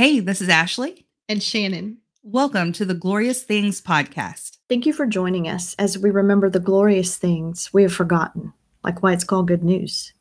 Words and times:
Hey, 0.00 0.18
this 0.18 0.40
is 0.40 0.48
Ashley. 0.48 1.04
and 1.28 1.42
Shannon. 1.42 1.98
Welcome 2.22 2.72
to 2.72 2.86
the 2.86 2.94
Glorious 2.94 3.42
Things 3.42 3.82
podcast. 3.82 4.56
Thank 4.66 4.86
you 4.86 4.94
for 4.94 5.04
joining 5.04 5.46
us 5.46 5.74
as 5.74 5.98
we 5.98 6.08
remember 6.08 6.48
the 6.48 6.58
glorious 6.58 7.18
things 7.18 7.68
we 7.74 7.82
have 7.82 7.92
forgotten, 7.92 8.54
like 8.82 9.02
why 9.02 9.12
it's 9.12 9.24
called 9.24 9.48
good 9.48 9.62
news. 9.62 10.14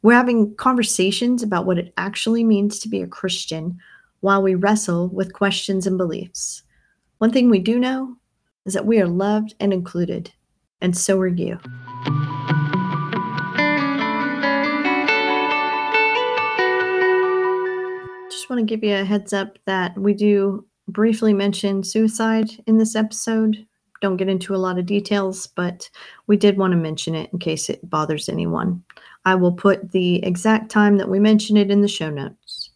We're 0.00 0.14
having 0.14 0.54
conversations 0.54 1.42
about 1.42 1.66
what 1.66 1.76
it 1.76 1.92
actually 1.98 2.42
means 2.42 2.78
to 2.78 2.88
be 2.88 3.02
a 3.02 3.06
Christian 3.06 3.78
while 4.20 4.42
we 4.42 4.54
wrestle 4.54 5.08
with 5.08 5.34
questions 5.34 5.86
and 5.86 5.98
beliefs. 5.98 6.62
One 7.18 7.30
thing 7.30 7.50
we 7.50 7.58
do 7.58 7.78
know 7.78 8.16
is 8.64 8.72
that 8.72 8.86
we 8.86 8.98
are 8.98 9.06
loved 9.06 9.54
and 9.60 9.74
included, 9.74 10.32
and 10.80 10.96
so 10.96 11.20
are 11.20 11.26
you. 11.26 11.60
Just 18.48 18.56
want 18.56 18.66
to 18.66 18.76
give 18.76 18.82
you 18.82 18.96
a 18.96 19.04
heads 19.04 19.34
up 19.34 19.58
that 19.66 19.94
we 19.98 20.14
do 20.14 20.66
briefly 20.88 21.34
mention 21.34 21.84
suicide 21.84 22.48
in 22.66 22.78
this 22.78 22.96
episode. 22.96 23.66
Don't 24.00 24.16
get 24.16 24.30
into 24.30 24.54
a 24.54 24.56
lot 24.56 24.78
of 24.78 24.86
details, 24.86 25.48
but 25.48 25.90
we 26.28 26.38
did 26.38 26.56
want 26.56 26.70
to 26.70 26.78
mention 26.78 27.14
it 27.14 27.28
in 27.30 27.40
case 27.40 27.68
it 27.68 27.90
bothers 27.90 28.26
anyone. 28.26 28.82
I 29.26 29.34
will 29.34 29.52
put 29.52 29.92
the 29.92 30.24
exact 30.24 30.70
time 30.70 30.96
that 30.96 31.10
we 31.10 31.20
mention 31.20 31.58
it 31.58 31.70
in 31.70 31.82
the 31.82 31.88
show 31.88 32.08
notes. 32.08 32.70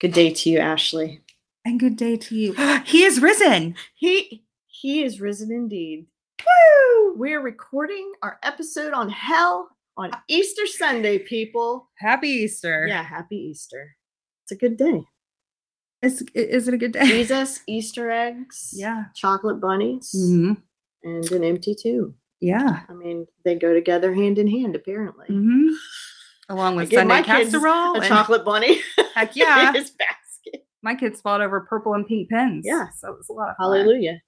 Good 0.00 0.14
day 0.14 0.32
to 0.32 0.48
you, 0.48 0.60
Ashley. 0.60 1.20
And 1.66 1.78
good 1.78 1.96
day 1.96 2.16
to 2.16 2.34
you. 2.34 2.54
he 2.86 3.02
is 3.02 3.20
risen. 3.20 3.74
He 3.96 4.46
he 4.66 5.04
is 5.04 5.20
risen 5.20 5.52
indeed. 5.52 6.06
Woo! 6.40 7.16
We're 7.16 7.42
recording 7.42 8.14
our 8.22 8.38
episode 8.42 8.94
on 8.94 9.10
hell 9.10 9.73
on 9.96 10.10
Easter 10.28 10.66
Sunday, 10.66 11.18
people. 11.18 11.88
Happy 11.98 12.28
Easter. 12.28 12.86
Yeah, 12.88 13.02
happy 13.02 13.36
Easter. 13.36 13.96
It's 14.44 14.52
a 14.52 14.56
good 14.56 14.76
day. 14.76 15.04
Is, 16.02 16.22
is 16.34 16.68
it 16.68 16.74
a 16.74 16.76
good 16.78 16.92
day? 16.92 17.04
Jesus, 17.06 17.60
Easter 17.66 18.10
eggs, 18.10 18.70
Yeah. 18.74 19.04
chocolate 19.14 19.60
bunnies, 19.60 20.10
hmm 20.14 20.52
and 21.02 21.30
an 21.32 21.44
empty 21.44 21.74
tube. 21.74 22.14
Yeah. 22.40 22.80
I 22.88 22.92
mean, 22.94 23.26
they 23.44 23.54
go 23.54 23.72
together 23.74 24.12
hand 24.14 24.38
in 24.38 24.46
hand, 24.48 24.74
apparently. 24.76 25.26
hmm 25.28 25.68
Along 26.50 26.76
with 26.76 26.92
Sunday 26.92 27.22
casserole. 27.22 27.94
A 27.96 28.00
and- 28.00 28.04
chocolate 28.06 28.44
bunny. 28.44 28.80
Heck 29.14 29.34
yeah. 29.36 29.72
his 29.72 29.90
basket. 29.90 30.66
My 30.82 30.94
kids 30.94 31.20
fought 31.22 31.40
over 31.40 31.60
purple 31.60 31.94
and 31.94 32.06
pink 32.06 32.28
pens. 32.28 32.64
Yeah. 32.66 32.88
So 32.98 33.08
it 33.12 33.16
was 33.18 33.28
a 33.30 33.32
lot 33.32 33.50
of 33.50 33.56
fun. 33.56 33.64
Hallelujah. 33.76 34.20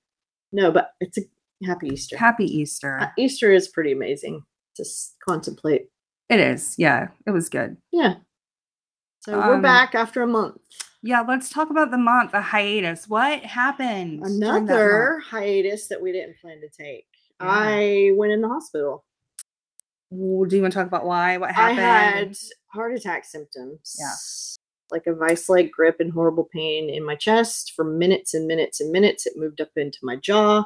No, 0.53 0.71
but 0.71 0.93
it's 1.01 1.19
a 1.19 1.23
happy 1.67 1.89
Easter. 1.89 2.17
Happy 2.17 2.45
Easter. 2.45 2.99
Uh, 3.01 3.09
Easter 3.19 3.53
is 3.53 3.69
pretty 3.69 3.93
amazing 3.93 4.43
to 4.77 4.85
contemplate. 5.27 5.89
it 6.29 6.41
is. 6.41 6.75
Yeah. 6.79 7.09
It 7.27 7.31
was 7.31 7.49
good. 7.49 7.77
Yeah. 7.93 8.17
So 9.21 9.37
we're 9.39 9.55
Um, 9.57 9.63
back 9.63 9.95
after 9.95 10.23
a 10.23 10.27
month. 10.27 10.61
Yeah. 11.03 11.23
Let's 11.27 11.51
talk 11.51 11.71
about 11.71 11.91
the 11.91 11.99
month, 11.99 12.33
the 12.33 12.41
hiatus. 12.41 13.09
What 13.09 13.43
happened? 13.45 14.23
during 14.23 14.41
that? 14.41 14.57
Another 14.57 15.19
hiatus 15.25 15.89
that 15.89 16.01
we 16.01 16.13
didn't 16.13 16.39
plan 16.41 16.61
to 16.61 16.69
take. 16.69 17.07
Yeah. 17.41 17.47
I 17.49 18.11
went 18.15 18.33
in 18.33 18.41
the 18.41 18.49
hospital. 18.49 19.05
Well, 20.11 20.49
Do 20.49 20.57
you 20.57 20.63
want 20.63 20.73
to 20.73 20.79
talk 20.79 20.87
about 20.87 21.05
why? 21.05 21.37
What 21.39 21.51
happened? 21.53 21.81
I 21.81 21.83
had 21.83 22.37
heart 22.69 22.95
attack 22.95 23.25
symptoms. 23.25 23.97
Yeah. 23.99 24.15
Like 24.91 25.07
a 25.09 25.15
vice 25.15 25.49
like 25.49 25.71
grip 25.73 25.97
and 25.99 26.13
horrible 26.13 26.49
pain 26.53 26.89
in 26.89 27.05
my 27.05 27.17
chest 27.17 27.73
for 27.75 27.85
minutes 27.85 28.35
and 28.35 28.47
minutes 28.47 28.81
and 28.81 28.93
minutes. 28.93 29.27
It 29.27 29.37
moved 29.37 29.61
up 29.61 29.71
into 29.77 29.99
my 30.03 30.15
jaw. 30.17 30.65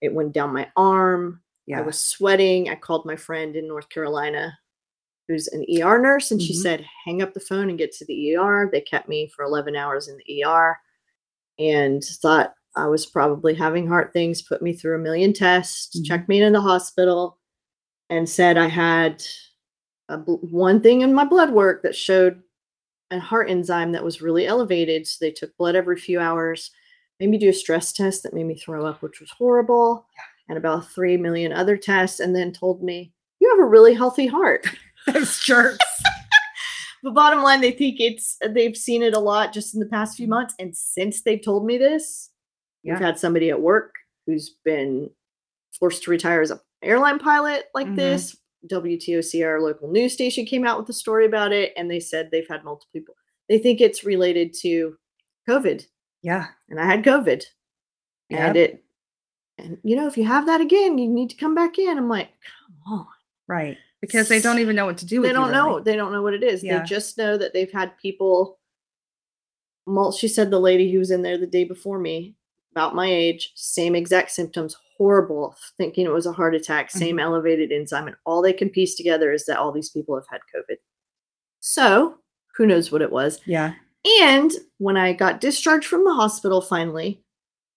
It 0.00 0.14
went 0.14 0.32
down 0.32 0.54
my 0.54 0.70
arm. 0.76 1.42
Yeah. 1.68 1.80
I 1.80 1.82
was 1.82 2.00
sweating. 2.00 2.70
I 2.70 2.74
called 2.74 3.04
my 3.04 3.14
friend 3.16 3.54
in 3.54 3.68
North 3.68 3.88
Carolina 3.90 4.58
who's 5.28 5.46
an 5.48 5.62
ER 5.68 5.98
nurse 6.00 6.30
and 6.30 6.40
she 6.40 6.54
Mhm. 6.54 6.62
said, 6.62 6.86
hang 7.04 7.20
up 7.20 7.34
the 7.34 7.40
phone 7.40 7.68
and 7.68 7.76
get 7.76 7.92
to 7.92 8.06
the 8.06 8.32
ER. 8.34 8.70
They 8.72 8.80
kept 8.80 9.10
me 9.10 9.28
for 9.28 9.44
11 9.44 9.76
hours 9.76 10.08
in 10.08 10.16
the 10.16 10.42
ER 10.42 10.78
and 11.58 12.02
thought 12.02 12.54
I 12.76 12.86
was 12.86 13.04
probably 13.04 13.52
having 13.54 13.86
heart 13.86 14.14
things, 14.14 14.40
put 14.40 14.62
me 14.62 14.72
through 14.72 14.94
a 14.96 14.98
million 15.00 15.34
tests, 15.34 16.00
Mhm. 16.00 16.06
checked 16.06 16.28
me 16.30 16.40
into 16.40 16.56
the 16.58 16.62
hospital, 16.62 17.38
and 18.08 18.26
said 18.26 18.56
I 18.56 18.68
had 18.68 19.22
a 20.08 20.16
one 20.18 20.80
thing 20.80 21.02
in 21.02 21.12
my 21.12 21.24
blood 21.26 21.52
work 21.52 21.82
that 21.82 21.94
showed 21.94 22.42
a 23.10 23.18
heart 23.18 23.50
enzyme 23.50 23.92
that 23.92 24.04
was 24.04 24.22
really 24.22 24.46
elevated. 24.46 25.06
So 25.06 25.18
they 25.20 25.30
took 25.32 25.54
blood 25.58 25.76
every 25.76 25.98
few 25.98 26.20
hours, 26.20 26.70
made 27.20 27.28
me 27.28 27.36
do 27.36 27.50
a 27.50 27.52
stress 27.52 27.92
test 27.92 28.22
that 28.22 28.32
made 28.32 28.44
me 28.46 28.54
throw 28.56 28.86
up, 28.86 29.02
which 29.02 29.20
was 29.20 29.30
horrible, 29.32 30.06
and 30.48 30.56
about 30.58 30.90
3 30.90 31.16
million 31.18 31.52
other 31.52 31.76
tests, 31.76 32.20
and 32.20 32.34
then 32.34 32.52
told 32.52 32.82
me, 32.82 33.12
You 33.40 33.48
have 33.50 33.58
a 33.64 33.68
really 33.68 33.94
healthy 33.94 34.26
heart. 34.26 34.66
Those 35.06 35.38
jerks. 35.40 35.84
But 37.00 37.14
bottom 37.14 37.44
line, 37.44 37.60
they 37.60 37.70
think 37.70 38.00
it's 38.00 38.36
they've 38.44 38.76
seen 38.76 39.04
it 39.04 39.14
a 39.14 39.20
lot 39.20 39.52
just 39.52 39.72
in 39.72 39.78
the 39.78 39.86
past 39.86 40.16
few 40.16 40.26
months. 40.26 40.54
And 40.58 40.76
since 40.76 41.22
they've 41.22 41.40
told 41.40 41.64
me 41.64 41.78
this, 41.78 42.30
Yeah. 42.82 42.94
we've 42.94 43.00
had 43.02 43.16
somebody 43.20 43.50
at 43.50 43.60
work 43.60 43.94
who's 44.26 44.56
been 44.64 45.08
forced 45.78 46.02
to 46.02 46.10
retire 46.10 46.40
as 46.40 46.50
an 46.50 46.58
airline 46.82 47.20
pilot 47.20 47.66
like 47.72 47.86
Mhm. 47.86 47.94
this. 47.96 48.36
WTOC, 48.68 49.44
our 49.46 49.60
local 49.60 49.88
news 49.88 50.12
station, 50.12 50.44
came 50.44 50.66
out 50.66 50.76
with 50.80 50.88
a 50.88 50.92
story 50.92 51.24
about 51.24 51.52
it, 51.52 51.72
and 51.76 51.88
they 51.88 52.00
said 52.00 52.30
they've 52.32 52.48
had 52.48 52.64
multiple 52.64 52.90
people. 52.92 53.14
They 53.48 53.58
think 53.58 53.80
it's 53.80 54.02
related 54.02 54.52
to 54.62 54.98
COVID, 55.48 55.86
yeah. 56.22 56.46
and 56.68 56.80
I 56.80 56.84
had 56.86 57.04
COVID, 57.04 57.44
and 58.30 58.56
it, 58.56 58.84
and 59.58 59.78
you 59.82 59.96
know, 59.96 60.06
if 60.06 60.16
you 60.16 60.24
have 60.24 60.46
that 60.46 60.60
again, 60.60 60.98
you 60.98 61.08
need 61.08 61.30
to 61.30 61.36
come 61.36 61.54
back 61.54 61.78
in. 61.78 61.98
I'm 61.98 62.08
like, 62.08 62.30
come 62.86 62.98
on. 63.00 63.06
Right. 63.46 63.76
Because 64.00 64.28
they 64.28 64.40
don't 64.40 64.58
even 64.60 64.76
know 64.76 64.86
what 64.86 64.98
to 64.98 65.06
do 65.06 65.20
with 65.20 65.28
they 65.30 65.34
don't 65.34 65.50
know 65.50 65.68
really. 65.70 65.82
they 65.82 65.96
don't 65.96 66.12
know 66.12 66.22
what 66.22 66.34
it 66.34 66.44
is 66.44 66.62
Yeah. 66.62 66.78
they 66.78 66.84
just 66.84 67.18
know 67.18 67.36
that 67.36 67.52
they've 67.52 67.72
had 67.72 67.98
people 67.98 68.58
mul- 69.86 70.12
she 70.12 70.28
said 70.28 70.50
the 70.50 70.60
lady 70.60 70.92
who 70.92 70.98
was 70.98 71.10
in 71.10 71.22
there 71.22 71.38
the 71.38 71.46
day 71.46 71.64
before 71.64 71.98
me 71.98 72.36
about 72.72 72.94
my 72.94 73.06
age 73.10 73.50
same 73.56 73.96
exact 73.96 74.30
symptoms 74.30 74.76
horrible 74.96 75.56
thinking 75.76 76.06
it 76.06 76.12
was 76.12 76.26
a 76.26 76.32
heart 76.32 76.54
attack 76.54 76.90
same 76.90 77.16
Mm-hmm. 77.16 77.24
elevated 77.24 77.72
enzyme 77.72 78.06
and 78.06 78.16
all 78.24 78.40
they 78.42 78.52
can 78.52 78.68
piece 78.70 78.94
together 78.94 79.32
is 79.32 79.46
that 79.46 79.58
all 79.58 79.72
these 79.72 79.90
people 79.90 80.14
have 80.14 80.26
had 80.30 80.40
covid 80.54 80.76
so 81.60 82.18
who 82.56 82.66
knows 82.66 82.92
what 82.92 83.02
it 83.02 83.10
was 83.10 83.40
Yeah. 83.46 83.74
and 84.22 84.52
when 84.78 84.96
i 84.96 85.12
got 85.12 85.40
discharged 85.40 85.86
from 85.88 86.04
the 86.04 86.14
hospital 86.14 86.60
finally 86.60 87.20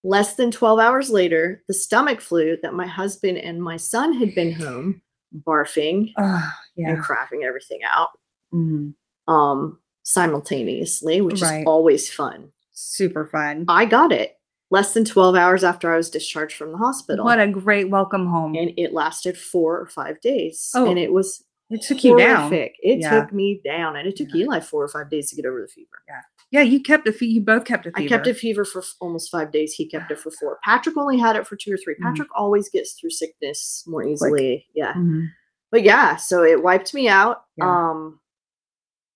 less 0.03 0.35
than 0.35 0.49
12 0.51 0.79
hours 0.79 1.09
later 1.09 1.63
the 1.67 1.73
stomach 1.73 2.21
flu 2.21 2.57
that 2.63 2.73
my 2.73 2.87
husband 2.87 3.37
and 3.37 3.61
my 3.61 3.77
son 3.77 4.13
had 4.13 4.33
been 4.33 4.51
home 4.51 5.01
barfing 5.47 6.11
Oh, 6.17 6.51
yeah. 6.75 6.89
and 6.89 7.03
crapping 7.03 7.43
everything 7.45 7.79
out 7.83 8.09
Mhm. 8.53 8.93
um 9.27 9.79
simultaneously 10.03 11.21
which 11.21 11.41
Right. 11.41 11.59
is 11.61 11.65
always 11.67 12.09
fun 12.11 12.51
Super 12.71 13.27
fun. 13.27 13.65
i 13.67 13.85
got 13.85 14.11
it 14.11 14.37
less 14.71 14.93
than 14.93 15.05
12 15.05 15.35
hours 15.35 15.63
after 15.63 15.93
i 15.93 15.97
was 15.97 16.09
discharged 16.09 16.55
from 16.57 16.71
the 16.71 16.77
hospital 16.77 17.25
What 17.25 17.39
a 17.39 17.47
great 17.47 17.89
welcome 17.89 18.27
home. 18.27 18.55
and 18.55 18.71
it 18.77 18.93
lasted 18.93 19.37
four 19.37 19.79
or 19.79 19.87
five 19.87 20.19
days 20.21 20.71
Oh, 20.75 20.89
and 20.89 20.97
it 20.97 21.11
was 21.13 21.43
it 21.69 21.81
took 21.83 22.03
you 22.03 22.17
down. 22.17 22.51
it 22.53 22.73
Yeah. 22.81 23.09
took 23.21 23.31
me 23.31 23.61
down 23.63 23.95
and 23.95 24.05
it 24.07 24.15
took 24.17 24.27
Yeah. 24.33 24.43
eli 24.45 24.59
four 24.59 24.83
or 24.83 24.87
five 24.89 25.09
days 25.09 25.29
to 25.29 25.35
get 25.35 25.45
over 25.45 25.61
the 25.61 25.67
fever 25.69 26.03
Yeah, 26.07 26.21
you 26.59 26.81
kept 26.81 27.07
a 27.07 27.13
fever. 27.13 27.31
You 27.31 27.39
both 27.41 27.63
kept 27.63 27.85
a 27.85 27.91
fever. 27.91 28.05
i 28.05 28.09
kept 28.09 28.27
a 28.27 28.33
fever 28.33 28.65
for 28.65 28.79
f- 28.81 28.95
almost 28.99 29.31
five 29.31 29.53
days 29.53 29.71
he 29.73 29.87
kept 29.87 30.11
it 30.11 30.19
for 30.23 30.31
four 30.31 30.59
patrick 30.63 30.97
only 30.97 31.17
had 31.17 31.37
it 31.37 31.47
for 31.47 31.55
two 31.55 31.73
or 31.73 31.77
3 31.77 31.95
Mhm. 31.95 32.03
patrick 32.03 32.27
always 32.35 32.67
gets 32.69 32.91
through 32.93 33.11
sickness 33.11 33.83
more 33.87 34.03
easily 34.03 34.67
yeah 34.75 34.93
Mhm. 34.93 35.29
but 35.71 35.83
yeah 35.83 36.17
so 36.17 36.43
it 36.43 36.61
wiped 36.61 36.93
me 36.93 37.07
out 37.07 37.45
Yeah. 37.55 37.65
um 37.89 38.19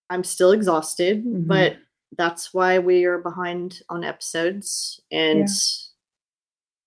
i'm 0.09 0.23
still 0.23 0.51
exhausted 0.51 1.25
Mhm. 1.25 1.45
but 1.47 1.75
that's 2.17 2.53
why 2.53 2.79
we 2.79 3.03
are 3.03 3.17
behind 3.17 3.81
on 3.89 4.05
episodes 4.05 5.01
and 5.11 5.49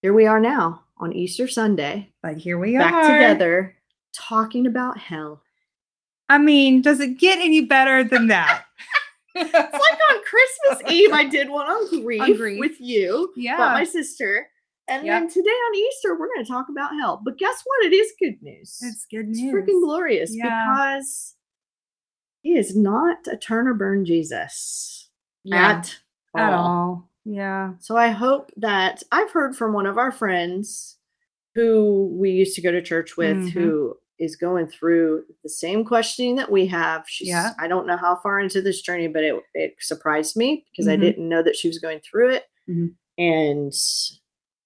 here 0.01 0.15
we 0.15 0.27
are 0.27 0.41
now 0.41 0.85
on 0.97 1.13
easter 1.13 1.47
sunday 1.47 2.11
But 2.23 2.39
here 2.39 2.59
we 2.59 2.79
back 2.79 2.95
are. 2.95 3.13
together 3.13 3.77
talking 4.15 4.67
about 4.67 4.97
hell 4.99 5.43
I 6.31 6.37
mean, 6.37 6.83
does 6.83 7.01
it 7.01 7.19
get 7.19 7.39
any 7.39 7.63
better 7.63 8.05
than 8.05 8.27
that? 8.27 8.65
It's 9.35 9.53
like 9.53 9.73
on 10.11 10.23
christmas 10.25 10.93
eve 10.93 11.13
i 11.13 11.25
did 11.25 11.49
one 11.49 11.67
on 11.67 12.03
grief, 12.03 12.37
grief. 12.37 12.59
with 12.61 12.81
you 12.81 13.33
yeah. 13.37 13.57
my 13.59 13.85
sister 13.85 14.49
and 14.89 15.05
Yep. 15.05 15.21
then 15.23 15.29
today 15.31 15.51
on 15.51 15.75
easter 15.77 16.19
we're 16.19 16.29
going 16.29 16.45
to 16.45 16.51
talk 16.51 16.67
about 16.71 16.93
hell 16.99 17.21
but 17.25 17.37
guess 17.39 17.63
what 17.65 17.87
it 17.87 17.95
is 17.95 18.13
good 18.19 18.41
news 18.43 18.79
it's 18.83 19.07
good 19.11 19.29
news. 19.29 19.39
It's 19.41 19.53
freaking 19.71 19.83
glorious 19.85 20.31
Yeah. 20.35 20.45
because 20.95 21.35
he 22.43 22.57
is 22.57 22.77
not 22.77 23.27
a 23.31 23.37
turn 23.37 23.69
or 23.69 23.75
burn 23.75 24.05
Jesus 24.05 25.11
Yeah, 25.45 25.71
at, 25.79 25.97
at 26.37 26.53
all. 26.53 26.67
all. 26.67 27.11
Yeah. 27.25 27.73
So 27.81 27.97
I 27.97 28.09
hope 28.09 28.51
that 28.57 29.03
I've 29.13 29.31
heard 29.33 29.55
from 29.57 29.73
one 29.75 29.87
of 29.87 29.99
our 29.99 30.11
friends 30.13 30.97
who 31.55 32.17
we 32.19 32.31
used 32.31 32.55
to 32.55 32.63
go 32.63 32.71
to 32.71 32.81
church 32.81 33.17
with 33.17 33.37
Mhm. 33.37 33.51
who 33.51 33.97
is 34.19 34.37
going 34.37 34.67
through 34.67 35.25
the 35.43 35.49
same 35.49 35.85
questioning 35.85 36.37
that 36.37 36.51
we 36.51 36.67
have. 36.67 37.05
She's 37.07 37.29
Yeah. 37.29 37.53
I 37.59 37.69
don't 37.69 37.87
know 37.87 37.97
how 37.97 38.17
far 38.17 38.41
into 38.41 38.61
this 38.61 38.83
journey, 38.83 39.09
but 39.09 39.23
it 39.25 39.35
it 39.55 39.77
surprised 39.81 40.37
me 40.37 40.65
because 40.71 40.87
Mhm. 40.87 40.93
I 40.93 40.97
didn't 40.97 41.29
know 41.29 41.43
that 41.43 41.57
she 41.57 41.69
was 41.69 41.79
going 41.79 42.01
through 42.01 42.31
it. 42.31 42.45
Mhm. 42.69 42.95
And 43.19 43.73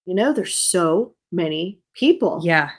you 0.07 0.15
know, 0.15 0.33
there's 0.33 0.55
so 0.55 1.15
many 1.31 1.81
people 1.95 2.41
Yeah. 2.43 2.71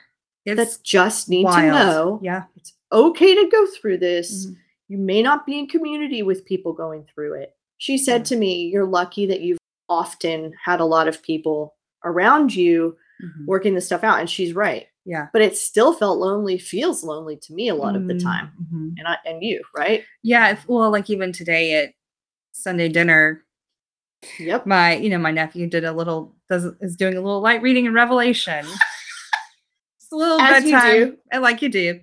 It's 0.46 0.78
that 0.78 0.84
just 0.84 1.30
need 1.30 1.46
wild. 1.46 1.56
to 1.62 1.68
know 1.72 2.20
Yeah. 2.22 2.44
it's 2.58 2.74
okay 2.92 3.34
to 3.36 3.50
go 3.50 3.66
through 3.68 3.98
this. 4.00 4.48
Mhm. 4.48 4.56
You 4.90 4.98
may 4.98 5.22
not 5.22 5.46
be 5.46 5.58
in 5.58 5.68
community 5.68 6.22
with 6.22 6.44
people 6.46 6.74
going 6.74 7.06
through 7.14 7.36
it. 7.36 7.56
She 7.78 7.98
said 7.98 8.25
to 8.25 8.36
me, 8.36 8.66
You're 8.66 8.86
lucky 8.86 9.25
that 9.28 9.42
you've 9.42 9.58
often 9.90 10.54
had 10.66 10.80
a 10.81 10.86
lot 10.86 11.08
of 11.08 11.22
people 11.24 11.75
around 12.04 12.54
you 12.56 12.98
Mhm. 13.22 13.46
working 13.46 13.74
this 13.75 13.86
stuff 13.86 14.04
out. 14.04 14.20
And 14.20 14.30
she's 14.30 14.54
right. 14.54 14.88
Yeah. 15.05 15.27
But 15.33 15.41
it 15.41 15.57
still 15.57 15.94
felt 15.94 16.19
lonely, 16.19 16.57
feels 16.57 17.03
lonely 17.03 17.35
to 17.38 17.53
me 17.53 17.67
a 17.69 17.75
lot 17.75 17.95
of 17.95 18.07
the 18.07 18.17
time. 18.17 18.51
mhm. 18.73 18.94
And 18.97 19.07
I 19.07 19.17
and 19.25 19.44
you, 19.44 19.61
right? 19.75 20.03
Yeah. 20.21 20.51
If, 20.51 20.67
well, 20.67 20.89
like 20.91 21.09
even 21.09 21.31
today 21.33 21.73
at 21.83 21.94
Sunday 22.53 22.88
dinner, 22.89 23.44
Yep. 24.39 24.65
my 24.65 24.95
you 24.95 25.09
know 25.09 25.17
my 25.17 25.31
nephew 25.31 25.67
did 25.67 25.83
a 25.83 25.91
little 25.91 26.33
does 26.50 26.63
is 26.79 26.95
doing 26.95 27.17
a 27.17 27.21
little 27.21 27.41
light 27.41 27.61
reading 27.61 27.85
in 27.85 27.94
Revelation. 27.94 28.65
it's 29.97 30.11
a 30.11 30.15
little 30.15 30.39
As 30.39 30.63
you 30.63 30.71
bedtime, 30.71 31.17
and 31.31 31.41
like 31.44 31.61
you 31.61 31.67
do, 31.69 32.00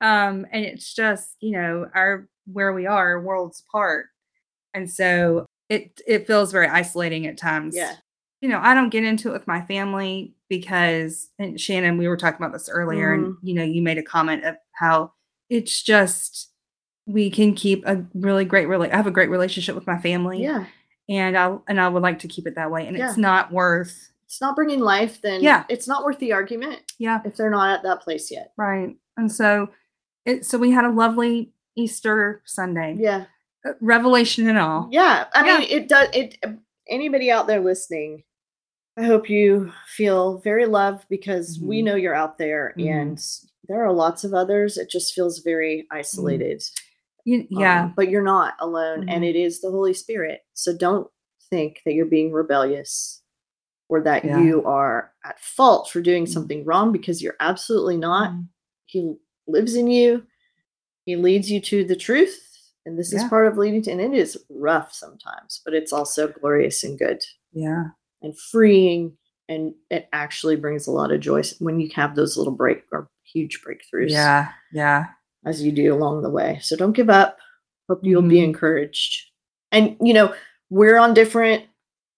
um, 0.00 0.44
and 0.50 0.64
it's 0.64 0.92
just 0.92 1.36
you 1.40 1.52
know 1.52 1.86
our 1.94 2.28
where 2.52 2.72
we 2.72 2.86
are 2.86 3.20
worlds 3.20 3.62
apart, 3.68 4.06
and 4.74 4.90
so 4.90 5.46
it 5.68 6.00
it 6.06 6.26
feels 6.26 6.50
very 6.50 6.66
isolating 6.66 7.26
at 7.28 7.38
times. 7.38 7.76
Yeah. 7.76 7.94
You 8.42 8.48
know 8.50 8.60
I 8.62 8.74
don't 8.74 8.90
get 8.90 9.04
into 9.04 9.30
it 9.30 9.32
with 9.32 9.46
my 9.46 9.62
family 9.62 10.34
because 10.50 11.30
and 11.38 11.58
Shannon 11.58 11.96
we 11.96 12.08
were 12.08 12.16
talking 12.18 12.36
about 12.44 12.52
this 12.52 12.68
earlier, 12.68 13.14
and 13.14 13.24
Mm-hmm. 13.26 13.46
you 13.46 13.54
know 13.54 13.62
you 13.64 13.80
made 13.82 13.96
a 13.98 14.02
comment 14.02 14.44
of 14.44 14.56
how 14.72 15.12
it's 15.48 15.82
just 15.82 16.50
we 17.06 17.30
can 17.30 17.54
keep 17.54 17.84
a 17.86 18.04
really 18.14 18.44
great 18.44 18.68
really 18.68 18.90
I 18.90 18.96
have 18.96 19.06
a 19.06 19.10
great 19.10 19.30
relationship 19.30 19.74
with 19.74 19.86
my 19.86 19.98
family 19.98 20.42
Yeah. 20.42 20.66
and 21.08 21.36
I 21.38 21.56
and 21.68 21.80
I 21.80 21.88
would 21.88 22.02
like 22.02 22.18
to 22.20 22.28
keep 22.28 22.46
it 22.46 22.54
that 22.56 22.70
way. 22.70 22.86
And 22.86 22.96
Yeah. 22.96 23.08
it's 23.08 23.16
not 23.18 23.50
worth. 23.52 24.10
It's 24.26 24.40
not 24.40 24.56
bringing 24.56 24.80
life, 24.80 25.20
then 25.20 25.42
Yeah. 25.42 25.64
it's 25.68 25.86
not 25.88 26.04
worth 26.04 26.18
the 26.18 26.32
argument 26.32 26.80
Yeah, 26.98 27.20
if 27.24 27.36
they're 27.36 27.50
not 27.50 27.76
at 27.76 27.82
that 27.84 28.00
place 28.02 28.30
yet. 28.30 28.52
right. 28.56 28.96
And 29.16 29.30
so, 29.30 29.68
it 30.24 30.44
so 30.46 30.56
we 30.58 30.70
had 30.70 30.84
a 30.84 30.90
lovely 30.90 31.52
Easter 31.76 32.42
Sunday, 32.46 32.96
Yeah. 32.98 33.24
uh, 33.66 33.72
Revelation 33.80 34.48
and 34.48 34.58
all. 34.58 34.88
Yeah. 34.90 35.26
I 35.34 35.44
Yeah. 35.46 35.58
mean, 35.58 35.68
it 35.70 35.88
does. 35.88 36.08
It. 36.14 36.38
Anybody 36.88 37.30
out 37.30 37.46
there 37.46 37.60
listening, 37.60 38.22
I 38.96 39.04
hope 39.04 39.30
you 39.30 39.72
feel 39.86 40.38
very 40.38 40.66
loved 40.66 41.08
because 41.08 41.58
we 41.60 41.80
Mhm. 41.80 41.84
know 41.84 41.94
you're 41.94 42.14
out 42.14 42.36
there, 42.38 42.74
Mhm. 42.76 42.90
and 42.90 43.24
there 43.68 43.82
are 43.84 43.92
lots 43.92 44.22
of 44.24 44.34
others. 44.34 44.76
It 44.76 44.90
just 44.90 45.14
feels 45.14 45.38
very 45.38 45.86
isolated. 45.90 46.62
You- 47.24 47.46
yeah, 47.50 47.84
Um, 47.84 47.94
but 47.96 48.10
you're 48.10 48.22
not 48.22 48.54
alone, 48.60 49.08
and 49.08 49.24
Mhm. 49.24 49.28
it 49.28 49.36
is 49.36 49.60
the 49.60 49.70
Holy 49.70 49.94
Spirit. 49.94 50.42
So 50.54 50.76
don't 50.76 51.10
think 51.48 51.80
that 51.84 51.94
you're 51.94 52.04
being 52.06 52.32
rebellious 52.32 53.22
or 53.88 54.00
that 54.02 54.24
Yeah. 54.24 54.40
you 54.42 54.64
are 54.64 55.12
at 55.24 55.38
fault 55.40 55.88
for 55.90 56.00
doing 56.00 56.24
Mhm. 56.24 56.32
something 56.32 56.64
wrong 56.64 56.92
because 56.92 57.22
you're 57.22 57.36
absolutely 57.40 57.96
not. 57.96 58.32
He 58.86 59.16
lives 59.46 59.74
in 59.74 59.86
you. 59.86 60.26
He 61.04 61.16
leads 61.16 61.50
you 61.50 61.60
to 61.60 61.84
the 61.84 61.96
truth. 61.96 62.48
And 62.84 62.98
this 62.98 63.12
is 63.12 63.22
part 63.24 63.46
of 63.46 63.56
leading 63.56 63.80
to, 63.82 63.92
and 63.92 64.00
it 64.00 64.12
is 64.12 64.36
rough 64.50 64.92
sometimes, 64.92 65.60
but 65.64 65.72
it's 65.72 65.92
also 65.92 66.26
glorious 66.28 66.82
and 66.82 66.98
good 66.98 67.22
yeah, 67.52 67.90
and 68.22 68.38
freeing. 68.38 69.16
And 69.48 69.74
it 69.90 70.08
actually 70.12 70.56
brings 70.56 70.86
a 70.86 70.90
lot 70.92 71.12
of 71.12 71.20
joy 71.20 71.42
when 71.58 71.80
you 71.80 71.90
have 71.94 72.14
those 72.14 72.36
little 72.36 72.54
break 72.54 72.84
or 72.92 73.08
huge 73.32 73.60
breakthroughs 73.66 74.10
yeah, 74.10 74.48
yeah. 74.72 75.06
as 75.44 75.62
you 75.62 75.72
do 75.72 75.92
along 75.94 76.22
the 76.22 76.30
way. 76.30 76.58
So 76.62 76.76
don't 76.76 76.92
give 76.92 77.10
up. 77.10 77.36
Hope 77.88 78.00
you'll 78.02 78.22
be 78.22 78.36
Mhm. 78.36 78.44
encouraged. 78.44 79.30
And 79.70 79.96
you 80.00 80.14
know, 80.14 80.34
we're 80.70 80.96
on 80.96 81.12
different 81.14 81.64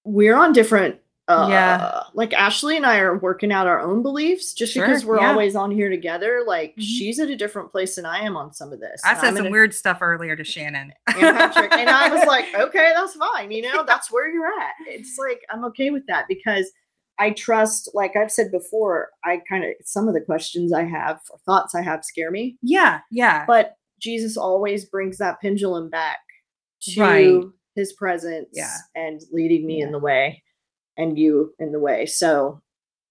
we're 0.05 0.37
on 0.37 0.53
different 0.53 0.97
uh 1.29 1.47
Yeah. 1.49 2.03
like 2.13 2.33
Ashley 2.35 2.77
and 2.77 2.85
I 2.85 2.99
are 2.99 3.17
working 3.19 3.51
out 3.51 3.67
our 3.67 3.81
own 3.81 4.03
beliefs 4.03 4.53
just 4.53 4.75
Sure, 4.75 4.87
because 4.87 5.05
we're 5.07 5.21
yeah. 5.21 5.31
always 5.31 5.57
on 5.57 5.71
here 5.71 5.89
together. 5.89 6.43
Like 6.47 6.75
Mhm. 6.77 6.83
she's 6.83 7.19
at 7.19 7.29
a 7.31 7.37
different 7.37 7.71
place 7.73 7.97
than 7.97 8.05
I 8.07 8.21
am 8.21 8.37
on 8.37 8.53
some 8.53 8.73
of 8.73 8.81
this. 8.81 9.01
I 9.05 9.15
said 9.19 9.35
some 9.37 9.47
a- 9.47 9.51
weird 9.51 9.73
stuff 9.75 9.99
earlier 10.03 10.37
to 10.37 10.45
Shannon. 10.45 10.93
and 11.07 11.17
Patrick, 11.37 11.73
and 11.73 11.89
I 11.89 12.11
was 12.11 12.25
like, 12.27 12.47
okay, 12.55 12.93
that's 12.95 13.15
fine. 13.15 13.51
You 13.51 13.63
know, 13.63 13.85
that's 13.87 14.11
where 14.13 14.31
you're 14.31 14.47
at. 14.47 14.75
It's 14.87 15.17
like 15.19 15.41
I'm 15.51 15.65
okay 15.67 15.91
with 15.91 16.07
that 16.09 16.27
because 16.29 16.71
I 17.19 17.31
trust, 17.31 17.91
like 17.95 18.17
I've 18.17 18.31
said 18.33 18.51
before, 18.51 19.09
I 19.25 19.41
kind 19.49 19.65
of 19.65 19.71
some 19.85 20.09
of 20.09 20.15
the 20.15 20.21
questions 20.21 20.73
I 20.73 20.83
have 20.85 21.21
or 21.31 21.39
thoughts 21.47 21.75
I 21.75 21.81
have 21.83 22.05
scare 22.05 22.31
me 22.31 22.57
yeah, 22.61 23.01
yeah, 23.11 23.45
but 23.47 23.77
Jesus 24.01 24.37
always 24.37 24.85
brings 24.85 25.17
that 25.19 25.41
pendulum 25.41 25.89
back 25.89 26.19
to 26.83 27.01
Right. 27.01 27.41
his 27.77 27.93
presence 27.95 28.49
Yeah. 28.53 28.77
and 28.95 29.23
leading 29.33 29.65
me 29.67 29.81
in 29.81 29.91
the 29.93 29.99
way 29.99 30.43
and 30.97 31.19
you 31.19 31.55
in 31.59 31.73
the 31.73 31.79
way. 31.81 32.07
So, 32.07 32.61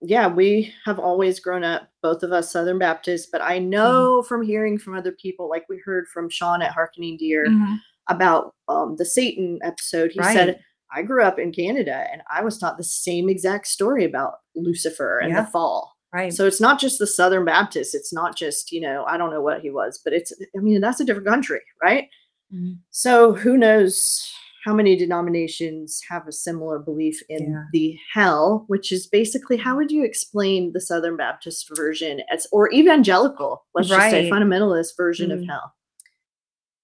yeah, 0.02 0.28
we 0.28 0.74
have 0.86 1.00
always 1.00 1.40
grown 1.40 1.64
up, 1.64 1.88
both 2.02 2.24
of 2.24 2.32
us 2.32 2.52
Southern 2.52 2.78
Baptists, 2.80 3.28
but 3.32 3.42
I 3.42 3.60
know 3.60 4.20
Mm-hmm. 4.22 4.28
from 4.28 4.42
hearing 4.44 4.78
from 4.78 4.96
other 4.96 5.12
people, 5.14 5.50
like 5.50 5.66
we 5.70 5.82
heard 5.86 6.08
from 6.10 6.30
Sean 6.30 6.62
at 6.62 6.72
Harkening 6.74 7.18
Deer 7.18 7.48
Mhm. 7.48 7.78
about 8.10 8.54
um, 8.68 8.96
the 8.98 9.06
Satan 9.06 9.60
episode. 9.64 10.12
He 10.12 10.20
Right. 10.20 10.34
said, 10.34 10.60
I 10.96 11.02
grew 11.04 11.24
up 11.24 11.40
in 11.40 11.52
Canada 11.52 12.06
and 12.12 12.22
I 12.32 12.44
was 12.44 12.58
taught 12.58 12.78
the 12.78 12.84
same 12.84 13.30
exact 13.30 13.68
story 13.68 14.04
about 14.06 14.36
Lucifer 14.56 15.20
and 15.20 15.32
Yeah. 15.32 15.42
the 15.42 15.48
fall. 15.52 15.92
right. 16.14 16.32
So 16.34 16.46
it's 16.46 16.62
not 16.62 16.80
just 16.80 17.00
the 17.00 17.08
Southern 17.08 17.44
Baptist. 17.44 17.96
It's 17.96 18.14
not 18.14 18.36
just, 18.38 18.72
you 18.72 18.80
know, 18.82 19.04
I 19.06 19.18
don't 19.18 19.32
know 19.32 19.42
what 19.42 19.62
he 19.62 19.72
was, 19.72 20.00
but 20.04 20.14
it's, 20.14 20.32
I 20.56 20.60
mean, 20.60 20.80
that's 20.80 21.00
a 21.00 21.04
different 21.06 21.28
country, 21.28 21.62
right? 21.82 22.08
Mhm. 22.54 22.78
So 22.92 23.34
who 23.34 23.58
knows 23.58 24.32
how 24.64 24.74
many 24.74 24.96
denominations 24.96 26.02
have 26.10 26.28
a 26.28 26.32
similar 26.32 26.80
belief 26.80 27.22
in 27.30 27.52
Yeah. 27.52 27.64
the 27.74 27.98
hell, 28.14 28.64
which 28.68 28.92
is 28.92 29.08
basically 29.08 29.58
how 29.58 29.76
would 29.76 29.92
you 29.92 30.04
explain 30.06 30.72
the 30.74 30.80
Southern 30.82 31.18
Baptist 31.18 31.70
version 31.76 32.22
as, 32.32 32.48
or 32.52 32.72
evangelical, 32.72 33.66
let's 33.76 33.90
just 33.90 34.10
say 34.10 34.30
fundamentalist 34.30 34.96
version 34.98 35.30
Mm. 35.32 35.34
of 35.42 35.48
hell? 35.48 35.74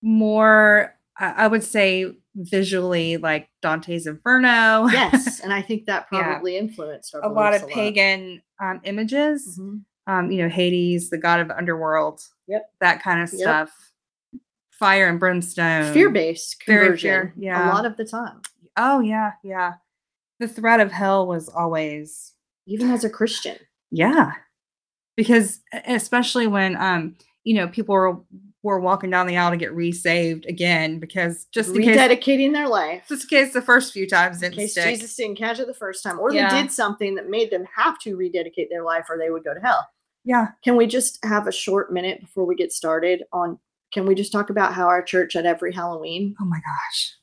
More, 0.02 0.96
I, 1.18 1.48
would 1.48 1.64
say, 1.64 2.14
visually 2.36 3.18
like 3.18 3.50
Dante's 3.62 4.08
Inferno. 4.08 4.88
Yes. 4.88 5.40
and 5.44 5.54
I 5.54 5.62
think 5.62 5.86
that 5.86 6.08
Yeah. 6.12 6.24
probably 6.24 6.56
influenced 6.58 7.14
our 7.16 7.22
a 7.22 7.28
lot 7.30 7.54
of 7.54 7.62
beliefs 7.62 7.76
pagan 7.76 8.42
um, 8.62 8.80
images. 8.84 9.58
Mhm. 9.60 9.84
Um, 10.08 10.32
you 10.32 10.42
know, 10.42 10.50
Hades, 10.50 11.10
the 11.10 11.18
god 11.18 11.40
of 11.40 11.48
the 11.50 11.58
underworld. 11.58 12.22
Yep. 12.48 12.64
That 12.82 13.02
kind 13.04 13.22
of 13.22 13.30
Yep. 13.32 13.42
stuff. 13.42 13.89
Fire 14.80 15.08
and 15.10 15.20
brimstone. 15.20 15.94
Fear 15.94 16.10
based 16.12 16.64
very 16.66 16.86
conversion 16.88 17.10
fear- 17.10 17.34
yeah. 17.38 17.70
a 17.70 17.74
lot 17.74 17.86
of 17.86 17.98
the 17.98 18.06
time, 18.06 18.42
Oh 18.78 19.02
yeah, 19.02 19.34
yeah. 19.44 19.74
The 20.40 20.48
threat 20.48 20.80
of 20.80 20.92
hell 20.92 21.28
was 21.28 21.50
always 21.50 22.34
even 22.66 22.90
as 22.92 23.04
a 23.04 23.10
Christian. 23.10 23.58
yeah, 23.92 24.32
because 25.18 25.60
especially 25.86 26.48
when 26.48 26.78
um 26.78 27.16
you 27.44 27.56
know 27.56 27.68
people 27.68 27.94
were 27.94 28.20
were 28.64 28.80
walking 28.80 29.10
down 29.10 29.26
the 29.28 29.38
aisle 29.38 29.52
to 29.52 29.58
get 29.58 29.74
resaved 29.74 30.46
again 30.46 31.00
because 31.00 31.46
just 31.54 31.74
in 31.76 31.82
case 31.82 31.98
rededicating 31.98 32.52
their 32.54 32.68
life. 32.68 33.04
just 33.08 33.24
in 33.24 33.30
case 33.30 33.54
the 33.54 33.62
first 33.62 33.94
few 33.94 34.06
times 34.08 34.40
didn't 34.40 34.56
case 34.56 34.74
stick. 34.74 34.86
Jesus 34.86 35.16
didn't 35.16 35.38
catch 35.38 35.60
it 35.60 35.68
the 35.68 35.74
first 35.74 36.04
time, 36.04 36.20
or 36.20 36.32
Yeah. 36.34 36.50
they 36.54 36.62
did 36.64 36.72
something 36.72 37.16
that 37.16 37.30
made 37.30 37.52
them 37.52 37.66
have 37.76 37.98
to 38.00 38.16
rededicate 38.18 38.70
their 38.70 38.84
life, 38.84 39.06
or 39.10 39.18
they 39.18 39.30
would 39.30 39.44
go 39.46 39.54
to 39.54 39.60
hell. 39.62 39.88
Yeah. 40.26 40.50
Can 40.64 40.76
we 40.76 40.88
just 40.88 41.24
have 41.24 41.48
a 41.48 41.52
short 41.54 41.92
minute 41.94 42.20
before 42.22 42.46
we 42.46 42.56
get 42.56 42.72
started 42.74 43.24
on? 43.34 43.60
Can 43.92 44.06
we 44.06 44.16
just 44.16 44.32
talk 44.32 44.50
about 44.50 44.74
how 44.74 44.88
our 44.88 45.02
church 45.02 45.36
at 45.36 45.46
every 45.46 45.74
Halloween, 45.74 46.36
Oh 46.42 46.46
my 46.46 46.60
gosh. 46.60 47.16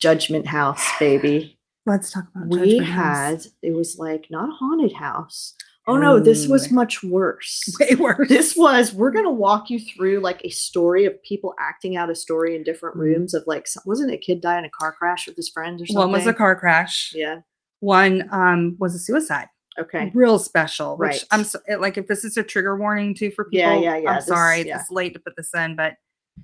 Judgment 0.00 0.46
House, 0.46 0.84
baby, 0.98 1.58
Let's 1.86 2.10
talk 2.10 2.24
about 2.34 2.48
we 2.48 2.58
Judgment 2.58 2.86
House. 2.86 3.44
had 3.44 3.52
it 3.62 3.74
was 3.74 3.98
like 3.98 4.26
not 4.30 4.48
a 4.48 4.52
haunted 4.52 4.92
house. 4.94 5.54
Oh 5.86 5.96
no, 5.96 6.20
this 6.20 6.46
was 6.46 6.70
much 6.70 7.02
worse. 7.02 7.64
way 7.80 7.94
worse. 7.96 8.28
This 8.28 8.56
was 8.56 8.92
we're 8.94 9.10
gonna 9.10 9.30
walk 9.30 9.70
you 9.70 9.78
through 9.80 10.20
like 10.20 10.40
a 10.44 10.50
story 10.50 11.04
of 11.04 11.20
people 11.22 11.54
acting 11.58 11.96
out 11.96 12.10
a 12.10 12.14
story 12.14 12.54
in 12.54 12.62
different 12.62 12.96
Mhm. 12.96 13.00
rooms 13.00 13.34
of 13.34 13.44
like 13.46 13.66
some- 13.66 13.82
wasn't 13.86 14.12
a 14.12 14.18
kid 14.18 14.40
die 14.40 14.58
in 14.58 14.64
a 14.64 14.70
car 14.70 14.92
crash 14.92 15.26
with 15.26 15.36
his 15.36 15.48
friends 15.48 15.82
or 15.82 15.86
something? 15.86 15.98
one 15.98 16.12
was 16.12 16.26
a 16.26 16.34
car 16.34 16.54
crash. 16.54 17.12
Yeah. 17.14 17.40
One 17.80 18.28
um 18.30 18.76
was 18.78 18.94
a 18.94 18.98
suicide. 18.98 19.48
Okay. 19.80 20.10
real 20.14 20.38
special. 20.38 20.96
Which 20.96 21.08
Right. 21.08 21.24
I'm 21.30 21.44
so, 21.44 21.58
like, 21.78 21.96
if 21.98 22.06
this 22.06 22.24
is 22.24 22.36
a 22.36 22.42
trigger 22.42 22.76
warning 22.76 23.14
too 23.14 23.30
for 23.30 23.44
people, 23.44 23.58
Yeah, 23.58 23.74
yeah, 23.78 23.96
yeah, 23.96 24.10
I'm 24.10 24.16
this- 24.16 24.26
sorry, 24.26 24.66
yeah. 24.66 24.78
it's 24.80 24.90
late 24.90 25.14
to 25.14 25.20
put 25.20 25.36
this 25.36 25.52
in, 25.54 25.76
but 25.76 25.94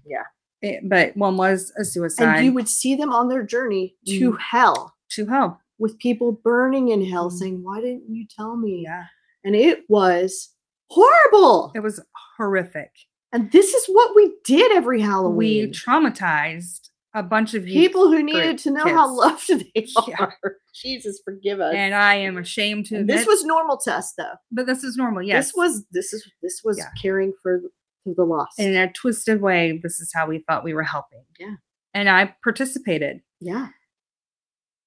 Yeah. 0.05 0.25
it, 0.63 0.89
but 0.89 1.17
one 1.17 1.37
was 1.37 1.73
a 1.79 1.85
suicide. 1.85 2.37
and 2.39 2.45
you 2.47 2.53
would 2.53 2.69
see 2.69 2.95
them 2.95 3.13
on 3.13 3.29
their 3.29 3.43
journey 3.43 3.95
to 4.07 4.33
Mm. 4.33 4.39
hell 4.41 4.95
to 5.11 5.27
hell. 5.27 5.61
with 5.79 5.99
people 5.99 6.33
burning 6.33 6.89
in 6.89 7.05
hell 7.05 7.29
Mm. 7.31 7.33
saying 7.39 7.63
why 7.63 7.83
didn't 7.83 8.09
you 8.09 8.27
tell 8.27 8.57
me 8.57 8.85
Yeah, 8.85 9.05
and 9.45 9.55
it 9.55 9.85
was 9.91 10.55
horrible 10.91 11.71
it 11.75 11.81
was 11.81 12.01
horrific. 12.39 12.91
and 13.33 13.53
this 13.53 13.75
is 13.75 13.87
what 13.87 14.17
we 14.17 14.33
did 14.45 14.73
every 14.73 15.01
Halloween. 15.03 15.67
We 15.67 15.71
traumatized 15.73 16.89
a 17.17 17.23
bunch 17.23 17.55
of 17.55 17.65
people 17.65 18.09
who 18.09 18.23
needed 18.23 18.59
to 18.59 18.71
know 18.71 18.85
how 18.85 19.13
loved 19.13 19.49
they 19.49 19.71
Yeah. 20.07 20.17
are 20.21 20.57
jesus 20.75 21.21
forgive 21.25 21.59
us 21.61 21.75
and 21.75 21.95
I 21.95 22.15
am 22.17 22.37
ashamed 22.37 22.87
to 22.87 23.03
this 23.03 23.27
was 23.27 23.43
normal 23.45 23.79
to 23.85 23.93
us 23.95 24.13
though 24.17 24.35
but 24.53 24.67
this 24.67 24.85
is 24.85 24.97
normal. 24.97 25.23
Yes, 25.23 25.47
this 25.47 25.55
was 25.57 25.85
this 25.93 26.13
is 26.13 26.31
this 26.43 26.61
was 26.65 26.77
Yeah. 26.79 26.91
caring 27.01 27.33
for 27.43 27.61
for 28.05 28.15
the 28.15 28.23
lost 28.25 28.59
in 28.61 28.77
a 28.77 28.93
twisted 28.93 29.41
way. 29.41 29.81
This 29.83 29.99
is 29.99 30.13
how 30.15 30.27
we 30.29 30.45
thought 30.47 30.63
we 30.63 30.75
were 30.75 30.83
helping. 30.85 31.25
Yeah. 31.41 31.55
and 31.95 32.09
I 32.09 32.35
participated 32.45 33.21
yeah 33.41 33.69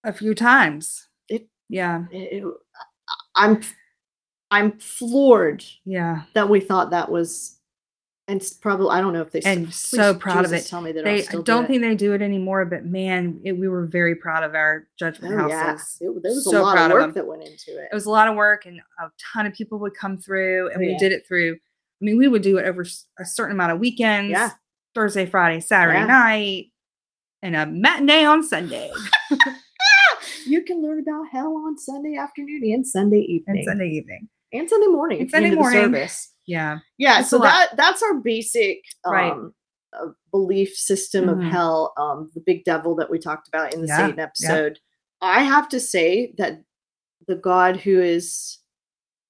a 0.05 0.13
few 0.13 0.33
times. 0.33 1.07
It- 1.27 1.50
yeah, 1.67 2.05
it- 2.12 2.33
it- 2.33 2.43
uh, 2.45 3.15
i'm 3.36 3.62
i'm 4.51 4.79
floored 4.79 5.63
yeah. 5.86 6.24
that 6.36 6.50
we 6.50 6.59
thought 6.59 6.91
that 6.91 7.09
was 7.12 7.59
and 8.29 8.41
s- 8.41 8.53
probably 8.53 8.89
I 8.91 9.01
don't 9.01 9.12
know 9.13 9.21
if 9.21 9.31
they. 9.31 9.41
still- 9.41 9.51
and 9.51 9.65
please, 9.65 9.75
so 9.75 10.13
proud 10.13 10.45
of 10.45 10.51
Jesus, 10.51 10.67
it. 10.67 10.69
Tell 10.69 10.81
me 10.81 10.91
that 10.93 11.03
They 11.03 11.15
I 11.15 11.21
still 11.21 11.41
don't 11.43 11.62
do 11.62 11.65
it. 11.65 11.67
think 11.67 11.81
they 11.81 11.95
do 11.95 12.13
it 12.13 12.21
anymore, 12.21 12.63
but 12.65 12.86
man, 12.86 13.41
it, 13.43 13.53
we 13.53 13.67
were 13.67 13.86
very 13.86 14.15
proud 14.15 14.43
of 14.43 14.55
our 14.55 14.88
judgment 14.98 15.33
Oh, 15.41 15.48
yeah. 15.48 15.71
houses. 15.71 15.98
It- 16.00 16.24
there 16.24 16.31
was 16.31 16.45
So 16.45 16.62
a 16.62 16.63
lot 16.63 16.75
proud 16.75 16.91
of 16.91 16.91
of 16.91 17.01
work 17.01 17.01
them. 17.07 17.13
that 17.15 17.27
went 17.27 17.43
into 17.43 17.71
it. 17.81 17.89
It 17.91 17.95
was 17.95 18.05
a 18.05 18.09
lot 18.12 18.27
of 18.29 18.36
work, 18.36 18.65
and 18.65 18.79
a 19.00 19.09
ton 19.33 19.45
of 19.45 19.53
people 19.53 19.79
would 19.79 19.93
come 19.95 20.17
through, 20.17 20.65
oh, 20.65 20.74
and 20.74 20.77
Oh, 20.77 20.79
we 20.79 20.91
yeah. 20.91 20.98
did 21.00 21.12
it 21.12 21.27
through. 21.27 21.53
I 22.01 22.05
mean, 22.05 22.17
we 22.17 22.27
would 22.29 22.41
do 22.43 22.57
it 22.57 22.65
over 22.65 22.81
s- 22.83 23.07
a 23.19 23.25
certain 23.25 23.51
amount 23.55 23.74
of 23.74 23.79
weekends. 23.79 24.31
Yeah. 24.31 24.51
Thursday, 24.95 25.25
Friday, 25.25 25.59
Saturday 25.59 26.00
Yeah. 26.00 26.05
night, 26.05 26.65
and 27.41 27.55
a 27.55 27.65
matinee 27.65 28.25
on 28.25 28.41
Sunday. 28.43 28.89
you 30.45 30.63
can 30.63 30.81
learn 30.81 31.00
about 31.00 31.25
hell 31.31 31.55
on 31.65 31.77
Sunday 31.77 32.15
afternoon 32.17 32.62
and 32.74 32.86
Sunday 32.86 33.19
evening 33.19 33.57
and 33.57 33.65
Sunday 33.65 33.88
evening. 33.89 34.29
and 34.53 34.69
Sunday 34.69 34.88
morning. 34.88 35.19
And 35.21 35.27
at 35.27 35.31
the 35.31 35.38
end 35.38 35.43
Sunday 35.45 35.55
morning. 35.55 35.91
Yeah. 36.50 36.79
Yeah, 36.98 37.20
It's 37.20 37.29
so 37.29 37.38
that 37.39 37.77
that's 37.77 38.01
our 38.01 38.15
basic 38.15 38.82
Right. 39.06 39.32
um 39.32 39.53
uh, 39.94 40.08
belief 40.32 40.75
system 40.75 41.25
Mhm. 41.25 41.32
of 41.32 41.51
hell, 41.51 41.94
um 41.98 42.32
the 42.34 42.41
big 42.46 42.63
devil 42.63 42.96
that 42.96 43.10
we 43.10 43.20
talked 43.20 43.48
about 43.48 43.74
in 43.74 43.82
the 43.82 43.88
Yeah, 43.88 43.98
Satan 43.98 44.18
yeah. 44.18 44.24
episode. 44.24 44.79
I 45.22 45.44
have 45.44 45.68
to 45.70 45.79
say 45.79 46.34
that 46.38 46.63
the 47.27 47.36
God 47.36 47.77
who 47.77 48.00
is 48.00 48.58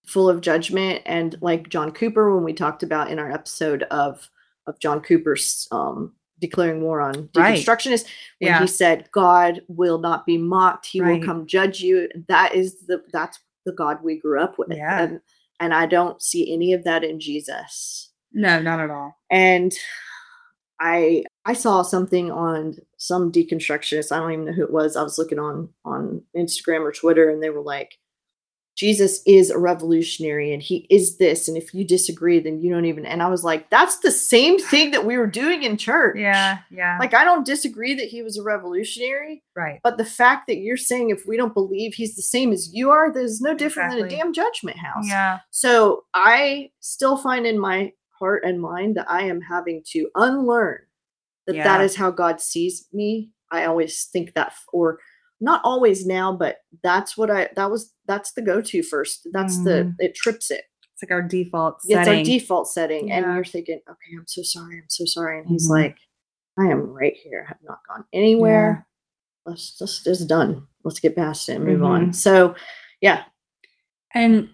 full 0.06 0.30
of 0.30 0.42
judgment 0.42 1.02
and 1.06 1.36
like 1.42 1.70
John 1.70 1.92
Cooper 1.92 2.34
when 2.34 2.44
we 2.44 2.54
talked 2.54 2.84
about 2.84 3.12
in 3.12 3.20
our 3.20 3.32
episode 3.32 3.84
of 3.84 4.30
of 4.68 4.80
John 4.80 5.02
Cooper's 5.02 5.68
um 5.72 6.14
declaring 6.40 6.82
war 6.82 7.02
on 7.02 7.30
Right. 7.36 7.66
when 7.68 7.98
Yeah. 8.40 8.62
he 8.62 8.68
said 8.68 9.10
God 9.12 9.62
will 9.68 9.98
not 10.00 10.26
be 10.26 10.38
mocked 10.38 10.86
he 10.88 11.02
Right. 11.02 11.20
will 11.20 11.26
come 11.26 11.46
judge 11.48 11.82
you 11.82 12.08
that 12.30 12.56
is 12.56 12.80
the 12.88 13.04
that's 13.12 13.40
the 13.66 13.74
God 13.74 14.02
we 14.04 14.18
grew 14.20 14.40
up 14.42 14.58
with 14.58 14.70
Yeah. 14.72 15.02
and 15.04 15.22
and 15.60 15.74
I 15.74 15.86
don't 15.86 16.22
see 16.22 16.54
any 16.54 16.74
of 16.74 16.84
that 16.86 17.04
in 17.04 17.20
Jesus 17.20 18.12
No, 18.34 18.62
not 18.62 18.80
at 18.80 18.90
all. 18.90 19.16
and 19.30 19.72
i 20.82 21.24
i 21.46 21.52
saw 21.52 21.82
something 21.82 22.32
on 22.32 22.74
some 22.98 23.32
deconstructionist 23.34 24.14
i 24.14 24.18
don't 24.20 24.32
even 24.32 24.46
know 24.46 24.54
who 24.54 24.64
it 24.64 24.72
was 24.72 24.96
i 24.96 25.04
was 25.04 25.18
looking 25.18 25.38
on 25.40 25.68
on 25.84 26.22
instagram 26.38 26.82
or 26.88 26.92
twitter 26.94 27.30
and 27.30 27.44
they 27.44 27.50
were 27.50 27.60
like 27.62 27.92
jesus 28.80 29.22
is 29.26 29.50
a 29.50 29.58
revolutionary 29.58 30.54
and 30.54 30.64
he 30.64 30.88
is 30.90 31.18
this 31.18 31.50
and 31.50 31.58
if 31.58 31.74
you 31.74 31.84
disagree 31.84 32.40
then 32.40 32.62
you 32.62 32.72
don't 32.72 32.86
even 32.86 33.06
and 33.06 33.22
i 33.22 33.28
was 33.28 33.44
like 33.44 33.70
that's 33.70 34.00
the 34.00 34.12
same 34.12 34.58
thing 34.58 34.92
that 34.92 35.06
we 35.06 35.18
were 35.18 35.28
doing 35.28 35.64
in 35.64 35.76
church 35.76 36.16
Yeah. 36.18 36.60
Yeah. 36.72 36.98
like 36.98 37.14
i 37.14 37.26
don't 37.26 37.46
disagree 37.46 37.94
that 37.96 38.08
he 38.08 38.22
was 38.22 38.38
a 38.38 38.44
revolutionary 38.44 39.44
right. 39.54 39.82
but 39.84 39.98
the 39.98 40.06
fact 40.06 40.48
that 40.48 40.60
you're 40.60 40.78
saying 40.78 41.10
if 41.10 41.24
we 41.28 41.36
don't 41.36 41.54
believe 41.54 41.94
he's 41.94 42.16
the 42.16 42.22
same 42.22 42.54
as 42.54 42.74
you 42.74 42.90
are 42.90 43.12
there's 43.14 43.42
no 43.42 43.54
different 43.54 43.92
than 43.94 44.06
a 44.06 44.10
damn 44.10 44.32
judgment 44.32 44.78
house 44.78 45.06
Yeah. 45.08 45.40
so 45.50 46.06
I 46.14 46.72
still 46.80 47.18
find 47.18 47.46
in 47.46 47.60
my 47.60 47.92
heart 48.18 48.44
and 48.46 48.62
mind 48.62 48.96
that 48.96 49.10
I 49.12 49.24
am 49.24 49.42
having 49.42 49.82
to 49.92 50.08
unlearn 50.16 50.80
that 51.48 51.54
that 51.58 51.80
Yeah. 51.80 51.82
is 51.82 51.96
how 51.96 52.12
God 52.12 52.40
sees 52.42 52.88
me. 52.94 53.32
I 53.52 53.66
always 53.66 54.06
think 54.06 54.34
that, 54.36 54.54
or 54.72 55.00
not 55.42 55.62
always 55.64 56.06
now, 56.06 56.34
but 56.34 56.58
that's 56.84 57.18
what 57.18 57.30
I, 57.32 57.50
that 57.56 57.72
was, 57.72 57.94
that's 58.08 58.34
the 58.34 58.42
go 58.42 58.62
to 58.62 58.84
first. 58.84 59.28
That's 59.32 59.58
the, 59.64 59.96
it 60.00 60.16
trips 60.16 60.52
it. 60.52 60.64
It's 60.94 61.04
like 61.04 61.12
our 61.12 61.22
default 61.22 61.78
It's 61.86 61.96
our 61.96 62.24
default 62.24 62.68
setting. 62.68 63.12
And 63.12 63.26
you're 63.36 63.46
thinking, 63.46 63.80
okay, 63.90 64.18
I'm 64.18 64.26
so 64.28 64.42
sorry. 64.44 64.78
I'm 64.80 64.90
so 64.90 65.06
sorry. 65.06 65.40
And 65.40 65.48
he's 65.48 65.68
Mhm. 65.68 65.72
like, 65.72 65.98
I 66.58 66.66
am 66.66 66.82
right 66.92 67.16
here. 67.16 67.46
I 67.46 67.50
have 67.50 67.64
not 67.64 67.80
gone 67.88 68.04
anywhere. 68.12 68.86
Let's 69.46 69.78
just, 69.78 70.04
just 70.04 70.28
done. 70.28 70.68
Let's 70.84 71.00
get 71.00 71.16
past 71.16 71.48
it 71.50 71.56
and 71.56 71.66
move 71.66 71.84
on. 71.84 72.08
Mhm. 72.10 72.16
So 72.16 72.56
yeah, 73.02 73.24
And 74.14 74.50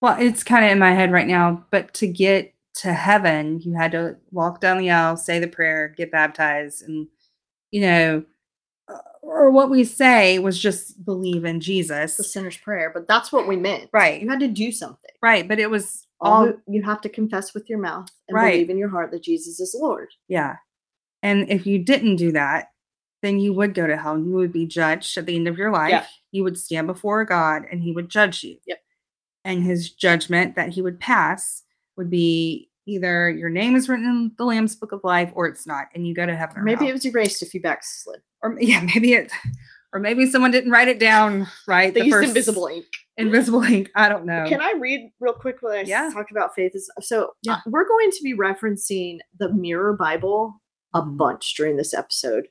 well, 0.00 0.16
it's 0.20 0.42
kind 0.42 0.64
of 0.64 0.70
in 0.72 0.78
my 0.78 0.92
head 0.94 1.12
right 1.12 1.26
now, 1.26 1.64
but 1.70 1.92
to 1.94 2.06
get 2.08 2.54
to 2.76 2.92
heaven, 2.92 3.60
you 3.60 3.74
had 3.74 3.92
to 3.92 4.16
walk 4.30 4.60
down 4.60 4.78
the 4.78 4.90
aisle, 4.90 5.16
say 5.16 5.38
the 5.38 5.48
prayer, 5.48 5.94
get 5.96 6.10
baptized, 6.12 6.82
and 6.82 7.06
you 7.70 7.80
know, 7.82 8.24
or 9.28 9.50
what 9.50 9.70
we 9.70 9.84
say 9.84 10.38
was 10.38 10.58
just 10.58 11.04
believe 11.04 11.44
in 11.44 11.60
Jesus. 11.60 12.16
the 12.16 12.24
sinner's 12.24 12.56
prayer, 12.56 12.90
but 12.92 13.06
that's 13.06 13.30
what 13.32 13.46
we 13.46 13.56
meant. 13.56 13.90
Right. 13.92 14.20
You 14.22 14.28
had 14.28 14.40
to 14.40 14.48
do 14.48 14.72
something. 14.72 15.10
Right. 15.22 15.46
But 15.46 15.58
it 15.58 15.70
was 15.70 16.06
all 16.20 16.46
all, 16.48 16.52
you 16.66 16.82
have 16.82 17.00
to 17.02 17.08
confess 17.08 17.54
with 17.54 17.68
your 17.68 17.78
mouth 17.78 18.08
and 18.28 18.34
Right. 18.34 18.52
believe 18.52 18.70
in 18.70 18.78
your 18.78 18.88
heart 18.88 19.10
that 19.12 19.22
Jesus 19.22 19.60
is 19.60 19.76
Lord. 19.78 20.08
yeah. 20.28 20.56
And 21.22 21.50
if 21.50 21.66
you 21.66 21.80
didn't 21.80 22.16
do 22.16 22.30
that, 22.32 22.68
then 23.22 23.40
you 23.40 23.52
would 23.52 23.74
go 23.74 23.86
to 23.88 23.96
hell. 23.96 24.16
You 24.16 24.32
would 24.34 24.52
be 24.52 24.66
judged 24.66 25.18
at 25.18 25.26
the 25.26 25.34
end 25.34 25.48
of 25.48 25.58
your 25.58 25.72
life. 25.72 25.90
Yeah. 25.90 26.06
You 26.30 26.44
would 26.44 26.56
stand 26.56 26.86
before 26.86 27.24
God 27.24 27.62
and 27.70 27.82
he 27.82 27.90
would 27.90 28.08
judge 28.08 28.44
you. 28.44 28.56
Yep. 28.66 28.78
And 29.44 29.64
his 29.64 29.90
judgment 29.90 30.54
that 30.54 30.68
he 30.70 30.80
would 30.82 31.00
pass 31.00 31.64
would 31.96 32.08
be 32.08 32.70
either 32.86 33.28
your 33.30 33.50
name 33.50 33.74
is 33.74 33.88
written 33.88 34.06
in 34.06 34.32
the 34.38 34.44
Lamb's 34.44 34.76
book 34.76 34.92
of 34.92 35.00
life 35.02 35.30
or 35.34 35.46
it's 35.48 35.66
not, 35.66 35.88
and 35.94 36.06
you 36.06 36.14
go 36.14 36.24
to 36.24 36.36
heaven. 36.36 36.62
Maybe 36.64 36.86
it 36.86 36.92
was 36.92 37.04
erased 37.04 37.42
if 37.42 37.52
you 37.52 37.60
backslid. 37.60 38.20
Or 38.42 38.56
yeah, 38.60 38.80
maybe 38.94 39.12
it, 39.14 39.30
or 39.92 40.00
maybe 40.00 40.26
someone 40.26 40.50
didn't 40.50 40.70
write 40.70 40.88
it 40.88 40.98
down 40.98 41.46
right. 41.66 41.92
They 41.92 42.00
the 42.00 42.06
used 42.06 42.16
first 42.18 42.28
invisible 42.28 42.66
ink. 42.66 42.86
invisible 43.16 43.62
ink. 43.62 43.90
I 43.94 44.08
don't 44.08 44.26
know. 44.26 44.44
Can 44.48 44.60
I 44.60 44.74
read 44.78 45.10
real 45.20 45.32
quick 45.34 45.56
what 45.60 45.76
I 45.78 45.80
s- 45.82 45.88
Yeah. 45.88 46.10
talk 46.12 46.30
about 46.30 46.54
faith? 46.54 46.72
Is 46.74 46.90
so 47.00 47.24
uh, 47.24 47.28
Yeah. 47.42 47.56
we're 47.66 47.86
going 47.88 48.10
to 48.10 48.18
be 48.22 48.34
referencing 48.36 49.18
the 49.38 49.52
Mirror 49.52 49.94
Bible 49.94 50.60
a 50.94 51.02
bunch 51.02 51.54
during 51.54 51.76
this 51.76 51.92
episode. 51.94 52.48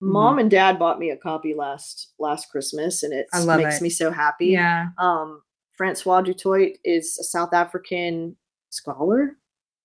Mom 0.00 0.38
and 0.38 0.50
Dad 0.50 0.78
bought 0.78 0.98
me 0.98 1.10
a 1.10 1.16
copy 1.16 1.54
last 1.54 2.12
last 2.18 2.50
Christmas, 2.50 3.02
and 3.02 3.12
it 3.14 3.26
makes 3.46 3.76
it. 3.78 3.82
me 3.82 3.88
so 3.88 4.10
happy. 4.10 4.48
Yeah. 4.48 4.88
Um, 4.98 5.40
Francois 5.76 6.20
du 6.20 6.34
Toit 6.34 6.76
is 6.84 7.16
a 7.18 7.24
South 7.24 7.54
African 7.54 8.36
scholar. 8.70 9.36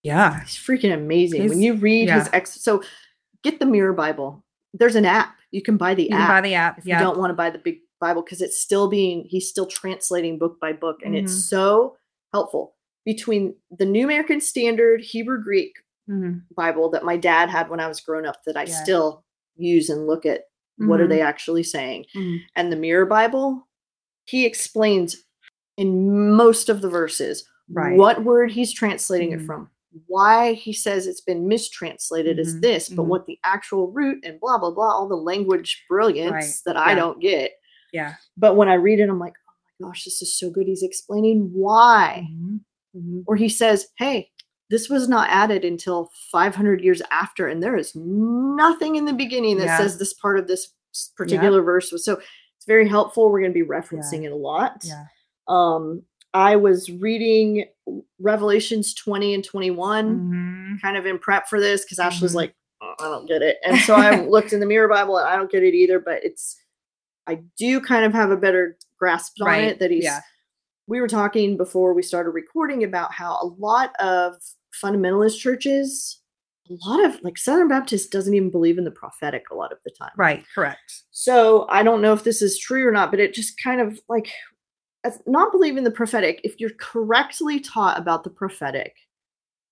Yeah. 0.03 0.41
He's 0.41 0.55
freaking 0.57 0.93
amazing. 0.93 1.47
when 1.47 1.61
you 1.61 1.75
read 1.75 2.09
his 2.09 2.29
ex, 2.33 2.61
so 2.61 2.83
get 3.43 3.59
the 3.59 3.65
Mirror 3.65 3.93
Bible. 3.93 4.43
There's 4.73 4.95
an 4.95 5.05
app 5.05 5.35
you 5.51 5.61
can 5.61 5.77
buy 5.77 5.93
the 5.95 6.03
You 6.03 6.09
app 6.15 6.27
can 6.27 6.35
buy 6.37 6.41
the 6.41 6.53
app. 6.55 6.77
if 6.79 6.85
Yeah. 6.85 6.99
you 6.99 7.05
don't 7.05 7.17
want 7.17 7.31
to 7.31 7.35
buy 7.35 7.49
the 7.49 7.59
big 7.59 7.79
Bible 7.99 8.21
because 8.21 8.41
it's 8.41 8.57
still 8.57 8.87
being 8.89 9.25
he's 9.29 9.49
still 9.49 9.65
translating 9.65 10.37
book 10.39 10.57
by 10.61 10.71
book 10.73 10.97
and 11.03 11.13
Mhm. 11.15 11.23
it's 11.23 11.49
so 11.49 11.97
helpful 12.33 12.75
between 13.05 13.55
the 13.71 13.85
New 13.85 14.05
American 14.05 14.39
Standard 14.41 15.01
Hebrew 15.01 15.41
Greek 15.43 15.73
Mhm. 16.09 16.43
Bible 16.55 16.89
that 16.91 17.03
my 17.03 17.17
dad 17.17 17.49
had 17.49 17.69
when 17.69 17.79
I 17.79 17.87
was 17.87 17.99
growing 17.99 18.25
up 18.25 18.37
that 18.45 18.55
I 18.57 18.63
Yeah. 18.63 18.83
still 18.83 19.25
use 19.57 19.89
and 19.89 20.07
look 20.07 20.25
at 20.25 20.45
what 20.77 21.01
are 21.01 21.07
they 21.07 21.19
actually 21.19 21.63
saying 21.63 22.05
Mhm. 22.15 22.39
and 22.55 22.71
the 22.71 22.77
Mirror 22.77 23.07
Bible 23.07 23.67
he 24.25 24.45
explains 24.45 25.25
in 25.75 26.31
most 26.35 26.69
of 26.69 26.81
the 26.81 26.89
verses 26.89 27.45
Right. 27.69 27.97
what 27.97 28.23
word 28.23 28.51
he's 28.51 28.73
translating 28.73 29.31
it 29.33 29.39
Mhm. 29.41 29.45
from 29.45 29.69
why 30.07 30.53
he 30.53 30.71
says 30.73 31.07
it's 31.07 31.21
been 31.21 31.47
mistranslated 31.47 32.37
as 32.39 32.55
Mhm, 32.55 32.61
this 32.61 32.89
but 32.89 33.03
mhm. 33.03 33.07
what 33.07 33.25
the 33.25 33.39
actual 33.43 33.91
root 33.91 34.23
and 34.23 34.39
blah 34.39 34.57
blah 34.57 34.71
blah 34.71 34.91
all 34.91 35.07
the 35.07 35.15
language 35.15 35.83
brilliance 35.89 36.61
that 36.63 36.77
i 36.77 36.93
don't 36.93 37.19
get 37.19 37.51
Yeah. 37.91 38.13
but 38.37 38.55
when 38.55 38.69
i 38.69 38.75
read 38.75 38.99
it 38.99 39.09
i'm 39.09 39.19
like 39.19 39.33
oh 39.47 39.53
my 39.79 39.87
gosh 39.89 40.03
this 40.05 40.21
is 40.21 40.37
so 40.37 40.49
good 40.51 40.67
he's 40.67 40.83
explaining 40.83 41.49
why 41.53 42.27
Mhm. 42.31 42.59
Mhm. 42.95 43.23
or 43.27 43.35
he 43.35 43.49
says 43.49 43.87
hey 43.97 44.29
this 44.69 44.87
was 44.89 45.09
not 45.09 45.27
added 45.31 45.65
until 45.65 46.11
500 46.31 46.81
years 46.81 47.01
after 47.09 47.47
and 47.47 47.63
there 47.63 47.75
is 47.75 47.95
nothing 47.95 48.95
in 48.95 49.05
the 49.05 49.13
beginning 49.13 49.57
that 49.57 49.65
Yeah. 49.65 49.77
says 49.79 49.97
this 49.97 50.13
part 50.13 50.37
of 50.37 50.47
this 50.47 50.73
particular 51.17 51.61
verse 51.63 51.91
was 51.91 52.05
so 52.05 52.13
it's 52.57 52.65
very 52.67 52.87
helpful 52.87 53.31
we're 53.31 53.39
going 53.41 53.53
to 53.53 53.59
be 53.59 53.65
referencing 53.67 54.23
it 54.25 54.31
a 54.31 54.35
lot 54.35 54.83
Yeah. 54.83 55.05
um 55.47 56.03
i 56.35 56.55
was 56.55 56.91
reading 56.91 57.65
revelations 58.19 58.93
20 58.93 59.33
and 59.33 59.43
21 59.43 60.19
Mhm. 60.19 60.81
kind 60.81 60.97
of 60.97 61.05
in 61.05 61.17
prep 61.19 61.47
for 61.47 61.59
this 61.59 61.83
because 61.83 61.99
ashley's 61.99 62.31
Mhm. 62.31 62.35
like 62.35 62.55
"Oh, 62.81 62.93
i 62.99 63.03
don't 63.05 63.27
get 63.27 63.41
it 63.41 63.57
and 63.65 63.77
so 63.79 63.95
i 63.95 64.19
looked 64.25 64.53
in 64.53 64.59
the 64.59 64.65
mirror 64.65 64.87
bible 64.87 65.17
and 65.17 65.27
i 65.27 65.35
don't 65.35 65.51
get 65.51 65.63
it 65.63 65.73
either 65.73 65.99
but 65.99 66.23
it's 66.23 66.57
i 67.27 67.35
do 67.57 67.79
kind 67.81 68.05
of 68.05 68.13
have 68.13 68.31
a 68.31 68.37
better 68.37 68.77
grasp 68.97 69.33
on 69.41 69.47
Right, 69.47 69.63
it 69.65 69.79
that 69.79 69.91
he's 69.91 70.03
yeah. 70.03 70.21
we 70.87 70.99
were 71.01 71.07
talking 71.07 71.57
before 71.57 71.93
we 71.93 72.01
started 72.03 72.31
recording 72.31 72.83
about 72.83 73.13
how 73.13 73.33
a 73.41 73.47
lot 73.57 73.95
of 73.99 74.35
fundamentalist 74.83 75.39
churches 75.39 76.21
a 76.69 76.87
lot 76.87 77.03
of 77.03 77.19
like 77.23 77.37
southern 77.37 77.67
baptist 77.67 78.11
doesn't 78.11 78.33
even 78.35 78.51
believe 78.51 78.77
in 78.77 78.83
the 78.83 78.91
prophetic 78.91 79.49
a 79.49 79.55
lot 79.55 79.71
of 79.71 79.79
the 79.85 79.91
time 79.91 80.11
Right. 80.17 80.45
Correct. 80.53 81.03
so 81.11 81.65
I 81.69 81.81
don't 81.83 82.01
know 82.01 82.13
if 82.13 82.23
this 82.23 82.41
is 82.43 82.59
true 82.59 82.87
or 82.87 82.91
not, 82.91 83.09
but 83.11 83.19
it 83.19 83.33
just 83.33 83.59
kind 83.61 83.81
of 83.81 83.99
like 84.07 84.29
as 85.03 85.19
not 85.25 85.51
believing 85.51 85.83
the 85.83 85.91
prophetic. 85.91 86.41
If 86.43 86.59
you're 86.59 86.71
correctly 86.79 87.59
taught 87.59 87.97
about 87.97 88.23
the 88.23 88.29
prophetic, 88.29 88.95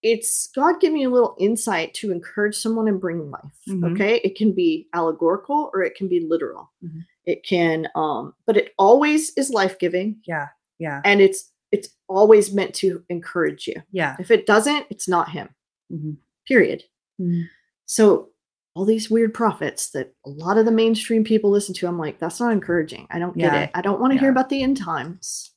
it's 0.03 0.47
God 0.55 0.79
giving 0.79 1.01
you 1.01 1.09
a 1.09 1.13
little 1.13 1.35
insight 1.39 1.93
to 1.95 2.11
encourage 2.11 2.55
someone 2.55 2.87
and 2.87 3.01
bring 3.01 3.29
life. 3.31 3.59
Mhm. 3.67 3.91
Okay, 3.93 4.21
it 4.23 4.35
can 4.37 4.53
be 4.53 4.87
allegorical 4.93 5.69
or 5.73 5.81
it 5.83 5.95
can 5.95 6.07
be 6.07 6.19
literal. 6.19 6.71
Mhm. 6.83 7.05
It 7.25 7.43
can, 7.45 7.87
um, 7.95 8.33
but 8.45 8.55
it 8.57 8.73
always 8.77 9.31
is 9.37 9.49
life 9.49 9.79
giving, 9.79 10.21
Yeah. 10.25 10.47
Yeah. 10.79 11.01
and 11.03 11.21
it's 11.21 11.51
it's 11.73 11.89
always 12.07 12.53
meant 12.53 12.73
to 12.73 13.03
encourage 13.09 13.67
you. 13.67 13.75
Yeah. 13.91 14.15
If 14.21 14.31
it 14.31 14.45
doesn't, 14.45 14.85
it's 14.89 15.05
not 15.09 15.31
Him. 15.31 15.49
Mhm. 15.91 16.15
Period. 16.47 16.85
Mhm. 17.19 17.49
So 17.85 18.29
all 18.77 18.85
these 18.85 19.09
weird 19.09 19.33
prophets 19.33 19.89
that 19.89 20.13
a 20.23 20.29
lot 20.29 20.59
of 20.59 20.65
the 20.65 20.71
mainstream 20.71 21.23
people 21.23 21.49
listen 21.49 21.73
to, 21.73 21.87
I'm 21.87 21.97
like, 21.97 22.19
that's 22.19 22.39
not 22.39 22.51
encouraging. 22.53 23.07
I 23.09 23.17
don't 23.17 23.35
get 23.35 23.51
Yeah. 23.51 23.61
it. 23.63 23.71
I 23.73 23.81
don't 23.81 23.99
want 23.99 24.13
to 24.13 24.19
hear 24.19 24.29
about 24.29 24.49
the 24.49 24.61
end 24.61 24.77
times. 24.77 25.51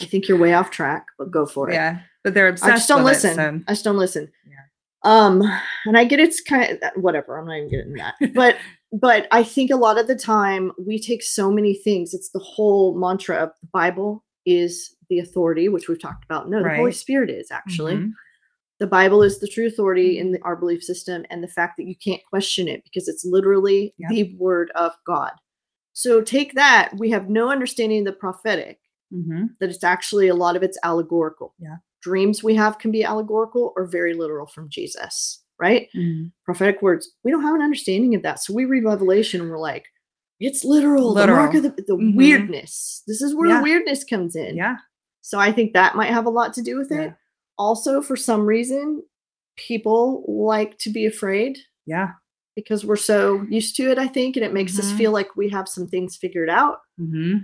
I 0.00 0.06
think 0.06 0.26
you're 0.26 0.38
way 0.38 0.54
off 0.54 0.70
track, 0.70 1.04
but 1.18 1.30
go 1.30 1.44
for 1.44 1.68
it. 1.68 1.74
Yeah. 1.74 1.98
But 2.24 2.32
they're 2.32 2.48
obsessed. 2.48 2.72
I 2.72 2.76
just 2.76 2.88
don't 2.88 3.04
listen. 3.04 3.32
It, 3.32 3.34
so. 3.34 3.60
I 3.68 3.72
just 3.72 3.84
don't 3.84 3.98
listen. 3.98 4.32
Yeah. 4.48 4.56
Um, 5.04 5.42
and 5.84 5.98
I 5.98 6.04
get 6.04 6.18
it's 6.18 6.40
kind 6.40 6.78
of 6.82 7.02
whatever. 7.02 7.36
I'm 7.36 7.46
not 7.46 7.56
even 7.58 7.68
getting 7.68 7.92
that, 7.94 8.14
but 8.34 8.56
but 8.90 9.26
I 9.32 9.42
think 9.42 9.70
a 9.70 9.76
lot 9.76 9.98
of 9.98 10.06
the 10.06 10.16
time 10.16 10.72
we 10.78 10.98
take 10.98 11.22
so 11.22 11.50
many 11.50 11.74
things. 11.74 12.14
It's 12.14 12.30
the 12.30 12.38
whole 12.38 12.98
mantra 12.98 13.36
of 13.36 13.50
the 13.60 13.68
Bible 13.70 14.24
is 14.46 14.96
the 15.10 15.18
authority, 15.18 15.68
which 15.68 15.88
we've 15.88 16.00
talked 16.00 16.24
about. 16.24 16.48
No, 16.48 16.62
the 16.62 16.74
Holy 16.76 16.92
Spirit 16.92 17.28
is 17.28 17.50
actually. 17.50 17.96
Mhm. 17.96 18.12
The 18.82 18.88
Bible 18.88 19.22
is 19.22 19.38
the 19.38 19.46
true 19.46 19.68
authority 19.68 20.18
in 20.18 20.32
the, 20.32 20.40
our 20.42 20.56
belief 20.56 20.82
system, 20.82 21.24
and 21.30 21.40
the 21.40 21.46
fact 21.46 21.76
that 21.76 21.86
you 21.86 21.94
can't 21.94 22.20
question 22.28 22.66
it 22.66 22.82
because 22.82 23.06
it's 23.06 23.24
literally 23.24 23.94
Yep. 23.98 24.10
the 24.10 24.34
word 24.40 24.72
of 24.74 24.90
God. 25.06 25.30
So 25.92 26.20
take 26.20 26.54
that. 26.54 26.90
We 26.98 27.08
have 27.10 27.30
no 27.30 27.48
understanding 27.48 28.00
of 28.00 28.06
the 28.06 28.12
prophetic, 28.18 28.80
Mhm. 29.14 29.50
that 29.60 29.70
it's 29.70 29.84
actually 29.84 30.26
a 30.26 30.34
lot 30.34 30.56
of 30.56 30.64
it's 30.64 30.76
allegorical. 30.82 31.54
Yeah. 31.60 31.76
Dreams 32.02 32.42
we 32.42 32.56
have 32.56 32.80
can 32.80 32.90
be 32.90 33.04
allegorical 33.04 33.72
or 33.76 33.86
very 33.86 34.14
literal 34.14 34.48
from 34.48 34.68
Jesus, 34.68 35.44
right? 35.60 35.88
Mhm. 35.94 36.32
Prophetic 36.44 36.82
words. 36.82 37.08
We 37.22 37.30
don't 37.30 37.42
have 37.44 37.54
an 37.54 37.62
understanding 37.62 38.16
of 38.16 38.22
that. 38.22 38.40
So 38.40 38.52
we 38.52 38.64
read 38.64 38.82
Revelation 38.84 39.40
and 39.42 39.48
we're 39.48 39.60
like, 39.60 39.84
it's 40.40 40.64
literal. 40.64 41.14
The 41.14 41.28
mark 41.28 41.54
of 41.54 41.62
the, 41.62 41.70
the 41.70 41.94
Mhm. 41.96 42.16
weirdness. 42.16 43.04
This 43.06 43.22
is 43.22 43.32
where 43.32 43.48
Yeah. 43.48 43.58
the 43.58 43.62
weirdness 43.62 44.02
comes 44.02 44.34
in. 44.34 44.56
Yeah. 44.56 44.78
So 45.20 45.38
I 45.38 45.52
think 45.52 45.72
that 45.74 45.94
might 45.94 46.10
have 46.10 46.26
a 46.26 46.30
lot 46.30 46.52
to 46.54 46.62
do 46.62 46.76
with 46.76 46.90
it. 46.90 47.14
Also, 47.58 48.00
for 48.02 48.16
some 48.16 48.46
reason, 48.46 49.02
people 49.56 50.24
like 50.26 50.78
to 50.78 50.90
be 50.90 51.06
afraid 51.06 51.58
Yeah. 51.86 52.12
because 52.56 52.84
we're 52.84 52.96
so 52.96 53.42
used 53.48 53.76
to 53.76 53.90
it, 53.90 53.98
I 53.98 54.06
think, 54.08 54.36
and 54.36 54.44
it 54.44 54.52
makes 54.52 54.78
us 54.78 54.92
Mhm. 54.92 54.96
feel 54.98 55.12
like 55.12 55.36
we 55.36 55.48
have 55.50 55.68
some 55.68 55.86
things 55.86 56.16
figured 56.16 56.48
out. 56.50 56.78
hmm 56.98 57.38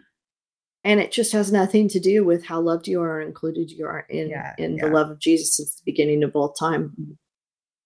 And 0.84 1.00
it 1.00 1.10
just 1.12 1.32
has 1.32 1.50
nothing 1.52 1.88
to 1.88 1.98
do 2.00 2.24
with 2.24 2.44
how 2.44 2.60
loved 2.60 2.86
you 2.88 3.00
are, 3.02 3.20
included 3.20 3.70
you 3.70 3.84
are 3.84 4.06
in 4.08 4.30
Yeah, 4.30 4.54
in 4.58 4.76
yeah. 4.76 4.86
the 4.86 4.92
love 4.92 5.10
of 5.10 5.18
Jesus 5.18 5.56
since 5.56 5.74
the 5.76 5.82
beginning 5.84 6.22
of 6.22 6.34
all 6.36 6.52
time. 6.52 7.18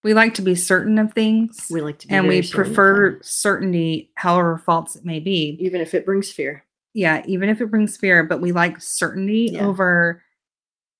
We 0.03 0.13
like 0.13 0.33
to 0.35 0.41
be 0.41 0.55
certain 0.55 0.97
of 0.99 1.13
things, 1.13 1.67
We 1.71 1.81
like 1.81 1.97
to 1.99 2.07
be 2.07 2.13
and 2.13 2.27
we 2.27 2.35
very 2.35 2.43
certain 2.43 2.61
of 2.61 2.65
prefer 2.75 3.19
certainty, 3.21 4.11
however 4.15 4.57
false 4.57 4.95
it 4.95 5.05
may 5.05 5.19
be. 5.19 5.57
even 5.59 5.81
if 5.81 5.93
it 5.93 6.05
brings 6.05 6.31
fear, 6.31 6.65
Yeah, 6.93 7.23
even 7.25 7.49
if 7.49 7.59
it 7.61 7.67
brings 7.71 7.97
fear, 7.97 8.23
but 8.23 8.39
we 8.41 8.51
like 8.51 8.79
certainty 8.81 9.49
Yeah. 9.53 9.65
over 9.67 10.21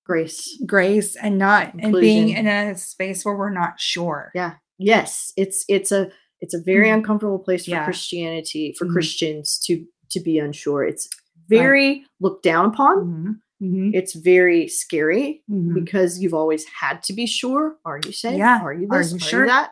grace. 0.04 0.60
grace 0.66 1.16
and 1.16 1.38
not 1.38 1.72
and 1.78 1.92
being 1.92 2.30
in 2.30 2.46
a 2.46 2.76
space 2.76 3.24
where 3.24 3.34
we're 3.36 3.50
not 3.50 3.80
sure. 3.80 4.30
Yeah. 4.34 4.54
Yes, 4.78 5.32
it's 5.36 5.64
it's 5.68 5.92
a 5.92 6.10
it's 6.40 6.54
a 6.54 6.60
very 6.60 6.88
Mhm. 6.88 6.94
uncomfortable 6.94 7.38
place 7.38 7.64
for 7.64 7.70
Yeah. 7.72 7.84
Christianity 7.84 8.74
for 8.78 8.86
Mhm. 8.86 8.92
Christians 8.92 9.58
to 9.66 9.84
to 10.10 10.20
be 10.20 10.38
unsure. 10.38 10.84
It's 10.84 11.08
very 11.48 12.04
looked 12.20 12.42
down 12.42 12.66
upon. 12.66 13.40
Mhm. 13.60 13.66
Mhm. 13.66 13.90
It's 13.94 14.14
very 14.14 14.68
scary 14.68 15.42
Mhm. 15.50 15.74
because 15.74 16.18
you've 16.20 16.34
always 16.34 16.64
had 16.80 17.02
to 17.04 17.12
be 17.12 17.26
sure. 17.26 17.76
Are 17.84 18.00
you 18.04 18.12
safe? 18.12 18.36
Yeah. 18.36 18.60
Are 18.62 18.72
you 18.74 18.86
this 18.88 19.12
Are 19.12 19.16
you 19.16 19.16
Are 19.16 19.28
sure? 19.28 19.40
you 19.42 19.46
that? 19.46 19.70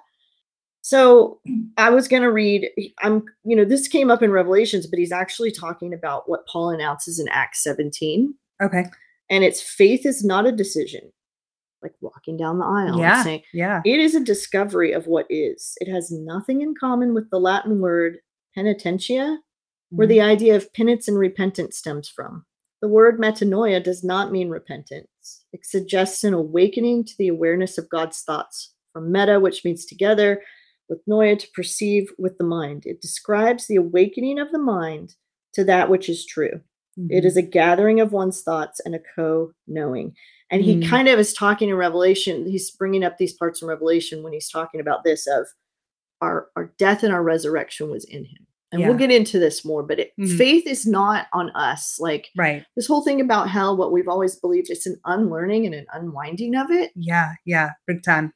So 0.84 1.40
I 1.76 1.90
was 1.90 2.08
going 2.08 2.22
to 2.24 2.32
read. 2.32 2.68
I'm, 3.02 3.22
you 3.44 3.54
know, 3.54 3.64
this 3.64 3.86
came 3.86 4.10
up 4.10 4.20
in 4.22 4.32
Revelations, 4.32 4.86
but 4.86 4.98
he's 4.98 5.12
actually 5.12 5.52
talking 5.52 5.94
about 5.94 6.28
what 6.28 6.46
Paul 6.48 6.70
announces 6.70 7.20
in 7.20 7.28
Acts 7.28 7.62
17, 7.62 8.34
Okay. 8.60 8.84
And 9.30 9.44
it's 9.44 9.62
faith 9.62 10.04
is 10.06 10.24
not 10.24 10.46
a 10.46 10.52
decision, 10.52 11.12
like 11.82 11.94
walking 12.00 12.36
down 12.36 12.58
the 12.58 12.64
aisle. 12.66 12.98
Yeah. 12.98 13.22
saying, 13.22 13.42
Yeah. 13.52 13.82
it 13.84 13.98
is 14.00 14.14
a 14.14 14.20
discovery 14.20 14.92
of 14.92 15.06
what 15.06 15.26
is. 15.30 15.74
It 15.80 15.90
has 15.90 16.10
nothing 16.10 16.60
in 16.60 16.74
common 16.78 17.14
with 17.14 17.30
the 17.30 17.40
Latin 17.40 17.80
word 17.80 18.18
penitentia, 18.56 19.38
where 19.90 20.06
Mhm. 20.06 20.10
the 20.10 20.20
idea 20.20 20.56
of 20.56 20.72
penance 20.72 21.08
and 21.08 21.18
repentance 21.18 21.76
stems 21.78 22.08
from. 22.08 22.44
The 22.80 22.88
word 22.88 23.18
metanoia 23.18 23.82
does 23.82 24.02
not 24.02 24.32
mean 24.32 24.50
repentance. 24.50 25.44
It 25.52 25.64
suggests 25.64 26.24
an 26.24 26.34
awakening 26.34 27.04
to 27.04 27.14
the 27.16 27.28
awareness 27.28 27.78
of 27.78 27.88
God's 27.88 28.22
thoughts, 28.22 28.74
from 28.92 29.12
meta, 29.12 29.38
which 29.40 29.64
means 29.64 29.86
together, 29.86 30.42
with 30.88 31.00
noia 31.06 31.38
to 31.38 31.48
perceive 31.54 32.12
with 32.18 32.36
the 32.38 32.44
mind. 32.44 32.84
It 32.84 33.00
describes 33.00 33.66
the 33.66 33.76
awakening 33.76 34.38
of 34.38 34.50
the 34.52 34.58
mind 34.58 35.14
to 35.54 35.64
that 35.64 35.88
which 35.88 36.08
is 36.08 36.26
true. 36.26 36.60
It 36.96 37.22
Mhm. 37.22 37.26
is 37.26 37.36
a 37.36 37.42
gathering 37.42 38.00
of 38.00 38.12
one's 38.12 38.42
thoughts 38.42 38.80
and 38.84 38.94
a 38.94 39.00
co 39.14 39.52
knowing. 39.66 40.14
And 40.50 40.62
he 40.62 40.76
Mm. 40.76 40.86
kind 40.88 41.08
of 41.08 41.18
is 41.18 41.32
talking 41.32 41.70
in 41.70 41.76
Revelation. 41.76 42.46
He's 42.46 42.70
bringing 42.70 43.02
up 43.04 43.16
these 43.18 43.32
parts 43.32 43.62
in 43.62 43.68
Revelation 43.68 44.22
when 44.22 44.32
he's 44.34 44.50
talking 44.50 44.80
about 44.80 45.02
this 45.04 45.26
of 45.26 45.46
our, 46.20 46.48
our 46.56 46.72
death 46.78 47.02
and 47.02 47.12
our 47.12 47.22
resurrection 47.22 47.90
was 47.90 48.04
in 48.04 48.24
him. 48.24 48.46
And 48.70 48.80
we'll 48.86 48.96
get 48.96 49.10
into 49.10 49.38
this 49.38 49.66
more, 49.66 49.82
but 49.82 49.98
it, 49.98 50.12
Mhm. 50.18 50.38
faith 50.38 50.66
is 50.66 50.86
not 50.86 51.26
on 51.34 51.50
us. 51.50 51.98
Like 52.00 52.30
right. 52.38 52.64
this 52.74 52.86
whole 52.86 53.02
thing 53.02 53.20
about 53.20 53.50
hell, 53.50 53.76
what 53.76 53.92
we've 53.92 54.08
always 54.08 54.36
believed, 54.36 54.70
it's 54.70 54.86
an 54.86 54.98
unlearning 55.04 55.66
and 55.66 55.74
an 55.74 55.86
unwinding 55.92 56.54
of 56.54 56.70
it. 56.70 56.90
Yeah. 56.96 57.32
Yeah. 57.44 57.72
Big 57.86 58.02
time. 58.02 58.32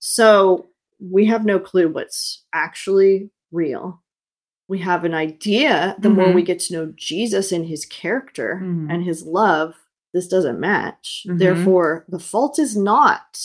So 0.00 0.66
we 0.98 1.24
have 1.26 1.44
no 1.44 1.60
clue 1.60 1.88
what's 1.88 2.44
actually 2.52 3.30
real. 3.52 4.02
We 4.68 4.78
have 4.80 5.04
an 5.04 5.14
idea 5.14 5.94
the 5.98 6.08
more 6.10 6.32
we 6.32 6.42
get 6.42 6.58
to 6.60 6.72
know 6.72 6.92
Jesus 6.96 7.52
and 7.52 7.66
his 7.66 7.84
character 7.86 8.60
Mhm. 8.62 8.92
and 8.92 9.04
his 9.04 9.24
love, 9.24 9.74
this 10.12 10.26
doesn't 10.26 10.58
match. 10.58 11.24
Mhm. 11.28 11.38
Therefore, 11.38 12.04
the 12.08 12.18
fault 12.18 12.58
is 12.58 12.76
not 12.76 13.38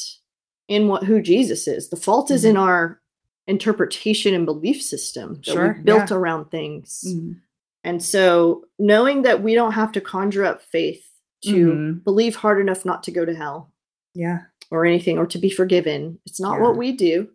in 0.67 0.87
what 0.87 1.03
who 1.03 1.21
Jesus 1.21 1.67
is. 1.67 1.89
The 1.89 1.95
fault 1.97 2.31
is 2.31 2.43
in 2.45 2.57
our 2.57 2.99
interpretation 3.47 4.33
and 4.33 4.45
belief 4.45 4.81
system 4.81 5.35
that 5.35 5.45
Sure, 5.45 5.75
we 5.77 5.83
built 5.83 6.09
yeah. 6.09 6.17
around 6.17 6.45
things. 6.49 7.03
Mhm. 7.07 7.41
And 7.83 8.01
so 8.01 8.65
knowing 8.79 9.23
that 9.23 9.43
we 9.43 9.53
don't 9.55 9.73
have 9.73 9.91
to 9.93 10.01
conjure 10.01 10.45
up 10.45 10.61
faith 10.61 11.05
to 11.45 11.95
believe 12.03 12.35
hard 12.37 12.61
enough 12.61 12.85
not 12.85 13.01
to 13.03 13.11
go 13.11 13.25
to 13.25 13.33
hell 13.35 13.71
Yeah. 14.13 14.41
or 14.69 14.85
anything 14.85 15.17
or 15.17 15.25
to 15.25 15.39
be 15.39 15.49
forgiven. 15.49 16.19
It's 16.25 16.39
not 16.39 16.57
Yeah. 16.57 16.61
what 16.63 16.77
we 16.77 16.91
do. 16.91 17.29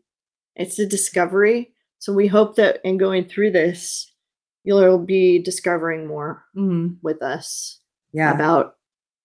It's 0.54 0.78
a 0.78 0.86
discovery. 0.86 1.72
So 1.98 2.12
we 2.12 2.26
hope 2.26 2.56
that 2.56 2.80
in 2.84 2.98
going 2.98 3.24
through 3.26 3.52
this, 3.52 4.10
you'll 4.64 4.98
be 4.98 5.38
discovering 5.42 6.06
more 6.06 6.44
Mhm. 6.56 6.96
with 7.02 7.22
us 7.22 7.80
Yeah. 8.12 8.32
about 8.34 8.76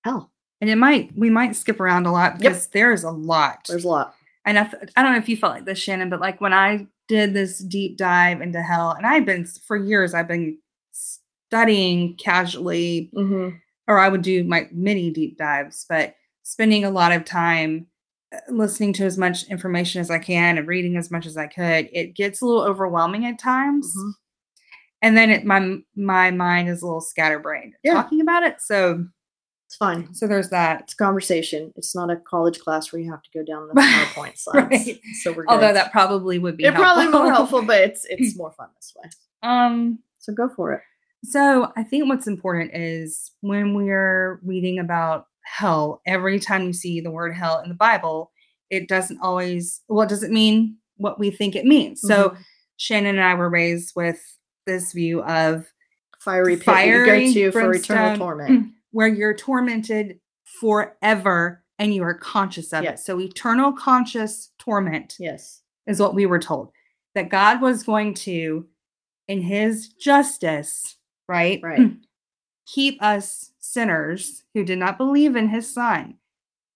hell. 0.04 0.32
and 0.62 0.70
it 0.70 0.76
might 0.78 1.12
we 1.18 1.30
might 1.30 1.56
skip 1.56 1.80
around 1.80 2.06
a 2.06 2.12
lot 2.12 2.34
Yep. 2.34 2.40
because 2.40 2.68
there's 2.68 3.04
a 3.04 3.10
lot. 3.12 3.66
There's 3.68 3.84
a 3.84 3.88
lot. 3.90 4.16
and 4.46 4.58
I, 4.60 4.72
I 4.96 5.02
don't 5.04 5.12
know 5.14 5.18
if 5.20 5.28
you 5.30 5.38
felt 5.38 5.54
like 5.54 5.66
this, 5.66 5.80
Shannon, 5.80 6.10
but 6.10 6.20
like 6.22 6.40
when 6.42 6.54
I 6.54 6.88
did 7.08 7.34
this 7.34 7.60
deep 7.60 7.98
dive 7.98 8.42
into 8.42 8.62
hell, 8.62 8.92
and 8.92 9.06
I've 9.06 9.26
been 9.26 9.46
for 9.46 9.76
years, 9.78 10.14
I've 10.14 10.28
been 10.28 10.58
studying 10.92 12.16
casually, 12.18 13.12
Mm-hmm. 13.16 13.56
or 13.88 13.98
I 14.00 14.08
would 14.10 14.22
do 14.22 14.44
my 14.44 14.68
mini 14.72 15.12
deep 15.12 15.38
dives, 15.38 15.86
but 15.90 16.16
spending 16.44 16.86
a 16.86 16.90
lot 16.92 17.12
of 17.12 17.26
time 17.26 17.88
listening 18.50 18.94
to 18.94 19.04
as 19.06 19.17
much 19.17 19.44
information 19.50 20.02
as 20.02 20.10
I 20.10 20.20
can 20.20 20.58
and 20.58 20.67
reading 20.67 20.98
as 20.98 21.12
much 21.12 21.26
as 21.26 21.38
I 21.38 21.48
could. 21.48 21.89
It 21.91 22.15
gets 22.15 22.41
a 22.41 22.46
little 22.46 22.63
overwhelming 22.63 23.26
at 23.26 23.38
times, 23.39 23.94
Mhm. 23.98 24.12
and 25.02 25.17
then 25.17 25.30
it, 25.30 25.46
my 25.46 25.78
my 25.96 26.32
mind 26.32 26.70
is 26.70 26.82
a 26.82 26.86
little 26.86 27.02
scatterbrained 27.02 27.74
Yeah. 27.84 27.94
talking 27.96 28.22
about 28.22 28.44
it. 28.44 28.62
So 28.62 29.06
It's 29.67 29.76
fine. 29.76 30.13
so 30.13 30.28
there's 30.28 30.50
that. 30.50 30.82
It's 30.82 30.94
conversation. 30.94 31.74
It's 31.76 31.94
not 31.96 32.10
a 32.10 32.15
college 32.17 32.60
class 32.60 32.91
where 32.91 33.02
you 33.02 33.12
have 33.12 33.22
to 33.24 33.30
go 33.34 33.44
down 33.44 33.67
the 33.67 33.74
PowerPoint 33.82 34.38
slides. 34.38 34.67
Right. 34.88 35.00
So 35.24 35.32
we're 35.34 35.46
Although 35.48 35.74
that 35.74 35.91
probably 35.91 36.39
would 36.39 36.58
be 36.58 36.65
it 36.65 36.74
probably 36.74 37.08
more 37.08 37.30
helpful, 37.32 37.62
but 37.63 37.82
it's 37.82 38.06
it's 38.10 38.38
more 38.38 38.52
fun 38.52 38.70
this 38.78 38.94
way. 39.02 39.10
Um. 39.44 40.00
So 40.20 40.34
go 40.34 40.48
for 40.50 40.74
it. 40.74 40.82
So 41.24 41.72
I 41.76 41.84
think 41.84 42.08
what's 42.10 42.28
important 42.28 42.72
is 42.74 43.32
when 43.41 43.74
we're 43.76 44.39
reading 44.44 44.80
about 44.80 45.28
hell, 45.43 46.01
every 46.06 46.39
time 46.39 46.63
you 46.63 46.73
see 46.73 47.01
the 47.01 47.12
word 47.12 47.34
hell 47.34 47.60
in 47.60 47.69
the 47.69 47.75
Bible, 47.75 48.32
it 48.69 48.88
doesn't 48.88 49.19
always, 49.21 49.82
well, 49.89 50.08
does 50.08 50.23
it 50.23 50.32
mean 50.32 50.77
what 50.97 51.19
we 51.19 51.32
think 51.32 51.56
it 51.56 51.65
means. 51.65 52.01
So 52.01 52.30
Mhm. 52.30 52.38
Shannon 52.77 53.15
and 53.17 53.23
I 53.23 53.34
were 53.36 53.49
raised 53.49 53.93
with 53.95 54.21
this 54.65 54.93
view 54.93 55.23
of 55.23 55.71
fiery 56.19 56.56
pit 56.56 56.63
fiery 56.65 57.25
you 57.27 57.51
go 57.51 57.51
to 57.51 57.51
for 57.51 57.73
eternal 57.73 58.17
torment. 58.17 58.71
where 58.91 59.08
you're 59.08 59.34
tormented 59.36 60.19
forever 60.45 61.63
and 61.80 61.93
you 61.93 62.04
are 62.04 62.13
conscious 62.13 62.71
of 62.73 62.84
Yeah. 62.84 62.91
it. 62.91 62.99
So 62.99 63.19
eternal 63.19 63.73
conscious 63.73 64.51
torment 64.60 65.15
Yes. 65.19 65.62
is 65.88 65.99
what 65.99 66.13
we 66.13 66.25
were 66.25 66.39
told 66.39 66.71
that 67.15 67.30
God 67.30 67.62
was 67.62 67.84
going 67.84 68.13
to, 68.13 68.67
in 69.27 69.41
his 69.41 69.88
justice, 69.89 70.97
right? 71.27 71.60
Right. 71.63 71.91
Keep 72.67 73.02
us 73.02 73.52
sinners 73.60 74.43
who 74.54 74.63
did 74.63 74.78
not 74.80 74.97
believe 74.97 75.36
in 75.36 75.50
his 75.50 75.71
son, 75.71 76.15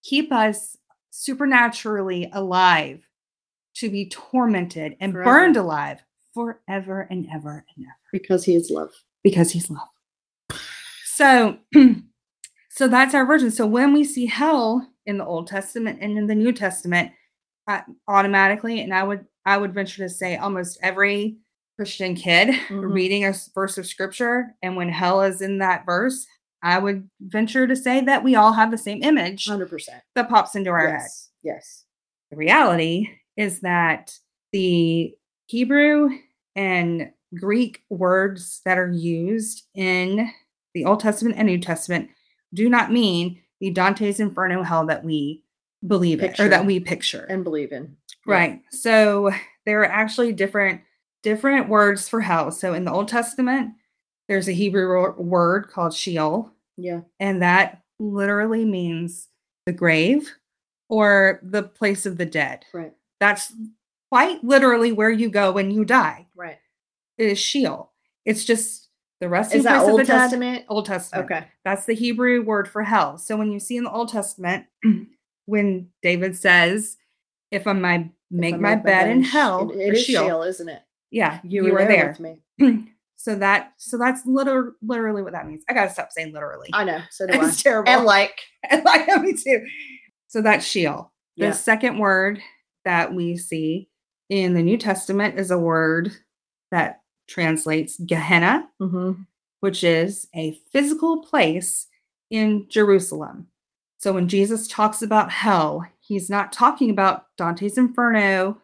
keep 0.02 0.32
us 0.32 0.76
supernaturally 1.10 2.28
alive 2.32 3.08
to 3.74 3.90
be 3.90 4.08
tormented 4.08 4.96
and 5.00 5.12
Forever. 5.12 5.30
burned 5.30 5.56
alive 5.56 6.02
forever 6.34 7.06
and 7.10 7.26
ever 7.32 7.64
and 7.76 7.86
ever 7.86 7.94
Because 8.12 8.44
he 8.44 8.54
is 8.54 8.70
love. 8.70 8.90
because 9.22 9.50
he's 9.50 9.70
love. 9.70 10.60
So, 11.04 11.58
so 12.70 12.88
that's 12.88 13.14
our 13.14 13.24
version. 13.26 13.50
So 13.50 13.66
when 13.66 13.92
we 13.92 14.04
see 14.04 14.26
hell 14.26 14.86
in 15.06 15.18
the 15.18 15.24
Old 15.24 15.46
Testament 15.46 15.98
and 16.02 16.18
in 16.18 16.26
the 16.26 16.34
New 16.34 16.52
Testament, 16.52 17.12
uh, 17.68 17.80
automatically, 18.08 18.80
and 18.80 18.92
I 18.94 19.02
would 19.02 19.24
I 19.44 19.56
would 19.56 19.72
venture 19.74 20.02
to 20.04 20.08
say 20.08 20.36
almost 20.36 20.78
every 20.82 21.38
Christian 21.76 22.14
kid 22.14 22.48
Mhm. 22.68 22.92
reading 22.92 23.24
a 23.24 23.34
verse 23.54 23.78
of 23.78 23.86
scripture, 23.86 24.54
and 24.62 24.76
when 24.76 24.88
hell 24.88 25.22
is 25.22 25.40
in 25.40 25.58
that 25.58 25.84
verse, 25.86 26.26
I 26.62 26.78
would 26.78 27.08
venture 27.20 27.66
to 27.66 27.76
say 27.76 28.00
that 28.00 28.24
we 28.24 28.34
all 28.34 28.52
have 28.54 28.70
the 28.70 28.78
same 28.78 29.02
image 29.02 29.46
100%. 29.46 30.00
that 30.14 30.28
pops 30.28 30.54
into 30.54 30.70
our 30.70 30.88
head. 30.88 31.00
Yes. 31.02 31.30
Yes. 31.42 31.84
The 32.30 32.36
reality 32.36 33.08
is 33.36 33.60
that 33.60 34.18
the 34.52 35.14
Hebrew 35.46 36.08
and 36.56 37.12
Greek 37.38 37.82
words 37.90 38.62
that 38.64 38.78
are 38.78 38.90
used 38.90 39.66
in 39.74 40.30
the 40.74 40.84
Old 40.86 41.00
Testament 41.00 41.36
and 41.38 41.46
New 41.46 41.58
Testament 41.58 42.08
do 42.54 42.68
not 42.70 42.90
mean 42.92 43.40
the 43.60 43.70
Dante's 43.70 44.18
Inferno 44.18 44.62
hell 44.62 44.86
that 44.86 45.04
we 45.04 45.42
believe 45.86 46.22
in 46.22 46.34
or 46.38 46.48
that 46.48 46.64
we 46.66 46.80
picture. 46.80 47.26
and 47.28 47.44
believe 47.44 47.70
in. 47.72 47.96
Yeah. 48.26 48.32
Right. 48.34 48.62
So 48.72 49.30
there 49.66 49.80
are 49.82 49.84
actually 49.90 50.32
different 50.32 50.80
different 51.26 51.68
words 51.68 52.08
for 52.08 52.20
hell. 52.20 52.52
So 52.52 52.72
in 52.72 52.84
the 52.84 52.92
Old 52.92 53.08
Testament, 53.08 53.72
there's 54.28 54.46
a 54.48 54.52
Hebrew 54.52 55.12
word 55.20 55.66
called 55.68 55.92
Sheol, 55.92 56.52
Yeah. 56.76 57.00
and 57.18 57.42
that 57.42 57.82
literally 57.98 58.64
means 58.64 59.26
the 59.66 59.72
grave 59.72 60.32
or 60.88 61.40
the 61.42 61.64
place 61.64 62.06
of 62.06 62.16
the 62.16 62.26
dead. 62.26 62.64
Right. 62.72 62.92
That's 63.18 63.52
quite 64.12 64.44
literally 64.44 64.92
where 64.92 65.10
you 65.10 65.28
go 65.28 65.50
when 65.50 65.72
you 65.72 65.84
die. 65.84 66.28
Right. 66.36 66.58
It 67.18 67.26
is 67.26 67.40
Sheol. 67.40 67.90
It's 68.24 68.44
just 68.44 68.88
the 69.20 69.28
resting 69.28 69.58
Is 69.58 69.64
that 69.64 69.78
place 69.80 69.90
Old 69.90 70.00
of 70.02 70.06
the 70.06 70.12
dead. 70.12 70.18
Testament? 70.20 70.64
Old 70.68 70.86
Testament. 70.86 71.24
Okay. 71.24 71.46
That's 71.64 71.86
the 71.86 71.94
Hebrew 71.94 72.40
word 72.44 72.68
for 72.68 72.84
hell. 72.84 73.18
So 73.18 73.36
when 73.36 73.50
you 73.50 73.58
see 73.58 73.76
in 73.76 73.82
the 73.82 73.90
Old 73.90 74.10
Testament, 74.10 74.66
when 75.46 75.90
David 76.02 76.36
says, 76.36 76.96
"If 77.50 77.66
I 77.66 77.72
might 77.72 78.10
make 78.30 78.54
If 78.54 78.58
I 78.60 78.62
my 78.62 78.74
make 78.76 78.84
bed 78.84 79.08
in 79.10 79.24
hell, 79.24 79.72
It, 79.72 79.78
it 79.80 79.94
is 79.94 80.04
Sheol," 80.04 80.26
Sheol, 80.28 80.42
isn't 80.42 80.68
it? 80.68 80.82
Yeah, 81.10 81.40
You, 81.44 81.64
were, 81.72 81.84
there, 81.86 82.08
with 82.08 82.20
me. 82.58 82.84
so 83.16 83.34
that 83.36 83.72
so 83.78 83.96
that's 83.98 84.22
literally 84.26 84.70
literally 84.82 85.22
what 85.22 85.32
that 85.32 85.46
means. 85.46 85.62
I 85.68 85.72
gotta 85.74 85.90
stop 85.90 86.12
saying 86.12 86.32
literally. 86.32 86.68
I 86.72 86.84
know. 86.84 87.00
So 87.10 87.26
do 87.30 87.40
I. 87.40 87.50
terrible. 87.52 87.90
And 87.90 88.04
like, 88.04 88.40
And 88.70 88.84
like 88.84 89.06
me 89.22 89.32
too. 89.34 89.64
So 90.28 90.42
that's 90.42 90.66
Sheol. 90.66 91.12
The 91.36 91.46
Yeah. 91.46 91.52
second 91.52 91.98
word 91.98 92.40
that 92.84 93.14
we 93.14 93.36
see 93.36 93.88
in 94.28 94.54
the 94.54 94.62
New 94.62 94.76
Testament 94.76 95.38
is 95.38 95.50
a 95.50 95.58
word 95.58 96.12
that 96.70 97.02
translates 97.28 97.98
Gehenna, 97.98 98.68
mhm, 98.80 99.26
which 99.60 99.82
is 99.84 100.26
a 100.34 100.58
physical 100.72 101.22
place 101.22 101.86
in 102.30 102.66
Jerusalem. 102.68 103.48
So 103.98 104.12
when 104.12 104.28
Jesus 104.28 104.68
talks 104.68 105.00
about 105.02 105.30
hell, 105.30 105.86
he's 106.00 106.28
not 106.28 106.52
talking 106.52 106.90
about 106.90 107.26
Dante's 107.38 107.78
Inferno, 107.78 108.60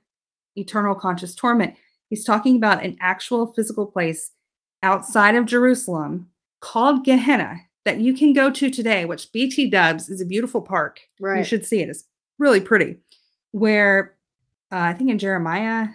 eternal 0.56 0.94
conscious 0.94 1.34
torment. 1.34 1.74
He's 2.12 2.24
talking 2.26 2.56
about 2.56 2.84
an 2.84 2.98
actual 3.00 3.54
physical 3.54 3.86
place 3.86 4.32
outside 4.82 5.34
of 5.34 5.46
Jerusalem 5.46 6.28
called 6.60 7.06
Gehenna 7.06 7.62
that 7.86 8.00
you 8.02 8.12
can 8.12 8.34
go 8.34 8.50
to 8.50 8.68
today, 8.68 9.06
which 9.06 9.32
BT 9.32 9.70
Dubs 9.70 10.10
is 10.10 10.20
a 10.20 10.26
beautiful 10.26 10.60
park. 10.60 11.00
Right. 11.18 11.38
You 11.38 11.44
should 11.44 11.64
see 11.64 11.80
it. 11.80 11.88
It's 11.88 12.04
really 12.38 12.60
pretty. 12.60 12.98
Where 13.52 14.14
uh, 14.70 14.76
I 14.76 14.92
think 14.92 15.08
in 15.10 15.18
Jeremiah, 15.18 15.88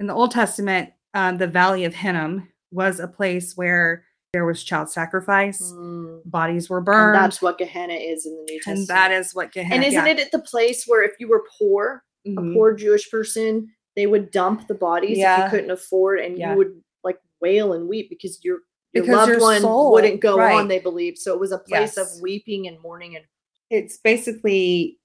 in 0.00 0.08
the 0.08 0.12
Old 0.12 0.32
Testament, 0.32 0.90
um, 1.14 1.38
the 1.38 1.46
Valley 1.46 1.84
of 1.84 1.94
Hinnom 1.94 2.48
was 2.72 2.98
a 2.98 3.06
place 3.06 3.56
where 3.56 4.04
there 4.32 4.44
was 4.44 4.64
child 4.64 4.90
sacrifice, 4.90 5.62
Mm, 5.62 6.22
bodies 6.24 6.68
were 6.68 6.78
and 6.78 6.86
burned, 6.86 7.14
that's 7.14 7.40
what 7.40 7.58
Gehenna 7.58 7.94
is 7.94 8.26
in 8.26 8.32
the 8.34 8.42
New 8.52 8.58
Testament. 8.58 8.78
and 8.80 8.88
that 8.88 9.12
is 9.12 9.32
what 9.36 9.52
Gehenna. 9.52 9.82
Is 9.82 9.94
and 9.94 9.94
isn't 9.94 10.06
yeah. 10.06 10.12
it 10.14 10.18
at 10.26 10.32
the 10.32 10.40
place 10.40 10.82
where 10.84 11.04
if 11.04 11.12
you 11.20 11.28
were 11.28 11.44
poor, 11.60 12.02
Mhm. 12.26 12.50
a 12.50 12.54
poor 12.54 12.74
Jewish 12.74 13.08
person, 13.08 13.68
they 13.96 14.06
would 14.06 14.30
dump 14.30 14.66
the 14.68 14.74
bodies 14.74 15.18
if 15.18 15.38
you 15.44 15.50
couldn't 15.50 15.70
afford, 15.70 16.20
and 16.20 16.36
Yeah. 16.38 16.52
you 16.52 16.58
would 16.58 16.82
like 17.02 17.18
wail 17.40 17.72
and 17.72 17.88
weep 17.88 18.08
because 18.10 18.38
your 18.44 18.58
your 18.92 19.02
Because 19.04 19.16
loved 19.16 19.30
your 19.32 19.40
one 19.40 19.60
soul- 19.60 19.90
wouldn't 19.92 20.20
go 20.20 20.36
right. 20.38 20.54
on. 20.54 20.68
They 20.68 20.78
believed 20.78 21.18
so. 21.18 21.32
It 21.34 21.40
was 21.40 21.50
a 21.50 21.58
place 21.58 21.96
Yes. 21.96 21.98
of 22.16 22.22
weeping 22.22 22.68
and 22.68 22.80
mourning 22.80 23.16
and 23.16 23.24
It's 23.70 23.96
basically 23.98 25.00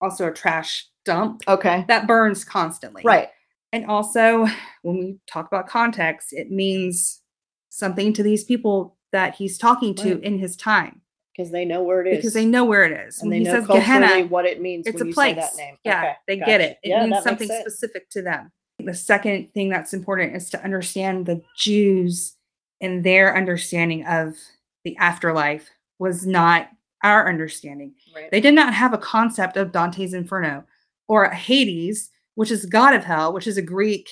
also 0.00 0.28
a 0.28 0.32
trash 0.32 0.88
dump 1.04 1.42
okay, 1.46 1.84
that 1.88 2.06
burns 2.06 2.44
constantly. 2.44 3.02
right, 3.04 3.28
And 3.72 3.84
also, 3.86 4.46
when 4.82 4.96
we 4.98 5.18
talk 5.26 5.46
about 5.46 5.66
context, 5.68 6.32
it 6.32 6.50
means 6.50 7.22
something 7.68 8.12
to 8.14 8.22
these 8.22 8.42
people 8.44 8.96
that 9.12 9.34
he's 9.34 9.58
talking 9.58 9.94
to 9.96 10.14
Right. 10.14 10.22
in 10.24 10.38
his 10.38 10.56
time 10.56 11.02
because 11.36 11.50
they 11.50 11.64
know 11.64 11.82
where 11.82 12.04
it 12.04 12.08
is 12.10 12.16
because 12.18 12.32
they 12.32 12.46
know 12.46 12.64
where 12.64 12.84
it 12.84 12.92
is. 13.08 13.20
and 13.20 13.30
when 13.30 13.42
they 13.42 13.44
he 13.48 13.52
know 13.52 13.60
says 13.60 13.66
Gehenna, 13.66 14.26
what 14.26 14.46
it 14.46 14.60
means. 14.60 14.86
it's 14.86 14.94
when 14.94 15.02
a 15.04 15.08
you 15.08 15.14
place. 15.14 15.34
Say 15.34 15.40
that 15.40 15.56
name. 15.56 15.76
Yeah, 15.84 15.98
Okay, 16.02 16.12
they 16.26 16.36
gotcha. 16.36 16.50
get 16.50 16.60
it. 16.60 16.78
It 16.82 16.88
Yeah, 16.90 17.06
means 17.06 17.22
something 17.22 17.48
specific 17.48 18.08
to 18.10 18.22
them. 18.22 18.52
The 18.78 18.94
second 18.94 19.52
thing 19.52 19.68
that's 19.68 19.92
important 19.94 20.36
is 20.36 20.50
to 20.50 20.62
understand 20.62 21.26
the 21.26 21.42
Jews 21.56 22.36
and 22.80 23.04
their 23.04 23.36
understanding 23.36 24.04
of 24.06 24.36
the 24.84 24.96
afterlife 24.98 25.70
was 25.98 26.26
not 26.26 26.68
our 27.02 27.28
understanding. 27.28 27.94
Right. 28.14 28.30
They 28.30 28.40
did 28.40 28.54
not 28.54 28.74
have 28.74 28.92
a 28.92 28.98
concept 28.98 29.56
of 29.56 29.72
Dante's 29.72 30.14
Inferno 30.14 30.64
or 31.08 31.28
Hades, 31.30 32.10
which 32.34 32.50
is 32.50 32.66
god 32.66 32.94
of 32.94 33.04
hell, 33.04 33.32
which 33.32 33.46
is 33.46 33.56
a 33.56 33.62
Greek 33.62 34.08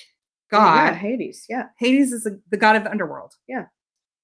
oh, 0.51 0.57
god. 0.57 0.85
Yeah, 0.85 0.93
Hades. 0.95 1.45
Yeah. 1.49 1.67
Hades 1.77 2.11
is 2.11 2.23
the, 2.23 2.41
the 2.49 2.57
god 2.57 2.75
of 2.75 2.83
the 2.83 2.91
underworld. 2.91 3.35
Yeah. 3.47 3.65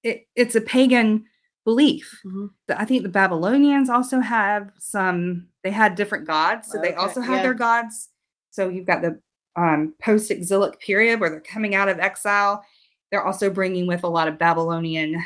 It, 0.02 0.26
it's 0.34 0.54
a 0.56 0.60
pagan 0.60 1.24
belief. 1.64 2.20
Mhm. 2.24 2.50
I 2.68 2.84
think 2.84 3.02
the 3.02 3.08
Babylonians 3.08 3.88
also 3.88 4.20
have 4.20 4.70
some, 4.78 5.48
they 5.62 5.70
had 5.70 5.94
different 5.94 6.26
gods. 6.26 6.68
So 6.70 6.80
they 6.80 6.94
also 6.94 7.20
had 7.20 7.36
yeah. 7.36 7.42
their 7.42 7.54
gods. 7.54 8.08
So 8.50 8.68
you've 8.68 8.86
got 8.86 9.02
the 9.02 9.20
um, 9.56 9.94
post 10.02 10.30
exilic 10.30 10.80
period 10.80 11.20
where 11.20 11.30
they're 11.30 11.40
coming 11.40 11.74
out 11.74 11.88
of 11.88 12.00
exile. 12.00 12.64
They're 13.10 13.24
also 13.24 13.50
bringing 13.50 13.86
with 13.86 14.02
a 14.02 14.08
lot 14.08 14.28
of 14.28 14.38
Babylonian, 14.38 15.22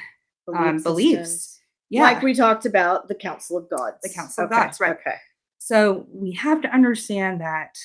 um, 0.55 0.83
beliefs. 0.83 1.61
yeah. 1.89 2.03
Like 2.03 2.23
we 2.23 2.35
talked 2.35 2.67
about 2.67 3.09
the 3.09 3.15
Council 3.15 3.57
of 3.57 3.69
Gods. 3.71 3.97
The 4.03 4.11
Council 4.11 4.45
of 4.45 4.51
Gods, 4.51 4.81
right. 4.81 4.97
Okay. 4.97 5.17
So 5.59 6.07
we 6.13 6.33
have 6.33 6.61
to 6.63 6.73
understand 6.73 7.41
that 7.41 7.77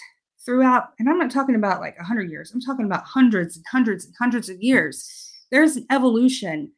throughout, 0.45 0.89
and 0.99 1.09
I'm 1.09 1.17
not 1.17 1.31
talking 1.31 1.55
about 1.55 1.79
like 1.79 1.97
100 1.97 2.29
years, 2.29 2.51
I'm 2.51 2.61
talking 2.61 2.85
about 2.85 3.03
hundreds 3.03 3.55
and 3.55 3.65
hundreds 3.71 4.05
and 4.05 4.13
hundreds 4.19 4.49
of 4.49 4.61
years. 4.61 5.31
There's 5.51 5.75
an 5.75 5.85
evolution 5.89 6.71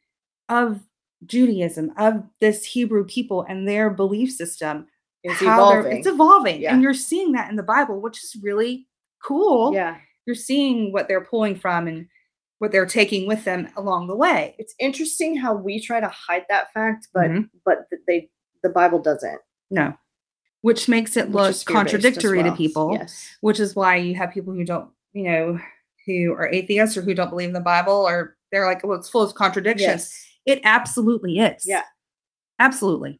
of 0.49 0.81
Judaism, 1.25 1.91
of 1.97 2.23
this 2.39 2.63
Hebrew 2.65 3.05
people 3.05 3.45
and 3.47 3.67
their 3.67 3.89
belief 3.89 4.31
system. 4.31 4.87
It's 5.23 5.41
evolving. 5.41 5.97
It's 5.97 6.07
evolving. 6.07 6.61
Yeah. 6.61 6.73
And 6.73 6.81
you're 6.81 6.93
seeing 6.93 7.31
that 7.33 7.49
in 7.49 7.55
the 7.55 7.63
Bible, 7.63 8.01
which 8.01 8.23
is 8.23 8.35
really 8.41 8.87
cool. 9.23 9.73
Yeah. 9.73 9.97
You're 10.25 10.35
seeing 10.35 10.91
what 10.91 11.07
they're 11.07 11.23
pulling 11.23 11.55
from 11.55 11.87
and 11.87 12.07
what 12.59 12.71
they're 12.71 12.85
taking 12.85 13.27
with 13.27 13.43
them 13.45 13.69
along 13.77 14.07
the 14.07 14.15
way. 14.15 14.55
It's 14.57 14.75
interesting 14.79 15.35
how 15.35 15.53
we 15.53 15.79
try 15.81 15.99
to 15.99 16.07
hide 16.07 16.45
that 16.49 16.71
fact, 16.73 17.07
but 17.13 17.29
Mhm. 17.29 17.49
but 17.65 17.87
they 18.07 18.29
the 18.63 18.69
Bible 18.69 18.99
doesn't. 18.99 19.39
No. 19.69 19.93
Which 20.61 20.87
makes 20.87 21.17
it 21.17 21.27
which 21.27 21.33
look 21.35 21.65
contradictory 21.65 22.41
to 22.43 22.53
people. 22.53 22.93
Yes. 22.93 23.35
which 23.41 23.59
is 23.59 23.75
why 23.75 23.97
you 23.97 24.15
have 24.15 24.31
people 24.31 24.53
who 24.53 24.63
don't, 24.63 24.89
you 25.11 25.23
know, 25.23 25.59
who 26.05 26.31
are 26.33 26.47
atheists 26.49 26.95
or 26.97 27.01
who 27.01 27.13
don't 27.13 27.29
believe 27.29 27.49
in 27.49 27.53
the 27.53 27.59
Bible, 27.59 27.93
or 28.07 28.37
they're 28.51 28.65
like, 28.65 28.83
well, 28.85 28.97
it's 28.97 29.09
full 29.09 29.21
of 29.21 29.35
contradictions. 29.35 29.87
Yes. 29.89 30.25
It 30.45 30.61
absolutely 30.63 31.39
is. 31.39 31.63
Yeah. 31.65 31.83
Absolutely. 32.59 33.19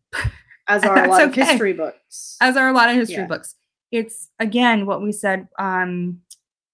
As 0.68 0.84
are 0.86 1.04
a 1.06 1.08
lot 1.10 1.24
of 1.24 1.34
history 1.36 1.74
books. 1.74 2.38
As 2.42 2.56
are 2.58 2.70
a 2.70 2.74
lot 2.74 2.90
of 2.90 2.96
history 2.96 3.18
Yeah. 3.18 3.28
books. 3.28 3.56
It's 3.92 4.30
again 4.40 4.86
what 4.86 5.02
we 5.02 5.12
said 5.12 5.48
um, 5.60 6.22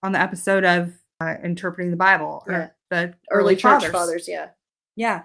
on 0.03 0.11
the 0.13 0.19
episode 0.19 0.63
of 0.63 0.93
uh, 1.21 1.35
interpreting 1.43 1.91
the 1.91 1.97
Bible 1.97 2.43
or 2.47 2.53
Yeah. 2.53 2.67
the 2.89 3.13
Early 3.31 3.55
church 3.55 3.81
fathers. 3.85 3.91
fathers. 3.91 4.27
Yeah. 4.27 4.47
Yeah. 4.95 5.23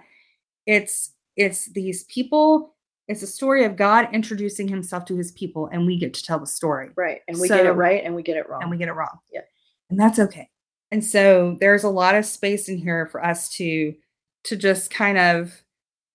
It's 0.65 1.11
it's 1.35 1.65
these 1.71 2.03
people. 2.05 2.73
It's 3.07 3.21
a 3.21 3.27
story 3.27 3.65
of 3.65 3.75
God 3.75 4.07
introducing 4.13 4.67
Himself 4.67 5.05
to 5.05 5.15
His 5.15 5.31
people, 5.31 5.67
and 5.71 5.85
we 5.85 5.97
get 5.99 6.13
to 6.15 6.23
tell 6.23 6.39
the 6.39 6.47
story. 6.47 6.89
Right. 6.95 7.21
And 7.27 7.39
we 7.39 7.47
get 7.47 7.65
it 7.65 7.71
right 7.73 8.03
and 8.03 8.15
we 8.15 8.23
get 8.23 8.35
it 8.37 8.49
wrong. 8.49 8.61
and 8.63 8.71
we 8.71 8.77
get 8.77 8.87
it 8.87 8.93
wrong. 8.93 9.19
Yeah. 9.31 9.41
And 9.91 9.99
that's 9.99 10.17
okay. 10.17 10.49
And 10.91 11.03
so 11.05 11.57
there's 11.59 11.83
a 11.83 11.89
lot 11.89 12.15
of 12.15 12.25
space 12.25 12.67
in 12.67 12.77
here 12.77 13.05
for 13.07 13.23
us 13.23 13.49
to 13.57 13.93
to 14.45 14.55
just 14.55 14.89
kind 14.91 15.17
of 15.17 15.63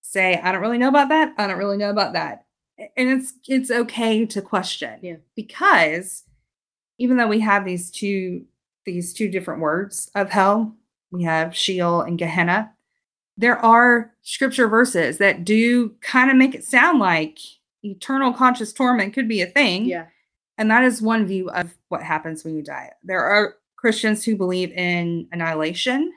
say, 0.03 0.41
I 0.43 0.53
don't 0.53 0.61
really 0.61 0.79
know 0.79 0.89
about 0.89 1.09
that. 1.11 1.35
I 1.39 1.47
don't 1.47 1.59
really 1.59 1.77
know 1.77 1.91
about 1.91 2.13
that. 2.15 2.47
And 2.97 3.11
it's 3.11 3.35
it's 3.47 3.71
okay 3.71 4.25
to 4.27 4.41
question. 4.41 4.99
Yeah. 5.03 5.17
Because 5.37 6.25
even 6.99 7.17
though 7.17 7.29
we 7.29 7.41
have 7.41 7.65
these 7.65 7.91
two 7.91 8.45
these 8.87 9.13
two 9.13 9.29
different 9.29 9.61
words 9.61 10.11
of 10.15 10.31
hell, 10.31 10.75
we 11.11 11.25
have 11.25 11.55
Sheol 11.57 12.01
and 12.03 12.19
Gehenna. 12.19 12.73
There 13.37 13.59
are 13.59 14.13
scripture 14.23 14.69
verses 14.69 15.19
that 15.19 15.45
do 15.45 15.91
kind 16.01 16.31
of 16.31 16.37
make 16.37 16.55
it 16.55 16.65
sound 16.65 16.99
like 16.99 17.39
eternal 17.83 18.33
conscious 18.33 18.73
torment 18.73 19.13
could 19.15 19.29
be 19.29 19.43
a 19.43 19.47
thing. 19.47 19.85
yeah. 19.85 20.07
And 20.59 20.71
that 20.71 20.85
is 20.85 21.01
one 21.01 21.27
view 21.27 21.49
of 21.51 21.75
what 21.89 22.03
happens 22.03 22.45
when 22.45 22.55
you 22.55 22.63
die. 22.63 22.91
There 23.03 23.23
are 23.23 23.57
Christians 23.77 24.25
who 24.25 24.37
believe 24.37 24.73
in 24.73 25.27
annihilation, 25.33 26.13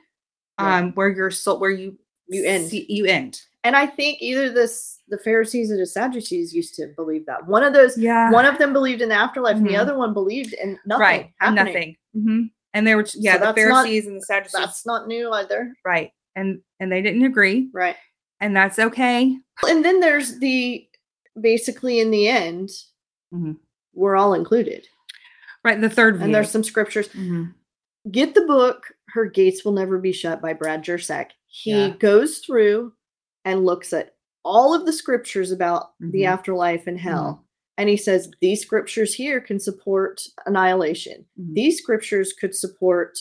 Yeah. 0.58 0.76
um, 0.76 0.92
where 0.92 1.08
your 1.08 1.30
soul, 1.30 1.58
where 1.60 1.70
you 1.70 1.98
You 2.28 2.44
end. 2.44 2.72
you 2.72 3.04
end. 3.06 3.40
And 3.64 3.76
I 3.76 3.86
think 3.86 4.18
either 4.20 4.50
this 4.50 4.98
the 5.08 5.18
Pharisees 5.18 5.70
or 5.70 5.76
the 5.76 5.86
Sadducees 5.86 6.54
used 6.54 6.74
to 6.76 6.88
believe 6.96 7.26
that. 7.26 7.46
One 7.46 7.62
of 7.62 7.72
those 7.72 7.96
Yeah, 7.98 8.30
one 8.30 8.46
of 8.46 8.58
them 8.58 8.72
believed 8.72 9.00
in 9.02 9.08
the 9.10 9.14
afterlife 9.14 9.56
and 9.56 9.66
the 9.66 9.72
Mhm. 9.74 9.78
other 9.80 9.96
one 9.96 10.12
believed 10.14 10.54
in 10.54 10.78
nothing 10.86 11.00
right, 11.00 11.30
happening. 11.40 11.64
nothing. 11.66 11.96
hmm 12.14 12.42
And 12.72 12.86
they 12.86 12.94
were, 12.94 13.04
yeah, 13.14 13.34
So 13.34 13.38
the 13.38 13.44
that's 13.44 13.56
not- 13.68 13.84
Pharisees 13.84 14.06
and 14.06 14.16
the 14.16 14.22
Sadducees, 14.22 14.52
That's 14.60 14.86
not 14.86 15.06
new 15.06 15.30
either. 15.32 15.72
right? 15.84 16.10
And 16.34 16.60
and 16.80 16.90
they 16.90 17.02
didn't 17.02 17.24
agree, 17.24 17.68
Right. 17.72 17.96
and 18.40 18.56
that's 18.56 18.78
okay. 18.78 19.36
And 19.68 19.84
then 19.84 20.00
there's 20.00 20.38
the 20.38 20.86
basically 21.40 22.00
in 22.00 22.10
the 22.10 22.28
end, 22.28 22.70
Mhm. 23.32 23.58
we're 23.92 24.16
all 24.16 24.34
included. 24.34 24.86
Right. 25.64 25.80
The 25.80 25.88
third 25.90 26.16
view. 26.16 26.24
and 26.26 26.34
there's 26.34 26.50
some 26.50 26.64
scriptures. 26.64 27.08
Mhm. 27.08 27.54
Get 28.10 28.34
the 28.34 28.42
book. 28.42 28.92
Her 29.14 29.26
gates 29.26 29.64
will 29.64 29.72
never 29.72 29.98
be 29.98 30.12
shut 30.12 30.42
by 30.42 30.52
Brad 30.52 30.84
Jersak. 30.84 31.30
He 31.46 31.70
Yeah. 31.70 31.90
goes 31.90 32.38
through 32.38 32.92
and 33.44 33.64
looks 33.64 33.92
at 33.92 34.16
all 34.44 34.74
of 34.74 34.86
the 34.86 34.92
scriptures 34.92 35.52
about 35.52 35.92
the 36.00 36.22
Mhm. 36.22 36.28
afterlife 36.28 36.86
and 36.88 36.98
hell. 36.98 37.46
And 37.78 37.88
he 37.88 37.96
says 37.96 38.30
these 38.40 38.60
scriptures 38.60 39.14
here 39.14 39.40
can 39.40 39.60
support 39.60 40.26
annihilation. 40.46 41.26
Mhm. 41.40 41.54
These 41.54 41.78
scriptures 41.78 42.32
could 42.32 42.54
support 42.56 43.18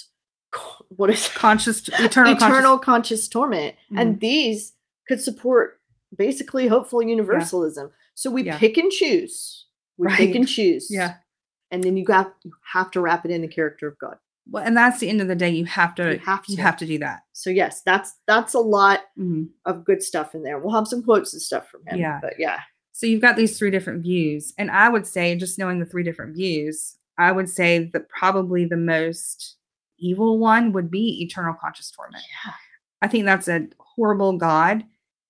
what 0.89 1.09
is 1.11 1.27
conscious 1.29 1.87
eternal, 1.87 2.33
eternal 2.33 2.77
conscious- 2.79 2.85
conscious 2.85 3.27
torment. 3.27 3.75
And 3.95 4.19
these 4.19 4.73
could 5.07 5.21
support 5.21 5.79
basically 6.15 6.67
hopeful 6.67 7.01
universalism. 7.01 7.91
So 8.15 8.29
we 8.31 8.43
Yeah. 8.43 8.57
pick 8.57 8.77
and 8.77 8.91
choose. 8.91 9.65
We 9.97 10.07
pick 10.09 10.35
and 10.35 10.47
choose. 10.47 10.87
Yeah. 10.89 11.17
And 11.71 11.83
then 11.83 11.97
you 11.97 12.03
got 12.05 12.35
you 12.43 12.51
have 12.73 12.91
to 12.91 13.01
wrap 13.01 13.25
it 13.25 13.31
in 13.31 13.41
the 13.41 13.47
character 13.47 13.87
of 13.87 13.97
God. 13.99 14.17
Well, 14.49 14.63
and 14.63 14.75
that's 14.75 14.99
the 14.99 15.09
end 15.09 15.21
of 15.21 15.27
the 15.27 15.35
day. 15.35 15.49
You 15.49 15.65
have 15.65 15.95
to. 15.95 16.13
You 16.13 16.19
have 16.19 16.43
You 16.47 16.55
to. 16.57 16.61
have 16.61 16.77
to 16.77 16.85
do 16.85 16.97
that. 16.99 17.21
So 17.33 17.49
yes, 17.49 17.81
that's 17.81 18.15
that's 18.27 18.53
a 18.53 18.59
lot 18.59 19.01
Mhm. 19.17 19.49
of 19.65 19.85
good 19.85 20.03
stuff 20.03 20.35
in 20.35 20.43
there. 20.43 20.59
We'll 20.59 20.75
have 20.75 20.87
some 20.87 21.01
quotes 21.03 21.31
and 21.33 21.41
stuff 21.41 21.69
from 21.69 21.85
him. 21.87 21.99
Yeah. 21.99 22.19
But 22.21 22.33
yeah. 22.37 22.59
So 22.91 23.07
you've 23.07 23.21
got 23.21 23.35
these 23.37 23.57
three 23.57 23.71
different 23.71 24.03
views, 24.03 24.53
and 24.57 24.69
I 24.69 24.89
would 24.89 25.07
say, 25.07 25.35
just 25.35 25.57
knowing 25.57 25.79
the 25.79 25.85
three 25.85 26.03
different 26.03 26.35
views, 26.35 26.97
I 27.17 27.31
would 27.31 27.49
say 27.49 27.89
that 27.93 28.09
probably 28.09 28.65
the 28.65 28.77
most 28.77 29.55
evil 29.97 30.37
one 30.37 30.73
would 30.73 30.91
be 30.91 31.23
eternal 31.23 31.53
conscious 31.59 31.89
torment. 31.89 32.23
Yeah. 32.45 32.51
I 33.01 33.07
think 33.07 33.25
that's 33.25 33.47
a 33.47 33.67
horrible 33.79 34.37
God. 34.37 34.83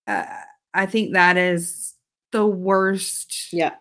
Uh, 0.08 0.26
I 0.74 0.86
think 0.88 1.14
that 1.14 1.38
is 1.38 1.94
the 2.32 2.46
worst 2.46 3.54
Yeah. 3.54 3.76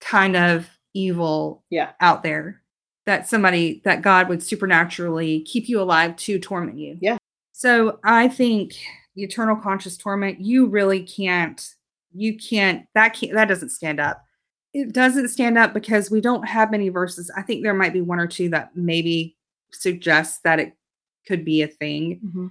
kind 0.00 0.36
of 0.36 0.68
evil 0.92 1.64
Yeah. 1.70 1.92
out 2.00 2.22
there. 2.22 2.62
That 3.06 3.28
somebody, 3.28 3.82
that 3.84 4.00
God 4.00 4.28
would 4.28 4.42
supernaturally 4.42 5.40
keep 5.40 5.68
you 5.68 5.80
alive 5.80 6.16
to 6.16 6.38
torment 6.38 6.78
you. 6.78 6.96
Yeah. 7.00 7.18
So 7.52 7.98
I 8.02 8.28
think 8.28 8.74
the 9.14 9.22
eternal 9.22 9.56
conscious 9.56 9.96
torment, 9.96 10.40
you 10.40 10.66
really 10.66 11.02
can't, 11.02 11.74
you 12.14 12.36
can't, 12.38 12.86
that 12.94 13.14
can't, 13.14 13.34
that 13.34 13.46
doesn't 13.46 13.70
stand 13.70 14.00
up. 14.00 14.24
It 14.72 14.92
doesn't 14.92 15.28
stand 15.28 15.58
up 15.58 15.74
because 15.74 16.10
we 16.10 16.20
don't 16.20 16.48
have 16.48 16.70
many 16.70 16.88
verses. 16.88 17.30
I 17.36 17.42
think 17.42 17.62
there 17.62 17.74
might 17.74 17.92
be 17.92 18.00
one 18.00 18.18
or 18.18 18.26
two 18.26 18.48
that 18.48 18.74
maybe 18.74 19.36
suggest 19.70 20.42
that 20.44 20.58
it 20.58 20.72
could 21.26 21.44
be 21.44 21.62
a 21.62 21.68
thing 21.68 22.20
Mm-hmm. 22.24 22.46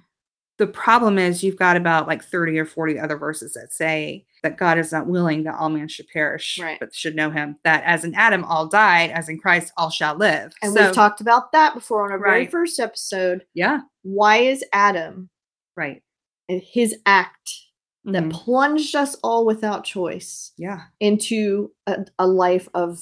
The 0.65 0.71
problem 0.71 1.17
is 1.19 1.43
you've 1.43 1.58
got 1.58 1.76
about 1.76 2.08
like 2.08 2.23
30 2.23 2.58
or 2.58 2.65
40 2.65 2.97
other 2.99 3.17
verses 3.17 3.54
that 3.54 3.73
say 3.73 4.26
that 4.43 4.58
God 4.58 4.78
is 4.78 4.91
not 4.91 5.08
willing 5.08 5.43
that 5.43 5.56
all 5.56 5.69
men 5.69 5.88
should 5.88 6.08
perish, 6.08 6.58
Right. 6.62 6.80
but 6.80 6.93
should 6.95 7.15
know 7.15 7.30
him. 7.32 7.58
That 7.63 7.84
as 7.86 8.04
in 8.06 8.13
Adam 8.15 8.43
all 8.45 8.67
died, 8.67 9.10
as 9.12 9.28
in 9.30 9.39
Christ 9.39 9.73
all 9.78 9.89
shall 9.89 10.15
live. 10.15 10.54
And 10.62 10.73
so, 10.73 10.86
we've 10.86 10.93
talked 10.93 11.19
about 11.21 11.52
that 11.52 11.73
before 11.73 12.06
on 12.06 12.12
our 12.12 12.19
very 12.19 12.47
first 12.47 12.80
episode. 12.80 13.45
yeah, 13.54 13.80
Why 14.04 14.38
is 14.38 14.63
Adam 14.73 15.30
right. 15.76 16.02
and 16.47 16.62
his 16.62 16.95
act 17.06 17.52
that 18.06 18.23
Mhm. 18.23 18.32
plunged 18.32 18.95
us 18.95 19.15
all 19.23 19.45
without 19.45 19.84
choice 19.86 20.52
Yeah. 20.58 20.82
into 20.99 21.71
a, 21.88 22.06
a 22.19 22.28
life 22.28 22.67
of 22.73 22.99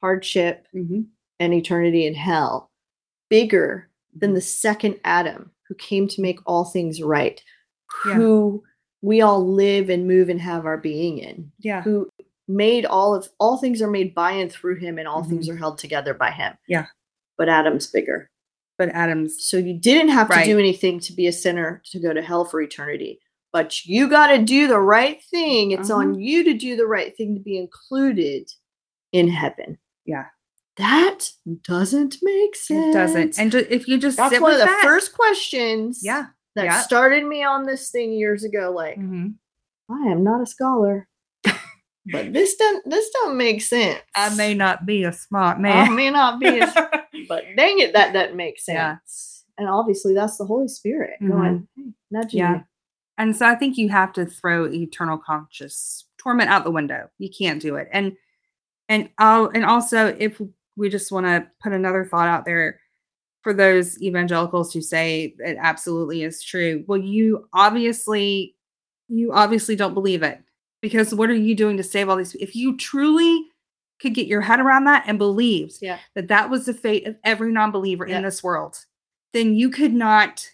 hardship 0.00 0.66
Mhm. 0.74 1.06
and 1.38 1.54
eternity 1.54 2.06
in 2.06 2.14
hell 2.14 2.70
bigger 3.28 3.88
than 4.14 4.30
Mhm. 4.32 4.34
the 4.34 4.40
second 4.40 5.00
Adam 5.04 5.52
who 5.70 5.74
came 5.76 6.08
to 6.08 6.20
make 6.20 6.40
all 6.46 6.64
things 6.64 7.00
right, 7.00 7.40
Yeah. 8.04 8.14
who 8.14 8.64
we 9.02 9.20
all 9.20 9.46
live 9.46 9.88
and 9.88 10.08
move 10.08 10.28
and 10.28 10.40
have 10.40 10.66
our 10.66 10.76
being 10.76 11.18
in, 11.18 11.52
Yeah. 11.60 11.82
who 11.82 12.10
made 12.48 12.84
all 12.84 13.14
of 13.14 13.28
all 13.38 13.56
things 13.56 13.80
are 13.80 13.88
made 13.90 14.12
by 14.16 14.32
and 14.32 14.50
through 14.50 14.74
him 14.80 14.98
and 14.98 15.06
all 15.06 15.22
things 15.22 15.48
are 15.48 15.56
held 15.56 15.78
together 15.78 16.12
by 16.12 16.32
him. 16.32 16.52
Mm-hmm. 16.54 16.72
Yeah. 16.72 16.86
But 17.38 17.48
Adam's 17.48 17.86
bigger. 17.86 18.28
But 18.78 18.88
Adam's, 18.88 19.44
So 19.44 19.58
you 19.58 19.74
didn't 19.78 20.08
have 20.10 20.28
to 20.30 20.44
do 20.44 20.58
anything 20.58 20.98
to 21.00 21.12
be 21.12 21.28
a 21.28 21.32
sinner 21.32 21.80
to 21.92 22.00
go 22.00 22.12
to 22.12 22.20
hell 22.20 22.44
for 22.44 22.60
eternity. 22.60 23.20
But 23.52 23.84
you 23.86 24.08
got 24.08 24.28
to 24.28 24.42
do 24.42 24.66
the 24.66 24.80
right 24.80 25.22
thing. 25.30 25.70
It's 25.70 25.88
Uh-huh. 25.90 26.00
on 26.00 26.20
you 26.20 26.42
to 26.44 26.54
do 26.54 26.74
the 26.74 26.86
right 26.86 27.16
thing 27.16 27.34
to 27.36 27.40
be 27.40 27.56
included 27.56 28.50
in 29.12 29.28
heaven. 29.28 29.78
Yeah. 30.04 30.26
That 30.80 31.18
doesn't 31.64 32.16
make 32.22 32.56
sense. 32.56 32.94
it 32.94 32.98
doesn't. 32.98 33.38
And 33.38 33.52
ju- 33.52 33.66
if 33.68 33.86
you 33.88 33.98
just 33.98 34.16
that's 34.16 34.40
one 34.40 34.52
of 34.52 34.58
the 34.58 34.64
that, 34.64 34.80
first 34.82 35.12
questions 35.14 36.00
yeah. 36.02 36.26
that 36.56 36.64
yeah. 36.64 36.80
started 36.80 37.24
me 37.26 37.42
on 37.44 37.64
this 37.66 37.90
thing 37.90 38.12
years 38.12 38.44
ago. 38.44 38.72
Like, 38.74 38.96
Mhm. 38.98 39.34
I 39.90 40.08
am 40.08 40.22
not 40.24 40.40
a 40.42 40.46
scholar. 40.46 41.08
but 41.44 42.32
this 42.32 42.56
doesn't 42.56 42.88
this 42.88 43.10
don't 43.10 43.36
make 43.36 43.62
sense. 43.62 44.00
I 44.14 44.34
may 44.36 44.54
not 44.54 44.86
be 44.86 45.04
a 45.04 45.12
smart 45.12 45.60
man. 45.60 45.90
I 45.90 45.94
may 45.94 46.10
not 46.10 46.40
be 46.40 46.46
as 46.60 46.72
but 47.28 47.44
dang 47.56 47.78
it, 47.78 47.92
that 47.92 48.12
doesn't 48.12 48.36
make 48.36 48.58
sense. 48.60 48.74
Yeah. 48.76 48.96
And 49.58 49.68
obviously 49.68 50.14
that's 50.14 50.38
the 50.38 50.44
Holy 50.46 50.68
Spirit 50.68 51.14
Mhm. 51.20 51.30
going, 51.30 51.68
hey, 51.76 51.92
nudging 52.10 52.38
Yeah. 52.38 52.54
you. 52.56 52.64
And 53.18 53.36
so 53.36 53.46
I 53.46 53.54
think 53.54 53.76
you 53.76 53.90
have 53.90 54.12
to 54.14 54.24
throw 54.24 54.64
eternal 54.66 55.18
conscious 55.18 56.06
torment 56.16 56.48
out 56.48 56.64
the 56.64 56.70
window. 56.70 57.10
You 57.18 57.28
can't 57.28 57.60
do 57.60 57.76
it. 57.76 57.88
And 57.92 58.16
and 58.88 59.10
I'll 59.18 59.46
and 59.46 59.64
also 59.64 60.16
if 60.18 60.40
we 60.76 60.88
just 60.88 61.10
want 61.12 61.26
to 61.26 61.46
put 61.62 61.72
another 61.72 62.04
thought 62.04 62.28
out 62.28 62.44
there 62.44 62.80
for 63.42 63.52
those 63.54 64.00
evangelicals 64.02 64.72
who 64.72 64.80
say 64.80 65.34
it 65.38 65.56
absolutely 65.60 66.22
is 66.22 66.42
true. 66.42 66.84
Well, 66.86 66.98
you 66.98 67.48
obviously 67.54 68.54
you 69.08 69.32
obviously 69.32 69.74
don't 69.76 69.94
believe 69.94 70.22
it. 70.22 70.40
Because 70.82 71.14
what 71.14 71.28
are 71.30 71.34
you 71.34 71.54
doing 71.54 71.76
to 71.76 71.82
save 71.82 72.08
all 72.08 72.16
these 72.16 72.34
if 72.36 72.54
you 72.54 72.76
truly 72.76 73.44
could 74.00 74.14
get 74.14 74.26
your 74.26 74.40
head 74.40 74.60
around 74.60 74.84
that 74.84 75.04
and 75.06 75.18
believed 75.18 75.74
Yeah. 75.82 75.98
that 76.14 76.28
that 76.28 76.48
was 76.48 76.64
the 76.66 76.72
fate 76.72 77.06
of 77.06 77.16
every 77.24 77.52
non-believer 77.52 78.06
Yeah. 78.06 78.18
in 78.18 78.22
this 78.24 78.42
world, 78.42 78.76
then 79.34 79.54
you 79.54 79.68
could 79.70 79.92
not 79.92 80.48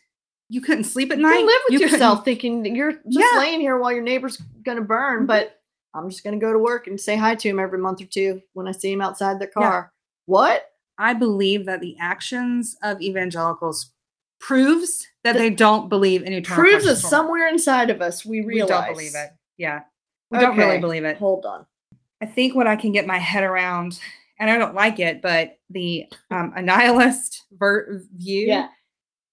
you 0.48 0.60
couldn't 0.60 0.84
sleep 0.84 1.10
at 1.10 1.18
You 1.18 1.24
night. 1.24 1.44
live 1.44 1.60
with 1.64 1.72
You 1.72 1.78
couldn't- 1.80 1.92
yourself 1.94 2.24
thinking 2.24 2.62
that 2.62 2.70
you're 2.70 2.92
just 2.92 3.04
Yeah. 3.08 3.38
laying 3.38 3.60
here 3.60 3.76
while 3.78 3.90
your 3.92 4.02
neighbor's 4.02 4.36
gonna 4.64 4.80
burn, 4.80 5.24
Mhm. 5.24 5.26
but 5.26 5.60
I'm 5.92 6.08
just 6.08 6.22
gonna 6.22 6.38
go 6.38 6.52
to 6.52 6.58
work 6.58 6.86
and 6.86 7.00
say 7.00 7.16
hi 7.16 7.34
to 7.34 7.48
him 7.48 7.58
every 7.58 7.78
month 7.80 8.00
or 8.00 8.06
two 8.06 8.42
when 8.52 8.68
I 8.68 8.72
see 8.72 8.92
him 8.92 9.00
outside 9.00 9.40
their 9.40 9.48
Yeah. 9.56 9.62
car. 9.62 9.92
What? 10.26 10.70
I 10.98 11.12
believe 11.14 11.66
that 11.66 11.80
the 11.80 11.96
actions 12.00 12.76
of 12.82 13.00
evangelicals 13.00 13.92
proves 14.40 15.06
that 15.24 15.32
The- 15.32 15.38
they 15.38 15.50
don't 15.50 15.88
believe 15.88 16.22
in 16.22 16.32
eternal 16.32 16.62
Proves 16.62 16.84
that 16.84 16.96
somewhere 16.96 17.48
inside 17.48 17.90
of 17.90 18.00
us 18.00 18.24
we 18.24 18.42
we 18.42 18.58
don't 18.58 18.86
believe 18.92 19.14
it. 19.14 19.30
Yeah. 19.56 19.80
We 20.30 20.38
don't 20.38 20.56
really 20.56 20.78
believe 20.78 21.04
it. 21.04 21.16
Hold 21.18 21.46
on. 21.46 21.66
I 22.20 22.26
think 22.26 22.54
what 22.54 22.66
I 22.66 22.76
can 22.76 22.92
get 22.92 23.06
my 23.06 23.18
head 23.18 23.44
around, 23.44 24.00
and 24.40 24.50
I 24.50 24.58
don't 24.58 24.74
like 24.74 24.98
it, 24.98 25.22
but 25.22 25.58
the 25.70 26.06
um, 26.30 26.52
annihilist 26.56 27.42
ver- 27.52 28.02
view 28.14 28.46
Yeah. 28.46 28.68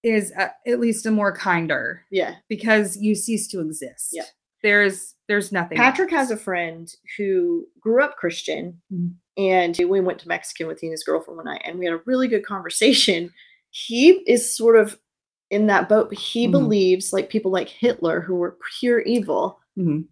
is 0.04 0.32
uh, 0.38 0.50
at 0.68 0.80
least 0.80 1.06
a 1.06 1.12
more 1.12 1.36
kinder 1.36 2.06
Yeah. 2.12 2.36
because 2.50 2.98
you 2.98 3.16
cease 3.16 3.48
to 3.48 3.62
exist. 3.62 4.10
Yeah. 4.14 4.26
There's 4.64 5.14
there's 5.28 5.52
nothing. 5.52 5.78
Patrick 5.78 6.12
else. 6.12 6.30
has 6.30 6.32
a 6.32 6.38
friend 6.38 6.94
who 7.18 7.68
grew 7.80 8.02
up 8.04 8.16
Christian, 8.18 8.82
Mhm. 8.92 9.14
and 9.38 9.78
we 9.90 10.00
went 10.02 10.20
to 10.20 10.28
Mexican 10.28 10.68
with 10.68 10.80
he 10.80 10.88
and 10.88 10.92
his 10.94 11.04
girlfriend 11.04 11.38
one 11.38 11.46
night, 11.46 11.62
and 11.66 11.78
we 11.80 11.86
had 11.86 11.94
a 11.94 12.02
really 12.06 12.28
good 12.28 12.46
conversation. 12.46 13.32
He 13.72 14.10
is 14.28 14.56
sort 14.56 14.78
of 14.78 15.00
in 15.50 15.68
that 15.68 15.88
boat, 15.90 16.10
but 16.10 16.18
he 16.18 16.48
Mhm. 16.48 16.52
believes 16.52 17.14
like 17.14 17.30
people 17.30 17.52
like 17.52 17.70
Hitler, 17.70 18.22
who 18.22 18.36
were 18.36 18.58
pure 18.80 19.02
evil, 19.02 19.60
Mhm. 19.78 20.08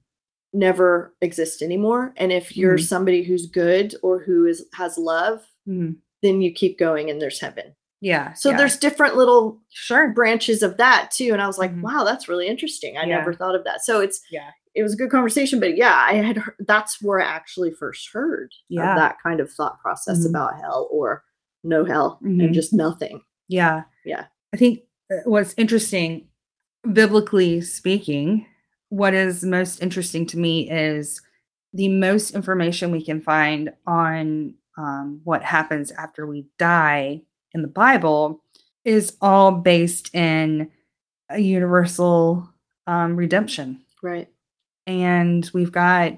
never 0.53 1.15
exist 1.21 1.61
anymore. 1.61 2.13
And 2.17 2.31
if 2.31 2.55
you're 2.57 2.77
Mhm. 2.77 2.83
somebody 2.87 3.23
who's 3.23 3.45
good 3.47 3.95
or 4.03 4.19
who 4.19 4.45
is 4.45 4.65
has 4.73 4.97
love, 4.97 5.47
Mhm. 5.67 5.95
then 6.21 6.41
you 6.41 6.51
keep 6.51 6.77
going, 6.77 7.09
and 7.09 7.21
there's 7.21 7.39
heaven. 7.39 7.75
Yeah. 8.01 8.33
So 8.33 8.49
yeah. 8.49 8.57
there's 8.57 8.77
different 8.77 9.15
little 9.15 9.61
sure. 9.69 10.09
branches 10.09 10.63
of 10.63 10.77
that 10.77 11.11
too. 11.11 11.29
And 11.33 11.41
I 11.41 11.47
was 11.47 11.57
like, 11.59 11.71
Mhm. 11.73 11.81
wow, 11.83 12.03
that's 12.03 12.27
really 12.27 12.47
interesting. 12.47 12.97
I 12.97 13.01
Yeah. 13.05 13.17
never 13.17 13.33
thought 13.33 13.55
of 13.55 13.63
that. 13.63 13.81
So 13.83 14.01
it's 14.01 14.19
Yeah. 14.31 14.49
it 14.73 14.83
was 14.83 14.93
a 14.93 14.97
good 14.97 15.11
conversation, 15.11 15.59
but 15.59 15.75
yeah, 15.77 15.95
I 15.95 16.13
had 16.13 16.37
heard, 16.37 16.55
that's 16.59 17.01
where 17.01 17.19
I 17.21 17.25
actually 17.25 17.71
first 17.71 18.09
heard 18.11 18.51
Yeah. 18.69 18.91
of 18.91 18.97
that 18.97 19.17
kind 19.21 19.39
of 19.39 19.51
thought 19.51 19.79
process 19.81 20.25
Mhm. 20.25 20.29
about 20.29 20.59
hell 20.59 20.87
or 20.91 21.23
no 21.63 21.85
hell 21.85 22.19
Mhm. 22.23 22.45
and 22.45 22.53
just 22.53 22.73
nothing. 22.73 23.21
Yeah. 23.47 23.83
Yeah. 24.05 24.25
I 24.53 24.57
think 24.57 24.81
uh, 25.11 25.17
what's 25.25 25.53
interesting, 25.57 26.27
biblically 26.91 27.61
speaking, 27.61 28.45
what 28.89 29.13
is 29.13 29.43
most 29.43 29.81
interesting 29.81 30.25
to 30.27 30.37
me 30.39 30.69
is 30.71 31.21
the 31.73 31.87
most 31.89 32.31
information 32.33 32.91
we 32.91 33.03
can 33.03 33.21
find 33.21 33.73
on 33.85 34.55
um, 34.77 35.19
what 35.25 35.43
happens 35.43 35.91
after 35.91 36.25
we 36.25 36.47
die 36.57 37.21
in 37.53 37.61
the 37.61 37.67
Bible 37.67 38.43
is 38.85 39.15
all 39.21 39.51
based 39.51 40.13
in 40.15 40.71
a 41.29 41.39
universal 41.39 42.49
um, 42.87 43.15
redemption. 43.15 43.81
Right. 44.03 44.27
And 44.87 45.49
we've 45.53 45.71
got, 45.71 46.13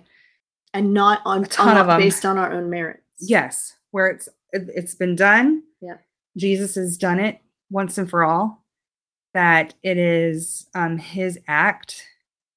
And 0.74 0.94
not 0.94 1.22
on, 1.26 1.44
A 1.44 1.48
ton 1.48 1.70
on- 1.70 1.78
of 1.78 1.90
'em. 1.90 2.00
based 2.00 2.26
on 2.26 2.38
our 2.38 2.52
own 2.54 2.70
merits. 2.70 3.02
yes, 3.20 3.74
where 3.92 4.08
it's 4.08 4.28
it- 4.52 4.70
it's 4.76 4.96
been 4.96 5.16
done. 5.16 5.64
Yeah. 5.82 5.98
Jesus 6.38 6.76
has 6.76 6.98
done 6.98 7.20
it 7.20 7.40
once 7.70 7.98
and 7.98 8.10
for 8.10 8.24
all. 8.24 8.64
That 9.34 9.74
it 9.84 9.98
is 9.98 10.68
um, 10.76 10.98
his 11.00 11.40
act. 11.48 12.06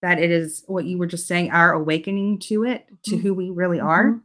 That 0.03 0.19
it 0.19 0.31
is 0.31 0.63
what 0.67 0.85
you 0.85 0.99
were 0.99 1.07
just 1.07 1.27
saying, 1.27 1.51
our 1.51 1.73
awakening 1.73 2.39
to 2.41 2.65
it, 2.65 2.87
to 3.05 3.17
Mhm. 3.17 3.21
who 3.23 3.35
we 3.35 3.51
really 3.51 3.81
are. 3.81 4.05
Mhm. 4.13 4.21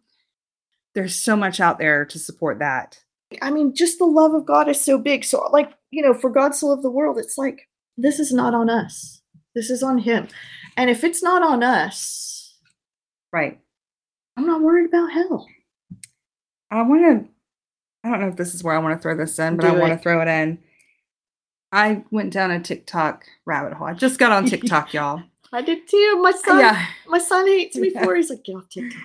There's 0.94 1.16
so 1.16 1.36
much 1.38 1.60
out 1.62 1.80
there 1.80 2.04
to 2.06 2.20
support 2.20 2.60
that. 2.60 3.00
I 3.42 3.52
mean, 3.52 3.74
just 3.76 3.98
the 4.00 4.06
love 4.06 4.34
of 4.34 4.46
God 4.46 4.68
is 4.70 4.80
so 4.80 4.98
big. 4.98 5.24
So, 5.26 5.48
like, 5.52 5.72
you 5.92 6.02
know, 6.02 6.14
for 6.14 6.30
God 6.30 6.56
so 6.56 6.68
loved 6.68 6.84
the 6.84 6.90
world, 6.92 7.18
it's 7.18 7.38
like, 7.38 7.68
this 7.98 8.20
is 8.20 8.32
not 8.32 8.54
on 8.54 8.70
us. 8.70 9.22
This 9.56 9.70
is 9.70 9.84
on 9.84 9.98
Him. 10.00 10.28
And 10.78 10.90
if 10.90 11.04
it's 11.04 11.22
not 11.24 11.44
on 11.44 11.64
us, 11.64 12.58
Right. 13.34 13.60
I'm 14.38 14.46
not 14.46 14.62
worried 14.62 14.88
about 14.88 15.12
hell. 15.12 15.48
I 16.70 16.82
want 16.82 17.02
to. 17.26 17.30
I 18.04 18.10
don't 18.10 18.20
know 18.22 18.28
if 18.28 18.36
this 18.36 18.54
is 18.54 18.64
where 18.64 18.76
I 18.76 18.80
want 18.80 18.98
to 18.98 19.02
throw 19.02 19.16
this 19.16 19.38
in, 19.40 19.56
but 19.58 19.66
I 19.66 19.72
want 19.72 19.94
to 19.94 20.00
throw 20.00 20.22
it 20.22 20.28
in. 20.28 20.58
I 21.72 22.04
went 22.12 22.34
down 22.34 22.52
a 22.52 22.60
TikTok 22.60 23.24
rabbit 23.46 23.74
hole. 23.74 23.88
I 23.88 23.94
just 23.94 24.20
got 24.20 24.32
on 24.34 24.46
TikTok, 24.48 24.94
y'all. 24.94 25.22
I 25.54 25.62
did 25.62 25.88
too. 25.88 26.20
My 26.22 26.32
son, 26.32 26.60
Yeah. 26.60 26.86
my 27.08 27.20
son 27.20 27.48
hates 27.48 27.76
me 27.78 27.92
Yeah. 27.94 28.04
for. 28.06 28.16
He's 28.16 28.30
like, 28.30 28.44
get 28.44 28.56
off 28.56 28.70
TikTok. 28.70 29.02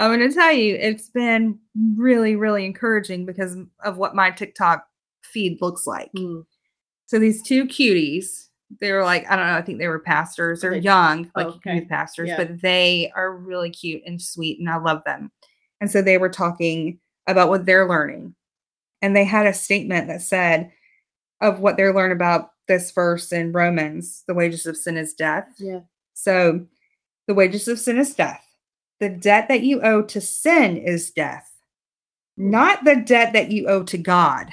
I'm 0.00 0.16
going 0.18 0.28
to 0.28 0.34
tell 0.34 0.52
you, 0.52 0.74
it's 0.76 1.08
been 1.10 1.58
really, 1.96 2.34
really 2.36 2.64
encouraging 2.64 3.26
because 3.26 3.56
of 3.84 3.98
what 3.98 4.14
my 4.14 4.30
TikTok 4.30 4.86
feed 5.22 5.60
looks 5.60 5.86
like. 5.86 6.10
Mm. 6.16 6.44
So 7.06 7.18
these 7.18 7.42
two 7.42 7.66
cuties, 7.66 8.48
they 8.80 8.92
were 8.92 9.04
like, 9.04 9.30
I 9.30 9.36
don't 9.36 9.46
know, 9.46 9.56
I 9.56 9.62
think 9.62 9.78
they 9.78 9.88
were 9.88 9.98
pastors. 9.98 10.64
Okay. 10.64 10.78
young, 10.78 11.30
like 11.36 11.46
Oh, 11.46 11.50
okay. 11.50 11.76
youth 11.76 11.88
pastors, 11.88 12.28
Yeah. 12.28 12.36
but 12.36 12.62
they 12.62 13.12
are 13.14 13.36
really 13.36 13.70
cute 13.70 14.02
and 14.06 14.20
sweet, 14.22 14.58
and 14.58 14.70
I 14.70 14.76
love 14.78 15.02
them. 15.04 15.30
And 15.80 15.90
so 15.90 16.02
they 16.02 16.18
were 16.18 16.28
talking 16.28 16.98
about 17.26 17.48
what 17.48 17.66
they're 17.66 17.88
learning. 17.88 18.34
And 19.02 19.14
they 19.16 19.24
had 19.24 19.46
a 19.46 19.52
statement 19.54 20.08
that 20.08 20.22
said 20.22 20.70
of 21.40 21.60
what 21.60 21.76
they're 21.76 21.94
learning 21.94 22.16
about 22.16 22.50
this 22.68 22.90
verse 22.92 23.32
in 23.32 23.52
Romans, 23.52 24.22
the 24.26 24.34
wages 24.34 24.66
of 24.66 24.76
sin 24.76 24.96
is 24.96 25.14
death. 25.14 25.48
Yeah. 25.58 25.80
So 26.14 26.64
the 27.26 27.34
wages 27.34 27.66
of 27.66 27.78
sin 27.78 27.98
is 27.98 28.14
death. 28.14 28.44
The 29.00 29.08
debt 29.08 29.48
that 29.48 29.62
you 29.62 29.80
owe 29.82 30.02
to 30.02 30.20
sin 30.20 30.76
is 30.76 31.10
death, 31.10 31.50
not 32.36 32.84
the 32.84 32.96
debt 32.96 33.32
that 33.32 33.50
you 33.50 33.66
owe 33.66 33.82
to 33.84 33.98
God. 33.98 34.50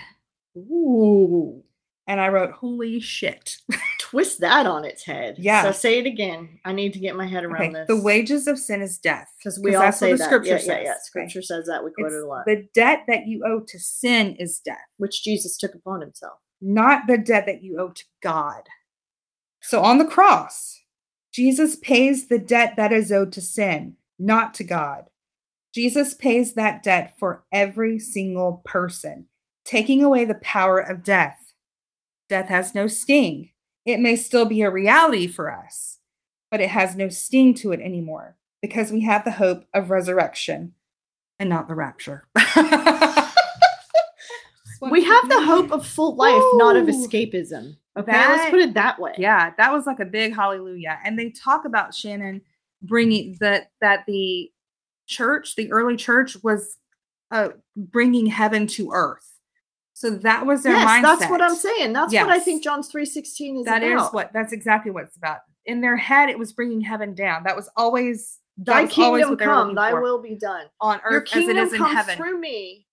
Ooh. 0.57 1.63
And 2.07 2.21
I 2.21 2.29
wrote, 2.29 2.51
Holy 2.51 2.99
shit. 3.01 3.57
Twist 3.99 4.39
that 4.39 4.65
on 4.65 4.85
its 4.85 5.03
head. 5.03 5.35
Yeah. 5.37 5.63
So 5.63 5.71
say 5.73 5.99
it 5.99 6.05
again. 6.05 6.59
I 6.63 6.71
need 6.71 6.93
to 6.93 6.99
get 6.99 7.17
my 7.17 7.27
head 7.27 7.43
around 7.43 7.61
Okay, 7.61 7.73
this. 7.73 7.87
the 7.87 8.01
wages 8.01 8.47
of 8.47 8.57
sin 8.57 8.81
is 8.81 8.97
death. 8.97 9.27
because 9.37 9.59
we 9.61 9.71
'cause 9.71 9.75
all 9.75 9.81
that's 9.83 9.95
what 10.01 10.07
say 10.07 10.11
the 10.13 10.17
that. 10.19 10.25
scripture 10.25 10.49
yeah, 10.51 10.57
says. 10.57 10.67
yeah, 10.67 10.81
yeah. 10.83 10.91
Okay. 10.91 10.99
Scripture 11.27 11.41
says 11.41 11.65
that. 11.67 11.83
We 11.83 11.91
quote 11.91 12.07
It's 12.07 12.15
it 12.15 12.23
a 12.23 12.27
lot. 12.27 12.45
The 12.45 12.65
debt 12.73 13.03
that 13.09 13.27
you 13.27 13.43
owe 13.45 13.59
to 13.67 13.79
sin 13.79 14.37
is 14.39 14.59
death, 14.59 14.77
which 14.95 15.23
Jesus 15.23 15.57
took 15.57 15.75
upon 15.75 15.99
himself. 15.99 16.39
not 16.61 17.05
the 17.07 17.17
debt 17.17 17.45
that 17.47 17.61
you 17.61 17.77
owe 17.79 17.89
to 17.89 18.03
God. 18.23 18.63
So 19.61 19.81
on 19.83 19.97
the 19.97 20.05
cross, 20.05 20.79
Jesus 21.33 21.75
pays 21.75 22.27
the 22.29 22.39
debt 22.39 22.75
that 22.77 22.93
is 22.93 23.11
owed 23.11 23.33
to 23.33 23.41
sin, 23.41 23.97
not 24.19 24.53
to 24.55 24.63
God. 24.63 25.05
Jesus 25.73 26.13
pays 26.13 26.53
that 26.53 26.81
debt 26.83 27.13
for 27.19 27.43
every 27.51 27.99
single 27.99 28.61
person, 28.65 29.27
taking 29.65 30.03
away 30.03 30.25
the 30.25 30.35
power 30.35 30.79
of 30.79 31.03
death. 31.03 31.53
Death 32.29 32.47
has 32.47 32.73
no 32.73 32.87
sting. 32.87 33.51
It 33.85 33.99
may 33.99 34.15
still 34.15 34.45
be 34.45 34.61
a 34.61 34.71
reality 34.71 35.27
for 35.27 35.51
us, 35.51 35.99
but 36.51 36.61
it 36.61 36.69
has 36.69 36.95
no 36.95 37.09
sting 37.09 37.53
to 37.55 37.71
it 37.71 37.79
anymore 37.79 38.37
because 38.61 38.91
we 38.91 39.01
have 39.01 39.23
the 39.23 39.31
hope 39.31 39.65
of 39.73 39.89
resurrection 39.91 40.73
and 41.39 41.49
not 41.49 41.67
the 41.67 41.75
rapture. 41.75 42.27
We 44.79 45.03
have 45.03 45.27
the 45.27 45.41
hope 45.43 45.71
of 45.71 45.85
full 45.85 46.15
life, 46.15 46.43
not 46.53 46.75
of 46.75 46.85
escapism. 46.85 47.77
Okay, 47.97 48.11
That- 48.11 48.37
let's 48.37 48.49
put 48.51 48.59
it 48.59 48.73
that 48.75 48.99
way. 48.99 49.13
Yeah, 49.17 49.51
that 49.57 49.73
was 49.73 49.85
like 49.87 49.99
a 49.99 50.05
big 50.05 50.35
hallelujah. 50.35 50.99
And 51.03 51.17
they 51.17 51.31
talk 51.31 51.65
about 51.65 51.95
Shannon 51.95 52.41
bringing 52.87 53.37
that 53.39 53.71
that 53.81 54.05
the 54.07 54.51
church, 55.07 55.55
the 55.55 55.71
early 55.71 55.95
church, 55.97 56.37
was 56.43 56.77
uh, 57.31 57.49
bringing 57.75 58.25
heaven 58.27 58.67
to 58.67 58.91
earth. 58.93 59.33
So 59.93 60.11
that 60.11 60.45
was 60.45 60.63
their 60.63 60.73
yes, 60.73 60.87
mindset. 60.87 61.01
that's 61.01 61.29
what 61.31 61.41
I'm 61.41 61.55
saying. 61.55 61.93
That's 61.93 62.13
what 62.13 62.29
I 62.29 62.39
think 62.39 62.63
John's 62.63 62.87
three 62.87 63.05
sixteen 63.05 63.57
is 63.57 63.65
That 63.65 63.83
is 63.83 63.93
about. 63.93 64.13
what. 64.13 64.33
That's 64.33 64.53
exactly 64.53 64.91
what 64.91 65.03
it's 65.05 65.17
about. 65.17 65.39
In 65.65 65.81
their 65.81 65.97
head, 65.97 66.29
it 66.29 66.37
was 66.39 66.53
bringing 66.53 66.81
heaven 66.81 67.13
down. 67.15 67.43
That 67.43 67.55
was 67.55 67.69
always 67.75 68.37
Thy 68.57 68.83
was 68.83 68.91
kingdom 68.93 69.29
were 69.31 69.35
come, 69.37 69.75
thy 69.75 69.91
for 69.91 70.01
will 70.01 70.21
be 70.21 70.35
done. 70.35 70.65
on 70.81 70.99
Your 71.09 71.21
earth 71.21 71.29
as 71.35 71.47
it 71.47 71.57
is 71.57 71.73
in 71.73 71.81
heaven. 71.83 72.15
through 72.15 72.39
me 72.39 72.85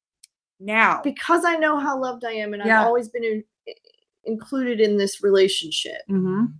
Now, 0.60 1.00
because 1.02 1.44
I 1.44 1.56
know 1.56 1.78
how 1.78 1.98
loved 2.00 2.24
I 2.24 2.32
am, 2.32 2.52
and 2.54 2.62
Yeah. 2.64 2.80
I've 2.80 2.86
always 2.86 3.08
been 3.08 3.24
in, 3.24 3.44
included 4.24 4.80
in 4.80 4.96
this 4.96 5.22
relationship. 5.22 6.00
Mhm. 6.10 6.54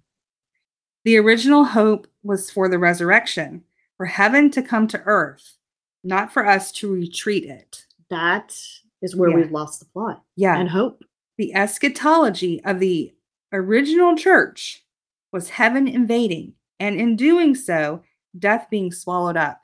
The 1.05 1.17
original 1.19 1.65
hope 1.65 2.07
was 2.23 2.51
for 2.51 2.69
the 2.69 2.79
resurrection, 2.79 3.65
for 3.97 4.07
heaven 4.07 4.51
to 4.53 4.63
come 4.63 4.87
to 4.89 5.03
earth, 5.05 5.57
not 6.03 6.33
for 6.33 6.47
us 6.47 6.73
to 6.73 6.93
retreat 6.93 7.45
it. 7.45 7.85
That 8.11 8.57
is 9.03 9.15
where 9.15 9.31
Yeah. 9.31 9.37
we've 9.37 9.53
lost 9.53 9.81
the 9.81 9.87
plot 9.87 10.23
Yeah. 10.37 10.59
and 10.59 10.69
hope. 10.71 11.05
the 11.37 11.53
eschatology 11.53 12.63
of 12.65 12.79
the 12.79 13.13
original 13.53 14.15
church 14.15 14.85
was 15.33 15.51
heaven 15.51 15.89
invading, 15.89 16.55
and 16.79 16.95
in 17.01 17.17
doing 17.17 17.57
so, 17.57 18.05
death 18.39 18.69
being 18.71 18.93
swallowed 18.93 19.37
up, 19.37 19.61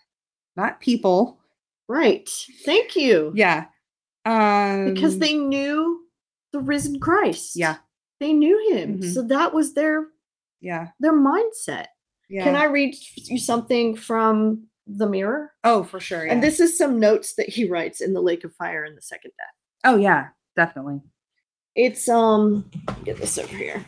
not 0.56 0.80
people. 0.80 1.38
Right. 1.86 2.28
Thank 2.64 2.96
you. 2.96 3.32
Yeah. 3.36 3.66
Um, 4.24 4.94
Because 4.94 5.20
they 5.20 5.34
knew 5.34 6.06
the 6.52 6.58
risen 6.58 6.98
Christ. 6.98 7.54
Yeah. 7.54 7.76
They 8.18 8.32
knew 8.32 8.58
him. 8.74 8.98
Mhm. 8.98 9.14
So 9.14 9.22
that 9.22 9.54
was 9.54 9.74
their 9.74 10.08
Yeah. 10.60 10.88
their 11.00 11.14
mindset. 11.14 11.86
Yeah. 12.28 12.44
Can 12.44 12.54
I 12.56 12.64
read 12.64 12.94
you 13.16 13.38
something 13.38 13.96
from 13.96 14.66
the 14.86 15.08
mirror? 15.08 15.52
Oh, 15.64 15.84
for 15.84 16.00
sure. 16.00 16.26
Yeah. 16.26 16.32
And 16.32 16.42
this 16.42 16.60
is 16.60 16.76
some 16.76 17.00
notes 17.00 17.34
that 17.34 17.48
he 17.48 17.68
writes 17.68 18.00
in 18.00 18.12
the 18.12 18.20
lake 18.20 18.44
of 18.44 18.54
fire 18.54 18.84
in 18.84 18.94
the 18.94 19.02
second 19.02 19.32
death. 19.36 19.54
Oh, 19.84 19.96
yeah. 19.96 20.28
Definitely. 20.56 21.00
It's 21.76 22.08
um 22.08 22.68
get 23.04 23.16
this 23.16 23.38
over 23.38 23.56
here. 23.56 23.84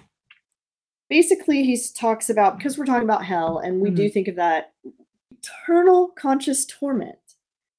Basically, 1.11 1.65
he 1.65 1.79
talks 1.95 2.31
about 2.31 2.57
because 2.57 2.79
we're 2.79 2.87
talking 2.87 3.05
about 3.09 3.25
hell, 3.25 3.59
and 3.59 3.81
we 3.81 3.91
do 3.91 4.09
think 4.09 4.29
of 4.29 4.37
that 4.37 4.73
eternal 5.31 6.09
conscious 6.17 6.65
torment. 6.65 7.19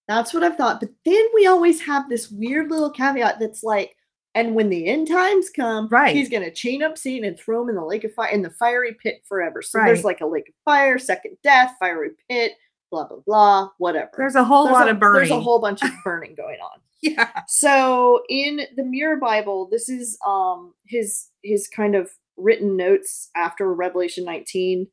That's 0.07 0.33
what 0.33 0.43
I've 0.43 0.57
thought. 0.57 0.79
But 0.79 0.89
then 1.05 1.23
we 1.33 1.47
always 1.47 1.81
have 1.81 2.09
this 2.09 2.29
weird 2.29 2.69
little 2.69 2.91
caveat 2.91 3.39
that's 3.39 3.63
like, 3.63 3.95
and 4.35 4.55
when 4.55 4.69
the 4.69 4.87
end 4.87 5.07
times 5.07 5.49
come, 5.49 5.87
Right. 5.89 6.15
he's 6.15 6.29
gonna 6.29 6.51
chain 6.51 6.81
up 6.83 6.97
Satan 6.97 7.27
and 7.27 7.37
throw 7.39 7.61
him 7.63 7.69
in 7.69 7.75
the 7.75 7.85
lake 7.85 8.03
of 8.03 8.13
fire 8.13 8.31
in 8.31 8.41
the 8.41 8.49
fiery 8.51 8.93
pit 9.01 9.21
forever. 9.27 9.61
So 9.61 9.79
Right. 9.79 9.85
there's 9.87 10.03
like 10.03 10.21
a 10.21 10.25
lake 10.27 10.49
of 10.49 10.55
fire, 10.65 10.97
second 10.97 11.37
death, 11.43 11.75
fiery 11.79 12.11
pit, 12.29 12.53
blah 12.91 13.07
blah 13.07 13.19
blah, 13.25 13.69
whatever. 13.77 14.11
There's 14.17 14.35
a 14.35 14.43
whole 14.43 14.65
There's 14.65 14.73
lot 14.73 14.87
a- 14.87 14.91
of 14.91 14.99
burning. 14.99 15.19
There's 15.19 15.31
a 15.31 15.39
whole 15.41 15.59
bunch 15.59 15.81
of 15.83 15.89
burning 16.03 16.35
going 16.35 16.59
on. 16.59 16.79
yeah. 17.01 17.41
So 17.47 18.23
in 18.29 18.61
the 18.75 18.83
Mirror 18.83 19.17
Bible, 19.17 19.67
this 19.71 19.89
is 19.89 20.17
um 20.25 20.73
his 20.87 21.27
his 21.43 21.67
kind 21.67 21.95
of 21.95 22.11
written 22.37 22.75
notes 22.75 23.29
after 23.35 23.71
Revelation 23.73 24.25
19. 24.25 24.87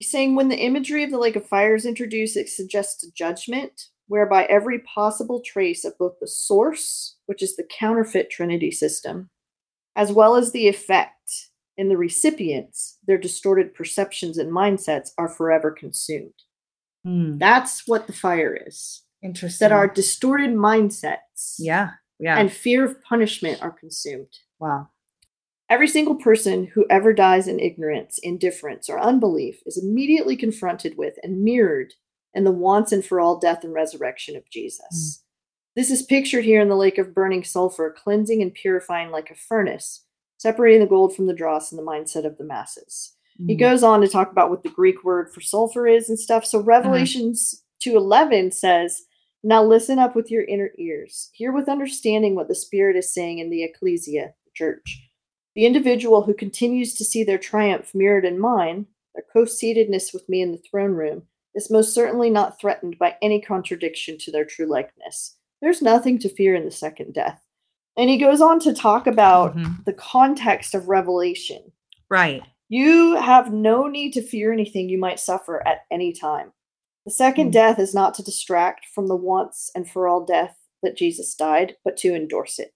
He's 0.00 0.10
saying 0.10 0.34
when 0.34 0.48
the 0.48 0.58
imagery 0.58 1.02
of 1.04 1.10
the 1.10 1.18
lake 1.18 1.36
of 1.36 1.46
fire 1.46 1.74
is 1.74 1.86
introduced, 1.86 2.36
it 2.36 2.48
suggests 2.48 3.04
a 3.04 3.12
judgment 3.12 3.86
whereby 4.08 4.44
every 4.46 4.80
possible 4.80 5.40
trace 5.40 5.84
of 5.84 5.96
both 5.96 6.18
the 6.20 6.26
source, 6.26 7.13
which 7.26 7.42
is 7.42 7.56
the 7.56 7.66
counterfeit 7.78 8.30
Trinity 8.30 8.70
system, 8.70 9.30
as 9.96 10.12
well 10.12 10.34
as 10.36 10.52
the 10.52 10.68
effect 10.68 11.48
in 11.76 11.88
the 11.88 11.96
recipients, 11.96 12.98
their 13.06 13.18
distorted 13.18 13.74
perceptions 13.74 14.38
and 14.38 14.52
mindsets 14.52 15.10
are 15.18 15.28
forever 15.28 15.70
consumed. 15.70 16.34
Hmm. 17.04 17.38
That's 17.38 17.86
what 17.86 18.06
the 18.06 18.12
fire 18.12 18.56
is. 18.66 19.02
Interesting. 19.22 19.64
That 19.64 19.74
our 19.74 19.88
distorted 19.88 20.50
mindsets 20.50 21.56
Yeah. 21.58 21.90
Yeah. 22.18 22.38
and 22.38 22.52
fear 22.52 22.84
of 22.84 23.02
punishment 23.02 23.62
are 23.62 23.72
consumed. 23.72 24.32
wow. 24.58 24.88
Every 25.70 25.88
single 25.88 26.16
person 26.16 26.66
who 26.66 26.84
ever 26.90 27.14
dies 27.14 27.48
in 27.48 27.58
ignorance, 27.58 28.18
indifference, 28.22 28.90
or 28.90 29.00
unbelief 29.00 29.62
is 29.64 29.82
immediately 29.82 30.36
confronted 30.36 30.98
with 30.98 31.14
and 31.22 31.42
mirrored 31.42 31.94
in 32.34 32.44
the 32.44 32.52
once 32.52 32.92
and 32.92 33.02
for 33.04 33.18
all 33.18 33.38
death 33.40 33.64
and 33.64 33.72
resurrection 33.72 34.36
of 34.36 34.48
Jesus. 34.50 35.23
This 35.76 35.90
is 35.90 36.02
pictured 36.02 36.44
here 36.44 36.60
in 36.60 36.68
the 36.68 36.76
lake 36.76 36.98
of 36.98 37.14
burning 37.14 37.42
sulfur, 37.44 37.90
cleansing 37.96 38.40
and 38.42 38.54
purifying 38.54 39.10
like 39.10 39.30
a 39.30 39.34
furnace, 39.34 40.04
separating 40.38 40.80
the 40.80 40.86
gold 40.86 41.14
from 41.16 41.26
the 41.26 41.34
dross 41.34 41.72
in 41.72 41.76
the 41.76 41.82
mindset 41.82 42.24
of 42.24 42.38
the 42.38 42.44
masses. 42.44 43.16
He 43.46 43.56
Mm. 43.56 43.58
goes 43.58 43.82
on 43.82 44.00
to 44.00 44.08
talk 44.08 44.30
about 44.30 44.50
what 44.50 44.62
the 44.62 44.68
Greek 44.68 45.02
word 45.02 45.32
for 45.32 45.40
sulfur 45.40 45.88
is 45.88 46.08
and 46.08 46.18
stuff. 46.18 46.44
So 46.44 46.60
Revelations 46.60 47.64
2:11 47.80 48.52
says, 48.52 49.02
"Now 49.42 49.64
listen 49.64 49.98
up 49.98 50.14
with 50.14 50.30
your 50.30 50.44
inner 50.44 50.70
ears. 50.78 51.30
Hear 51.34 51.52
with 51.52 51.68
understanding 51.68 52.36
what 52.36 52.46
the 52.46 52.54
Spirit 52.54 52.94
is 52.94 53.12
saying 53.12 53.40
in 53.40 53.50
the 53.50 53.64
ecclesia, 53.64 54.34
the 54.44 54.50
church. 54.54 55.10
The 55.56 55.66
individual 55.66 56.22
who 56.22 56.34
continues 56.34 56.94
to 56.94 57.04
see 57.04 57.24
their 57.24 57.38
triumph 57.38 57.94
mirrored 57.94 58.24
in 58.24 58.38
mine, 58.38 58.86
their 59.14 59.24
co-seatedness 59.32 60.12
with 60.14 60.28
me 60.28 60.40
in 60.40 60.52
the 60.52 60.58
throne 60.58 60.92
room, 60.92 61.28
is 61.54 61.70
most 61.70 61.92
certainly 61.92 62.30
not 62.30 62.60
threatened 62.60 62.98
by 62.98 63.16
any 63.20 63.40
contradiction 63.40 64.18
to 64.18 64.30
their 64.30 64.44
true 64.44 64.66
likeness. 64.66 65.36
There's 65.64 65.80
nothing 65.80 66.18
to 66.18 66.28
fear 66.28 66.54
in 66.54 66.66
the 66.66 66.70
second 66.70 67.14
death." 67.14 67.42
And 67.96 68.10
he 68.10 68.18
goes 68.18 68.42
on 68.42 68.60
to 68.60 68.74
talk 68.74 69.06
about 69.06 69.56
Mhm. 69.56 69.84
the 69.86 69.94
context 69.94 70.74
of 70.74 70.88
Revelation. 70.88 71.72
Right. 72.10 72.42
You 72.68 73.16
have 73.16 73.52
no 73.52 73.86
need 73.86 74.12
to 74.12 74.22
fear 74.22 74.52
anything 74.52 74.88
you 74.88 74.98
might 74.98 75.18
suffer 75.18 75.66
at 75.66 75.86
any 75.90 76.12
time. 76.12 76.52
The 77.06 77.12
second 77.12 77.48
Mm. 77.48 77.52
death 77.52 77.78
is 77.78 77.94
not 77.94 78.12
to 78.14 78.22
distract 78.22 78.84
from 78.86 79.06
the 79.06 79.16
once 79.16 79.70
and 79.74 79.88
for 79.88 80.06
all 80.06 80.24
death 80.24 80.58
that 80.82 80.96
Jesus 80.96 81.34
died, 81.34 81.76
but 81.82 81.96
to 81.98 82.14
endorse 82.14 82.58
it. 82.58 82.74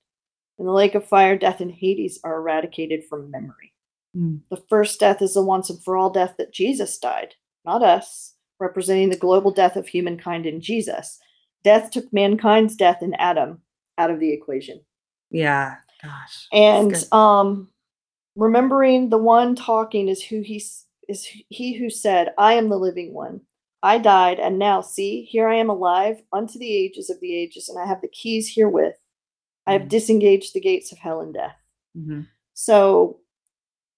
In 0.59 0.65
the 0.65 0.73
lake 0.73 0.95
of 0.95 1.07
fire, 1.07 1.37
death 1.37 1.61
and 1.61 1.73
Hades 1.73 2.19
are 2.25 2.37
eradicated 2.37 3.05
from 3.05 3.31
memory. 3.31 3.75
Mm. 4.17 4.41
The 4.49 4.57
first 4.57 4.99
death 4.99 5.21
is 5.21 5.35
the 5.35 5.43
once 5.43 5.69
and 5.69 5.83
for 5.83 5.97
all 5.97 6.11
death 6.11 6.37
that 6.39 6.53
Jesus 6.53 6.99
died, 6.99 7.35
not 7.67 7.83
us, 7.83 8.35
representing 8.59 9.11
the 9.11 9.17
global 9.17 9.51
death 9.51 9.77
of 9.77 9.89
humankind 9.89 10.47
in 10.47 10.61
Jesus. 10.61 11.21
Death 11.65 11.91
took 11.91 12.13
mankind's 12.13 12.77
death 12.77 13.03
in 13.03 13.15
Adam 13.15 13.61
out 13.99 14.11
of 14.11 14.21
the 14.21 14.33
equation. 14.33 14.81
Yeah. 15.31 15.77
Gosh. 16.03 16.47
And 16.53 17.05
um 17.13 17.69
remembering 18.37 19.09
the 19.11 19.19
one 19.19 19.57
talking 19.57 20.09
is 20.09 20.23
who 20.23 20.41
he 20.41 20.63
is 21.09 21.27
he 21.49 21.75
who 21.75 21.91
said, 21.91 22.33
I 22.39 22.55
am 22.55 22.69
the 22.69 22.79
living 22.79 23.13
one. 23.15 23.41
I 23.83 23.99
died, 23.99 24.41
and 24.41 24.59
now 24.59 24.81
see, 24.81 25.23
here 25.25 25.49
I 25.49 25.55
am 25.57 25.71
alive 25.71 26.21
unto 26.33 26.59
the 26.59 26.75
ages 26.75 27.11
of 27.11 27.21
the 27.21 27.35
ages, 27.35 27.69
and 27.69 27.79
I 27.81 27.87
have 27.87 28.01
the 28.01 28.09
keys 28.09 28.53
herewith. 28.53 28.97
I 29.67 29.73
have 29.73 29.83
Mhm. 29.83 29.89
disengaged 29.89 30.53
the 30.53 30.61
gates 30.61 30.91
of 30.93 30.99
hell 30.99 31.21
and 31.21 31.33
death. 31.33 31.57
Mhm. 31.97 32.27
So, 32.55 33.21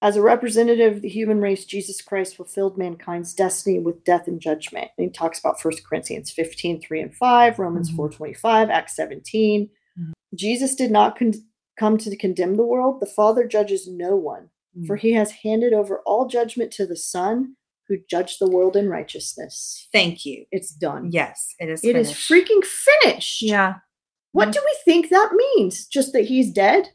as 0.02 0.16
a 0.16 0.22
representative 0.22 0.96
of 0.96 1.02
the 1.02 1.08
human 1.08 1.40
race, 1.40 1.64
Jesus 1.64 2.00
Christ 2.00 2.36
fulfilled 2.36 2.78
mankind's 2.78 3.34
destiny 3.34 3.78
with 3.78 4.04
death 4.04 4.26
and 4.26 4.40
judgment. 4.40 4.90
And 4.96 5.06
he 5.06 5.10
talks 5.12 5.38
about 5.38 5.60
1 5.62 5.74
Corinthians 5.88 6.30
15, 6.30 6.80
3 6.80 7.00
and 7.00 7.14
5, 7.14 7.58
Romans 7.58 7.90
Mhm. 7.90 7.96
4, 7.96 8.08
25, 8.10 8.70
Acts 8.70 8.96
17. 8.96 9.68
Mhm. 9.98 10.12
Jesus 10.34 10.74
did 10.74 10.90
not 10.90 11.18
con- 11.18 11.34
come 11.78 11.98
to 11.98 12.16
condemn 12.16 12.56
the 12.56 12.64
world. 12.64 13.00
The 13.00 13.06
Father 13.06 13.46
judges 13.46 13.86
no 13.88 14.16
one, 14.16 14.50
for 14.86 14.96
Mm. 14.96 15.00
he 15.00 15.12
has 15.12 15.30
handed 15.42 15.72
over 15.72 16.00
all 16.06 16.26
judgment 16.26 16.72
to 16.72 16.86
the 16.86 16.96
Son 16.96 17.56
who 17.88 17.96
judged 18.08 18.38
the 18.38 18.48
world 18.48 18.76
in 18.76 18.88
righteousness. 18.88 19.88
Thank 19.92 20.24
you. 20.24 20.46
It's 20.52 20.70
done. 20.70 21.10
Yes, 21.12 21.54
it 21.58 21.68
is. 21.68 21.82
It 21.84 21.96
is 21.96 22.08
finished. 22.12 22.30
freaking 22.30 22.64
finished. 22.64 23.42
Yeah. 23.42 23.74
What 24.32 24.48
Mm. 24.48 24.52
do 24.52 24.60
we 24.64 24.76
think 24.84 25.08
that 25.08 25.32
means? 25.56 25.86
Just 25.88 26.12
that 26.12 26.26
he's 26.26 26.50
dead? 26.52 26.90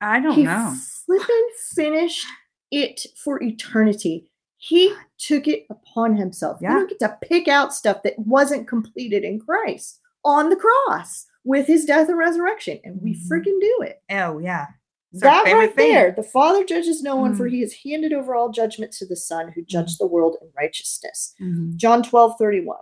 I 0.00 0.20
don't 0.20 0.34
he 0.34 0.44
know. 0.44 0.74
flippin' 1.06 1.48
finished 1.74 2.26
it 2.70 3.06
for 3.16 3.42
eternity. 3.42 4.30
He 4.58 4.92
took 5.18 5.46
it 5.48 5.66
upon 5.70 6.16
himself. 6.16 6.58
Yeah. 6.60 6.72
You 6.72 6.78
don't 6.80 6.88
get 6.90 6.98
to 7.00 7.18
pick 7.22 7.48
out 7.48 7.74
stuff 7.74 8.02
that 8.02 8.18
wasn't 8.18 8.68
completed 8.68 9.24
in 9.24 9.38
Christ 9.40 10.00
on 10.24 10.50
the 10.50 10.56
cross 10.56 11.26
with 11.44 11.66
his 11.66 11.84
death 11.84 12.08
and 12.08 12.18
resurrection, 12.18 12.78
and 12.84 13.00
we 13.00 13.14
Mhm. 13.14 13.28
freaking 13.28 13.60
do 13.60 13.78
it. 13.82 14.02
Oh 14.10 14.38
yeah. 14.38 14.66
It's 15.12 15.22
that 15.22 15.44
right 15.44 15.74
thing. 15.74 15.92
there, 15.94 16.12
the 16.12 16.22
Father 16.22 16.64
judges 16.64 17.02
no 17.02 17.16
one, 17.16 17.34
for 17.34 17.48
Mm. 17.48 17.52
he 17.52 17.60
has 17.60 17.72
handed 17.84 18.12
over 18.12 18.34
all 18.34 18.50
judgment 18.50 18.92
to 18.94 19.06
the 19.06 19.16
Son, 19.16 19.52
who 19.52 19.62
judged 19.62 19.98
the 19.98 20.06
world 20.06 20.36
in 20.42 20.50
righteousness. 20.54 21.34
Mhm. 21.40 21.76
John 21.76 22.02
12, 22.02 22.36
31. 22.38 22.80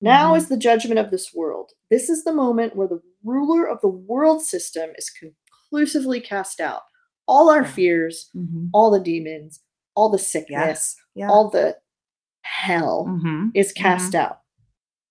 Now 0.00 0.34
Mhm. 0.34 0.36
is 0.36 0.48
the 0.48 0.56
judgment 0.56 1.00
of 1.00 1.10
this 1.10 1.34
world. 1.34 1.72
This 1.90 2.08
is 2.08 2.22
the 2.22 2.32
moment 2.32 2.76
where 2.76 2.86
the 2.86 3.02
ruler 3.24 3.66
of 3.68 3.80
the 3.80 3.88
world 3.88 4.42
system 4.42 4.90
is 4.96 5.10
conclusively 5.78 6.20
cast 6.20 6.60
out. 6.60 6.82
All 7.26 7.50
our 7.50 7.62
Yeah. 7.62 7.70
fears, 7.70 8.30
Mhm. 8.34 8.70
all 8.72 8.90
the 8.90 9.00
demons, 9.00 9.60
all 9.94 10.08
the 10.08 10.18
sickness, 10.18 10.96
Yeah. 11.14 11.28
all 11.28 11.50
the 11.50 11.78
hell 12.42 13.06
Mhm. 13.06 13.50
is 13.54 13.72
cast 13.72 14.14
out. 14.14 14.40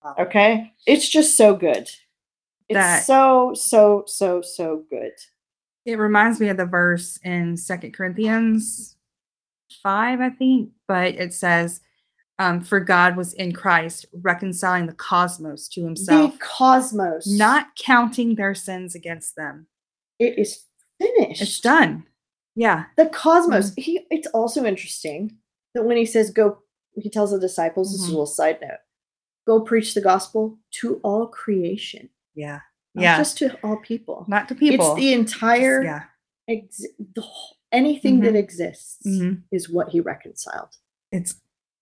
Wow. 0.02 0.14
Okay? 0.18 0.72
It's 0.86 1.08
just 1.08 1.36
so 1.36 1.54
good. 1.54 1.88
It's 2.68 2.74
That- 2.74 3.04
so, 3.04 3.54
so, 3.54 4.04
so, 4.06 4.42
so 4.42 4.84
good. 4.90 5.12
It 5.84 5.98
reminds 5.98 6.40
me 6.40 6.48
of 6.48 6.56
the 6.56 6.66
verse 6.66 7.18
in 7.24 7.56
Second 7.56 7.92
Corinthians 7.92 8.96
five, 9.82 10.20
I 10.20 10.30
think, 10.30 10.72
but 10.86 11.14
it 11.14 11.32
says, 11.32 11.80
um, 12.38 12.60
"For 12.62 12.80
God 12.80 13.16
was 13.16 13.32
in 13.32 13.52
Christ, 13.52 14.06
reconciling 14.12 14.86
the 14.86 14.92
cosmos 14.94 15.68
to 15.68 15.82
Himself, 15.84 16.32
the 16.32 16.38
cosmos. 16.38 17.26
not 17.26 17.74
counting 17.76 18.34
their 18.34 18.54
sins 18.54 18.94
against 18.94 19.34
them." 19.36 19.68
It 20.18 20.38
is 20.38 20.64
finished. 21.00 21.42
It's 21.42 21.60
done. 21.60 22.04
Yeah. 22.54 22.86
the 22.96 23.06
cosmos 23.06 23.70
Mm-hmm. 23.70 23.80
he 23.80 24.00
it's 24.10 24.26
also 24.28 24.64
interesting 24.64 25.36
that 25.74 25.84
when 25.84 25.96
he 25.96 26.04
says 26.04 26.30
go 26.30 26.58
he 26.96 27.08
tells 27.08 27.30
the 27.30 27.38
disciples 27.38 27.92
this 27.92 28.00
is 28.00 28.06
a 28.06 28.08
Mhm. 28.08 28.14
little 28.14 28.26
side 28.26 28.58
note 28.60 28.80
go 29.46 29.60
preach 29.60 29.94
the 29.94 30.00
gospel 30.00 30.58
to 30.80 30.96
all 31.04 31.28
creation 31.28 32.08
Yeah. 32.34 32.60
not 32.96 33.02
yeah. 33.02 33.16
just 33.18 33.38
to 33.38 33.56
all 33.62 33.76
people 33.76 34.24
Not 34.28 34.48
to 34.48 34.56
people. 34.56 34.86
it's 34.90 35.00
the 35.00 35.12
entire 35.12 35.84
yeah. 35.84 36.04
ex- 36.48 36.84
the, 37.14 37.22
anything 37.70 38.20
that 38.20 38.32
Mhm. 38.34 38.38
exists 38.38 39.06
Mhm. 39.06 39.42
is 39.52 39.70
what 39.70 39.90
he 39.90 40.00
reconciled 40.00 40.70
It's 41.12 41.36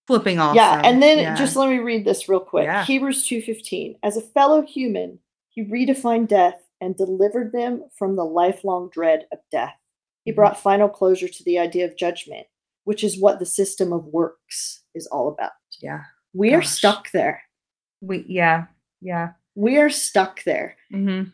flipping 0.07 0.39
off. 0.39 0.55
yeah 0.57 0.83
and 0.85 1.03
then 1.03 1.19
yeah. 1.21 1.35
just 1.37 1.57
let 1.57 1.71
me 1.71 1.79
read 1.79 2.05
this 2.05 2.29
real 2.29 2.41
quick 2.41 2.65
Yeah. 2.67 2.85
hebrews 2.85 3.25
2.15 3.27 3.99
as 4.03 4.19
a 4.19 4.21
fellow 4.21 4.61
human 4.61 5.21
he 5.49 5.65
redefined 5.65 6.29
death 6.29 6.66
and 6.81 6.97
delivered 6.97 7.53
them 7.53 7.85
from 7.99 8.17
the 8.17 8.25
lifelong 8.25 8.89
dread 8.93 9.27
of 9.33 9.39
death 9.51 9.75
he 10.25 10.33
Mhm. 10.33 10.37
brought 10.37 10.59
final 10.61 10.89
closure 10.89 11.29
to 11.29 11.45
the 11.45 11.59
idea 11.59 11.85
of 11.85 11.97
judgment 11.97 12.47
which 12.85 13.03
is 13.03 13.19
what 13.21 13.39
the 13.39 13.47
system 13.47 13.93
of 13.93 14.05
works 14.07 14.83
is 14.95 15.07
all 15.09 15.29
about 15.29 15.53
yeah. 15.81 16.03
we 16.35 16.53
are 16.55 16.63
stuck 16.63 17.11
there 17.13 17.43
We 18.03 18.25
yeah. 18.29 18.67
Yeah. 19.01 19.33
we 19.55 19.79
are 19.79 19.91
stuck 19.91 20.43
there 20.45 20.77
Mm-hmm. 20.93 21.31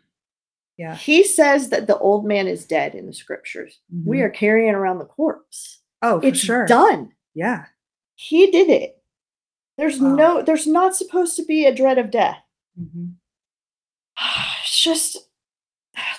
Yeah. 0.78 0.94
he 0.96 1.22
says 1.24 1.68
that 1.70 1.86
the 1.86 1.98
old 1.98 2.24
man 2.24 2.46
is 2.48 2.64
dead 2.66 2.94
in 2.94 3.06
the 3.06 3.12
scriptures 3.12 3.80
we 4.04 4.18
Mhm. 4.18 4.22
are 4.24 4.30
carrying 4.30 4.74
around 4.74 4.98
the 4.98 5.04
corpse 5.06 5.80
Oh, 6.02 6.20
for 6.20 6.26
it's 6.28 6.38
sure. 6.40 6.66
done 6.66 7.14
Yeah. 7.34 7.66
he 8.14 8.50
did 8.50 8.68
it 8.70 9.02
there's 9.78 9.98
Wow. 10.00 10.14
no 10.14 10.42
there's 10.42 10.66
not 10.66 10.94
supposed 10.94 11.34
to 11.36 11.44
be 11.44 11.64
a 11.66 11.74
dread 11.74 11.98
of 11.98 12.10
death 12.10 12.42
hmm 12.76 13.10
it's 14.62 14.80
just 14.82 15.28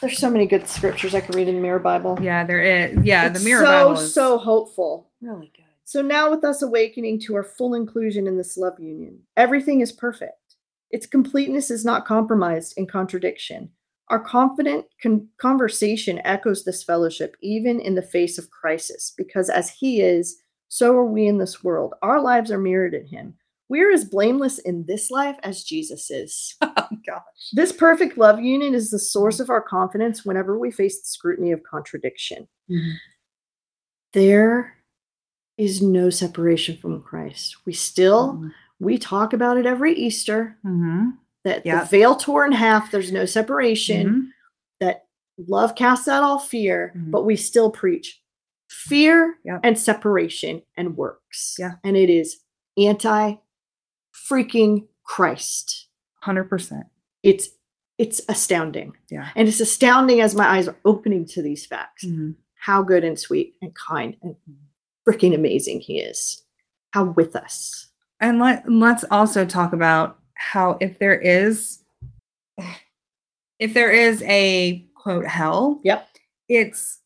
there's 0.03 0.17
so 0.19 0.29
many 0.29 0.45
good 0.45 0.67
scriptures 0.67 1.15
I 1.15 1.21
can 1.21 1.33
read 1.35 1.47
in 1.47 1.55
the 1.55 1.61
Mirror 1.61 1.79
Bible. 1.79 2.19
Yeah, 2.21 2.43
there 2.43 2.61
is. 2.61 2.97
Yeah, 3.03 3.27
It's 3.27 3.39
the 3.39 3.45
mirror 3.45 3.63
so 3.63 3.71
Bible 3.71 3.91
is 4.01 4.13
so 4.13 4.37
hopeful. 4.37 5.09
really 5.21 5.51
good. 5.55 5.63
So 5.85 6.01
now 6.01 6.29
with 6.29 6.43
us 6.43 6.61
awakening 6.61 7.21
to 7.21 7.35
our 7.35 7.43
full 7.43 7.73
inclusion 7.73 8.27
in 8.27 8.37
this 8.37 8.57
love 8.57 8.79
union, 8.79 9.19
everything 9.37 9.79
is 9.81 9.91
perfect. 9.93 10.55
Its 10.91 11.05
completeness 11.05 11.71
is 11.71 11.85
not 11.85 12.05
compromised 12.05 12.73
in 12.77 12.85
contradiction. 12.85 13.69
Our 14.09 14.19
confident 14.19 14.85
con- 15.01 15.27
conversation 15.37 16.21
echoes 16.25 16.63
this 16.65 16.83
fellowship 16.83 17.37
even 17.41 17.79
in 17.79 17.95
the 17.95 18.01
face 18.01 18.37
of 18.37 18.49
crisis, 18.51 19.13
because 19.17 19.49
as 19.49 19.69
He 19.69 20.01
is, 20.01 20.41
so 20.67 20.91
are 20.97 21.05
we 21.05 21.27
in 21.27 21.37
this 21.37 21.63
world. 21.63 21.93
Our 22.01 22.19
lives 22.19 22.51
are 22.51 22.57
mirrored 22.59 22.93
in 22.93 23.05
Him. 23.07 23.35
We 23.73 23.81
are 23.81 23.89
as 23.89 24.05
blameless 24.05 24.59
in 24.59 24.85
this 24.85 25.09
life 25.09 25.35
as 25.41 25.63
Jesus 25.63 26.11
is. 26.11 26.55
Oh 26.77 26.87
gosh. 27.07 27.23
This 27.53 27.71
perfect 27.71 28.17
love 28.19 28.39
union 28.39 28.73
is 28.75 28.91
the 28.91 28.99
source 28.99 29.39
of 29.39 29.49
our 29.49 29.61
confidence 29.61 30.23
whenever 30.23 30.57
we 30.59 30.69
face 30.71 31.01
the 31.01 31.07
scrutiny 31.07 31.51
of 31.51 31.63
contradiction. 31.63 32.47
Mhm. 32.69 32.93
There 34.13 34.77
is 35.57 35.81
no 35.81 36.09
separation 36.11 36.77
from 36.77 37.01
Christ. 37.01 37.57
We 37.65 37.73
still 37.73 38.33
Mhm. 38.35 38.51
we 38.79 38.97
talk 38.99 39.33
about 39.33 39.57
it 39.57 39.65
every 39.65 39.93
Easter 39.95 40.57
Mhm. 40.63 41.17
that 41.45 41.65
Yep. 41.65 41.81
the 41.83 41.89
veil 41.89 42.15
tore 42.15 42.45
in 42.45 42.51
half, 42.51 42.91
there's 42.91 43.11
no 43.11 43.25
separation, 43.25 44.07
Mhm. 44.07 44.27
that 44.81 45.05
love 45.47 45.73
casts 45.75 46.07
out 46.07 46.23
all 46.23 46.39
fear, 46.39 46.93
Mhm. 46.95 47.11
but 47.11 47.23
we 47.23 47.35
still 47.35 47.71
preach 47.71 48.21
fear 48.69 49.39
Yep. 49.45 49.61
and 49.63 49.79
separation 49.79 50.61
and 50.77 50.95
works. 50.95 51.55
Yeah. 51.57 51.75
And 51.83 51.97
it 51.97 52.09
is 52.09 52.39
anti 52.77 53.35
freaking 54.13 54.87
Christ. 55.03 55.87
100%. 56.23 56.83
It's 57.23 57.49
it's 57.99 58.21
astounding. 58.27 58.93
Yeah. 59.11 59.29
And 59.35 59.47
it's 59.47 59.59
astounding 59.59 60.19
as 60.21 60.33
my 60.35 60.47
eyes 60.47 60.67
are 60.67 60.75
opening 60.83 61.25
to 61.27 61.41
these 61.43 61.65
facts. 61.65 62.03
Mhm. 62.05 62.35
How 62.55 62.81
good 62.81 63.03
and 63.03 63.19
sweet 63.19 63.55
and 63.61 63.73
kind 63.75 64.15
and 64.23 64.35
freaking 65.07 65.35
amazing 65.35 65.79
he 65.81 65.99
is. 65.99 66.43
How 66.91 67.05
with 67.05 67.35
us. 67.35 67.87
And 68.19 68.39
let 68.39 68.69
let's 68.69 69.03
also 69.11 69.45
talk 69.45 69.73
about 69.73 70.19
how 70.33 70.77
if 70.81 70.97
there 70.99 71.19
is 71.19 71.83
if 73.59 73.73
there 73.73 73.91
is 73.91 74.21
a 74.23 74.85
quote 74.95 75.25
hell, 75.27 75.79
Yep. 75.83 76.07
it's 76.49 76.99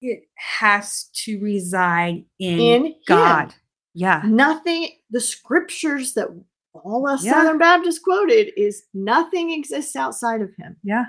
it 0.00 0.28
has 0.34 1.04
to 1.14 1.40
reside 1.40 2.24
in, 2.38 2.60
In 2.60 2.86
him. 2.86 2.94
God. 3.06 3.54
Yeah. 3.94 4.22
Nothing, 4.26 4.88
the 5.14 5.20
scriptures 5.20 6.12
that 6.14 6.28
all 6.74 7.06
us 7.08 7.24
Yeah. 7.24 7.32
Southern 7.32 7.56
Baptists 7.58 8.00
quoted 8.00 8.52
is 8.60 8.84
nothing 8.92 9.50
exists 9.52 9.94
outside 9.96 10.42
of 10.42 10.52
him. 10.56 10.76
Yeah. 10.82 11.06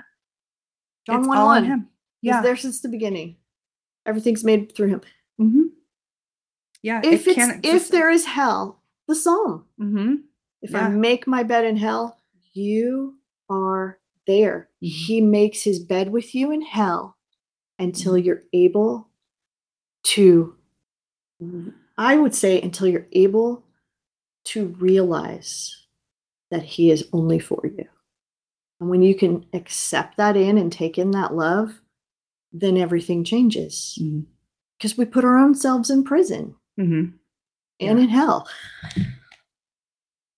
John 1.06 1.20
it's 1.20 1.28
1 1.28 1.36
all 1.38 1.46
1. 1.48 1.64
in 1.64 1.70
him. 1.70 1.88
He's 2.22 2.28
Yeah. 2.30 2.40
there 2.40 2.56
since 2.56 2.80
the 2.80 2.88
beginning. 2.88 3.36
Everything's 4.06 4.44
made 4.44 4.74
through 4.74 4.88
him. 4.88 5.00
hmm 5.38 5.62
Yeah. 6.82 7.00
If 7.04 7.26
it 7.26 7.36
it's 7.36 7.60
if 7.66 7.88
there 7.90 8.10
is 8.10 8.24
hell, 8.24 8.80
the 9.08 9.14
psalm. 9.16 9.66
Mhm. 9.78 10.22
If 10.62 10.70
Yeah. 10.70 10.86
I 10.86 10.88
make 10.88 11.26
my 11.26 11.42
bed 11.42 11.64
in 11.64 11.76
hell, 11.76 12.20
you 12.54 13.18
are 13.50 13.98
there. 14.26 14.70
Mhm. 14.82 14.86
He 14.88 15.20
makes 15.20 15.62
his 15.62 15.80
bed 15.80 16.10
with 16.12 16.34
you 16.34 16.52
in 16.52 16.62
hell 16.62 17.16
until 17.78 18.14
Mm-hmm. 18.14 18.24
you're 18.26 18.44
able 18.52 19.10
to, 20.04 20.56
I 21.98 22.16
would 22.16 22.34
say, 22.34 22.60
until 22.62 22.86
you're 22.86 23.08
able 23.12 23.65
to 24.46 24.66
realize 24.78 25.76
that 26.50 26.62
he 26.62 26.90
is 26.90 27.08
only 27.12 27.38
for 27.38 27.60
you. 27.64 27.84
And 28.80 28.88
when 28.90 29.02
you 29.02 29.14
can 29.14 29.46
accept 29.52 30.16
that 30.18 30.36
in 30.36 30.58
and 30.58 30.70
take 30.72 30.98
in 30.98 31.10
that 31.12 31.34
love, 31.34 31.80
then 32.52 32.76
everything 32.76 33.24
changes. 33.24 33.98
Because 34.78 34.96
we 34.96 35.04
put 35.04 35.24
our 35.24 35.36
own 35.38 35.54
selves 35.54 35.90
in 35.90 36.04
prison 36.04 36.54
Mhm. 36.78 37.14
and 37.80 37.98
Yeah. 37.98 38.04
in 38.04 38.08
hell. 38.08 38.48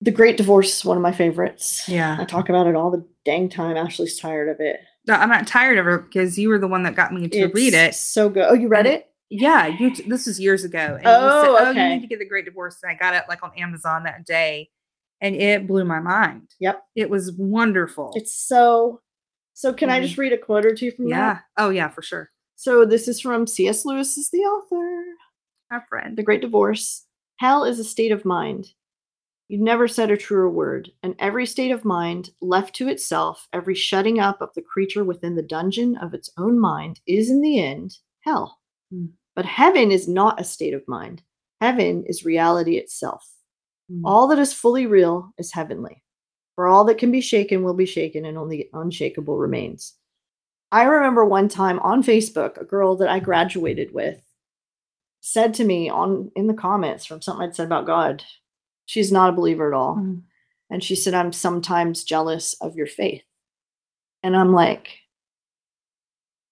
The 0.01 0.11
Great 0.13 0.37
Divorce 0.37 0.79
is 0.79 0.85
one 0.85 0.97
of 0.97 1.03
my 1.03 1.13
favorites. 1.13 1.89
Yeah. 1.89 2.17
I 2.21 2.25
talk 2.25 2.49
about 2.49 2.69
it 2.69 2.77
all 2.77 2.91
the 2.91 3.05
dang 3.25 3.49
time. 3.49 3.77
Ashley's 3.77 4.19
tired 4.19 4.49
of 4.49 4.61
it. 4.61 4.81
No, 5.09 5.15
I'm 5.15 5.29
not 5.29 5.47
tired 5.47 5.79
of 5.79 5.89
it 5.89 6.05
because 6.05 6.39
you 6.39 6.49
were 6.49 6.59
the 6.59 6.69
one 6.69 6.85
that 6.85 6.95
got 6.95 7.13
me 7.13 7.29
to 7.29 7.47
read 7.49 7.75
it. 7.75 7.95
So 7.95 8.29
good. 8.29 8.47
Oh, 8.49 8.55
you 8.55 8.69
read 8.69 8.87
it? 8.87 9.11
Yeah, 9.31 9.67
you. 9.67 9.95
t- 9.95 10.09
This 10.09 10.27
was 10.27 10.41
years 10.41 10.65
ago. 10.65 10.97
And 10.99 11.07
Oh, 11.07 11.25
you 11.41 11.57
said, 11.59 11.67
oh, 11.67 11.71
okay. 11.71 11.83
you 11.89 11.95
need 11.97 12.01
to 12.03 12.07
get 12.07 12.19
the 12.19 12.29
Great 12.29 12.45
Divorce. 12.47 12.79
And 12.83 12.91
I 12.91 12.95
got 12.95 13.15
it 13.15 13.25
like 13.29 13.43
on 13.43 13.53
Amazon 13.59 14.05
that 14.05 14.25
day, 14.25 14.71
and 15.21 15.35
it 15.37 15.67
blew 15.67 15.85
my 15.85 16.01
mind. 16.01 16.49
Yep. 16.61 16.83
It 16.97 17.11
was 17.11 17.33
wonderful. 17.33 18.13
It's 18.15 18.35
so. 18.35 19.01
So 19.55 19.73
can 19.73 19.91
I 19.91 19.99
Mhm. 19.99 20.03
just 20.05 20.19
read 20.19 20.33
a 20.33 20.39
quote 20.39 20.65
or 20.65 20.75
two 20.75 20.93
from 20.93 21.09
yeah. 21.09 21.35
that? 21.35 21.43
Oh 21.57 21.71
yeah, 21.71 21.89
for 21.89 22.01
sure. 22.01 22.31
So 22.57 22.85
this 22.85 23.07
is 23.09 23.21
from 23.21 23.47
C.S. 23.47 23.85
Lewis, 23.85 24.17
is 24.17 24.31
the 24.31 24.39
author. 24.39 25.05
Our 25.71 25.85
friend. 25.89 26.17
The 26.17 26.23
Great 26.23 26.41
Divorce. 26.41 27.05
Hell 27.39 27.65
is 27.65 27.79
a 27.79 27.85
state 27.85 28.13
of 28.13 28.25
mind. 28.25 28.69
You've 29.49 29.61
never 29.63 29.89
said 29.89 30.11
a 30.11 30.17
truer 30.17 30.49
word. 30.49 30.91
And 31.03 31.15
every 31.19 31.45
state 31.47 31.71
of 31.71 31.85
mind, 31.85 32.31
left 32.41 32.75
to 32.77 32.89
itself, 32.89 33.49
every 33.53 33.75
shutting 33.75 34.19
up 34.21 34.41
of 34.41 34.51
the 34.55 34.63
creature 34.63 35.05
within 35.05 35.35
the 35.37 35.43
dungeon 35.43 35.97
of 35.97 36.15
its 36.15 36.31
own 36.39 36.59
mind, 36.59 37.01
is 37.07 37.31
in 37.31 37.41
the 37.43 37.59
end 37.61 37.97
hell. 38.21 38.59
Mm. 38.93 39.11
But 39.37 39.47
heaven 39.47 39.91
is 39.93 40.09
not 40.09 40.41
a 40.41 40.45
state 40.45 40.75
of 40.75 40.87
mind. 40.89 41.23
Heaven 41.61 42.05
is 42.07 42.25
reality 42.25 42.77
itself. 42.77 43.29
Mm. 43.91 44.03
All 44.05 44.27
that 44.29 44.39
is 44.39 44.53
fully 44.53 44.87
real 44.87 45.33
is 45.39 45.53
heavenly. 45.53 46.03
For 46.55 46.67
all 46.67 46.85
that 46.85 46.99
can 46.99 47.13
be 47.13 47.21
shaken 47.21 47.63
will 47.63 47.75
be 47.75 47.87
shaken, 47.87 48.25
and 48.25 48.37
only 48.37 48.69
unshakable 48.73 49.39
remains. 49.39 49.95
I 50.73 50.83
remember 50.85 51.25
one 51.25 51.49
time 51.49 51.79
on 51.81 52.03
Facebook, 52.03 52.61
a 52.61 52.65
girl 52.65 52.97
that 52.97 53.09
I 53.09 53.21
graduated 53.21 53.95
with 53.95 54.21
said 55.21 55.55
to 55.55 55.65
me 55.65 55.89
on 55.89 56.31
in 56.37 56.47
the 56.47 56.55
comments 56.55 57.05
from 57.05 57.23
something 57.23 57.45
I'd 57.47 57.55
said 57.55 57.67
about 57.67 57.87
God, 57.87 58.25
she's 58.87 59.13
not 59.13 59.31
a 59.31 59.37
believer 59.37 59.73
at 59.73 59.77
all. 59.77 59.97
Mhm. 59.97 60.23
And 60.71 60.85
she 60.85 60.97
said, 60.97 61.15
I'm 61.15 61.33
sometimes 61.33 62.05
jealous 62.05 62.55
of 62.61 62.77
your 62.77 62.87
faith. 62.87 63.23
And 64.23 64.37
I'm 64.37 64.53
like, 64.53 64.99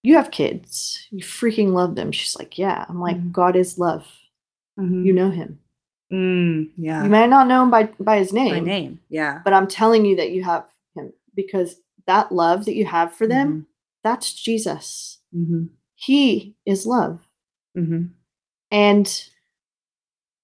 You 0.07 0.15
have 0.17 0.31
kids. 0.31 1.07
You 1.11 1.25
freaking 1.25 1.73
love 1.73 1.95
them. 1.97 2.13
She's 2.13 2.37
like, 2.37 2.59
Yeah. 2.59 2.85
I'm 2.89 3.01
like, 3.01 3.17
Mhm. 3.17 3.33
God 3.33 3.57
is 3.57 3.79
love. 3.79 4.07
Mhm. 4.79 5.05
You 5.05 5.13
know 5.13 5.31
him. 5.31 5.59
Mm, 6.13 6.71
yeah. 6.77 7.03
You 7.03 7.11
may 7.11 7.27
not 7.27 7.49
know 7.49 7.65
him 7.65 7.71
by, 7.71 7.85
by 7.99 8.19
his 8.19 8.33
name, 8.33 8.53
My 8.55 8.61
name. 8.61 9.01
Yeah. 9.09 9.41
but 9.45 9.53
I'm 9.53 9.67
telling 9.67 10.05
you 10.05 10.15
that 10.17 10.31
you 10.31 10.45
have 10.45 10.65
him 10.95 11.13
because 11.35 11.81
that 12.07 12.31
love 12.31 12.67
that 12.67 12.77
you 12.77 12.85
have 12.87 13.13
for 13.15 13.27
them, 13.27 13.49
Mm-hmm. 13.49 13.61
that's 14.05 14.33
Jesus. 14.33 15.19
Mhm. 15.35 15.71
He 15.97 16.55
is 16.65 16.87
love. 16.87 17.27
Mhm. 17.77 18.11
and 18.71 19.07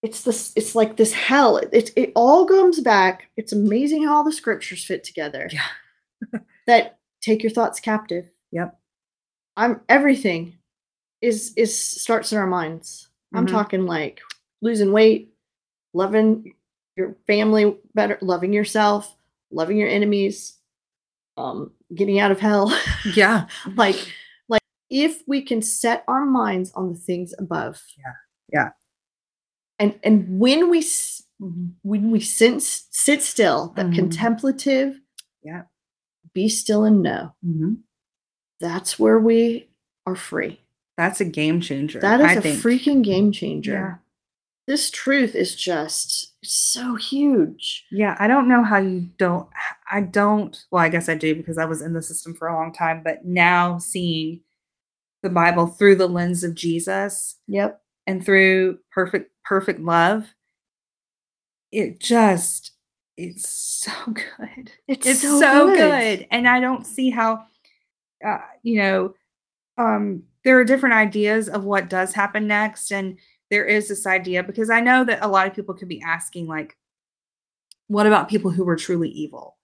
it's 0.03 0.23
this 0.25 0.53
it's 0.57 0.75
like 0.75 0.97
this 0.97 1.13
hell 1.13 1.57
it, 1.57 1.69
it, 1.73 1.91
it 1.97 2.13
all 2.15 2.45
comes 2.45 2.81
back 2.81 3.29
it's 3.37 3.53
amazing 3.53 4.05
how 4.05 4.17
all 4.17 4.25
the 4.25 4.33
scriptures 4.33 4.85
fit 4.85 5.03
together 5.05 5.49
Yeah. 5.51 5.69
that 6.67 6.99
take 7.23 7.43
your 7.43 7.51
thoughts 7.53 7.81
captive 7.81 8.31
Yep. 8.51 8.79
I'm 9.57 9.81
everything 9.89 10.57
is 11.21 11.53
is 11.57 11.77
starts 11.77 12.33
in 12.33 12.39
our 12.39 12.47
minds 12.47 13.09
i'm 13.35 13.47
Mhm. 13.47 13.51
talking 13.51 13.87
like 13.87 14.21
losing 14.61 14.93
weight 14.93 15.33
loving 15.95 16.55
your 16.97 17.17
family 17.27 17.77
better 17.95 18.19
loving 18.23 18.53
yourself 18.53 19.15
loving 19.51 19.77
your 19.77 19.89
enemies 19.89 20.59
um 21.37 21.71
getting 21.95 22.19
out 22.19 22.31
of 22.31 22.41
hell 22.41 22.73
Yeah. 23.15 23.47
like 23.77 23.97
like 24.49 24.63
if 24.91 25.23
we 25.27 25.43
can 25.43 25.63
set 25.63 26.05
our 26.09 26.25
minds 26.27 26.73
on 26.75 26.93
the 26.93 26.99
things 26.99 27.35
above 27.39 27.83
Yeah. 27.99 28.13
Yeah. 28.53 28.69
and 29.79 29.99
and 30.03 30.39
when 30.39 30.71
we 30.71 30.81
Mhm. 31.41 31.73
when 31.83 32.11
we 32.11 32.21
sense 32.21 32.87
sit 32.91 33.21
still 33.23 33.73
that 33.77 33.87
Mhm. 33.87 33.95
contemplative 33.97 35.01
Yeah. 35.43 35.63
be 36.35 36.49
still 36.49 36.85
and 36.85 37.03
know 37.03 37.35
Mhm. 37.45 37.79
That's 38.63 38.99
where 38.99 39.19
we 39.19 39.69
are 40.07 40.17
free 40.17 40.61
That's 40.97 41.21
a 41.21 41.25
game 41.27 41.61
changer. 41.61 42.01
that 42.01 42.21
is 42.21 42.27
I 42.27 42.33
a 42.35 42.41
think. 42.41 42.59
freaking 42.61 43.03
game 43.05 43.31
changer 43.33 43.73
Yeah. 43.73 43.95
this 44.67 44.91
truth 44.91 45.35
is 45.35 45.55
just 45.55 46.33
so 46.45 46.95
huge 46.97 47.85
Yeah, 47.91 48.17
I 48.19 48.27
don't 48.29 48.49
know 48.49 48.63
how 48.65 48.79
you 48.79 49.09
don't. 49.19 49.49
I 49.91 50.01
don't. 50.01 50.65
Well, 50.71 50.83
I 50.83 50.89
guess 50.89 51.09
I 51.09 51.15
do 51.15 51.35
because 51.35 51.59
I 51.59 51.67
was 51.67 51.83
in 51.83 51.93
the 51.93 52.03
system 52.03 52.35
for 52.35 52.49
a 52.49 52.55
long 52.55 52.73
time. 52.73 53.03
But 53.05 53.25
now 53.25 53.79
seeing 53.79 54.41
the 55.23 55.29
Bible 55.31 55.67
through 55.69 55.97
the 55.97 56.09
lens 56.09 56.43
of 56.43 56.55
Jesus 56.57 57.37
yep 57.47 57.81
and 58.09 58.25
through 58.25 58.79
perfect, 58.91 59.31
perfect 59.45 59.79
love, 59.81 60.35
it 61.71 62.01
just 62.01 62.73
it's 63.17 63.49
so 63.49 63.93
good. 64.07 64.73
it's, 64.89 65.07
It's 65.07 65.21
so, 65.23 65.39
so, 65.41 65.67
good. 65.69 66.19
good. 66.19 66.27
and 66.31 66.49
I 66.49 66.59
don't 66.61 66.87
see 66.87 67.11
how. 67.11 67.45
Uh, 68.25 68.39
you 68.63 68.79
know, 68.79 69.15
um, 69.79 70.23
there 70.45 70.59
are 70.59 70.65
different 70.65 70.95
ideas 70.95 71.49
of 71.49 71.65
what 71.65 71.89
does 71.89 72.13
happen 72.13 72.47
next, 72.47 72.91
and 72.93 73.19
there 73.51 73.65
is 73.65 73.89
this 73.89 74.07
idea 74.07 74.43
because 74.43 74.71
I 74.71 74.81
know 74.81 75.05
that 75.05 75.23
a 75.23 75.29
lot 75.29 75.47
of 75.47 75.55
people 75.55 75.75
could 75.75 75.89
be 75.89 76.03
asking, 76.03 76.47
like, 76.47 76.77
what 77.89 78.07
about 78.07 78.29
people 78.29 78.51
who 78.51 78.65
were 78.65 78.77
truly 78.77 79.09
evil? 79.11 79.57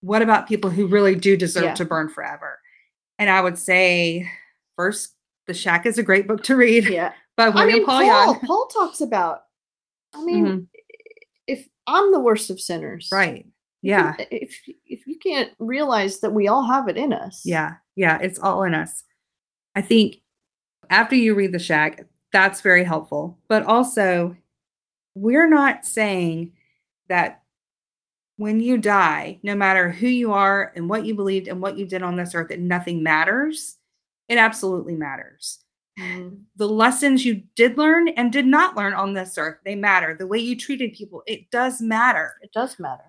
What 0.00 0.22
about 0.22 0.48
people 0.48 0.70
who 0.70 0.86
really 0.86 1.14
do 1.14 1.36
deserve 1.36 1.64
Yeah. 1.64 1.74
to 1.74 1.84
burn 1.84 2.08
forever? 2.08 2.58
And 3.18 3.28
I 3.30 3.40
would 3.40 3.58
say, 3.58 4.30
first, 4.76 5.14
The 5.46 5.54
Shack 5.54 5.84
is 5.86 5.98
a 5.98 6.02
great 6.02 6.26
book 6.26 6.42
to 6.44 6.56
read 6.56 6.88
yeah 6.88 7.12
by 7.36 7.46
i 7.46 7.48
William 7.50 7.78
mean 7.80 7.86
Paul, 7.86 8.06
paul 8.08 8.40
paul 8.46 8.66
talks 8.68 9.00
about 9.02 9.42
i 10.14 10.24
mean 10.24 10.46
Mhm. 10.46 10.66
if 11.46 11.68
i'm 11.86 12.12
the 12.12 12.20
worst 12.20 12.48
of 12.48 12.58
sinners 12.60 13.10
Right. 13.12 13.46
Yeah. 13.84 14.14
if 14.30 14.60
if 14.86 15.06
you 15.06 15.18
can't 15.18 15.50
realize 15.58 16.20
that 16.20 16.32
we 16.32 16.48
all 16.48 16.64
have 16.66 16.88
it 16.88 16.96
in 16.96 17.12
us 17.12 17.42
Yeah, 17.44 17.74
yeah, 17.96 18.18
it's 18.20 18.38
all 18.38 18.62
in 18.64 18.74
us. 18.74 19.04
I 19.76 19.82
think 19.82 20.22
after 20.90 21.16
you 21.16 21.34
read 21.34 21.52
the 21.52 21.58
shack, 21.58 22.04
that's 22.32 22.60
very 22.60 22.84
helpful. 22.84 23.38
But 23.48 23.64
also, 23.64 24.36
we're 25.14 25.48
not 25.48 25.84
saying 25.86 26.52
that 27.08 27.42
when 28.36 28.60
you 28.60 28.78
die, 28.78 29.38
no 29.42 29.54
matter 29.54 29.90
who 29.90 30.08
you 30.08 30.32
are 30.32 30.72
and 30.76 30.88
what 30.88 31.06
you 31.06 31.14
believed 31.14 31.48
and 31.48 31.60
what 31.62 31.78
you 31.78 31.86
did 31.86 32.02
on 32.02 32.16
this 32.16 32.34
earth, 32.34 32.48
that 32.48 32.60
nothing 32.60 33.02
matters. 33.02 33.76
It 34.28 34.38
absolutely 34.38 34.96
matters. 34.96 35.60
Mhm. 35.98 36.42
The 36.56 36.68
lessons 36.68 37.24
you 37.24 37.42
did 37.54 37.78
learn 37.78 38.08
and 38.08 38.32
did 38.32 38.46
not 38.46 38.76
learn 38.76 38.94
on 38.94 39.14
this 39.14 39.38
earth, 39.38 39.58
they 39.64 39.76
matter. 39.76 40.14
The 40.14 40.26
way 40.26 40.38
you 40.38 40.56
treated 40.56 40.92
people, 40.94 41.22
it 41.26 41.50
does 41.50 41.80
matter 41.80 42.34
it 42.42 42.52
does 42.52 42.78
matter 42.80 43.04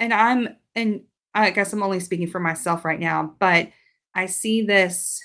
and 0.00 0.12
I'm 0.12 0.48
and 0.74 1.02
I 1.34 1.50
guess 1.50 1.72
I'm 1.72 1.82
only 1.84 2.00
speaking 2.00 2.26
for 2.28 2.40
myself 2.40 2.84
right 2.84 2.98
now, 3.00 3.34
but 3.38 3.68
I 4.14 4.26
see 4.26 4.62
this 4.62 5.22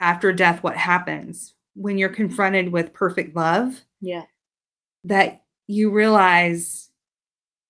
after 0.00 0.32
death 0.32 0.62
what 0.62 0.76
happens 0.76 1.54
when 1.74 1.98
you're 1.98 2.08
confronted 2.08 2.72
with 2.72 2.92
perfect 2.92 3.34
love 3.36 3.80
yeah 4.00 4.22
that 5.04 5.42
you 5.66 5.90
realize 5.90 6.90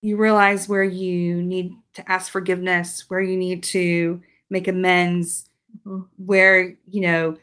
you 0.01 0.15
realize 0.17 0.69
where 0.69 0.83
you 0.83 1.41
need 1.43 1.73
to 1.93 2.09
ask 2.11 2.31
forgiveness, 2.31 3.05
where 3.09 3.21
you 3.21 3.35
need 3.37 3.63
to 3.63 4.21
make 4.49 4.67
amends, 4.67 5.49
Mhm. 5.85 6.07
where 6.17 6.75
you 6.87 7.01
know 7.01 7.37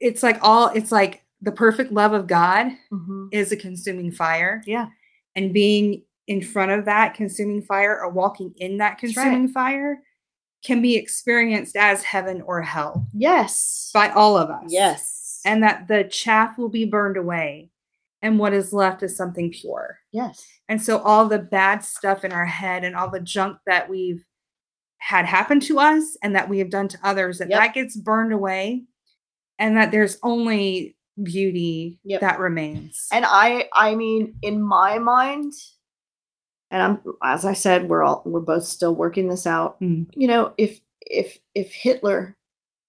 it's 0.00 0.22
like 0.22 0.38
all 0.42 0.68
it's 0.68 0.92
like 0.92 1.24
the 1.42 1.52
perfect 1.52 1.92
love 1.92 2.12
of 2.12 2.26
God 2.26 2.68
Mhm. 2.92 3.28
is 3.32 3.52
a 3.52 3.56
consuming 3.56 4.10
fire 4.12 4.62
yeah 4.66 4.88
and 5.34 5.52
being 5.52 6.02
in 6.26 6.42
front 6.42 6.70
of 6.72 6.84
that 6.86 7.14
consuming 7.14 7.62
fire 7.62 7.98
or 8.00 8.10
walking 8.10 8.52
in 8.56 8.78
that 8.78 8.98
That's 9.00 9.16
right. 9.16 9.24
consuming 9.24 9.48
fire 9.48 10.02
can 10.64 10.82
be 10.82 10.96
experienced 10.96 11.76
as 11.76 12.02
heaven 12.02 12.42
or 12.42 12.62
hell 12.62 13.06
yes 13.14 13.90
by 13.94 14.10
all 14.10 14.36
of 14.36 14.50
us. 14.50 14.64
yes 14.68 15.40
And 15.44 15.62
that 15.62 15.86
the 15.88 16.04
chaff 16.04 16.58
will 16.58 16.68
be 16.68 16.84
burned 16.84 17.16
away 17.16 17.70
and 18.22 18.38
what 18.38 18.52
is 18.54 18.72
left 18.72 19.02
is 19.02 19.16
something 19.16 19.50
pure. 19.52 19.98
yes 20.12 20.44
And 20.68 20.82
so 20.82 20.98
all 20.98 21.26
the 21.28 21.38
bad 21.38 21.84
stuff 21.84 22.24
in 22.24 22.32
our 22.32 22.46
head 22.46 22.82
and 22.82 22.96
all 22.96 23.10
the 23.10 23.20
junk 23.20 23.58
that 23.66 23.88
we've 23.88 24.24
had 24.98 25.26
happen 25.26 25.60
to 25.60 25.78
us 25.78 26.16
and 26.22 26.34
that 26.34 26.48
we 26.48 26.58
have 26.58 26.70
done 26.70 26.88
to 26.88 26.98
others 27.04 27.38
that 27.38 27.50
Yep. 27.50 27.60
that 27.60 27.74
gets 27.74 27.96
burned 27.96 28.32
away 28.32 28.84
and 29.58 29.76
that 29.76 29.90
there's 29.92 30.18
only 30.24 30.96
beauty 31.22 32.00
Yep. 32.04 32.20
that 32.22 32.38
remains. 32.40 33.06
and 33.12 33.24
i 33.28 33.68
i 33.72 33.94
mean 33.94 34.34
in 34.42 34.60
my 34.60 34.98
mind 34.98 35.52
and 36.70 36.82
i'm 36.82 37.00
as 37.22 37.44
i 37.44 37.52
said 37.52 37.88
we're 37.88 38.02
all 38.02 38.22
we're 38.24 38.40
both 38.40 38.64
still 38.64 38.94
working 38.94 39.28
this 39.28 39.46
out 39.46 39.80
Mhm. 39.80 40.06
you 40.14 40.26
know 40.28 40.52
if 40.58 40.80
if 41.00 41.38
if 41.54 41.72
hitler 41.72 42.36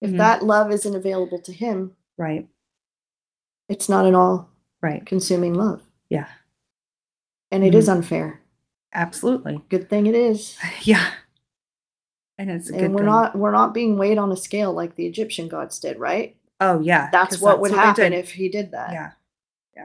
if 0.01 0.11
Mhm. 0.11 0.17
that 0.17 0.43
love 0.43 0.71
isn't 0.71 0.95
available 0.95 1.39
to 1.41 1.51
him 1.53 1.95
right. 2.17 2.47
it's 3.69 3.89
not 3.89 4.05
an 4.05 4.15
all 4.15 4.49
Right. 4.81 5.05
consuming 5.05 5.53
love 5.55 5.81
Yeah. 6.09 6.27
and 7.51 7.63
it 7.63 7.73
is 7.75 7.89
unfair 7.89 8.41
Absolutely. 8.93 9.61
good 9.69 9.89
thing 9.89 10.07
it 10.07 10.15
is 10.15 10.57
Yeah. 10.83 11.11
And 12.39 12.51
it's 12.51 12.69
and 12.69 12.93
we're 12.93 12.99
thing. 12.99 13.05
not 13.07 13.35
we're 13.35 13.51
not 13.51 13.73
being 13.73 13.97
weighed 13.97 14.19
on 14.19 14.31
a 14.31 14.37
scale 14.37 14.71
like 14.71 14.95
the 14.95 15.07
Egyptian 15.07 15.47
gods 15.47 15.79
did, 15.79 15.97
right? 15.97 16.35
Oh 16.59 16.79
yeah. 16.79 17.09
That's 17.11 17.41
what 17.41 17.59
would 17.59 17.71
they 17.71 17.75
happen 17.75 18.13
if 18.13 18.31
he 18.31 18.47
did 18.47 18.71
that. 18.71 18.91
Yeah. 18.91 19.11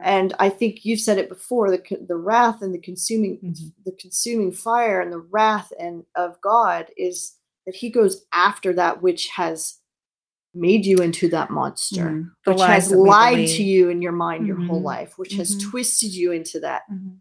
And 0.02 0.34
I 0.38 0.48
think 0.48 0.84
you've 0.84 1.00
said 1.00 1.18
it 1.18 1.28
before 1.28 1.70
the 1.70 1.82
the 2.08 2.16
wrath 2.16 2.62
and 2.62 2.74
the 2.74 2.78
consuming 2.78 3.38
Mhm. 3.38 3.72
the 3.84 3.92
consuming 3.92 4.52
fire 4.52 5.00
and 5.00 5.12
the 5.12 5.18
wrath 5.18 5.72
and 5.78 6.04
of 6.14 6.40
God 6.40 6.90
is 6.96 7.32
that 7.66 7.74
he 7.74 7.90
goes 7.90 8.24
after 8.32 8.72
that 8.74 9.02
which 9.02 9.28
has 9.28 9.78
made 10.54 10.84
you 10.84 10.98
into 10.98 11.28
that 11.28 11.50
monster. 11.50 12.04
Mhm. 12.10 12.30
Which 12.44 12.60
has 12.60 12.90
lied 12.92 13.48
to 13.48 13.62
you 13.62 13.88
in 13.88 14.02
your 14.02 14.12
mind 14.12 14.46
your 14.46 14.56
whole 14.56 14.80
Mhm. 14.80 14.84
life, 14.84 15.18
which 15.18 15.34
has 15.34 15.56
Mhm. 15.56 15.70
twisted 15.70 16.14
you 16.14 16.32
into 16.32 16.60
that 16.60 16.82
Mhm. 16.90 17.20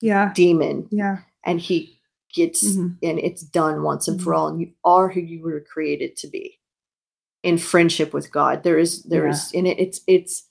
Yeah. 0.00 0.32
demon. 0.34 0.88
Yeah. 0.90 1.18
And 1.44 1.60
he 1.60 2.00
gets 2.34 2.64
Mhm. 2.64 2.98
and 3.02 3.18
it's 3.20 3.42
done 3.42 3.82
once 3.82 4.08
and 4.08 4.20
for 4.20 4.34
all. 4.34 4.48
And 4.48 4.60
you 4.60 4.72
are 4.84 5.08
who 5.08 5.20
you 5.20 5.40
were 5.40 5.60
created 5.60 6.16
to 6.18 6.26
be 6.28 6.58
in 7.44 7.58
friendship 7.58 8.12
with 8.12 8.32
God. 8.32 8.64
There 8.64 8.78
is 8.78 9.04
there 9.04 9.24
Yeah. 9.26 9.30
is 9.32 9.52
in 9.52 9.66
it 9.66 9.78
it's 9.78 10.00
it's 10.06 10.47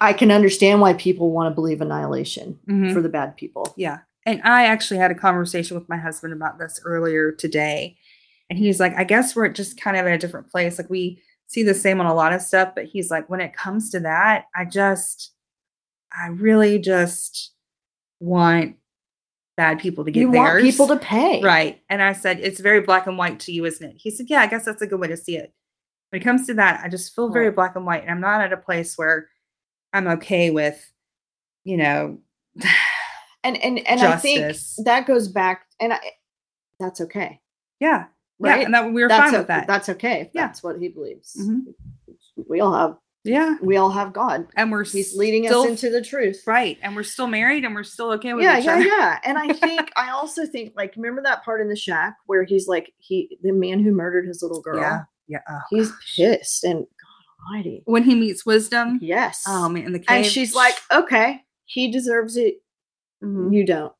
I 0.00 0.12
can 0.12 0.30
understand 0.30 0.80
why 0.80 0.92
people 0.94 1.30
want 1.30 1.50
to 1.50 1.54
believe 1.54 1.80
annihilation 1.80 2.58
Mhm. 2.68 2.92
for 2.92 3.00
the 3.00 3.08
bad 3.08 3.36
people. 3.36 3.72
Yeah. 3.76 3.98
And 4.26 4.42
I 4.44 4.66
actually 4.66 4.98
had 4.98 5.10
a 5.10 5.14
conversation 5.14 5.76
with 5.78 5.88
my 5.88 5.96
husband 5.96 6.32
about 6.34 6.58
this 6.58 6.80
earlier 6.84 7.32
today. 7.32 7.96
And 8.50 8.58
he's 8.58 8.78
like, 8.80 8.94
I 8.96 9.04
guess 9.04 9.34
we're 9.34 9.48
just 9.48 9.80
kind 9.80 9.96
of 9.96 10.06
in 10.06 10.12
a 10.12 10.18
different 10.18 10.50
place. 10.50 10.76
Like 10.78 10.90
we 10.90 11.22
see 11.46 11.62
the 11.62 11.74
same 11.74 12.00
on 12.00 12.06
a 12.06 12.14
lot 12.14 12.32
of 12.32 12.42
stuff, 12.42 12.74
but 12.74 12.84
he's 12.84 13.10
like, 13.10 13.30
when 13.30 13.40
it 13.40 13.54
comes 13.54 13.90
to 13.90 14.00
that, 14.00 14.46
I 14.54 14.64
just, 14.66 15.32
I 16.12 16.26
really 16.28 16.78
just 16.78 17.52
want 18.20 18.76
bad 19.56 19.78
people 19.78 20.04
to 20.04 20.10
get 20.10 20.20
You 20.20 20.30
want 20.30 20.52
theirs. 20.52 20.62
people 20.62 20.88
to 20.88 20.96
pay. 20.96 21.40
Right. 21.42 21.80
And 21.88 22.02
I 22.02 22.12
said, 22.12 22.40
it's 22.40 22.60
very 22.60 22.80
black 22.80 23.06
and 23.06 23.16
white 23.18 23.40
to 23.40 23.52
you, 23.52 23.64
isn't 23.64 23.84
it? 23.90 23.96
He 23.98 24.10
said, 24.10 24.26
yeah, 24.28 24.40
I 24.40 24.46
guess 24.46 24.64
that's 24.64 24.82
a 24.82 24.86
good 24.86 25.00
way 25.00 25.08
to 25.08 25.16
see 25.16 25.36
it. 25.36 25.52
When 26.10 26.20
it 26.20 26.24
comes 26.24 26.46
to 26.48 26.54
that, 26.54 26.80
I 26.84 26.88
just 26.88 27.14
feel 27.14 27.30
very 27.30 27.46
Right. 27.46 27.54
black 27.54 27.76
and 27.76 27.86
white. 27.86 28.02
And 28.02 28.10
I'm 28.10 28.20
not 28.20 28.40
at 28.42 28.52
a 28.52 28.56
place 28.56 28.98
where 28.98 29.28
I'm 29.92 30.06
okay 30.08 30.50
with, 30.50 30.90
you 31.64 31.76
know, 31.76 32.18
And 33.42 33.56
and 33.62 33.78
and 33.88 34.00
I 34.02 34.16
think 34.16 34.54
that 34.84 35.06
goes 35.06 35.26
back 35.28 35.62
and 35.80 35.94
I 35.94 35.98
that's 36.78 37.00
okay. 37.00 37.40
yeah. 37.80 38.04
Right? 38.38 38.58
Yeah. 38.60 38.64
And 38.66 38.74
that 38.74 38.92
we 38.92 39.02
were 39.02 39.08
that's 39.08 39.24
fine 39.30 39.34
o- 39.34 39.38
with 39.38 39.48
that. 39.48 39.66
That's 39.66 39.88
okay 39.88 40.20
if 40.20 40.28
Yeah. 40.34 40.46
that's 40.46 40.62
what 40.62 40.78
he 40.78 40.88
believes. 40.88 41.36
Mhm. 41.40 41.72
We 42.48 42.60
all 42.60 42.74
have 42.74 42.96
yeah. 43.24 43.56
we 43.62 43.78
all 43.78 43.90
have 43.90 44.12
God. 44.12 44.46
And 44.56 44.70
we're 44.70 44.84
He's 44.84 45.16
leading 45.16 45.46
still, 45.46 45.62
us 45.62 45.68
into 45.70 45.88
the 45.90 46.02
truth. 46.02 46.42
right. 46.46 46.78
And 46.82 46.94
we're 46.94 47.02
still 47.02 47.26
married 47.28 47.64
and 47.64 47.74
we're 47.74 47.82
still 47.82 48.10
okay 48.12 48.34
with 48.34 48.44
yeah, 48.44 48.58
each 48.58 48.66
yeah, 48.66 48.72
other. 48.74 48.82
yeah. 48.86 49.18
And 49.24 49.38
I 49.38 49.52
think 49.54 49.90
I 49.96 50.10
also 50.10 50.44
think 50.46 50.74
like 50.76 50.92
remember 50.96 51.22
that 51.22 51.42
part 51.42 51.62
in 51.62 51.68
the 51.70 51.76
shack 51.76 52.16
where 52.26 52.44
he's 52.44 52.68
like 52.68 52.92
he 52.98 53.38
the 53.42 53.52
man 53.52 53.82
who 53.82 53.92
murdered 53.92 54.26
his 54.26 54.42
little 54.42 54.60
girl. 54.60 54.80
Yeah. 54.80 55.00
Yeah. 55.28 55.38
Oh, 55.48 55.60
He's 55.70 55.90
gosh. 55.90 56.16
pissed 56.16 56.64
and 56.64 56.86
Almighty. 57.46 57.82
When 57.84 58.02
he 58.04 58.14
meets 58.14 58.44
wisdom. 58.46 58.98
Yes. 59.02 59.44
Oh 59.46 59.68
man, 59.68 59.84
in 59.84 59.92
the 59.92 59.98
cave. 59.98 60.18
and 60.18 60.26
she's 60.26 60.54
like, 60.54 60.74
okay, 60.92 61.42
he 61.64 61.90
deserves 61.90 62.36
it. 62.36 62.62
Mhm. 63.22 63.54
You 63.54 63.64
don't. 63.66 63.92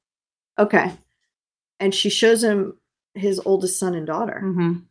Okay. 0.58 0.92
And 1.78 1.94
she 1.94 2.10
shows 2.10 2.42
him 2.44 2.76
his 3.14 3.40
oldest 3.44 3.78
son 3.78 3.94
and 3.94 4.06
daughter. 4.06 4.40
Mhm. 4.44 4.84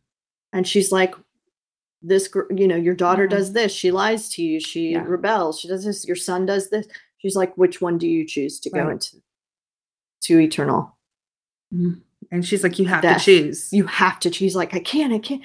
And 0.54 0.68
she's 0.68 0.92
like, 0.92 1.14
this, 2.02 2.30
you 2.56 2.68
know, 2.68 2.76
your 2.76 2.96
daughter 2.96 3.28
Mhm. 3.28 3.32
does 3.32 3.54
this. 3.54 3.72
She 3.74 3.92
lies 3.92 4.30
to 4.30 4.42
you. 4.44 4.60
She 4.60 4.92
Yeah. 4.92 5.04
rebels. 5.06 5.60
She 5.60 5.68
does 5.68 5.84
this. 5.86 6.06
Your 6.08 6.16
son 6.16 6.46
does 6.46 6.70
this. 6.70 6.88
She's 7.18 7.36
like, 7.36 7.56
which 7.58 7.82
one 7.82 7.98
do 7.98 8.08
you 8.08 8.26
choose 8.26 8.60
to 8.62 8.70
go 8.70 8.90
into 8.90 9.18
to 10.22 10.40
eternal? 10.40 10.96
and 12.32 12.44
she's 12.46 12.64
like, 12.64 12.80
you 12.80 12.86
have 12.88 13.02
Death. 13.04 13.20
to 13.20 13.26
choose. 13.26 13.72
You 13.72 13.86
have 13.86 14.20
to 14.22 14.30
choose. 14.32 14.56
Like, 14.56 14.74
I 14.74 14.80
can't. 14.80 15.14
I 15.14 15.20
can't. 15.20 15.42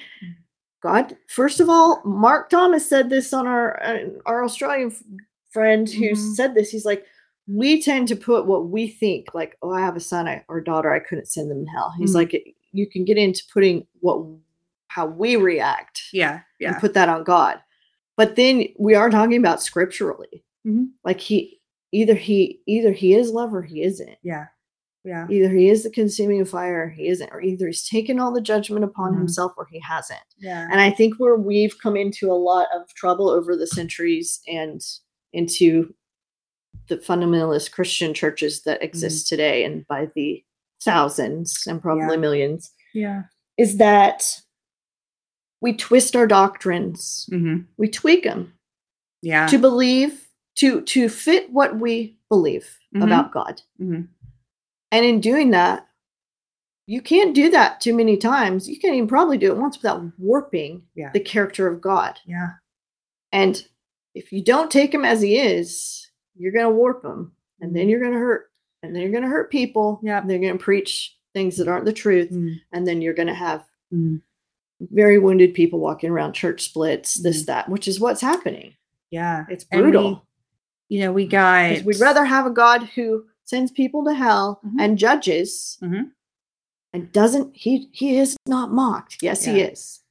God, 0.85 1.17
first 1.27 1.59
of 1.59 1.67
all, 1.67 2.01
Mark 2.05 2.49
Thomas 2.51 2.87
said 2.87 3.09
this 3.09 3.33
on 3.33 3.47
our 3.47 3.81
uh, 3.83 3.99
our 4.27 4.43
Australian 4.43 4.91
f- 4.91 5.01
friend 5.49 5.89
who 5.89 6.11
Mhm. 6.11 6.35
said 6.35 6.53
this. 6.53 6.69
He's 6.69 6.85
like, 6.85 7.03
we 7.47 7.81
tend 7.81 8.07
to 8.09 8.15
put 8.15 8.45
what 8.45 8.69
we 8.69 8.87
think, 8.87 9.33
like, 9.33 9.57
oh, 9.63 9.71
I 9.71 9.79
have 9.81 9.95
a 9.95 9.99
son 9.99 10.27
I- 10.27 10.43
or 10.47 10.61
daughter, 10.61 10.91
I 10.93 10.99
couldn't 10.99 11.27
send 11.27 11.49
them 11.49 11.59
in 11.61 11.65
hell. 11.67 11.91
He's 11.97 12.11
Mhm. 12.11 12.15
like, 12.15 12.55
you 12.71 12.87
can 12.87 13.03
get 13.03 13.17
into 13.17 13.43
putting 13.51 13.87
what 14.01 14.23
how 14.89 15.07
we 15.07 15.35
react 15.37 16.03
yeah. 16.13 16.41
Yeah. 16.59 16.73
and 16.73 16.79
put 16.79 16.93
that 16.93 17.09
on 17.09 17.23
God. 17.23 17.59
But 18.15 18.35
then 18.35 18.67
we 18.77 18.93
are 18.95 19.09
talking 19.09 19.37
about 19.37 19.61
scripturally. 19.63 20.43
Mhm. 20.67 20.91
Like 21.03 21.19
he 21.19 21.59
either 21.91 22.13
he 22.13 22.61
either 22.67 22.91
he 22.91 23.15
is 23.15 23.31
love 23.31 23.53
or 23.55 23.63
he 23.63 23.81
isn't. 23.81 24.17
Yeah. 24.23 24.45
Yeah. 25.05 25.27
Either 25.29 25.49
he 25.53 25.69
is 25.69 25.83
the 25.83 25.89
consuming 25.91 26.43
fire 26.45 26.85
or 26.85 26.89
he 26.89 27.07
isn't, 27.07 27.29
or 27.31 27.39
either 27.41 27.67
he's 27.67 27.87
taken 27.87 28.19
all 28.19 28.33
the 28.33 28.41
judgment 28.41 28.83
upon 28.83 29.13
Mhm. 29.13 29.19
himself 29.19 29.53
or 29.55 29.67
he 29.71 29.79
hasn't. 29.79 30.19
Yeah. 30.39 30.67
And 30.71 30.81
I 30.81 30.89
think 30.89 31.15
where 31.17 31.35
we've 31.35 31.77
come 31.79 31.95
into 31.95 32.31
a 32.31 32.33
lot 32.33 32.67
of 32.75 32.91
trouble 32.95 33.29
over 33.29 33.55
the 33.55 33.67
centuries 33.67 34.41
and 34.47 34.81
into 35.31 35.93
the 36.87 36.97
fundamentalist 36.97 37.71
Christian 37.71 38.13
churches 38.13 38.63
that 38.63 38.81
exist 38.83 39.27
today 39.27 39.63
and 39.63 39.85
by 39.87 40.09
the 40.15 40.43
thousands 40.81 41.65
and 41.67 41.81
probably 41.81 42.15
Yeah. 42.15 42.19
millions 42.21 42.71
yeah. 42.93 43.23
is 43.57 43.77
that 43.77 44.41
we 45.61 45.73
twist 45.73 46.15
our 46.15 46.27
doctrines, 46.27 47.27
hmm 47.29 47.59
we 47.77 47.87
tweak 47.87 48.23
them 48.23 48.53
Yeah. 49.21 49.47
to 49.47 49.57
believe 49.57 50.27
to 50.55 50.81
to 50.81 51.09
fit 51.09 51.51
what 51.51 51.79
we 51.79 52.17
believe 52.29 52.77
Mhm. 52.95 53.03
about 53.03 53.31
God. 53.33 53.61
And 54.91 55.05
in 55.05 55.19
doing 55.19 55.51
that, 55.51 55.87
you 56.87 57.01
can't 57.01 57.33
do 57.33 57.49
that 57.49 57.81
too 57.81 57.95
many 57.95 58.15
times. 58.17 58.69
You 58.69 58.79
can't 58.79 58.95
even 58.95 59.07
probably 59.07 59.37
do 59.37 59.51
it 59.51 59.57
once 59.57 59.77
without 59.77 60.03
warping 60.19 60.83
Yeah. 60.95 61.11
the 61.13 61.19
character 61.19 61.67
of 61.67 61.81
God. 61.81 62.19
Yeah. 62.25 62.49
And 63.31 63.65
if 64.13 64.31
you 64.31 64.43
don't 64.43 64.69
take 64.71 64.93
him 64.93 65.03
as 65.03 65.21
he 65.21 65.37
is, 65.39 66.09
you're 66.37 66.51
going 66.51 66.65
to 66.65 66.69
warp 66.75 67.03
him 67.03 67.31
and 67.59 67.75
then 67.75 67.89
you're 67.89 67.99
going 67.99 68.13
to 68.13 68.19
hurt 68.19 68.51
and 68.83 68.93
then 68.95 69.01
you're 69.01 69.11
going 69.11 69.23
to 69.23 69.29
hurt 69.29 69.49
people. 69.51 69.99
Mm-hmm. 70.03 70.27
They're 70.27 70.39
going 70.39 70.57
to 70.57 70.63
preach 70.63 71.15
things 71.33 71.57
that 71.57 71.67
aren't 71.67 71.85
the 71.85 71.91
truth 71.93 72.29
Mm. 72.31 72.55
and 72.71 72.87
then 72.87 73.01
you're 73.01 73.13
going 73.13 73.27
to 73.27 73.33
have 73.33 73.65
Mm. 73.93 74.21
very 74.81 75.17
wounded 75.17 75.53
people 75.53 75.79
walking 75.79 76.09
around 76.11 76.33
church 76.33 76.61
splits, 76.61 77.15
this 77.15 77.43
Mhm. 77.43 77.45
that, 77.47 77.69
which 77.69 77.87
is 77.87 77.99
what's 77.99 78.21
happening. 78.21 78.75
Yeah. 79.09 79.45
It's 79.49 79.65
And 79.71 79.81
we- 79.81 79.91
brutal. 79.91 80.25
you 80.89 80.99
know, 81.01 81.11
we 81.11 81.25
got. 81.27 81.81
we'd 81.83 81.99
rather 81.99 82.25
have 82.25 82.45
a 82.45 82.51
God 82.51 82.83
who 82.95 83.25
sends 83.45 83.71
people 83.71 84.03
to 84.05 84.13
hell 84.13 84.59
Mhm. 84.65 84.75
and 84.79 84.97
judges 84.97 85.77
Mhm. 85.81 86.11
and 86.93 87.11
doesn't 87.11 87.55
he 87.55 87.89
he 87.91 88.17
is 88.17 88.35
not 88.47 88.71
mocked. 88.71 89.17
Yes, 89.21 89.45
he 89.45 89.61
is. 89.61 90.01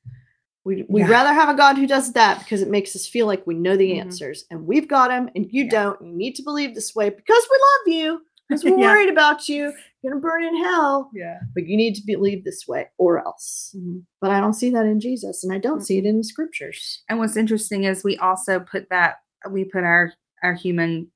We 0.65 0.85
we'd 0.89 1.03
Yeah. 1.03 1.09
rather 1.11 1.33
have 1.35 1.49
a 1.51 1.55
God 1.57 1.77
who 1.77 1.87
does 1.87 2.13
that 2.15 2.39
because 2.39 2.63
it 2.63 2.71
makes 2.71 2.97
us 2.97 3.07
feel 3.07 3.27
like 3.27 3.47
we 3.47 3.55
know 3.55 3.77
the 3.77 3.93
Mhm. 3.93 4.01
answers 4.01 4.45
and 4.51 4.67
we've 4.67 4.89
got 4.89 5.09
them 5.09 5.29
and 5.35 5.47
you 5.53 5.65
Yeah. 5.65 5.71
don't. 5.71 6.01
You 6.03 6.13
need 6.13 6.35
to 6.37 6.43
believe 6.43 6.75
this 6.75 6.95
way 6.95 7.11
because 7.11 7.47
we 7.51 7.59
love 7.59 7.99
you, 8.01 8.23
because 8.49 8.65
we're 8.65 8.71
Yeah. 8.79 8.93
worried 8.93 9.11
about 9.11 9.49
you. 9.49 9.73
You're 10.03 10.13
gonna 10.15 10.21
burn 10.23 10.45
in 10.45 10.57
hell, 10.57 11.11
Yeah. 11.15 11.41
but 11.55 11.67
you 11.67 11.77
need 11.77 11.95
to 11.97 12.03
believe 12.07 12.45
this 12.45 12.67
way 12.69 12.89
or 12.99 13.19
else. 13.27 13.75
Mhm. 13.77 14.05
But 14.21 14.31
I 14.31 14.41
don't 14.41 14.53
see 14.55 14.71
that 14.71 14.87
in 14.87 15.01
Jesus, 15.01 15.43
and 15.45 15.53
I 15.53 15.59
don't 15.59 15.81
see 15.81 15.99
it 15.99 16.05
in 16.07 16.19
the 16.19 16.25
scriptures. 16.25 17.03
And 17.09 17.19
what's 17.19 17.37
interesting 17.37 17.85
is 17.85 18.05
we 18.05 18.17
also 18.19 18.61
put 18.61 18.89
that 18.91 19.17
we 19.51 19.65
put 19.65 19.85
our 19.85 20.13
our 20.43 20.55
human 20.55 21.11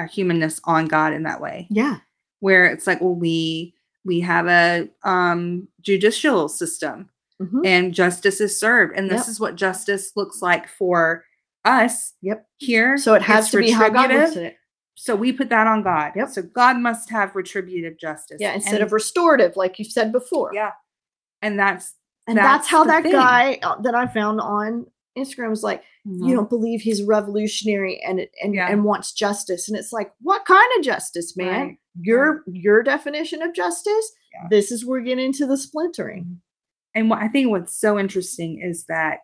our 0.00 0.06
humanness 0.06 0.60
on 0.64 0.86
God 0.86 1.12
in 1.12 1.22
that 1.24 1.40
way. 1.40 1.66
Yeah. 1.70 1.98
Where 2.40 2.64
it's 2.64 2.86
like, 2.86 3.00
well, 3.00 3.14
we 3.14 3.74
we 4.04 4.20
have 4.20 4.46
a 4.46 4.88
um 5.04 5.68
judicial 5.82 6.48
system 6.48 7.10
Mhm. 7.40 7.66
and 7.66 7.94
justice 7.94 8.40
is 8.40 8.58
served. 8.58 8.96
And 8.96 9.10
this 9.10 9.20
Yep. 9.22 9.28
is 9.28 9.40
what 9.40 9.54
justice 9.56 10.12
looks 10.16 10.40
like 10.42 10.66
for 10.68 11.24
us 11.64 12.14
Yep. 12.22 12.46
here. 12.56 12.96
So 12.96 13.14
it 13.14 13.22
has 13.22 13.50
to 13.50 13.58
be 13.58 13.70
how 13.70 13.88
God 13.90 14.10
looks 14.10 14.12
retributive. 14.14 14.36
at 14.38 14.42
it. 14.52 14.56
So 14.94 15.16
we 15.16 15.32
put 15.32 15.48
that 15.50 15.66
on 15.66 15.82
God. 15.82 16.12
Yep. 16.16 16.28
So 16.30 16.42
God 16.42 16.78
must 16.78 17.10
have 17.10 17.34
retributive 17.36 17.98
justice. 17.98 18.38
Yeah, 18.40 18.52
instead 18.54 18.74
And- 18.76 18.84
of 18.84 18.92
restorative, 18.92 19.56
like 19.56 19.78
you 19.78 19.84
said 19.84 20.12
before. 20.12 20.50
yeah. 20.54 20.72
And 21.42 21.58
that's 21.58 21.94
And 22.26 22.36
that's, 22.38 22.46
That's 22.46 22.68
how 22.68 22.84
that 22.84 23.02
thing. 23.02 23.12
guy 23.12 23.58
uh, 23.62 23.80
that 23.80 23.94
I 23.94 24.06
found 24.06 24.40
on 24.40 24.86
Instagram 25.18 25.48
was 25.50 25.62
like, 25.64 25.82
Mhm. 26.06 26.28
you 26.28 26.34
don't 26.34 26.48
believe 26.48 26.80
he's 26.80 27.02
revolutionary 27.02 28.00
and 28.02 28.26
and 28.42 28.54
Yeah. 28.54 28.70
and 28.70 28.84
wants 28.84 29.12
justice. 29.12 29.68
And 29.68 29.76
it's 29.78 29.92
like, 29.92 30.12
what 30.20 30.44
kind 30.46 30.68
of 30.78 30.84
justice, 30.84 31.36
man? 31.36 31.60
Right, 31.66 31.78
Your 32.00 32.42
your 32.46 32.82
definition 32.82 33.42
of 33.42 33.54
justice. 33.54 34.12
Yeah. 34.32 34.48
This 34.50 34.70
is 34.72 34.84
where 34.86 35.00
we 35.00 35.06
get 35.08 35.18
into 35.18 35.46
the 35.46 35.56
splintering. 35.58 36.40
And 36.94 37.10
what 37.10 37.20
I 37.20 37.28
think 37.28 37.50
what's 37.50 37.74
so 37.78 37.98
interesting 37.98 38.60
is 38.62 38.84
that 38.86 39.20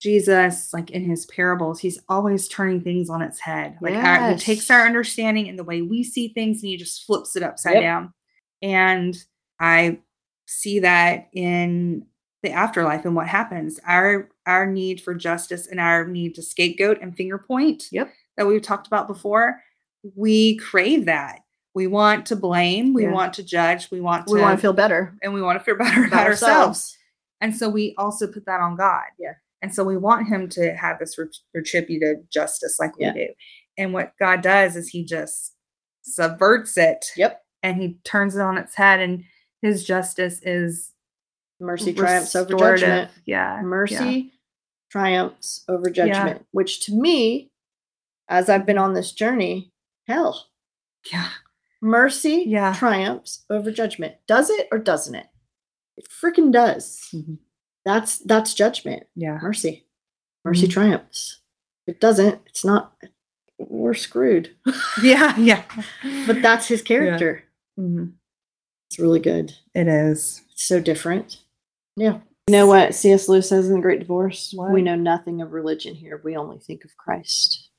Jesus, 0.00 0.72
like 0.74 0.90
in 0.90 1.04
his 1.04 1.24
parables, 1.26 1.80
he's 1.80 1.98
always 2.08 2.46
turning 2.48 2.82
things 2.82 3.08
on 3.08 3.22
its 3.22 3.40
head. 3.40 3.76
Like 3.80 3.94
our, 3.94 4.32
he 4.32 4.36
takes 4.38 4.70
our 4.70 4.84
understanding 4.86 5.48
and 5.48 5.58
the 5.58 5.64
way 5.64 5.80
we 5.82 6.02
see 6.04 6.28
things 6.28 6.62
and 6.62 6.68
he 6.68 6.76
just 6.76 7.04
flips 7.04 7.36
it 7.36 7.42
upside 7.42 7.74
Yep. 7.74 7.82
down. 7.82 8.12
And 8.62 9.16
I 9.58 10.00
see 10.46 10.80
that 10.80 11.28
in 11.32 12.06
the 12.44 12.52
afterlife 12.52 13.04
and 13.04 13.16
what 13.16 13.26
happens. 13.26 13.80
Our 13.86 14.28
our 14.46 14.66
need 14.66 15.00
for 15.00 15.14
justice 15.14 15.66
and 15.66 15.80
our 15.80 16.06
need 16.06 16.34
to 16.36 16.42
scapegoat 16.42 16.98
and 17.02 17.16
finger 17.16 17.38
point 17.38 17.84
Yep. 17.90 18.12
that 18.36 18.46
we've 18.46 18.62
talked 18.62 18.86
about 18.86 19.08
before, 19.08 19.60
we 20.14 20.56
crave 20.58 21.06
that. 21.06 21.40
we 21.76 21.88
want 21.88 22.24
to 22.26 22.36
blame, 22.36 22.92
we 22.94 23.02
Yeah. 23.02 23.10
want 23.10 23.34
to 23.34 23.42
judge, 23.42 23.90
we 23.90 24.00
want 24.00 24.28
to 24.28 24.34
we 24.34 24.40
want 24.40 24.56
to 24.56 24.62
feel 24.62 24.72
better 24.72 25.12
and 25.24 25.34
we 25.34 25.42
want 25.42 25.58
to 25.58 25.64
feel 25.64 25.74
better 25.84 26.04
about, 26.04 26.24
ourselves. 26.28 26.96
And 27.40 27.52
so 27.56 27.68
we 27.68 27.96
also 27.98 28.28
put 28.28 28.46
that 28.46 28.60
on 28.60 28.76
God. 28.76 29.02
Yeah. 29.18 29.32
And 29.60 29.74
so 29.74 29.82
we 29.82 29.96
want 29.96 30.28
him 30.28 30.48
to 30.50 30.76
have 30.76 31.00
this 31.00 31.18
retributive 31.52 32.30
justice 32.30 32.78
like 32.78 32.92
Yeah. 32.96 33.12
we 33.12 33.26
do. 33.26 33.32
And 33.76 33.92
what 33.92 34.12
God 34.20 34.40
does 34.40 34.76
is 34.76 34.90
he 34.90 35.04
just 35.04 35.56
subverts 36.02 36.76
it 36.76 37.06
Yep. 37.16 37.42
and 37.64 37.76
he 37.78 37.98
turns 38.04 38.36
it 38.36 38.40
on 38.40 38.56
its 38.56 38.76
head 38.76 39.00
and 39.00 39.24
his 39.60 39.84
justice 39.84 40.40
is 40.44 40.92
Mercy 41.60 41.92
triumphs 41.94 42.34
over 42.36 42.54
judgment. 42.54 43.10
Yeah. 43.24 43.60
Mercy 43.62 44.32
triumphs 44.90 45.64
over 45.68 45.88
Yeah. 45.88 45.92
judgment, 45.94 46.46
which 46.52 46.80
to 46.86 46.94
me, 46.94 47.50
as 48.28 48.48
I've 48.48 48.66
been 48.66 48.78
on 48.78 48.94
this 48.94 49.12
journey, 49.12 49.72
hell. 50.06 50.48
Yeah. 51.12 51.30
Mercy 51.80 52.44
Yeah. 52.46 52.74
triumphs 52.74 53.44
over 53.50 53.70
judgment. 53.70 54.16
Does 54.26 54.50
it 54.50 54.68
or 54.72 54.78
doesn't 54.78 55.14
it? 55.14 55.26
It 55.96 56.08
freaking 56.08 56.50
does. 56.52 57.08
Mhm. 57.12 57.38
That's 57.84 58.18
that's 58.18 58.54
judgment. 58.54 59.06
Yeah. 59.14 59.38
Mercy. 59.42 59.86
Mercy 60.44 60.66
Mhm. 60.66 60.70
triumphs. 60.72 61.40
If 61.86 61.94
it 61.96 62.00
doesn't, 62.00 62.40
it's 62.46 62.64
not 62.64 62.96
we're 63.58 63.94
screwed. 63.94 64.56
Yeah. 65.02 65.36
Yeah. 65.38 65.64
but 66.26 66.42
that's 66.42 66.66
his 66.68 66.82
character. 66.82 67.44
Mhm. 67.78 68.14
It's 68.90 68.98
really 68.98 69.20
good. 69.20 69.54
It 69.74 69.86
is. 69.88 70.42
It's 70.52 70.64
so 70.64 70.80
different. 70.80 71.42
Yeah. 71.96 72.18
You 72.46 72.52
know 72.52 72.66
what 72.66 72.94
C.S. 72.94 73.28
Lewis 73.28 73.48
says 73.48 73.68
in 73.68 73.74
The 73.74 73.80
Great 73.80 74.00
Divorce? 74.00 74.54
We 74.56 74.82
know 74.82 74.96
nothing 74.96 75.40
of 75.40 75.52
religion 75.52 75.94
here. 75.94 76.20
We 76.22 76.36
only 76.36 76.58
think 76.58 76.84
of 76.84 76.96
Christ. 76.96 77.70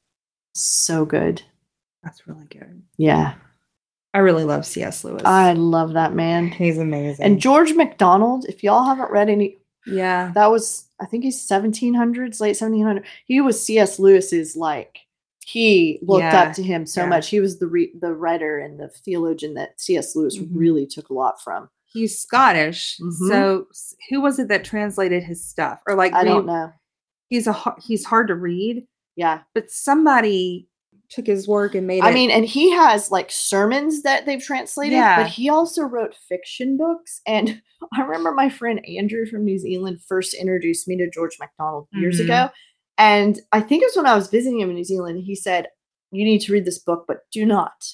So 0.55 1.05
good. 1.05 1.43
That's 2.03 2.27
really 2.27 2.45
good. 2.45 2.81
Yeah. 2.97 3.35
I 4.13 4.19
really 4.19 4.43
love 4.43 4.65
C.S. 4.65 5.03
Lewis. 5.03 5.21
I 5.25 5.53
love 5.53 5.93
that 5.93 6.13
man. 6.13 6.47
He's 6.47 6.77
amazing. 6.77 7.25
And 7.25 7.39
George 7.39 7.73
MacDonald, 7.73 8.45
if 8.45 8.63
y'all 8.63 8.85
haven't 8.85 9.11
read 9.11 9.29
any, 9.29 9.57
yeah. 9.85 10.31
that 10.33 10.49
was, 10.49 10.85
I 10.99 11.05
think 11.05 11.25
he's 11.25 11.45
1700s, 11.45 12.39
late 12.39 12.55
1700s. 12.55 13.03
He 13.25 13.41
was 13.41 13.61
C.S. 13.61 13.99
Lewis's, 13.99 14.55
like, 14.55 14.99
he 15.45 15.99
looked 16.01 16.21
Yeah, 16.23 16.41
up 16.43 16.53
to 16.55 16.63
him 16.63 16.85
so 16.87 17.01
yeah. 17.01 17.07
much. 17.07 17.29
He 17.29 17.39
was 17.39 17.59
the 17.59 17.67
re- 17.67 17.93
the 18.01 18.13
writer 18.13 18.57
and 18.57 18.79
the 18.79 18.89
theologian 18.89 19.53
that 19.53 19.79
C.S. 19.79 20.15
Lewis 20.15 20.37
Mhm. 20.39 20.49
really 20.51 20.87
took 20.87 21.09
a 21.09 21.13
lot 21.13 21.39
from. 21.41 21.69
He's 21.85 22.17
Scottish. 22.17 22.97
Mhm. 22.99 23.29
So 23.29 23.67
who 24.09 24.21
was 24.21 24.39
it 24.39 24.47
that 24.47 24.63
translated 24.65 25.23
his 25.23 25.45
stuff? 25.45 25.81
Or 25.87 25.95
like 25.95 26.13
I 26.13 26.23
we- 26.23 26.29
don't 26.29 26.45
know. 26.47 26.71
He's 27.29 27.47
a 27.47 27.75
he's 27.81 28.05
hard 28.05 28.27
to 28.29 28.35
read, 28.35 28.87
Yeah. 29.15 29.41
but 29.53 29.69
somebody 29.71 30.67
took 31.09 31.27
his 31.27 31.47
work 31.47 31.75
and 31.75 31.85
made 31.85 32.01
I 32.03 32.09
it. 32.09 32.13
mean, 32.15 32.31
and 32.31 32.43
he 32.45 32.71
has 32.71 33.11
like 33.11 33.29
sermons 33.31 34.01
that 34.01 34.25
they've 34.25 34.41
translated, 34.41 34.93
Yeah. 34.93 35.21
but 35.21 35.27
he 35.31 35.47
also 35.49 35.83
wrote 35.83 36.15
fiction 36.27 36.75
books. 36.77 37.21
And 37.27 37.61
I 37.93 38.01
remember 38.01 38.31
my 38.33 38.49
friend 38.49 38.81
Andrew 38.87 39.25
from 39.27 39.45
New 39.45 39.59
Zealand 39.59 39.99
first 40.07 40.33
introduced 40.33 40.87
me 40.87 40.97
to 40.97 41.09
George 41.09 41.37
MacDonald 41.39 41.87
years 41.93 42.19
Mhm. 42.19 42.23
ago. 42.25 42.49
And 42.97 43.39
I 43.51 43.61
think 43.61 43.83
it 43.83 43.87
was 43.87 43.97
when 43.97 44.05
I 44.07 44.15
was 44.15 44.29
visiting 44.29 44.59
him 44.59 44.69
in 44.69 44.75
New 44.75 44.83
Zealand. 44.83 45.23
He 45.25 45.35
said, 45.35 45.67
You 46.11 46.23
need 46.25 46.39
to 46.41 46.53
read 46.53 46.65
this 46.65 46.79
book, 46.79 47.05
but 47.07 47.19
do 47.31 47.45
not, 47.45 47.85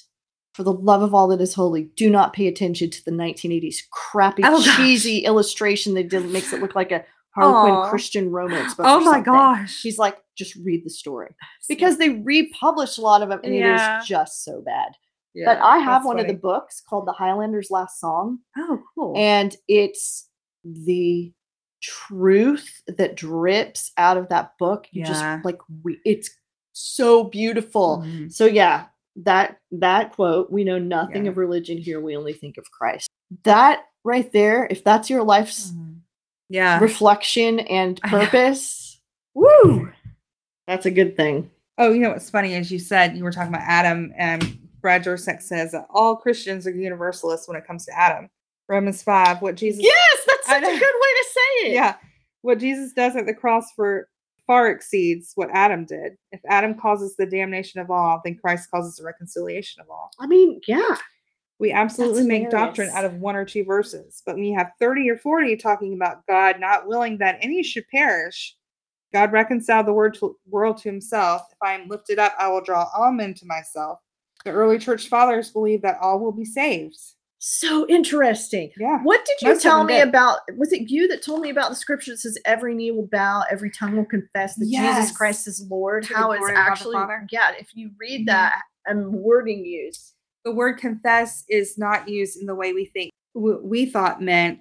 for 0.54 0.62
the 0.62 0.72
love 0.72 1.02
of 1.02 1.14
all 1.14 1.28
that 1.28 1.40
is 1.40 1.54
holy, 1.54 1.90
do 1.96 2.08
not 2.10 2.32
pay 2.32 2.46
attention 2.46 2.90
to 2.90 3.04
the 3.04 3.10
1980s 3.10 3.76
crappy, 3.90 4.42
Oh, 4.44 4.58
gosh. 4.64 4.76
cheesy 4.76 5.18
illustration 5.20 5.94
they 5.94 6.02
did 6.04 6.26
makes 6.30 6.52
it 6.52 6.60
look 6.60 6.74
like 6.74 6.92
a 6.92 7.04
Harlequin 7.34 7.74
Aw. 7.74 7.88
Christian 7.90 8.30
romance 8.30 8.74
book. 8.74 8.86
oh 8.88 9.00
my 9.00 9.14
something." 9.14 9.32
gosh. 9.32 9.82
He's 9.82 9.98
like, 9.98 10.18
just 10.36 10.54
read 10.56 10.84
the 10.84 10.90
story 10.90 11.34
because 11.68 11.96
they 11.98 12.10
republished 12.10 12.98
a 12.98 13.02
lot 13.02 13.22
of 13.22 13.28
them 13.30 13.40
and 13.44 13.54
Yeah. 13.54 13.98
it 13.98 14.02
is 14.02 14.06
just 14.08 14.44
so 14.44 14.60
bad. 14.60 14.92
Yeah, 15.34 15.46
but 15.46 15.62
I 15.62 15.78
have 15.78 16.04
one 16.04 16.18
of 16.20 16.26
the 16.26 16.34
books 16.34 16.82
called 16.86 17.06
The 17.06 17.12
Highlander's 17.12 17.70
Last 17.70 17.98
Song, 17.98 18.40
Oh, 18.58 18.80
cool. 18.94 19.14
and 19.16 19.56
it's 19.66 20.28
the 20.62 21.32
truth 21.82 22.82
that 22.86 23.16
drips 23.16 23.92
out 23.98 24.16
of 24.16 24.28
that 24.30 24.56
book. 24.58 24.86
You 24.92 25.02
Yeah. 25.02 25.08
just 25.08 25.44
like 25.44 25.58
we, 25.82 25.98
it's 26.04 26.30
so 26.72 27.24
beautiful. 27.24 28.02
Mhm. 28.06 28.32
So 28.32 28.46
yeah, 28.46 28.86
that 29.16 29.58
that 29.72 30.12
quote, 30.12 30.50
we 30.50 30.64
know 30.64 30.78
nothing 30.78 31.24
Yeah. 31.24 31.30
of 31.32 31.36
religion 31.36 31.76
here, 31.76 32.00
we 32.00 32.16
only 32.16 32.32
think 32.32 32.56
of 32.56 32.70
Christ. 32.70 33.08
That 33.44 33.84
right 34.04 34.30
there, 34.32 34.66
if 34.70 34.82
that's 34.82 35.10
your 35.10 35.22
life's 35.22 35.72
Mhm. 35.72 35.96
Yeah. 36.48 36.78
reflection 36.80 37.60
and 37.60 38.00
purpose, 38.02 39.00
woo! 39.34 39.90
That's 40.66 40.86
a 40.86 40.90
good 40.90 41.16
thing. 41.16 41.50
Oh, 41.78 41.92
you 41.92 42.00
know 42.00 42.10
what's 42.10 42.30
funny 42.30 42.54
is 42.54 42.70
you 42.70 42.78
said 42.78 43.16
you 43.16 43.24
were 43.24 43.32
talking 43.32 43.52
about 43.52 43.66
Adam, 43.66 44.12
and 44.16 44.58
Brad 44.80 45.04
Jersak 45.04 45.42
says 45.42 45.72
that 45.72 45.86
all 45.90 46.16
Christians 46.16 46.66
are 46.66 46.70
universalists 46.70 47.48
when 47.48 47.56
it 47.56 47.66
comes 47.66 47.84
to 47.86 47.98
Adam. 47.98 48.28
Romans 48.68 49.02
five, 49.02 49.42
what 49.42 49.56
Jesus 49.56 49.82
Yes, 49.82 49.92
I 49.94 50.11
such 50.52 50.62
a 50.62 50.78
good 50.78 50.80
way 50.80 50.80
to 50.80 51.26
say 51.28 51.68
it. 51.68 51.72
yeah. 51.74 51.96
What 52.42 52.58
jesus 52.58 52.92
does 52.92 53.16
at 53.16 53.26
the 53.26 53.34
cross 53.34 53.72
for 53.74 54.08
far 54.46 54.70
exceeds 54.70 55.32
what 55.34 55.50
adam 55.52 55.84
did. 55.84 56.16
If 56.32 56.40
adam 56.48 56.78
causes 56.78 57.16
the 57.16 57.26
damnation 57.26 57.80
of 57.80 57.90
all 57.90 58.20
then 58.24 58.36
christ 58.36 58.70
causes 58.70 58.96
the 58.96 59.04
reconciliation 59.04 59.80
of 59.80 59.90
all. 59.90 60.10
I 60.18 60.26
mean, 60.26 60.60
yeah. 60.66 60.96
we 61.58 61.72
absolutely 61.72 62.22
That's 62.22 62.28
make 62.28 62.50
doctrine 62.50 62.90
out 62.90 63.04
of 63.04 63.14
one 63.14 63.36
or 63.36 63.44
two 63.44 63.64
verses 63.64 64.22
but 64.26 64.34
when 64.34 64.44
you 64.44 64.56
have 64.56 64.72
30 64.80 65.10
or 65.10 65.16
40 65.18 65.56
talking 65.56 65.94
about 65.94 66.26
god 66.26 66.58
not 66.58 66.86
willing 66.86 67.18
that 67.18 67.38
any 67.40 67.62
should 67.62 67.86
perish 67.88 68.56
god 69.12 69.32
reconciled 69.32 69.86
the 69.86 69.92
word 69.92 70.14
to, 70.14 70.36
world 70.48 70.78
to 70.78 70.88
himself. 70.88 71.42
If 71.52 71.58
i 71.62 71.72
am 71.74 71.88
lifted 71.88 72.18
up 72.18 72.34
i 72.38 72.48
will 72.48 72.62
draw 72.62 72.88
all 72.96 73.12
men 73.12 73.34
to 73.34 73.46
myself. 73.46 74.00
The 74.44 74.50
early 74.50 74.80
church 74.80 75.06
fathers 75.06 75.50
believe 75.50 75.82
that 75.82 75.98
all 76.00 76.18
will 76.18 76.32
be 76.32 76.44
saved 76.44 76.98
So 77.44 77.88
interesting. 77.88 78.70
yeah 78.78 79.00
What 79.02 79.24
did 79.24 79.42
you 79.42 79.48
Most 79.54 79.62
tell 79.62 79.82
me 79.82 79.94
did. 79.94 80.08
about? 80.08 80.38
Was 80.56 80.72
it 80.72 80.88
you 80.90 81.08
that 81.08 81.24
told 81.24 81.40
me 81.40 81.50
about 81.50 81.70
the 81.70 81.74
scripture 81.76 82.12
that 82.12 82.18
says 82.18 82.38
every 82.44 82.72
knee 82.72 82.92
will 82.92 83.08
bow, 83.10 83.42
every 83.50 83.68
tongue 83.68 83.96
will 83.96 84.04
confess 84.04 84.54
that 84.54 84.66
Yes. 84.66 85.06
Jesus 85.06 85.16
Christ 85.16 85.48
is 85.48 85.66
Lord? 85.68 86.04
To 86.04 86.14
How 86.14 86.30
it's 86.30 86.38
glory 86.38 86.52
of 86.52 86.56
God 86.56 86.66
the 86.66 86.70
actually, 86.70 87.26
yeah, 87.32 87.50
if 87.58 87.70
you 87.74 87.90
read 87.98 88.22
Mhm. 88.22 88.26
that 88.26 88.62
and 88.86 89.12
wording 89.12 89.64
used. 89.64 90.14
the 90.44 90.52
word 90.52 90.78
confess 90.78 91.42
is 91.48 91.76
not 91.78 92.08
used 92.08 92.38
in 92.40 92.46
the 92.46 92.54
way 92.54 92.72
we 92.72 92.84
think 92.84 93.10
we 93.34 93.86
thought 93.86 94.20
meant 94.22 94.60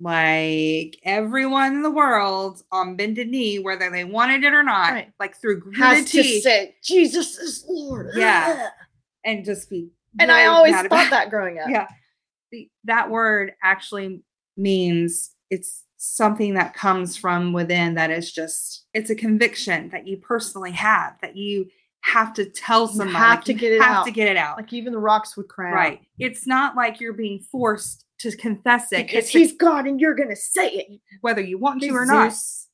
like 0.00 0.96
everyone 1.04 1.74
in 1.74 1.82
the 1.82 1.90
world 1.90 2.62
on 2.72 2.94
bended 2.96 3.28
knee 3.28 3.58
whether 3.58 3.88
they 3.90 4.04
wanted 4.04 4.42
it 4.44 4.52
or 4.52 4.62
not 4.64 4.90
Right. 4.92 5.12
like 5.20 5.40
through 5.40 5.60
gritted 5.60 5.78
Has 5.80 6.10
to 6.12 6.22
teeth 6.22 6.42
say, 6.44 6.76
Jesus 6.84 7.36
is 7.38 7.64
Lord. 7.68 8.10
Yeah. 8.14 8.68
and 9.24 9.44
just 9.44 9.68
be 9.70 9.90
And 10.20 10.30
I 10.30 10.46
always 10.46 10.74
thought 10.74 11.10
that 11.10 11.30
growing 11.30 11.58
up. 11.58 11.68
yeah 11.68 11.86
that 12.84 13.10
word 13.10 13.52
actually 13.62 14.22
means 14.56 15.30
it's 15.50 15.84
something 15.98 16.54
that 16.54 16.74
comes 16.74 17.16
from 17.16 17.52
within 17.52 17.94
that 17.94 18.10
is 18.10 18.32
just 18.32 18.86
it's 18.92 19.08
a 19.10 19.14
conviction 19.14 19.88
that 19.90 20.06
you 20.06 20.16
personally 20.16 20.72
have 20.72 21.14
that 21.22 21.36
you 21.36 21.64
have 22.00 22.34
to 22.34 22.44
tell 22.44 22.82
You 22.88 22.94
somebody 22.96 23.16
have 23.18 23.36
like, 23.38 23.44
to 23.44 23.52
you 23.52 23.58
get 23.60 23.72
it 23.74 23.82
have 23.82 23.96
out. 23.98 24.04
to 24.06 24.10
get 24.10 24.26
it 24.28 24.36
out 24.36 24.56
Like 24.56 24.72
even 24.72 24.92
the 24.92 24.98
rocks 24.98 25.36
would 25.36 25.46
cry 25.48 25.70
out. 25.70 25.74
Right. 25.76 26.00
It's 26.18 26.46
not 26.48 26.74
like 26.74 27.00
you're 27.00 27.12
being 27.12 27.38
forced 27.52 28.04
to 28.18 28.36
confess 28.36 28.92
it. 28.92 29.06
Because 29.06 29.24
It's 29.24 29.28
he's 29.30 29.52
God 29.52 29.86
and 29.86 30.00
you're 30.00 30.16
going 30.16 30.28
to 30.28 30.34
say 30.36 30.68
it. 30.70 31.00
whether 31.20 31.40
you 31.40 31.58
want 31.58 31.80
to 31.82 31.90
or 31.90 32.04
not. 32.04 32.32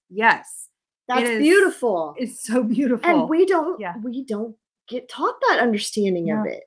Yes. 0.09 0.69
That's 1.09 1.29
beautiful. 1.29 2.15
It's 2.17 2.43
so 2.47 2.63
beautiful. 2.63 3.09
and 3.11 3.29
we 3.29 3.45
don't 3.45 3.79
Yeah. 3.79 3.95
we 4.03 4.25
don't 4.25 4.57
get 4.89 5.11
taught 5.11 5.35
that 5.51 5.59
understanding 5.61 6.31
of 6.31 6.47
it. 6.47 6.65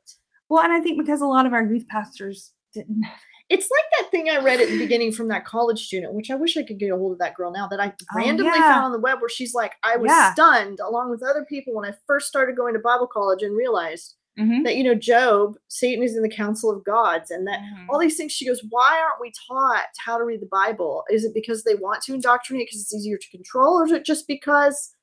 well, 0.47 0.63
and 0.63 0.71
I 0.71 0.79
think 0.81 0.99
because 0.99 1.21
a 1.21 1.25
lot 1.25 1.47
of 1.47 1.53
our 1.53 1.63
youth 1.65 1.87
pastors 1.87 2.51
didn't. 2.73 3.03
It's 3.49 3.69
like 3.69 3.83
that 3.99 4.11
thing 4.11 4.29
I 4.29 4.37
read 4.37 4.61
at 4.61 4.69
the 4.69 4.77
beginning 4.79 5.11
from 5.11 5.27
that 5.27 5.43
college 5.43 5.85
student, 5.85 6.13
which 6.13 6.31
I 6.31 6.35
wish 6.35 6.55
I 6.55 6.63
could 6.63 6.79
get 6.79 6.91
a 6.91 6.95
hold 6.95 7.11
of 7.11 7.19
that 7.19 7.35
girl 7.35 7.51
now 7.51 7.67
that 7.67 7.81
I 7.81 7.87
Oh, 8.13 8.15
randomly 8.15 8.53
yeah. 8.57 8.69
found 8.69 8.85
on 8.85 8.91
the 8.93 8.99
web 8.99 9.19
where 9.19 9.27
she's 9.29 9.53
like, 9.53 9.73
I 9.83 9.97
was 9.97 10.09
Yeah. 10.09 10.31
stunned 10.33 10.79
along 10.79 11.09
with 11.09 11.21
other 11.21 11.43
people 11.43 11.73
when 11.73 11.85
I 11.89 11.93
first 12.07 12.27
started 12.29 12.55
going 12.55 12.73
to 12.75 12.79
Bible 12.79 13.07
college 13.07 13.43
and 13.43 13.53
realized 13.55 14.15
Mhm. 14.39 14.63
that, 14.63 14.77
you 14.77 14.85
know, 14.85 14.95
Job, 14.95 15.57
Satan 15.67 16.01
is 16.01 16.15
in 16.15 16.23
the 16.23 16.29
council 16.29 16.71
of 16.71 16.85
gods 16.85 17.29
and 17.29 17.45
that 17.47 17.59
Mhm. 17.59 17.87
all 17.89 17.99
these 17.99 18.15
things. 18.15 18.31
She 18.31 18.45
goes, 18.47 18.63
Why 18.69 18.97
aren't 19.01 19.19
we 19.19 19.33
taught 19.49 19.87
how 20.05 20.17
to 20.17 20.23
read 20.23 20.41
the 20.41 20.45
Bible? 20.49 21.03
Is 21.11 21.25
it 21.25 21.33
because 21.33 21.65
they 21.65 21.75
want 21.75 22.01
to 22.03 22.13
indoctrinate 22.13 22.67
because 22.67 22.81
it's 22.83 22.95
easier 22.95 23.17
to 23.17 23.29
control, 23.31 23.81
or 23.81 23.85
is 23.85 23.91
it 23.91 24.05
just 24.05 24.27
because 24.27 24.95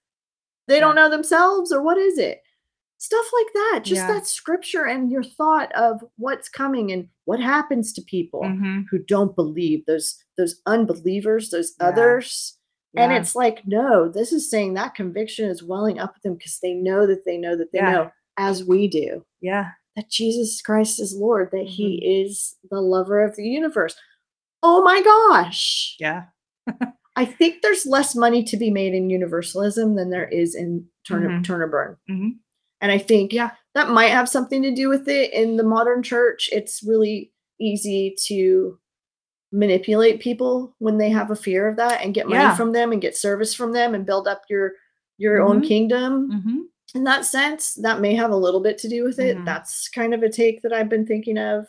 they 0.69 0.81
don't 0.81 0.95
know 0.97 1.11
themselves, 1.11 1.71
or 1.71 1.83
what 1.83 1.99
is 1.99 2.17
it? 2.17 2.41
Stuff 3.01 3.27
like 3.33 3.53
that. 3.55 3.81
Just 3.85 4.01
Yeah. 4.03 4.13
that 4.15 4.27
scripture 4.27 4.85
and 4.85 5.11
your 5.11 5.23
thought 5.23 5.71
of 5.73 6.03
what's 6.17 6.49
coming 6.49 6.91
and 6.93 7.09
what 7.27 7.39
happens 7.41 7.93
to 7.93 8.03
people 8.03 8.43
Mhm. 8.43 8.85
who 8.91 8.99
don't 8.99 9.35
believe 9.37 9.87
those 9.87 10.23
those 10.37 10.61
unbelievers, 10.67 11.51
those 11.51 11.75
Yeah. 11.81 11.89
others. 11.89 12.59
And 12.97 13.13
it's 13.13 13.35
like, 13.37 13.67
no, 13.67 14.09
this 14.09 14.33
is 14.33 14.49
saying 14.51 14.75
that 14.75 14.95
conviction 14.95 15.49
is 15.49 15.63
welling 15.63 15.99
up 16.01 16.15
with 16.15 16.23
them 16.23 16.35
because 16.35 16.59
they 16.61 16.75
know 16.75 17.07
that 17.07 17.25
they 17.25 17.37
know 17.37 17.55
that 17.57 17.71
they 17.73 17.79
Yeah. 17.79 17.93
know, 17.93 18.11
as 18.37 18.65
we 18.65 18.89
do 18.89 19.25
yeah. 19.41 19.71
that 19.97 20.09
Jesus 20.11 20.61
Christ 20.63 20.99
is 21.01 21.15
Lord, 21.17 21.51
that 21.53 21.67
He 21.67 21.97
Mm-hmm. 22.01 22.27
is 22.31 22.57
the 22.71 22.81
lover 22.81 23.21
of 23.21 23.37
the 23.37 23.47
universe. 23.49 23.95
Oh 24.63 24.83
my 24.83 25.03
gosh. 25.03 25.97
Yeah. 26.01 26.27
I 27.17 27.25
think 27.25 27.63
there's 27.63 27.85
less 27.87 28.15
money 28.17 28.43
to 28.45 28.57
be 28.57 28.71
made 28.71 28.95
in 28.95 29.11
universalism 29.11 29.95
than 29.97 30.11
there 30.11 30.29
is 30.29 30.55
in 30.55 30.89
Turner 31.07 31.29
Mhm. 31.31 31.45
Turner 31.45 31.67
Burn. 31.67 32.39
And 32.81 32.93
I 32.93 32.99
think 32.99 33.33
Yeah. 33.33 33.51
that 33.75 33.91
might 33.91 34.11
have 34.11 34.29
something 34.29 34.63
to 34.63 34.75
do 34.75 34.89
with 34.89 35.09
it. 35.09 35.33
In 35.33 35.57
the 35.57 35.65
modern 35.65 36.03
church, 36.03 36.49
it's 36.53 36.83
really 36.83 37.33
easy 37.61 38.15
to 38.27 38.79
manipulate 39.53 40.21
people 40.21 40.75
when 40.79 40.99
they 40.99 41.09
have 41.09 41.31
a 41.31 41.37
fear 41.37 41.67
of 41.69 41.77
that 41.77 42.03
and 42.05 42.13
get 42.15 42.29
money 42.29 42.43
Yeah. 42.43 42.55
from 42.55 42.73
them 42.73 42.93
and 42.93 43.01
get 43.01 43.17
service 43.17 43.55
from 43.55 43.73
them 43.73 43.95
and 43.95 44.05
build 44.07 44.29
up 44.29 44.43
your 44.51 44.73
your 45.21 45.43
own 45.43 45.61
Mhm. 45.63 45.67
kingdom 45.67 46.31
hmm 46.43 46.61
in 46.95 47.05
that 47.05 47.25
sense 47.27 47.75
that 47.75 48.01
may 48.01 48.15
have 48.15 48.31
a 48.31 48.37
little 48.37 48.61
bit 48.61 48.79
to 48.79 48.89
do 48.89 49.03
with 49.05 49.19
it 49.19 49.37
Mhm. 49.37 49.45
that's 49.45 49.89
kind 49.89 50.15
of 50.15 50.23
a 50.23 50.29
take 50.31 50.63
that 50.63 50.73
i've 50.73 50.89
been 50.89 51.05
thinking 51.05 51.37
of 51.37 51.67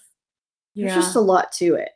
there's 0.75 0.91
Yeah. 0.91 0.95
just 0.95 1.15
a 1.15 1.19
lot 1.19 1.51
to 1.53 1.73
it 1.75 1.89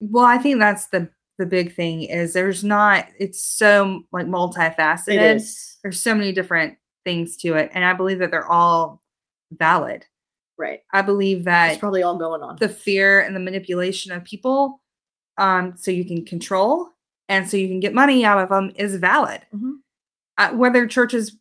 Well, 0.00 0.24
I 0.24 0.38
think 0.38 0.58
that's 0.60 0.86
the 0.88 1.08
the 1.38 1.46
big 1.46 1.74
thing 1.74 2.02
is 2.04 2.32
there's 2.34 2.62
not 2.62 3.06
it's 3.18 3.42
so 3.42 4.02
like 4.12 4.26
multifaceted. 4.26 5.44
There's 5.82 6.00
so 6.00 6.14
many 6.14 6.32
different 6.32 6.78
things 7.06 7.36
to 7.38 7.54
it 7.54 7.70
and 7.72 7.84
I 7.84 7.92
believe 7.94 8.18
that 8.18 8.30
they're 8.32 8.50
all 8.50 9.00
valid. 9.52 10.04
right 10.58 10.80
I 10.92 11.00
believe 11.02 11.44
that 11.44 11.70
it's 11.72 11.78
probably 11.80 12.02
all 12.02 12.16
going 12.18 12.42
on 12.42 12.56
the 12.60 12.68
fear 12.68 13.20
and 13.20 13.34
the 13.36 13.40
manipulation 13.40 14.10
of 14.12 14.24
people 14.24 14.80
um 15.38 15.74
so 15.76 15.90
you 15.92 16.04
can 16.04 16.24
control 16.24 16.88
and 17.28 17.48
so 17.48 17.56
you 17.56 17.68
can 17.68 17.78
get 17.80 17.94
money 17.94 18.24
out 18.24 18.38
of 18.38 18.48
them 18.48 18.72
is 18.76 18.96
valid. 18.96 19.40
Mhm. 19.54 19.74
Uh, 20.38 20.50
whether 20.50 20.86
churches 20.86 21.36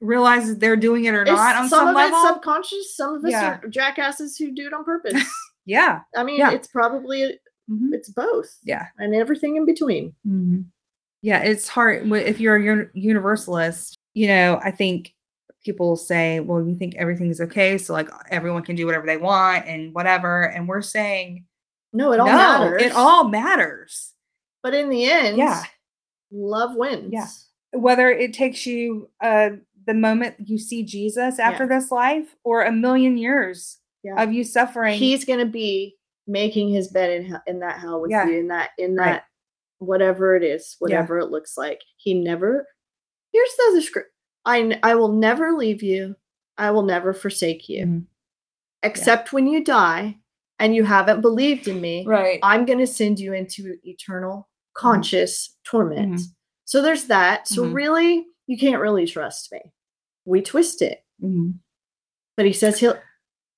realize 0.00 0.56
they're 0.58 0.76
doing 0.76 1.04
it 1.06 1.14
or 1.14 1.22
It's- 1.22 1.36
not 1.36 1.56
on 1.56 1.68
some, 1.68 1.78
some, 1.80 1.88
of 1.88 1.94
level. 1.96 2.18
it's 2.18 2.28
subconscious 2.28 2.96
some 2.96 3.14
of 3.16 3.24
us 3.24 3.30
Yeah. 3.30 3.58
are 3.62 3.68
jackasses 3.68 4.36
who 4.36 4.52
do 4.52 4.66
it 4.66 4.72
on 4.74 4.84
purpose 4.84 5.24
yeah. 5.64 6.00
i 6.16 6.22
mean 6.22 6.38
Yeah. 6.38 6.50
it's 6.52 6.68
probably 6.68 7.38
Mhm. 7.70 7.88
it's 7.92 8.10
both 8.10 8.58
Yeah. 8.62 8.86
and 8.98 9.14
everything 9.14 9.56
in 9.56 9.64
between 9.64 10.14
Mhm. 10.26 10.66
Yeah, 11.22 11.40
it's 11.40 11.66
hard 11.66 12.06
if 12.12 12.38
you're 12.38 12.56
a 12.56 12.86
universalist. 12.94 13.95
You 14.16 14.28
know, 14.28 14.58
I 14.64 14.70
think 14.70 15.14
people 15.62 15.94
say, 15.96 16.40
"Well, 16.40 16.66
you 16.66 16.74
think 16.74 16.94
everything's 16.96 17.38
okay, 17.40 17.76
so 17.76 17.92
like 17.92 18.08
everyone 18.30 18.62
can 18.62 18.74
do 18.76 18.86
whatever 18.86 19.04
they 19.06 19.18
want 19.18 19.66
and 19.66 19.92
whatever." 19.94 20.44
And 20.44 20.66
we're 20.66 20.80
saying, 20.82 21.44
no 21.92 22.12
it 22.12 22.18
all 22.20 22.26
no, 22.26 22.32
matters 22.34 22.82
it 22.82 22.92
all 22.92 23.28
matters. 23.28 24.12
but 24.62 24.74
in 24.74 24.88
the 24.88 25.04
end 25.04 25.36
Yeah. 25.36 25.62
love 26.32 26.74
wins 26.76 27.10
Yeah. 27.12 27.26
Whether 27.72 28.10
it 28.10 28.32
takes 28.32 28.64
you 28.66 29.10
uh, 29.22 29.50
the 29.86 29.94
moment 29.94 30.34
you 30.48 30.58
see 30.58 30.82
Jesus 30.82 31.38
after 31.38 31.66
this 31.66 31.90
life, 31.90 32.34
or 32.42 32.64
a 32.64 32.72
million 32.72 33.16
years 33.18 33.78
Yeah. 34.02 34.20
of 34.22 34.32
you 34.32 34.44
suffering. 34.44 34.98
he's 34.98 35.24
going 35.26 35.38
to 35.40 35.46
be 35.46 35.96
making 36.26 36.70
his 36.70 36.88
bed 36.88 37.10
in 37.10 37.26
hell, 37.26 37.42
in 37.46 37.60
that 37.60 37.78
hell 37.78 38.00
with 38.00 38.10
Yeah. 38.10 38.26
you 38.26 38.38
in 38.40 38.48
that 38.48 38.70
in 38.78 38.96
Right. 38.96 39.12
that 39.12 39.24
whatever 39.78 40.34
it 40.36 40.42
is 40.42 40.76
whatever 40.80 41.18
it 41.18 41.30
looks 41.30 41.56
like 41.58 41.80
he 41.98 42.14
never 42.14 42.66
here's 43.36 43.56
the 43.56 43.64
other 43.70 43.82
script 43.82 44.10
I 44.46 44.94
will 44.94 45.12
never 45.12 45.52
leave 45.52 45.82
you 45.82 46.16
i 46.58 46.70
will 46.70 46.82
never 46.82 47.12
forsake 47.12 47.68
you 47.68 47.84
Mhm. 47.86 48.06
except 48.82 49.32
when 49.32 49.46
you 49.46 49.62
die 49.64 50.18
and 50.58 50.74
you 50.74 50.84
haven't 50.84 51.20
believed 51.20 51.68
in 51.68 51.80
me 51.80 52.04
right. 52.06 52.38
i'm 52.42 52.64
going 52.64 52.78
to 52.78 52.86
send 52.86 53.18
you 53.20 53.32
into 53.34 53.76
eternal 53.84 54.48
conscious 54.74 55.56
torment 55.64 56.14
Mhm. 56.14 56.22
so 56.64 56.80
there's 56.82 57.06
that 57.06 57.46
so 57.48 57.64
Mhm. 57.64 57.74
really 57.74 58.26
you 58.46 58.56
can't 58.56 58.80
really 58.80 59.06
trust 59.06 59.50
me 59.52 59.60
we 60.24 60.40
twist 60.42 60.80
it 60.82 61.04
Mhm. 61.22 61.58
but 62.36 62.46
he 62.46 62.52
says 62.52 62.78
he'll 62.80 62.98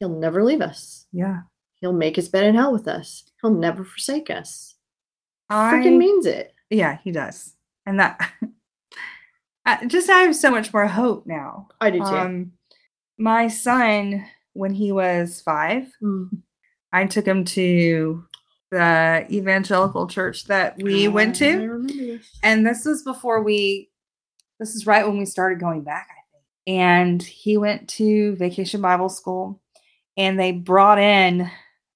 he'll 0.00 0.18
never 0.20 0.42
leave 0.44 0.60
us 0.62 1.06
Yeah. 1.12 1.42
He'll 1.80 1.92
make 1.92 2.16
his 2.16 2.28
bed 2.28 2.42
in 2.44 2.56
hell 2.56 2.72
with 2.72 2.88
us. 2.88 3.22
He'll 3.40 3.54
never 3.54 3.84
forsake 3.84 4.30
us. 4.30 4.74
I 5.48 5.74
Freaking 5.74 5.96
means 5.96 6.26
it. 6.26 6.52
Yeah, 6.70 6.98
he 7.04 7.12
does. 7.12 7.54
And 7.86 8.00
that 8.00 8.18
I 9.68 9.86
just 9.86 10.08
I 10.08 10.20
have 10.20 10.36
so 10.36 10.50
much 10.50 10.72
more 10.72 10.86
hope 10.86 11.26
now. 11.26 11.68
I 11.80 11.90
do 11.90 11.98
too. 11.98 12.04
Um 12.04 12.52
my 13.18 13.48
son 13.48 14.24
when 14.54 14.72
he 14.72 14.92
was 14.92 15.40
5, 15.42 15.92
Mm. 16.02 16.28
I 16.92 17.04
took 17.06 17.26
him 17.26 17.44
to 17.44 18.24
the 18.70 19.26
evangelical 19.30 20.06
church 20.06 20.44
that 20.44 20.80
we 20.82 21.08
went 21.08 21.36
I 21.36 21.52
to. 21.52 21.86
this. 21.86 22.38
And 22.42 22.66
this 22.66 22.84
was 22.84 23.02
before 23.02 23.42
we 23.42 23.90
this 24.58 24.74
is 24.74 24.86
right 24.86 25.06
when 25.06 25.18
we 25.18 25.24
started 25.24 25.60
going 25.60 25.82
back, 25.82 26.08
I 26.10 26.22
think. 26.32 26.78
And 26.78 27.22
he 27.22 27.56
went 27.56 27.88
to 27.90 28.34
vacation 28.36 28.80
Bible 28.80 29.08
school 29.08 29.60
and 30.16 30.38
they 30.38 30.52
brought 30.52 30.98
in 30.98 31.50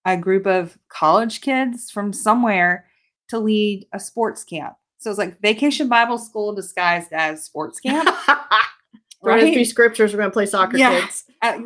a 0.05 0.17
group 0.17 0.47
of 0.47 0.79
college 0.89 1.41
kids 1.41 1.91
from 1.91 2.13
somewhere 2.13 2.87
to 3.29 3.39
lead 3.39 3.87
a 3.93 3.99
sports 4.01 4.45
camp. 4.45 4.75
So 5.03 5.11
it's 5.11 5.19
like 5.19 5.41
vacation 5.41 5.89
Bible 5.89 6.17
school 6.17 6.55
disguised 6.55 7.13
as 7.13 7.45
sports 7.45 7.81
camp. 7.81 8.09
We're 9.21 9.39
gonna 9.41 9.65
scriptures. 9.65 10.13
We're 10.13 10.19
gonna 10.21 10.31
play 10.33 10.47
soccer, 10.47 10.77
Yeah. 10.77 11.01
kids. 11.01 11.25
Uh, 11.43 11.59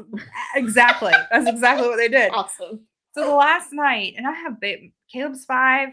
exactly. 0.55 1.12
That's 1.30 1.47
exactly 1.47 1.87
what 1.87 1.97
they 1.97 2.09
did. 2.09 2.30
Awesome. 2.34 2.80
So 3.14 3.26
the 3.26 3.34
last 3.34 3.74
night, 3.74 4.14
and 4.16 4.26
I 4.26 4.32
have 4.32 4.59
ba- 4.59 4.89
Caleb's 5.12 5.45
five, 5.45 5.91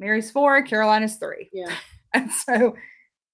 Mary's 0.00 0.32
four, 0.32 0.62
Carolina's 0.62 1.14
three. 1.16 1.48
Yeah. 1.52 1.72
And 2.12 2.30
so 2.32 2.74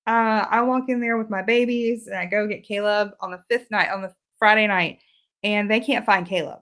uh, 0.07 0.45
I 0.51 0.61
walk 0.63 0.85
in 0.89 1.01
there 1.01 1.17
with 1.17 1.31
my 1.31 1.41
babies 1.41 2.09
and 2.09 2.17
I 2.17 2.27
go 2.27 2.47
get 2.47 2.65
Caleb 2.65 3.13
on 3.21 3.31
the 3.31 3.43
fifth 3.49 3.71
night, 3.71 3.89
on 3.91 4.03
the 4.03 4.13
Friday 4.39 4.67
night, 4.67 4.99
and 5.43 5.71
they 5.71 5.81
can't 5.81 6.05
find 6.05 6.27
Caleb. 6.27 6.61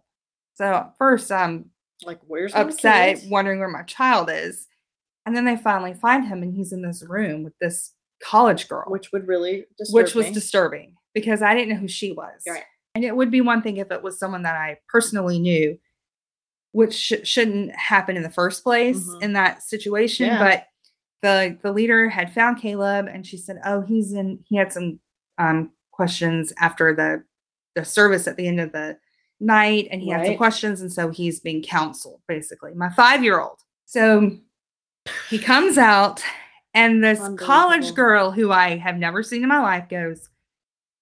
So 0.54 0.86
first 0.98 1.32
I'm 1.32 1.70
Like, 2.04 2.20
where's 2.28 2.54
my 2.54 2.60
upset, 2.60 3.20
wondering 3.28 3.58
where 3.58 3.68
my 3.68 3.82
child 3.82 4.30
is. 4.30 4.68
And 5.26 5.36
then 5.36 5.44
they 5.44 5.56
finally 5.56 5.94
find 5.94 6.26
him 6.26 6.42
and 6.42 6.54
he's 6.54 6.72
in 6.72 6.82
this 6.82 7.04
room 7.08 7.42
with 7.44 7.54
this 7.60 7.92
college 8.22 8.68
girl, 8.68 8.84
which, 8.88 9.12
would 9.12 9.28
really 9.28 9.66
disturb 9.78 9.94
which 9.94 10.14
was 10.14 10.26
me. 10.26 10.32
disturbing 10.32 10.94
because 11.14 11.42
I 11.42 11.54
didn't 11.54 11.70
know 11.74 11.80
who 11.80 11.88
she 11.88 12.12
was. 12.12 12.42
Right. 12.48 12.64
And 12.94 13.04
it 13.04 13.14
would 13.16 13.30
be 13.30 13.40
one 13.40 13.62
thing 13.62 13.76
if 13.76 13.90
it 13.90 14.02
was 14.02 14.18
someone 14.18 14.42
that 14.42 14.56
I 14.56 14.78
personally 14.88 15.38
knew, 15.38 15.78
which 16.72 16.94
sh- 16.94 17.12
shouldn't 17.24 17.74
happen 17.76 18.16
in 18.16 18.22
the 18.22 18.30
first 18.30 18.62
place 18.62 18.98
Mhm. 19.08 19.22
in 19.22 19.32
that 19.34 19.62
situation. 19.62 20.26
Yeah. 20.26 20.38
But 20.38 20.66
the 21.22 21.56
the 21.62 21.72
leader 21.72 22.08
had 22.08 22.32
found 22.34 22.58
Caleb, 22.58 23.06
and 23.06 23.24
she 23.26 23.36
said, 23.36 23.60
"Oh, 23.64 23.80
he's 23.82 24.12
in. 24.12 24.40
He 24.48 24.56
had 24.56 24.72
some 24.72 24.98
um, 25.38 25.70
questions 25.92 26.52
after 26.58 26.94
the 26.94 27.22
the 27.76 27.84
service 27.84 28.26
at 28.26 28.36
the 28.36 28.46
end 28.48 28.60
of 28.60 28.72
the 28.72 28.98
night, 29.40 29.88
and 29.90 30.02
he 30.02 30.10
had 30.10 30.26
some 30.26 30.36
questions, 30.36 30.80
and 30.80 30.92
so 30.92 31.10
he's 31.10 31.38
being 31.40 31.62
counseled. 31.62 32.20
Basically, 32.26 32.74
my 32.74 32.90
five 32.90 33.22
year 33.22 33.40
old. 33.40 33.58
So 33.86 34.36
he 35.28 35.38
comes 35.38 35.78
out, 35.78 36.22
and 36.74 37.02
this 37.02 37.20
college 37.36 37.94
girl 37.94 38.30
who 38.30 38.50
I 38.50 38.76
have 38.76 38.96
never 38.96 39.22
seen 39.22 39.42
in 39.42 39.48
my 39.48 39.60
life 39.60 39.88
goes, 39.88 40.28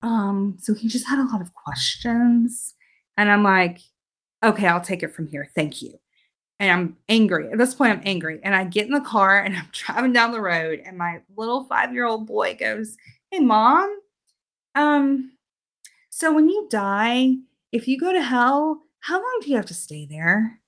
um, 0.02 0.56
so 0.60 0.74
he 0.74 0.88
just 0.88 1.06
had 1.06 1.18
a 1.18 1.30
lot 1.30 1.40
of 1.40 1.54
questions. 1.54 2.74
And 3.16 3.30
I'm 3.30 3.42
like, 3.42 3.80
okay, 4.42 4.66
I'll 4.66 4.80
take 4.80 5.02
it 5.02 5.14
from 5.14 5.26
here. 5.26 5.48
Thank 5.54 5.82
you. 5.82 5.98
And 6.58 6.70
I'm 6.70 6.96
angry. 7.08 7.50
At 7.50 7.58
this 7.58 7.74
point, 7.74 7.92
I'm 7.92 8.02
angry. 8.04 8.40
And 8.42 8.54
I 8.54 8.64
get 8.64 8.86
in 8.86 8.92
the 8.92 9.00
car 9.00 9.42
and 9.42 9.56
I'm 9.56 9.68
driving 9.72 10.12
down 10.12 10.32
the 10.32 10.40
road, 10.40 10.82
and 10.84 10.96
my 10.96 11.20
little 11.36 11.64
five-year-old 11.64 12.26
boy 12.26 12.56
goes, 12.58 12.96
Hey 13.30 13.38
mom, 13.38 14.00
um, 14.74 15.32
so 16.10 16.32
when 16.32 16.48
you 16.48 16.66
die, 16.70 17.34
if 17.72 17.86
you 17.86 17.98
go 17.98 18.12
to 18.12 18.22
hell, 18.22 18.80
how 19.00 19.14
long 19.14 19.38
do 19.40 19.50
you 19.50 19.56
have 19.56 19.66
to 19.66 19.74
stay 19.74 20.06
there? 20.06 20.60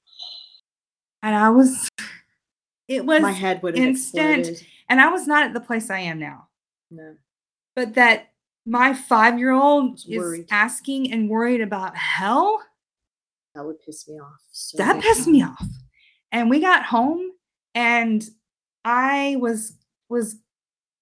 And 1.22 1.34
I 1.34 1.50
was 1.50 1.88
it 2.96 3.04
was 3.06 3.22
my 3.22 3.32
head 3.32 3.62
would 3.62 3.76
have 3.76 3.86
instant. 3.86 4.40
exploded. 4.40 4.66
and 4.88 5.00
I 5.00 5.08
was 5.08 5.26
not 5.26 5.44
at 5.44 5.54
the 5.54 5.60
place 5.60 5.90
I 5.90 5.98
am 6.00 6.18
now 6.18 6.48
No. 6.90 7.16
but 7.74 7.94
that 7.94 8.28
my 8.66 8.94
five 8.94 9.38
year 9.38 9.50
old 9.52 9.92
Was 9.92 10.04
is 10.06 10.18
worried. 10.18 10.46
asking 10.50 11.12
and 11.12 11.28
worried 11.28 11.60
about 11.60 11.96
hell, 11.96 12.60
That 13.54 13.64
would 13.66 13.80
piss 13.80 14.08
me 14.08 14.20
off. 14.20 14.40
So 14.52 14.78
that 14.78 15.02
pissed 15.02 15.26
me 15.26 15.42
off. 15.42 15.66
And 16.30 16.48
we 16.48 16.60
got 16.60 16.84
home 16.84 17.32
and 17.74 18.24
I 18.84 19.36
was, 19.40 19.76
was, 20.08 20.36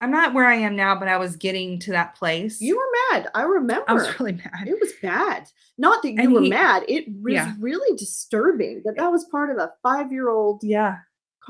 I'm 0.01 0.11
not 0.11 0.32
where 0.34 0.47
I 0.47 0.55
am 0.57 0.74
now, 0.76 0.99
but 0.99 1.09
I 1.09 1.18
was 1.18 1.36
getting 1.36 1.78
to 1.80 1.91
that 1.93 2.14
place. 2.14 2.61
You 2.61 2.76
were 2.78 2.88
mad. 3.12 3.28
I 3.34 3.43
remember. 3.43 3.84
I 3.88 3.93
was 3.93 4.18
really 4.18 4.32
mad. 4.32 4.66
It 4.66 4.78
was 4.80 4.93
bad. 5.03 5.47
Not 5.76 6.03
that 6.03 6.12
you 6.12 6.20
And 6.20 6.32
were 6.32 6.41
he- 6.43 6.49
mad. 6.51 6.84
It 6.88 7.07
was 7.22 7.34
Yeah. 7.34 7.55
really 7.61 7.97
disturbing 7.97 8.82
that 8.86 8.97
that 8.97 9.12
was 9.12 9.24
part 9.26 9.51
of 9.51 9.59
a 9.59 9.72
five-year-old 9.82 10.64
Yeah. 10.64 10.99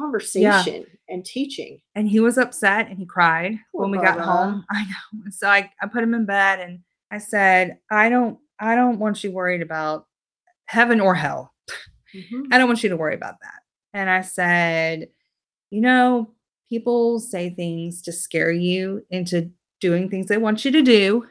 Conversation 0.00 0.86
and 1.08 1.24
teaching. 1.24 1.80
And 1.94 2.08
he 2.08 2.20
was 2.20 2.38
upset 2.38 2.88
and 2.88 2.98
he 2.98 3.06
cried 3.06 3.58
Poor 3.72 3.82
when 3.82 3.90
we 3.90 3.98
got 3.98 4.18
home. 4.20 4.64
I 4.70 4.84
know. 4.84 5.30
So 5.30 5.48
I, 5.48 5.70
I 5.82 5.86
put 5.86 6.02
him 6.02 6.14
in 6.14 6.26
bed 6.26 6.60
and 6.60 6.80
I 7.10 7.18
said, 7.18 7.78
I 7.90 8.08
don't, 8.08 8.38
I 8.58 8.74
don't 8.74 8.98
want 8.98 9.22
you 9.24 9.32
worried 9.32 9.62
about 9.62 10.06
heaven 10.66 11.00
or 11.00 11.14
hell. 11.14 11.52
Mhm. 12.14 12.46
I 12.50 12.58
don't 12.58 12.66
want 12.68 12.82
you 12.82 12.88
to 12.90 12.96
worry 12.96 13.14
about 13.14 13.36
that. 13.40 13.62
And 13.92 14.08
I 14.10 14.20
said, 14.22 15.08
you 15.70 15.80
know, 15.80 16.32
people 16.68 17.20
say 17.20 17.50
things 17.50 18.02
to 18.02 18.12
scare 18.12 18.52
you 18.52 19.04
into 19.10 19.50
doing 19.80 20.08
things 20.08 20.26
they 20.26 20.38
want 20.38 20.64
you 20.64 20.70
to 20.72 20.82
do. 20.82 21.26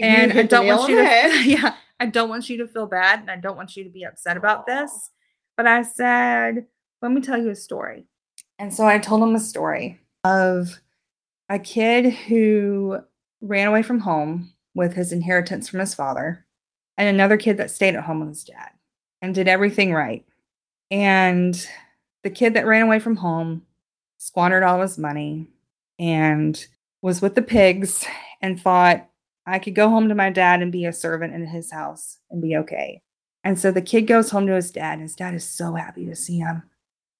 And 0.00 0.32
I 0.32 0.42
don't 0.42 0.66
want 0.66 0.88
you 0.88 0.96
to 0.96 1.42
yeah, 1.44 1.74
I 2.00 2.06
don't 2.06 2.28
want 2.28 2.48
you 2.48 2.58
to 2.58 2.68
feel 2.68 2.86
bad 2.86 3.20
and 3.20 3.30
I 3.30 3.36
don't 3.36 3.56
want 3.56 3.76
you 3.76 3.84
to 3.84 3.90
be 3.90 4.04
upset 4.04 4.36
about 4.36 4.66
this. 4.66 5.10
But 5.56 5.66
I 5.66 5.82
said, 5.82 6.66
let 7.04 7.12
me 7.12 7.20
tell 7.20 7.36
you 7.36 7.50
a 7.50 7.54
story. 7.54 8.06
And 8.58 8.72
so 8.72 8.86
I 8.86 8.98
told 8.98 9.22
him 9.22 9.34
a 9.34 9.40
story 9.40 10.00
of 10.24 10.80
a 11.50 11.58
kid 11.58 12.10
who 12.14 12.98
ran 13.42 13.68
away 13.68 13.82
from 13.82 14.00
home 14.00 14.54
with 14.74 14.94
his 14.94 15.12
inheritance 15.12 15.68
from 15.68 15.80
his 15.80 15.94
father, 15.94 16.46
and 16.96 17.08
another 17.08 17.36
kid 17.36 17.58
that 17.58 17.70
stayed 17.70 17.94
at 17.94 18.04
home 18.04 18.20
with 18.20 18.30
his 18.30 18.44
dad 18.44 18.70
and 19.20 19.34
did 19.34 19.48
everything 19.48 19.92
right. 19.92 20.24
And 20.90 21.54
the 22.22 22.30
kid 22.30 22.54
that 22.54 22.66
ran 22.66 22.82
away 22.82 23.00
from 23.00 23.16
home 23.16 23.66
squandered 24.16 24.62
all 24.62 24.80
his 24.80 24.96
money 24.96 25.50
and 25.98 26.66
was 27.02 27.20
with 27.20 27.34
the 27.34 27.42
pigs 27.42 28.06
and 28.40 28.58
thought 28.58 29.06
I 29.46 29.58
could 29.58 29.74
go 29.74 29.90
home 29.90 30.08
to 30.08 30.14
my 30.14 30.30
dad 30.30 30.62
and 30.62 30.72
be 30.72 30.86
a 30.86 30.92
servant 30.92 31.34
in 31.34 31.46
his 31.46 31.70
house 31.70 32.18
and 32.30 32.40
be 32.40 32.56
okay. 32.56 33.02
And 33.44 33.58
so 33.58 33.70
the 33.70 33.82
kid 33.82 34.02
goes 34.06 34.30
home 34.30 34.46
to 34.46 34.54
his 34.54 34.70
dad, 34.70 34.94
and 34.94 35.02
his 35.02 35.14
dad 35.14 35.34
is 35.34 35.46
so 35.46 35.74
happy 35.74 36.06
to 36.06 36.16
see 36.16 36.38
him. 36.38 36.62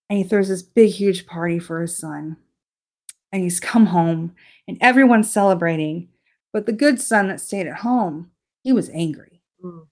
And 0.08 0.18
he 0.18 0.24
throws 0.24 0.48
this 0.48 0.62
big, 0.62 0.90
huge 0.92 1.26
party 1.26 1.58
for 1.58 1.80
his 1.80 1.96
son. 1.96 2.36
And 3.32 3.42
he's 3.42 3.58
come 3.58 3.86
home, 3.86 4.34
and 4.68 4.78
everyone's 4.80 5.30
celebrating. 5.30 6.08
But 6.52 6.66
the 6.66 6.72
good 6.72 7.00
son 7.00 7.28
that 7.28 7.40
stayed 7.40 7.66
at 7.66 7.78
home, 7.78 8.30
he 8.62 8.72
was 8.72 8.90
angry. 8.90 9.42
Mm. 9.62 9.86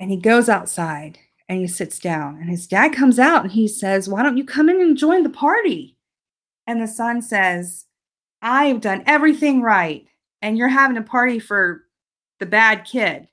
And 0.00 0.10
he 0.10 0.16
goes 0.16 0.48
outside 0.48 1.18
and 1.48 1.60
he 1.60 1.68
sits 1.68 1.98
down. 1.98 2.36
And 2.40 2.50
his 2.50 2.66
dad 2.66 2.92
comes 2.92 3.18
out 3.18 3.44
and 3.44 3.52
he 3.52 3.68
says, 3.68 4.08
Why 4.08 4.22
don't 4.22 4.36
you 4.36 4.44
come 4.44 4.68
in 4.68 4.80
and 4.80 4.96
join 4.96 5.22
the 5.22 5.30
party? 5.30 5.96
And 6.66 6.80
the 6.80 6.88
son 6.88 7.22
says, 7.22 7.86
I've 8.42 8.80
done 8.80 9.04
everything 9.06 9.62
right. 9.62 10.06
And 10.42 10.58
you're 10.58 10.68
having 10.68 10.96
a 10.96 11.02
party 11.02 11.38
for 11.38 11.84
the 12.40 12.46
bad 12.46 12.84
kid. 12.84 13.28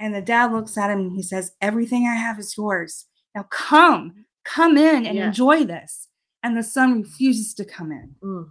And 0.00 0.14
the 0.14 0.22
dad 0.22 0.52
looks 0.52 0.78
at 0.78 0.90
him 0.90 1.00
and 1.00 1.12
he 1.12 1.22
says, 1.22 1.52
Everything 1.60 2.06
I 2.06 2.14
have 2.14 2.38
is 2.38 2.56
yours. 2.56 3.06
Now 3.34 3.44
come, 3.50 4.24
come 4.54 4.76
in 4.76 5.06
and 5.06 5.16
Yeah. 5.16 5.26
enjoy 5.28 5.64
this. 5.64 6.08
And 6.42 6.56
the 6.56 6.62
son 6.62 7.02
refuses 7.02 7.52
to 7.54 7.64
come 7.64 7.90
in. 7.92 8.14
Mm. 8.22 8.50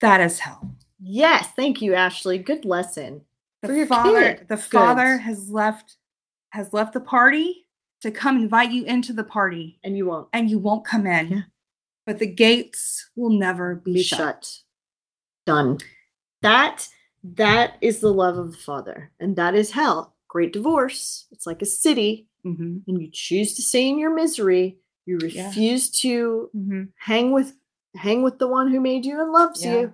That 0.00 0.20
is 0.20 0.40
hell. 0.40 0.74
Yes, 1.00 1.48
thank 1.56 1.80
you, 1.80 1.94
Ashley. 1.94 2.38
Good 2.38 2.64
lesson. 2.64 3.22
The 3.62 3.68
For 3.68 3.74
your 3.74 3.86
father, 3.86 4.34
kid. 4.34 4.48
the 4.48 4.56
Good. 4.56 4.64
father 4.64 5.18
has 5.18 5.50
left 5.50 5.96
has 6.50 6.72
left 6.74 6.92
the 6.92 7.00
party 7.00 7.66
to 8.02 8.10
come 8.10 8.36
invite 8.36 8.72
you 8.72 8.84
into 8.84 9.12
the 9.14 9.24
party, 9.24 9.78
And 9.84 9.96
you 9.96 10.06
won't 10.06 10.28
and 10.32 10.50
you 10.50 10.58
won't 10.58 10.84
come 10.84 11.06
in. 11.06 11.28
Yeah. 11.30 11.42
But 12.04 12.18
the 12.18 12.26
gates 12.26 13.08
will 13.14 13.30
never 13.30 13.76
be, 13.76 13.94
be 13.94 14.02
shut. 14.02 14.18
shut. 14.18 14.58
Done. 15.46 15.78
That 16.42 16.88
that 17.22 17.76
is 17.80 18.00
the 18.00 18.12
love 18.12 18.36
of 18.36 18.50
the 18.50 18.58
Father, 18.58 19.12
and 19.20 19.36
that 19.36 19.54
is 19.54 19.70
hell. 19.70 20.16
Great 20.28 20.52
divorce. 20.52 21.26
It's 21.30 21.46
like 21.46 21.62
a 21.62 21.66
city, 21.66 22.26
Mhm, 22.44 22.82
and 22.88 23.00
you 23.00 23.08
choose 23.12 23.54
to 23.54 23.62
stay 23.62 23.88
in 23.88 23.98
your 23.98 24.12
misery. 24.12 24.78
You 25.06 25.18
Yeah. 25.22 25.46
refuse 25.48 25.90
to 26.00 26.50
mhm. 26.54 26.88
hang 26.96 27.32
with 27.32 27.54
hang 27.94 28.22
with 28.22 28.38
the 28.38 28.48
one 28.48 28.70
who 28.70 28.80
made 28.80 29.04
you 29.04 29.20
and 29.20 29.32
loves 29.32 29.62
Yeah. 29.64 29.80
you. 29.80 29.92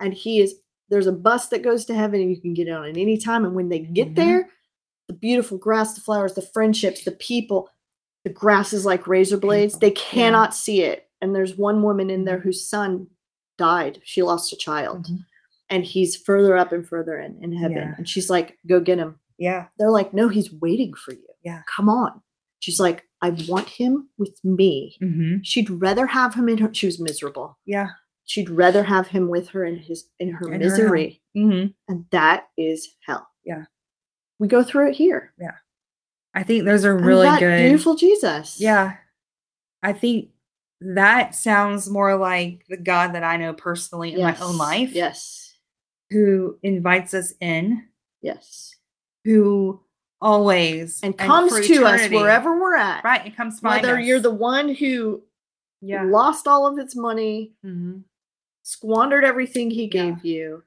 And 0.00 0.12
he 0.14 0.40
is 0.40 0.56
there's 0.88 1.06
a 1.06 1.12
bus 1.12 1.48
that 1.48 1.62
goes 1.62 1.84
to 1.84 1.94
heaven, 1.94 2.20
and 2.20 2.30
you 2.30 2.40
can 2.40 2.52
get 2.52 2.68
on 2.68 2.84
at 2.84 2.96
any 2.96 3.16
time. 3.16 3.44
And 3.44 3.54
when 3.54 3.68
they 3.68 3.78
get 3.78 4.08
Mhm. 4.08 4.16
there, 4.16 4.50
the 5.06 5.14
beautiful 5.14 5.56
grass, 5.56 5.94
the 5.94 6.00
flowers, 6.00 6.34
the 6.34 6.42
friendships, 6.42 7.04
the 7.04 7.12
people, 7.12 7.68
the 8.24 8.30
grass 8.30 8.72
is 8.72 8.84
like 8.84 9.06
razor 9.06 9.36
blades. 9.36 9.78
They 9.78 9.88
yeah. 9.88 9.94
cannot 9.96 10.52
see 10.54 10.82
it. 10.82 11.08
And 11.20 11.32
there's 11.34 11.56
one 11.56 11.82
woman 11.84 12.10
in 12.10 12.24
there 12.24 12.38
Mhm. 12.38 12.42
whose 12.42 12.66
son 12.68 13.06
died. 13.56 14.00
She 14.04 14.22
lost 14.22 14.52
a 14.52 14.56
child. 14.56 15.06
Mhm. 15.06 15.24
And 15.68 15.84
he's 15.84 16.16
further 16.16 16.56
up 16.56 16.72
and 16.72 16.84
further 16.86 17.18
in, 17.20 17.40
in 17.40 17.52
heaven. 17.52 17.76
Yeah. 17.76 17.94
And 17.96 18.08
she's 18.08 18.28
like, 18.28 18.58
go 18.66 18.80
get 18.80 18.98
him. 18.98 19.20
Yeah. 19.38 19.68
They're 19.78 19.92
like, 19.92 20.12
no, 20.12 20.28
he's 20.28 20.52
waiting 20.52 20.94
for 20.94 21.12
you. 21.12 21.26
Yeah. 21.44 21.62
Come 21.68 21.88
on. 21.88 22.20
She's 22.58 22.80
like, 22.80 23.06
I 23.22 23.30
want 23.48 23.68
him 23.68 24.08
with 24.18 24.38
me. 24.44 24.96
hmm 25.00 25.36
She'd 25.42 25.68
rather 25.70 26.06
have 26.06 26.34
him 26.34 26.48
in 26.48 26.58
her. 26.58 26.72
She 26.72 26.86
was 26.86 26.98
miserable. 27.00 27.58
Yeah. 27.66 27.88
She'd 28.24 28.48
rather 28.50 28.82
have 28.84 29.08
him 29.08 29.28
with 29.28 29.48
her 29.50 29.64
in 29.64 29.76
his 29.76 30.08
in 30.18 30.30
her 30.30 30.46
In 30.46 30.52
her 30.52 30.58
misery. 30.58 31.20
hmm 31.34 31.66
and 31.88 32.06
that 32.12 32.48
is 32.56 32.96
hell. 33.06 33.26
Yeah. 33.44 33.64
We 34.38 34.48
go 34.48 34.62
through 34.62 34.90
it 34.90 34.96
here. 34.96 35.32
Yeah. 35.38 35.56
I 36.32 36.44
think 36.44 36.64
those 36.64 36.84
are 36.84 36.96
really 36.96 37.28
good. 37.38 37.58
Beautiful 37.68 37.94
Jesus. 37.96 38.60
Yeah. 38.60 38.96
I 39.82 39.92
think 39.92 40.28
that 40.80 41.34
sounds 41.34 41.90
more 41.90 42.16
like 42.16 42.64
the 42.68 42.76
God 42.76 43.14
that 43.14 43.24
I 43.24 43.36
know 43.36 43.52
personally 43.52 44.14
in 44.14 44.22
my 44.22 44.36
own 44.38 44.56
life, 44.56 44.92
Yes. 44.92 45.54
who 46.10 46.58
invites 46.62 47.12
us 47.14 47.34
in, 47.40 47.86
Yes. 48.22 48.76
who 49.24 49.82
always 50.20 51.00
And 51.02 51.16
comes 51.16 51.50
for 51.50 51.62
to 51.62 51.84
us 51.84 52.08
wherever 52.10 52.58
we're 52.60 52.76
at. 52.76 53.02
Right. 53.04 53.26
It 53.26 53.36
comes 53.36 53.60
find 53.60 53.82
Whether 53.86 53.98
you're 54.00 54.20
the 54.20 54.30
one 54.30 54.74
who 54.74 55.22
yeah. 55.80 56.04
lost 56.04 56.46
all 56.46 56.66
of 56.66 56.78
its 56.78 56.94
money, 56.96 57.52
hmm 57.62 57.98
squandered 58.62 59.24
everything 59.24 59.70
he 59.70 59.84
Yeah. 59.84 59.88
gave 60.12 60.24
you, 60.24 60.62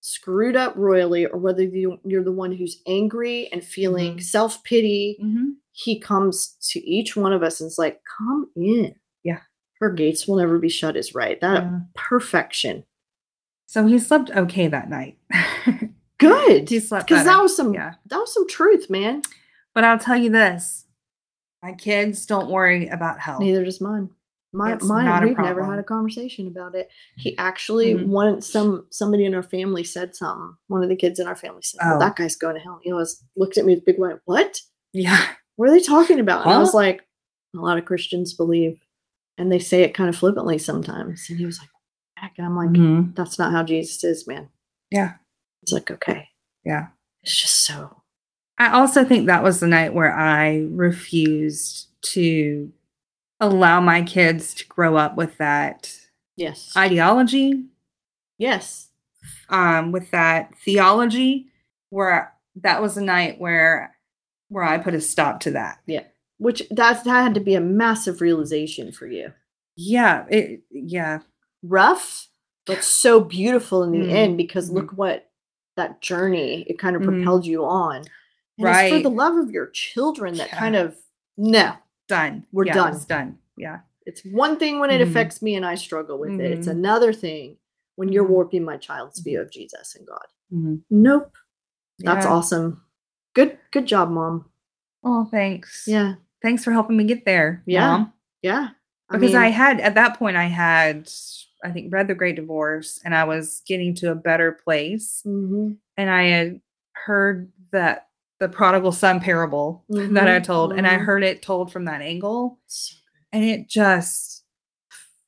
screwed 0.00 0.54
up 0.56 0.74
royally, 0.76 1.26
or 1.26 1.38
whether 1.38 1.62
you, 1.62 1.98
you're 2.04 2.22
the 2.22 2.30
one 2.30 2.52
who's 2.52 2.80
angry 2.86 3.48
and 3.52 3.64
feeling 3.64 4.16
Mhm. 4.18 4.22
self 4.22 4.62
pity, 4.64 5.16
hmm 5.20 5.50
he 5.76 5.98
comes 5.98 6.54
to 6.70 6.78
each 6.88 7.16
one 7.16 7.32
of 7.32 7.42
us 7.42 7.60
and 7.60 7.66
is 7.66 7.78
like, 7.78 8.00
come 8.18 8.48
in. 8.54 8.94
Yeah. 9.24 9.40
Her 9.80 9.90
gates 9.90 10.28
will 10.28 10.36
never 10.36 10.58
be 10.60 10.68
shut, 10.68 10.96
is 10.96 11.16
right. 11.16 11.40
That 11.40 11.64
Yeah. 11.64 11.80
perfection. 11.96 12.84
So 13.66 13.84
he 13.86 13.98
slept 13.98 14.30
okay 14.30 14.68
that 14.68 14.88
night. 14.88 15.18
Good. 16.18 16.68
he 16.68 16.80
slept 16.80 17.08
Because 17.08 17.24
that 17.24 17.42
was 17.42 17.56
some 17.56 17.74
yeah. 17.74 17.94
that 18.06 18.18
was 18.18 18.32
some 18.32 18.48
truth, 18.48 18.88
man. 18.90 19.22
But 19.74 19.84
I'll 19.84 19.98
tell 19.98 20.16
you 20.16 20.30
this: 20.30 20.84
my 21.62 21.72
kids 21.72 22.26
don't 22.26 22.50
worry 22.50 22.88
about 22.88 23.18
health. 23.20 23.40
Neither 23.40 23.64
does 23.64 23.80
mine. 23.80 24.10
My, 24.56 24.74
It's 24.74 24.84
mine, 24.84 25.24
we've 25.24 25.36
never 25.36 25.64
had 25.64 25.80
a 25.80 25.82
conversation 25.82 26.46
about 26.46 26.76
it. 26.76 26.88
He 27.16 27.36
actually 27.38 27.94
Mhm. 27.94 28.06
one 28.06 28.40
some 28.40 28.86
somebody 28.90 29.24
in 29.24 29.34
our 29.34 29.42
family 29.42 29.82
said 29.82 30.14
something. 30.14 30.54
One 30.68 30.84
of 30.84 30.88
the 30.88 30.94
kids 30.94 31.18
in 31.18 31.26
our 31.26 31.34
family 31.34 31.62
said, 31.62 31.80
"Well, 31.84 31.96
Oh. 31.96 31.98
that 31.98 32.14
guy's 32.14 32.36
going 32.36 32.54
to 32.54 32.60
hell." 32.60 32.78
He 32.82 32.92
was 32.92 33.20
looked 33.36 33.58
at 33.58 33.64
me 33.64 33.74
with 33.74 33.84
big 33.84 33.98
white. 33.98 34.20
What? 34.26 34.60
Yeah. 34.92 35.20
What 35.56 35.68
are 35.68 35.72
they 35.72 35.80
talking 35.82 36.20
about? 36.20 36.44
And 36.44 36.52
I 36.54 36.58
was 36.58 36.72
like, 36.74 37.04
a 37.56 37.58
lot 37.60 37.78
of 37.78 37.84
Christians 37.84 38.32
believe, 38.32 38.80
and 39.38 39.50
they 39.50 39.58
say 39.58 39.82
it 39.82 39.92
kind 39.94 40.08
of 40.08 40.14
flippantly 40.16 40.58
sometimes. 40.58 41.26
And 41.28 41.38
he 41.38 41.46
was 41.46 41.58
like, 41.58 41.70
"Heck," 42.16 42.34
and 42.38 42.46
I'm 42.46 42.56
like, 42.56 42.70
Mhm. 42.70 43.14
"That's 43.16 43.38
not 43.40 43.50
how 43.52 43.64
Jesus 43.64 44.04
is, 44.04 44.26
man." 44.28 44.48
Yeah. 44.92 45.14
He's 45.64 45.72
like, 45.72 45.90
"Okay." 45.90 46.28
Yeah. 46.64 46.88
It's 47.22 47.40
just 47.40 47.64
so. 47.64 48.02
I 48.58 48.70
also 48.70 49.04
think 49.04 49.26
that 49.26 49.42
was 49.42 49.60
the 49.60 49.66
night 49.66 49.94
where 49.94 50.12
I 50.14 50.66
refused 50.70 51.88
to 52.12 52.72
allow 53.40 53.80
my 53.80 54.02
kids 54.02 54.54
to 54.54 54.66
grow 54.66 54.96
up 54.96 55.16
with 55.16 55.38
that 55.38 55.92
Yes. 56.36 56.72
ideology, 56.76 57.64
yes. 58.38 58.90
um, 59.48 59.90
with 59.92 60.10
that 60.10 60.56
theology, 60.58 61.46
where 61.90 62.34
that 62.56 62.80
was 62.82 62.96
a 62.96 63.02
night 63.02 63.40
where 63.40 63.96
where 64.48 64.64
I 64.64 64.78
put 64.78 64.94
a 64.94 65.00
stop 65.00 65.40
to 65.40 65.50
that. 65.52 65.80
Yeah. 65.86 66.04
Which 66.38 66.62
that 66.70 67.02
that 67.04 67.22
had 67.22 67.34
to 67.34 67.40
be 67.40 67.54
a 67.54 67.60
massive 67.60 68.20
realization 68.20 68.92
for 68.92 69.06
you. 69.06 69.32
Yeah, 69.76 70.26
it 70.30 70.62
yeah. 70.70 71.20
rough, 71.62 72.28
but 72.66 72.84
so 72.84 73.20
beautiful 73.20 73.82
in 73.82 73.92
the 73.92 74.06
Mhm, 74.06 74.10
end 74.12 74.36
because 74.36 74.70
look 74.70 74.90
what 74.92 75.30
that 75.76 76.00
journey 76.00 76.62
it 76.62 76.78
kind 76.78 76.96
of 76.96 77.02
Mhm. 77.02 77.06
propelled 77.06 77.46
you 77.46 77.64
on. 77.64 77.96
And 78.58 78.68
it's 78.68 78.96
for 78.96 79.02
the 79.02 79.10
love 79.10 79.36
of 79.36 79.50
your 79.50 79.66
children 79.70 80.36
that 80.36 80.48
Yeah. 80.48 80.58
kind 80.58 80.76
of 80.76 80.96
no. 81.36 81.74
Done. 82.06 82.46
We're 82.52 82.66
Yeah, 82.66 82.74
done. 82.74 82.94
It's 82.94 83.04
done. 83.06 83.38
Yeah. 83.56 83.80
It's 84.06 84.22
one 84.26 84.58
thing 84.58 84.78
when 84.78 84.90
it 84.90 85.00
Mhm. 85.00 85.08
affects 85.10 85.40
me 85.42 85.56
and 85.56 85.64
I 85.64 85.74
struggle 85.74 86.18
with 86.18 86.38
it. 86.38 86.52
It's 86.52 86.68
Mhm. 86.68 86.72
another 86.72 87.12
thing 87.12 87.56
when 87.96 88.10
you're 88.10 88.24
Mhm. 88.26 88.30
warping 88.30 88.64
my 88.64 88.76
child's 88.76 89.20
view 89.20 89.40
of 89.40 89.50
Jesus 89.50 89.94
and 89.96 90.06
God. 90.06 90.82
Nope. 90.90 91.32
That's 91.98 92.26
Yeah. 92.26 92.32
awesome. 92.32 92.82
Good 93.34 93.58
good 93.72 93.86
job, 93.86 94.10
mom. 94.10 94.48
Oh, 95.02 95.24
thanks. 95.24 95.84
Yeah. 95.88 96.14
Thanks 96.42 96.62
for 96.62 96.70
helping 96.72 96.96
me 96.96 97.04
get 97.04 97.24
there. 97.24 97.62
Yeah. 97.66 97.88
Mom. 97.88 98.12
Yeah. 98.42 98.70
because 99.10 99.34
I 99.34 99.48
had 99.48 99.80
at 99.80 99.94
that 99.94 100.18
point 100.18 100.36
I 100.36 100.44
had 100.44 101.10
I 101.64 101.70
think 101.72 101.92
read 101.92 102.08
the 102.08 102.14
Great 102.14 102.36
Divorce 102.36 103.00
and 103.04 103.14
I 103.14 103.24
was 103.24 103.62
getting 103.66 103.94
to 103.96 104.10
a 104.12 104.14
better 104.14 104.52
place 104.52 105.22
mhm, 105.26 105.76
and 105.96 106.10
I 106.10 106.24
had 106.24 106.60
heard 106.92 107.50
that 107.72 108.08
the 108.40 108.48
prodigal 108.48 108.92
son 108.92 109.20
parable 109.20 109.84
that 109.88 110.28
I 110.28 110.38
Mhm, 110.40 110.44
told 110.44 110.72
and 110.72 110.86
I 110.86 110.96
mhm. 110.98 111.04
heard 111.04 111.22
it 111.24 111.42
told 111.42 111.72
from 111.72 111.86
that 111.86 112.02
angle 112.02 112.58
and 113.32 113.44
it 113.44 113.68
just 113.68 114.44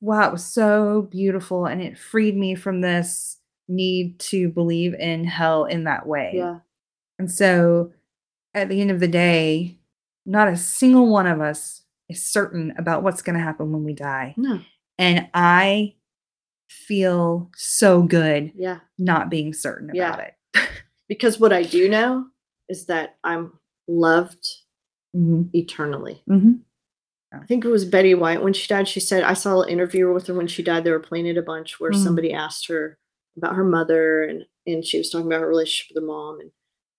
wow 0.01 0.29
it 0.29 0.33
was 0.33 0.45
so 0.45 1.09
beautiful 1.11 1.67
and 1.67 1.81
it 1.83 1.99
freed 1.99 2.37
me 2.37 2.55
from 2.55 2.81
this 2.81 3.39
need 3.69 4.19
to 4.21 4.49
believe 4.49 4.95
in 4.95 5.25
hell 5.25 5.65
in 5.65 5.85
that 5.85 6.07
way. 6.07 6.33
Yeah. 6.35 6.61
And 7.19 7.31
so 7.31 7.93
at 8.55 8.69
the 8.69 8.81
end 8.81 8.93
of 8.93 9.01
the 9.01 9.09
day, 9.09 9.79
not 10.25 10.49
a 10.49 10.57
single 10.57 11.09
one 11.11 11.27
of 11.27 11.41
us 11.41 11.83
is 12.09 12.23
certain 12.25 12.73
about 12.79 13.03
what's 13.03 13.23
going 13.23 13.37
to 13.37 13.43
happen 13.43 13.73
when 13.73 13.83
we 13.83 13.93
die. 13.93 14.35
No. 14.37 14.61
And 14.99 15.29
I 15.35 15.96
feel 16.69 17.51
so 17.57 18.03
good 18.03 18.53
Yeah. 18.55 18.81
not 18.99 19.31
being 19.31 19.53
certain 19.53 19.91
Yeah. 19.95 20.09
about 20.15 20.27
it. 20.27 20.35
Because 21.09 21.39
what 21.39 21.53
I 21.53 21.63
do 21.63 21.89
know 21.89 22.27
is 22.69 22.87
that 22.87 23.17
I'm 23.23 23.53
loved 23.87 24.45
hmm 25.15 25.43
eternally. 25.55 26.23
hmm 26.27 26.55
I 27.33 27.45
think 27.47 27.65
it 27.65 27.69
was 27.69 27.85
Betty 27.85 28.15
White 28.15 28.43
when 28.43 28.53
she 28.55 28.67
died. 28.67 28.89
She 28.89 28.99
said, 29.01 29.23
I 29.23 29.35
saw 29.35 29.61
an 29.63 29.69
interview 29.69 30.13
with 30.13 30.27
her 30.29 30.35
when 30.35 30.47
she 30.49 30.63
died. 30.63 30.85
They 30.85 30.91
were 30.91 30.99
playing 31.01 31.27
it 31.27 31.37
a 31.37 31.43
bunch 31.43 31.79
where 31.79 31.91
Mhm. 31.93 32.03
somebody 32.03 32.33
asked 32.33 32.67
her 32.69 32.99
about 33.37 33.55
her 33.55 33.65
mother 33.65 34.23
and 34.25 34.47
and 34.67 34.85
she 34.85 34.99
was 34.99 35.11
talking 35.11 35.27
about 35.29 35.43
her 35.43 35.49
relationship 35.49 35.95
with 35.95 36.03
her 36.03 36.07
mom, 36.09 36.41
and 36.41 36.51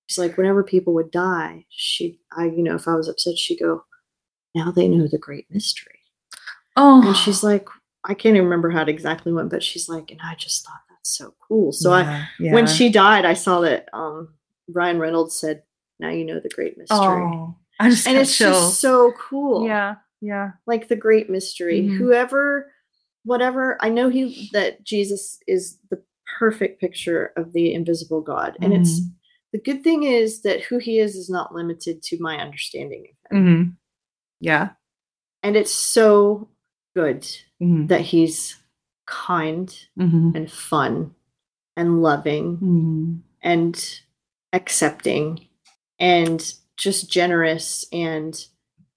she's 0.07 0.17
like, 0.17 0.37
whenever 0.37 0.63
people 0.63 0.93
would 0.93 1.11
die, 1.11 1.65
she, 1.69 2.17
I, 2.31 2.45
you 2.45 2.63
know, 2.63 2.75
if 2.75 2.87
I 2.87 2.95
was 2.95 3.09
upset, 3.09 3.37
she'd 3.37 3.59
go, 3.59 3.83
now 4.55 4.71
they 4.71 4.87
know 4.87 5.05
the 5.07 5.17
great 5.17 5.47
mystery, 5.51 5.99
Oh, 6.77 7.01
and 7.05 7.17
she's 7.17 7.43
like, 7.43 7.67
I 8.07 8.13
can't 8.13 8.35
even 8.35 8.45
remember 8.45 8.69
how 8.69 8.81
it 8.83 8.89
exactly 8.89 9.31
went, 9.33 9.49
but 9.49 9.61
she's 9.61 9.87
like, 9.89 10.09
and 10.11 10.19
I 10.23 10.33
just 10.35 10.65
thought 10.65 10.81
that's 10.89 11.09
so 11.17 11.35
cool. 11.47 11.71
So 11.73 11.91
I, 11.91 12.27
Yeah, 12.39 12.53
when 12.53 12.65
she 12.65 12.89
died, 12.89 13.25
I 13.25 13.33
saw 13.33 13.59
that 13.61 13.89
um 13.93 14.33
Ryan 14.69 14.99
Reynolds 14.99 15.35
said, 15.35 15.63
"Now 15.99 16.09
you 16.09 16.25
know 16.25 16.39
the 16.39 16.49
great 16.49 16.77
mystery," 16.77 16.97
oh, 17.23 17.55
I 17.79 17.89
just 17.89 18.07
and 18.07 18.17
it's 18.17 18.35
chills. 18.37 18.55
just 18.57 18.79
so 18.81 19.11
cool. 19.19 19.65
yeah, 19.67 19.95
yeah, 20.21 20.51
like 20.65 20.87
the 20.87 20.95
great 20.95 21.29
mystery. 21.29 21.81
Mhm. 21.83 21.97
Whoever, 21.97 22.71
whatever, 23.23 23.77
I 23.81 23.89
know 23.89 24.09
he 24.09 24.49
that 24.53 24.83
Jesus 24.83 25.39
is 25.47 25.77
the 25.89 26.01
perfect 26.39 26.79
picture 26.81 27.33
of 27.37 27.53
the 27.53 27.73
invisible 27.73 28.21
God, 28.21 28.57
and 28.61 28.73
it's 28.73 28.99
Mhm. 29.01 29.11
the 29.53 29.59
good 29.59 29.83
thing 29.83 30.03
is 30.03 30.41
that 30.41 30.63
who 30.63 30.77
he 30.77 30.99
is 30.99 31.15
is 31.15 31.29
not 31.29 31.53
limited 31.55 32.01
to 32.03 32.17
my 32.21 32.37
understanding 32.39 33.07
of 33.31 33.37
him, 33.37 33.45
Mhm. 33.45 33.75
yeah, 34.41 34.71
and 35.43 35.55
it's 35.55 35.71
so 35.71 36.49
good 36.97 37.21
Mhm. 37.61 37.87
that 37.89 38.01
he's 38.01 38.57
kind 39.05 39.67
Mhm. 39.97 40.35
and 40.35 40.51
fun 40.51 41.13
and 41.75 42.01
loving 42.01 42.57
Mhm. 42.57 43.21
and 43.41 43.99
accepting 44.53 45.47
and 45.99 46.53
just 46.77 47.09
generous 47.11 47.85
and 47.91 48.33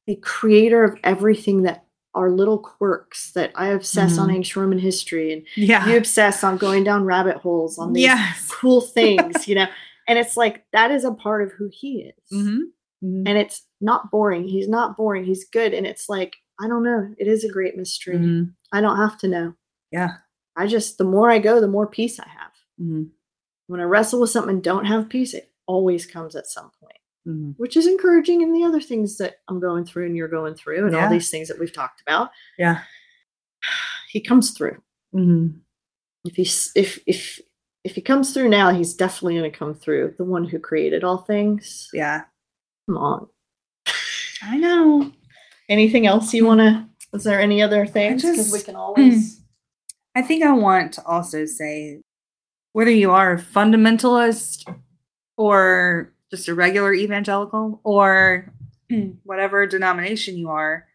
the 0.07 0.17
creator 0.17 0.83
of 0.85 0.99
everything 1.05 1.63
that 1.63 1.85
are 2.15 2.31
little 2.31 2.59
quirks 2.59 3.33
that 3.33 3.53
I 3.55 3.69
obsess 3.69 4.19
on 4.19 4.29
Mhm. 4.29 4.35
ancient 4.37 4.57
Roman 4.63 4.79
history 4.79 5.33
and 5.33 5.43
yeah, 5.55 5.89
you 5.89 5.97
obsess 5.97 6.43
on 6.43 6.57
going 6.57 6.83
down 6.85 7.05
rabbit 7.05 7.37
holes 7.37 7.79
on 7.79 7.93
these 7.93 8.03
yes, 8.05 8.51
cool 8.51 8.81
things, 8.99 9.47
you 9.47 9.55
know. 9.55 9.67
And 10.09 10.19
it's 10.19 10.37
like 10.37 10.65
that 10.73 10.91
is 10.91 11.05
a 11.05 11.13
part 11.13 11.43
of 11.45 11.53
who 11.53 11.69
he 11.73 12.03
is. 12.11 12.33
Mhm. 12.37 12.61
Mhm. 13.05 13.23
And 13.29 13.39
it's 13.39 13.63
not 13.81 14.11
boring. 14.11 14.49
He's 14.49 14.69
not 14.69 14.97
boring. 14.97 15.25
He's 15.25 15.45
good. 15.45 15.73
And 15.73 15.87
it's 15.87 16.09
like, 16.09 16.35
I 16.61 16.69
don't 16.69 16.83
know. 16.85 17.15
It 17.19 17.27
is 17.27 17.45
a 17.45 17.49
great 17.53 17.77
mystery. 17.77 18.17
Mhm. 18.19 18.53
I 18.73 18.81
don't 18.81 18.97
have 18.99 19.19
to 19.19 19.29
know. 19.29 19.55
yeah, 19.93 20.17
I 20.57 20.67
just 20.67 20.99
the 20.99 21.05
more 21.05 21.31
I 21.31 21.39
go, 21.39 21.61
the 21.61 21.67
more 21.69 21.87
peace 21.87 22.21
I 22.21 22.29
have. 22.29 22.53
Mhm. 22.81 23.11
When 23.67 23.81
I 23.81 23.85
wrestle 23.85 24.21
with 24.21 24.31
something 24.31 24.55
and 24.57 24.63
don't 24.63 24.85
have 24.85 25.09
peace, 25.09 25.33
it 25.35 25.53
always 25.67 26.07
comes 26.07 26.37
at 26.37 26.47
some 26.47 26.71
point. 26.81 26.97
Mhm. 27.29 27.55
which 27.59 27.77
is 27.77 27.87
encouraging 27.87 28.43
And 28.43 28.55
the 28.57 28.65
other 28.65 28.81
things 28.81 29.19
that 29.19 29.41
I'm 29.47 29.61
going 29.61 29.85
through 29.85 30.07
and 30.07 30.17
you're 30.17 30.27
going 30.27 30.55
through 30.55 30.87
and 30.87 30.95
Yeah. 30.95 31.05
all 31.05 31.11
these 31.11 31.31
things 31.31 31.49
that 31.49 31.59
we've 31.59 31.73
talked 31.73 32.01
about. 32.01 32.31
yeah, 32.59 32.83
He 34.09 34.21
comes 34.23 34.53
through. 34.53 34.83
Mhm. 35.15 35.61
If 36.25 36.37
he's 36.37 36.73
if 36.75 36.99
if 37.07 37.41
if 37.85 37.95
he 37.95 38.01
comes 38.03 38.33
through 38.35 38.49
now, 38.49 38.71
he's 38.73 38.95
definitely 38.95 39.39
going 39.39 39.51
to 39.53 39.59
come 39.59 39.75
through. 39.75 40.15
The 40.19 40.25
one 40.25 40.45
who 40.45 40.59
created 40.59 41.05
all 41.05 41.19
things. 41.19 41.89
yeah. 41.93 42.25
Come 42.87 42.97
on. 42.99 43.29
I 44.43 44.57
know. 44.59 45.13
Anything 45.71 46.07
else 46.07 46.35
you 46.35 46.45
want 46.45 46.61
to? 46.61 46.87
Is 47.15 47.25
there 47.25 47.41
any 47.41 47.63
other 47.63 47.87
things? 47.87 48.23
Because 48.23 48.53
we 48.53 48.61
can 48.61 48.77
always. 48.77 49.41
I 50.15 50.23
think 50.23 50.43
I 50.43 50.51
want 50.51 50.93
to 50.95 51.05
also 51.07 51.47
say 51.47 52.01
whether 52.73 52.91
you 52.91 53.13
are 53.13 53.35
a 53.35 53.39
fundamentalist 53.41 54.65
or 55.37 56.13
just 56.31 56.49
a 56.49 56.55
regular 56.55 56.93
evangelical 56.93 57.81
or 57.85 58.53
whatever 59.25 59.67
denomination 59.67 60.37
you 60.37 60.51
are, 60.51 60.87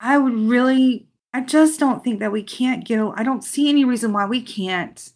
I 0.00 0.18
would 0.18 0.34
really, 0.34 1.08
I 1.32 1.40
just 1.40 1.80
don't 1.80 2.02
think 2.02 2.20
that 2.20 2.32
we 2.32 2.42
can't 2.42 2.84
get, 2.84 3.00
I 3.16 3.22
don't 3.22 3.44
see 3.44 3.68
any 3.68 3.84
reason 3.84 4.12
why 4.12 4.26
we 4.26 4.40
can't 4.40 5.10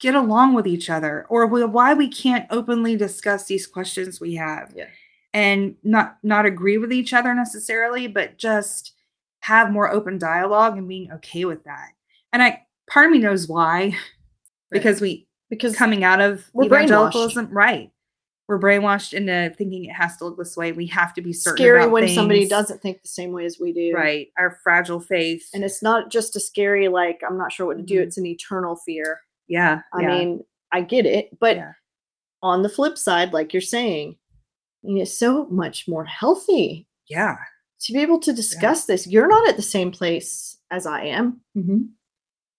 get 0.00 0.14
along 0.14 0.54
with 0.54 0.66
each 0.66 0.88
other 0.88 1.26
or 1.28 1.46
why 1.46 1.92
we 1.92 2.08
can't 2.08 2.46
openly 2.50 2.96
discuss 2.96 3.44
these 3.44 3.66
questions 3.66 4.20
we 4.20 4.34
have 4.36 4.72
Yeah. 4.74 4.86
And 5.32 5.74
not 5.84 6.18
not 6.22 6.46
agree 6.46 6.78
with 6.78 6.92
each 6.92 7.12
other 7.12 7.34
necessarily 7.34 8.06
but 8.06 8.36
just 8.38 8.92
have 9.40 9.70
more 9.70 9.90
open 9.90 10.18
dialogue 10.18 10.76
and 10.76 10.88
being 10.88 11.10
okay 11.12 11.44
with 11.44 11.62
that 11.64 11.88
and 12.32 12.42
i 12.42 12.60
part 12.90 13.06
of 13.06 13.12
me 13.12 13.18
knows 13.18 13.46
why 13.48 13.94
because 14.70 15.00
we 15.00 15.26
Because 15.48 15.74
coming 15.76 16.04
out 16.04 16.20
of 16.20 16.44
We're 16.52 16.64
brainwashed. 16.64 16.68
evangelicalism 16.84 17.48
right 17.50 17.90
we're 18.48 18.58
brainwashed 18.58 19.12
into 19.12 19.54
thinking 19.56 19.84
it 19.84 19.92
has 19.92 20.16
to 20.16 20.24
look 20.24 20.36
this 20.36 20.56
way 20.56 20.72
we 20.72 20.86
have 20.86 21.14
to 21.14 21.22
be 21.22 21.32
certain 21.32 21.56
scary 21.56 21.86
when 21.86 22.08
somebody 22.08 22.48
doesn't 22.48 22.82
think 22.82 23.00
the 23.00 23.08
same 23.08 23.30
way 23.32 23.44
as 23.44 23.58
we 23.60 23.72
do. 23.72 23.92
right 23.94 24.28
our 24.38 24.58
fragile 24.64 24.98
faith 25.00 25.48
And 25.54 25.62
it's 25.64 25.82
not 25.82 26.10
just 26.10 26.34
a 26.34 26.40
scary 26.40 26.88
like 26.88 27.20
I'm 27.28 27.38
not 27.38 27.52
sure 27.52 27.66
what 27.66 27.76
to 27.76 27.82
do. 27.84 27.98
Mhm. 28.00 28.02
It's 28.02 28.18
an 28.18 28.26
eternal 28.26 28.74
fear. 28.84 29.20
yeah 29.46 29.82
I 29.94 30.00
yeah, 30.02 30.08
mean, 30.08 30.44
I 30.72 30.80
get 30.82 31.06
it, 31.06 31.38
but 31.38 31.56
yeah. 31.56 31.72
on 32.42 32.62
the 32.62 32.68
flip 32.68 32.96
side, 32.98 33.32
like 33.32 33.52
you're 33.52 33.60
saying, 33.60 34.16
it's 34.82 35.12
so 35.12 35.46
much 35.46 35.86
more 35.88 36.04
healthy 36.04 36.86
yeah 37.08 37.36
to 37.80 37.92
be 37.94 38.00
able 38.00 38.18
to 38.20 38.32
discuss 38.34 38.84
this. 38.84 39.06
You're 39.06 39.26
not 39.26 39.48
at 39.48 39.56
the 39.56 39.62
same 39.62 39.90
place 39.90 40.58
as 40.70 40.84
I 40.86 41.04
am, 41.04 41.40
Mhm. 41.56 41.88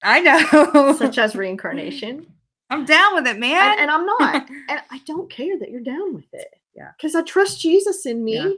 i 0.03 0.19
know 0.19 0.95
such 0.97 1.17
as 1.19 1.35
reincarnation, 1.35 2.25
i'm 2.71 2.85
down 2.85 3.13
with 3.15 3.27
it 3.27 3.37
man 3.39 3.71
and, 3.73 3.81
and 3.81 3.91
I'm 3.91 4.05
not. 4.05 4.49
and 4.69 4.79
I 4.89 4.99
don't 5.05 5.29
care 5.29 5.59
that 5.59 5.69
you're 5.69 5.81
down 5.81 6.15
with 6.15 6.25
it. 6.33 6.47
Yeah. 6.75 6.91
because 6.97 7.13
I 7.15 7.21
trust 7.21 7.59
Jesus 7.61 8.05
in 8.05 8.23
me 8.23 8.35
Yeah. 8.35 8.49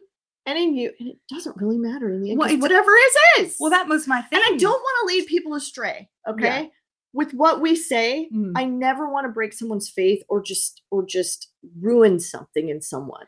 and 0.45 0.57
in 0.57 0.75
you, 0.75 0.91
and 0.99 1.09
it 1.09 1.17
doesn't 1.29 1.57
really 1.57 1.77
matter 1.79 2.09
in 2.09 2.21
the 2.21 2.31
end. 2.31 2.39
Well, 2.39 2.57
whatever 2.59 2.91
is 2.95 3.15
is. 3.47 3.57
well 3.59 3.71
that 3.71 3.87
was 3.87 4.07
my 4.07 4.21
thing 4.21 4.39
and 4.45 4.53
I 4.55 4.57
don't 4.57 4.81
want 4.81 4.95
to 5.09 5.15
lead 5.15 5.27
people 5.27 5.53
astray. 5.55 6.09
Okay, 6.27 6.71
with 7.11 7.33
what 7.33 7.59
we 7.61 7.75
say, 7.75 8.29
Mhm. 8.33 8.53
I 8.55 8.63
never 8.65 9.09
want 9.09 9.25
to 9.25 9.31
break 9.33 9.51
someone's 9.53 9.89
faith 9.89 10.23
or 10.29 10.41
just 10.41 10.81
or 10.91 11.05
just 11.05 11.49
ruin 11.81 12.19
something 12.19 12.69
in 12.69 12.81
someone. 12.81 13.25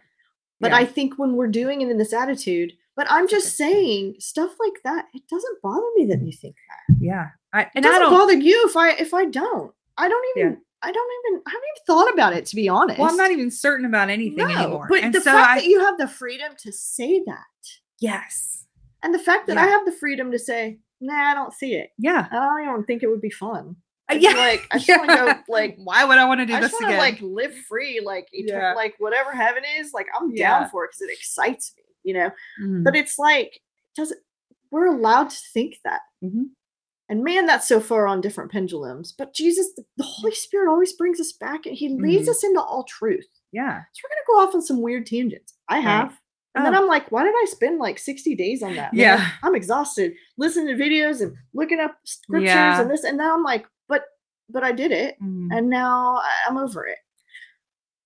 But 0.60 0.72
Yeah. 0.72 0.78
I 0.78 0.86
think 0.86 1.18
when 1.20 1.36
we're 1.36 1.48
doing 1.48 1.82
it 1.82 1.90
in 1.90 1.98
this 1.98 2.14
attitude, 2.14 2.74
but 2.96 3.08
I'm 3.10 3.28
just 3.28 3.58
saying 3.58 4.16
stuff 4.20 4.52
like 4.60 4.82
that, 4.84 5.06
it 5.14 5.24
doesn't 5.30 5.62
bother 5.62 5.86
me 5.96 6.06
that 6.06 6.22
you 6.22 6.32
think 6.32 6.56
that. 6.70 6.96
yeah 7.00 7.28
I, 7.54 7.64
It 7.64 7.70
and 7.76 7.86
i 7.86 7.90
doesn't 7.90 8.04
don't 8.04 8.14
bother 8.14 8.34
you 8.34 8.66
if 8.68 8.76
I 8.78 8.92
if 8.92 9.14
I 9.14 9.26
don't. 9.26 9.74
I 9.98 10.08
don't 10.10 10.26
even 10.38 10.52
Yeah. 10.54 10.58
I 10.82 10.92
don't 10.92 11.12
even 11.26 11.42
I 11.48 11.50
haven't 11.50 11.64
even 11.76 11.86
thought 11.88 12.14
about 12.14 12.34
it 12.34 12.46
to 12.48 12.56
be 12.56 12.70
honest. 12.70 13.00
Well, 13.00 13.10
I'm 13.10 13.18
not 13.18 13.32
even 13.32 13.50
certain 13.52 13.86
about 13.86 14.10
anything 14.10 14.38
no, 14.48 14.48
anymore. 14.48 14.88
But 14.90 15.04
and 15.04 15.14
the 15.14 15.20
so 15.22 15.32
fact 15.32 15.50
I 15.50 15.56
that 15.62 15.66
you 15.68 15.80
have 15.82 15.98
the 15.98 16.08
freedom 16.08 16.54
to 16.60 16.72
say 16.72 17.22
that, 17.26 17.62
yes, 18.00 18.66
and 19.04 19.14
the 19.14 19.20
fact 19.20 19.48
that 19.48 19.58
I 19.58 19.66
have 19.66 19.86
the 19.86 19.92
freedom 19.92 20.32
to 20.32 20.40
say, 20.40 20.78
nah, 21.02 21.32
I 21.32 21.34
don't 21.34 21.54
see 21.54 21.76
it. 21.76 21.90
yeah, 21.98 22.28
I 22.32 22.36
don't 22.36 22.70
even 22.70 22.84
think 22.86 23.04
it 23.04 23.08
would 23.08 23.22
be 23.22 23.30
fun. 23.30 23.76
I'd 24.08 24.22
yeah, 24.22 24.32
like 24.34 24.68
I 24.72 24.78
just 24.78 24.90
want 25.00 25.10
to 25.10 25.16
go 25.16 25.34
like 25.54 25.78
Why 25.84 26.06
would 26.06 26.18
I 26.18 26.26
want 26.26 26.40
to 26.42 26.46
do 26.46 26.54
I 26.54 26.60
this 26.62 26.78
to 26.78 26.86
again? 26.86 26.98
like 27.00 27.20
live 27.22 27.56
free, 27.68 28.02
like 28.06 28.28
etern- 28.38 28.50
Yeah. 28.50 28.74
like 28.76 28.96
whatever 29.00 29.32
heaven 29.32 29.64
is. 29.80 29.94
Like 29.94 30.08
I'm 30.16 30.32
Yeah. 30.34 30.60
down 30.60 30.70
for 30.70 30.86
it 30.86 30.90
because 30.92 31.02
it 31.02 31.14
excites 31.14 31.74
me, 31.78 31.84
you 32.04 32.14
know. 32.14 32.32
Mhm. 32.62 32.84
But 32.84 32.96
it's 32.96 33.18
like 33.18 33.62
does 33.96 34.12
it? 34.12 34.20
We're 34.72 34.88
allowed 34.88 35.30
to 35.30 35.38
think 35.54 35.76
that, 35.86 36.02
Mhm. 36.24 36.50
and 37.10 37.24
man, 37.24 37.46
that's 37.46 37.68
so 37.68 37.80
far 37.80 38.08
on 38.08 38.20
different 38.22 38.52
pendulums. 38.52 39.12
But 39.14 39.34
Jesus, 39.34 39.74
the, 39.76 39.86
the 39.98 40.04
Holy 40.04 40.34
Spirit, 40.36 40.70
always 40.70 40.92
brings 40.94 41.20
us 41.20 41.32
back, 41.32 41.66
and 41.66 41.76
He 41.76 41.90
leads 41.90 42.28
Mhm. 42.28 42.32
us 42.32 42.44
into 42.44 42.62
all 42.62 42.84
truth. 42.84 43.28
yeah, 43.52 43.84
So 43.94 44.02
we're 44.04 44.10
gonna 44.10 44.28
go 44.28 44.48
off 44.50 44.54
on 44.56 44.62
some 44.62 44.82
weird 44.82 45.06
tangents. 45.06 45.54
I 45.70 45.80
have. 45.80 46.20
And 46.56 46.66
then 46.66 46.76
Oh. 46.76 46.82
I'm 46.82 46.88
like, 46.88 47.10
why 47.12 47.24
did 47.24 47.34
I 47.36 47.46
spend 47.50 47.80
like 47.80 47.98
60 48.00 48.36
days 48.36 48.62
on 48.64 48.76
that? 48.76 48.92
man? 48.94 49.02
Yeah. 49.02 49.30
I'm 49.44 49.56
exhausted 49.56 50.14
listening 50.38 50.76
to 50.78 50.84
videos 50.84 51.22
and 51.22 51.36
looking 51.54 51.80
up 51.80 51.98
scriptures 52.06 52.50
Yeah. 52.50 52.82
and 52.82 52.90
this. 52.92 53.04
And 53.06 53.18
now 53.18 53.34
I'm 53.34 53.44
like, 53.44 53.66
but 54.50 54.64
I 54.64 54.72
did 54.72 54.92
it. 54.92 55.16
Mhm. 55.22 55.50
And 55.52 55.70
now 55.70 56.22
I'm 56.48 56.58
over 56.58 56.86
it. 56.88 56.98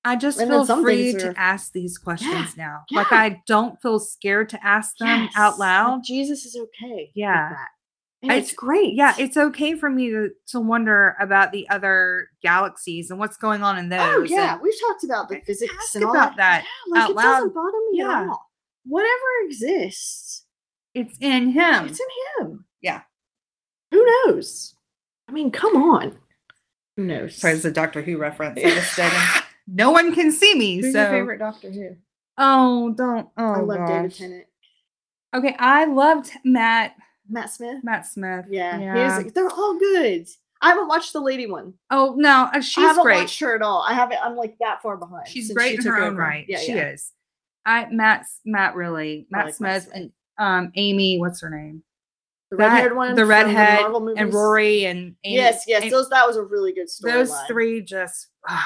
I 0.05 0.15
just 0.15 0.39
and 0.39 0.49
feel 0.49 0.65
free 0.81 1.11
things 1.11 1.23
to 1.23 1.39
ask 1.39 1.73
these 1.73 1.97
questions 1.97 2.55
now. 2.55 2.83
yeah. 2.89 2.99
Like 2.99 3.11
I 3.11 3.41
don't 3.47 3.79
feel 3.81 3.99
scared 3.99 4.49
to 4.49 4.65
ask 4.65 4.97
them 4.97 5.23
Yes, 5.23 5.33
out 5.35 5.59
loud. 5.59 6.03
Jesus 6.03 6.45
is 6.45 6.55
okay. 6.55 7.05
with 7.07 7.09
Yeah. 7.15 7.49
that. 7.49 7.67
And 8.21 8.31
it's 8.33 8.51
great. 8.53 8.95
Yeah, 8.95 9.13
it's 9.17 9.37
okay 9.37 9.75
for 9.75 9.89
me 9.89 10.09
to 10.09 10.29
to 10.47 10.59
wonder 10.59 11.15
about 11.21 11.51
the 11.53 11.67
other 11.69 12.29
galaxies 12.41 13.11
and 13.11 13.19
what's 13.19 13.37
going 13.37 13.61
on 13.63 13.77
in 13.77 13.89
those. 13.89 13.99
Oh 14.01 14.23
yeah, 14.23 14.53
and- 14.53 14.61
we've 14.61 14.79
talked 14.87 15.03
about 15.05 15.29
the 15.29 15.39
physics 15.41 15.95
and 15.95 16.03
all 16.03 16.11
about 16.11 16.35
that 16.37 16.65
Yeah, 16.87 16.93
like 16.93 17.03
out 17.03 17.09
it 17.11 17.15
doesn't 17.15 17.43
loud. 17.43 17.53
bother 17.53 17.77
me 17.91 17.97
Yeah. 17.99 18.21
at 18.23 18.27
all. 18.29 18.51
Whatever 18.85 19.25
exists, 19.45 20.45
it's 20.93 21.17
in 21.19 21.49
him. 21.51 21.85
it's 21.87 21.99
in 21.99 22.45
him. 22.47 22.65
Yeah. 22.81 23.01
Who 23.91 24.05
knows? 24.05 24.75
I 25.27 25.31
mean, 25.31 25.51
come 25.51 25.75
on. 25.75 26.17
Sorry, 27.29 27.53
it's 27.53 27.65
a 27.65 27.71
Doctor 27.71 28.01
Who 28.01 28.17
reference. 28.17 28.59
I. 28.63 29.43
No 29.67 29.91
one 29.91 30.13
can 30.15 30.31
see 30.31 30.55
me, 30.55 30.81
Who's 30.81 30.93
so 30.93 31.01
your 31.01 31.09
favorite 31.11 31.39
Doctor 31.39 31.71
Who? 31.71 31.95
oh, 32.37 32.93
don't. 32.93 33.29
Oh, 33.37 33.43
I 33.53 33.59
love 33.59 33.87
David 33.87 34.09
gosh. 34.09 34.17
Tennant. 34.17 34.45
Okay, 35.35 35.55
I 35.59 35.85
loved 35.85 36.31
Matt 36.43 36.95
Matt 37.29 37.51
Smith. 37.51 37.83
Matt 37.83 38.07
Smith. 38.07 38.45
Yeah, 38.49 38.79
yeah. 38.79 39.23
They're 39.33 39.49
all 39.49 39.77
good. 39.77 40.27
I 40.61 40.69
haven't 40.69 40.87
watched 40.87 41.13
the 41.13 41.21
lady 41.21 41.45
one. 41.47 41.73
oh 41.91 42.15
no, 42.17 42.29
uh, 42.29 42.49
I 42.53 42.59
she's 42.59 42.83
haven't 42.83 43.03
great. 43.03 43.15
watched 43.21 43.39
her 43.39 43.55
at 43.55 43.61
all. 43.61 43.85
I 43.87 43.93
haven't. 43.93 44.17
I'm 44.23 44.35
like 44.35 44.57
that 44.59 44.81
far 44.81 44.97
behind. 44.97 45.27
She's 45.27 45.53
great 45.53 45.81
she 45.81 45.87
in 45.87 45.93
her 45.93 46.01
own 46.01 46.13
over. 46.13 46.21
right. 46.21 46.45
Yeah, 46.49 46.59
she 46.59 46.73
yeah. 46.73 46.89
is. 46.89 47.11
I 47.65 47.87
Matt 47.91 48.25
Matt 48.45 48.75
really 48.75 49.27
Matt 49.29 49.45
like 49.45 49.59
Matt 49.61 49.83
Smith 49.83 49.83
Smith. 49.83 49.95
and 49.95 50.11
um 50.65 50.71
Amy. 50.75 51.19
What's 51.19 51.41
her 51.41 51.49
name? 51.49 51.83
The 52.51 52.57
That- 52.57 52.67
red-haired 52.73 52.95
one, 52.95 53.15
the 53.15 53.25
redhead, 53.25 53.81
Marvel 53.81 54.07
and? 54.17 54.33
Rory 54.33 54.85
and 54.85 55.15
Amy. 55.23 55.35
Yes, 55.35 55.65
yes, 55.67 55.83
Amy- 55.83 55.91
those 55.91 56.09
that 56.09 56.25
was 56.25 56.35
a 56.35 56.43
really 56.43 56.73
good 56.73 56.89
story. 56.89 57.13
those 57.13 57.31
three 57.47 57.81
just 57.81 58.29
oh 58.47 58.53
man, 58.53 58.63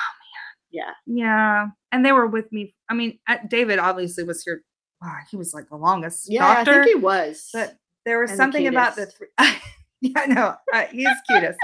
Yeah. 0.71 0.91
yeah, 1.05 1.67
and 1.91 2.05
they 2.05 2.13
were 2.13 2.27
with 2.27 2.49
me. 2.53 2.73
I 2.89 2.93
mean, 2.93 3.19
uh, 3.27 3.37
David 3.49 3.79
obviously 3.79 4.23
was 4.23 4.41
here. 4.43 4.63
Wow, 5.01 5.17
he 5.29 5.35
was 5.35 5.53
like 5.53 5.67
the 5.67 5.75
longest 5.75 6.27
Yeah, 6.31 6.47
I 6.47 6.63
think 6.63 6.85
he 6.85 6.95
was. 6.95 7.49
but 7.51 7.75
there 8.05 8.19
was 8.19 8.31
and 8.31 8.39
the 8.39 8.43
something 8.43 8.67
about 8.67 8.95
the 8.95 9.05
three. 9.05 9.27
yeah, 10.01 10.25
no, 10.27 10.55
uh, 10.73 10.85
he's 10.89 11.07
cutest. 11.29 11.59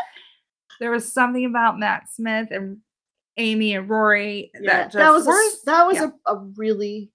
there 0.81 0.91
was 0.91 1.09
something 1.09 1.45
about 1.45 1.79
Matt 1.79 2.09
Smith 2.09 2.49
and 2.51 2.79
Amy 3.37 3.75
and 3.75 3.89
Rory 3.89 4.51
yeah, 4.55 4.71
that 4.73 4.83
just 4.91 4.97
that 4.97 5.11
was 5.11 5.25
a, 5.25 5.65
that 5.67 5.87
was 5.87 5.95
yeah. 5.95 6.09
a, 6.27 6.33
a 6.35 6.45
really 6.57 7.11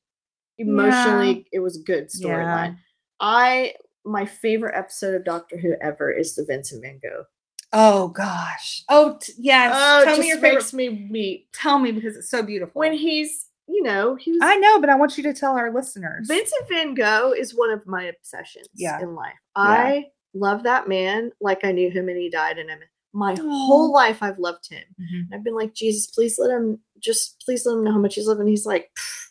emotionally 0.57 1.47
it 1.53 1.59
was 1.59 1.79
a 1.79 1.83
good 1.83 2.09
storyline. 2.09 2.79
I 3.21 3.75
my 4.05 4.25
favorite 4.27 4.75
episode 4.77 5.15
of 5.15 5.25
Doctor 5.25 5.57
Who 5.59 5.75
ever 5.81 6.11
is 6.11 6.35
the 6.35 6.45
Vincent 6.45 6.83
Van 6.83 7.01
Gogh. 7.03 7.25
Oh 7.73 8.09
gosh. 8.09 8.85
Oh 8.89 9.19
t- 9.21 9.33
yes. 9.39 9.73
Oh, 9.77 10.05
Tell 10.05 10.19
me 10.19 10.29
your 10.29 10.39
favorite. 10.39 10.73
me 10.73 11.09
weep 11.11 11.49
Tell 11.53 11.79
me 11.79 11.91
because 11.93 12.17
it's 12.17 12.31
so 12.31 12.43
beautiful. 12.43 12.79
when 12.79 12.93
he's 12.93 13.47
you 13.67 13.83
know 13.83 14.15
he 14.15 14.31
was 14.33 14.41
I 14.43 14.57
know, 14.57 14.79
but 14.81 14.91
I 14.91 14.95
want 14.95 15.17
you 15.17 15.23
to 15.25 15.33
tell 15.35 15.57
our 15.57 15.73
listeners. 15.73 16.29
Vincent 16.29 16.69
Van 16.69 16.95
Gogh 16.95 17.33
is 17.37 17.55
one 17.55 17.71
of 17.71 17.87
my 17.87 18.05
obsessions 18.05 18.69
Yeah. 18.75 19.01
in 19.01 19.15
life. 19.15 19.33
I 19.57 20.07
love 20.35 20.65
that 20.65 20.89
man 20.89 21.31
like 21.41 21.65
I 21.65 21.73
knew 21.73 21.91
him 21.91 22.09
and 22.09 22.19
he 22.19 22.29
died 22.31 22.59
and 22.59 22.71
I'm 22.71 22.79
my 23.17 23.37
whole 23.41 23.93
life 23.93 24.19
I've 24.23 24.39
loved 24.41 24.69
him. 24.69 24.83
Mhm. 25.01 25.29
I've 25.33 25.45
been 25.45 25.55
like, 25.55 25.73
Jesus, 25.73 26.09
please 26.09 26.37
let 26.39 26.51
him 26.51 26.81
just 26.99 27.41
please 27.45 27.65
let 27.65 27.75
him 27.75 27.85
know 27.85 27.93
how 27.93 27.99
much 27.99 28.17
he's 28.17 28.27
living. 28.27 28.47
He's 28.49 28.67
like 28.67 28.91
"Pfft, 28.99 29.24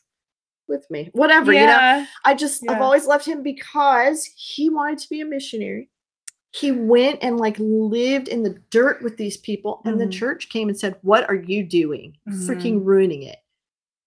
with 0.67 0.85
me. 0.89 1.09
Whatever, 1.13 1.51
you 1.53 1.65
know. 1.65 2.05
I 2.25 2.33
just 2.35 2.63
I've 2.69 2.81
always 2.81 3.05
loved 3.07 3.25
him 3.25 3.43
because 3.43 4.25
he 4.35 4.69
wanted 4.69 4.99
to 4.99 5.09
be 5.09 5.21
a 5.21 5.25
missionary. 5.25 5.89
He 6.51 6.71
went 6.71 7.19
and 7.23 7.37
like 7.37 7.57
lived 7.59 8.27
in 8.27 8.43
the 8.43 8.57
dirt 8.69 9.01
with 9.01 9.17
these 9.17 9.37
people, 9.37 9.81
and 9.85 9.99
the 9.99 10.05
Mhm. 10.05 10.11
church 10.11 10.49
came 10.49 10.69
and 10.69 10.79
said, 10.79 10.95
What 11.01 11.27
are 11.29 11.35
you 11.35 11.63
doing? 11.63 12.15
Mm-hmm. 12.29 12.49
Freaking 12.49 12.85
ruining 12.85 13.23
it. 13.23 13.37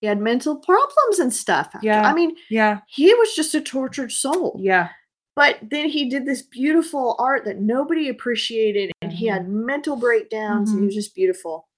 He 0.00 0.06
had 0.06 0.20
mental 0.20 0.56
problems 0.56 1.18
and 1.18 1.32
stuff. 1.32 1.70
after- 1.74 1.84
Yeah. 1.86 2.08
I 2.08 2.12
mean, 2.14 2.36
Yeah. 2.50 2.80
he 2.88 3.12
was 3.14 3.34
just 3.34 3.54
a 3.54 3.60
tortured 3.60 4.12
soul. 4.12 4.58
Yeah. 4.62 4.90
But 5.34 5.58
then 5.62 5.88
he 5.88 6.08
did 6.08 6.24
this 6.24 6.40
beautiful 6.42 7.16
art 7.18 7.44
that 7.44 7.60
nobody 7.60 8.08
appreciated, 8.08 8.92
and 9.02 9.12
he 9.12 9.26
had 9.26 9.48
mental 9.48 9.96
breakdowns, 9.96 10.70
and 10.70 10.80
he 10.80 10.86
was 10.86 10.94
just 10.94 11.14
beautiful. 11.14 11.68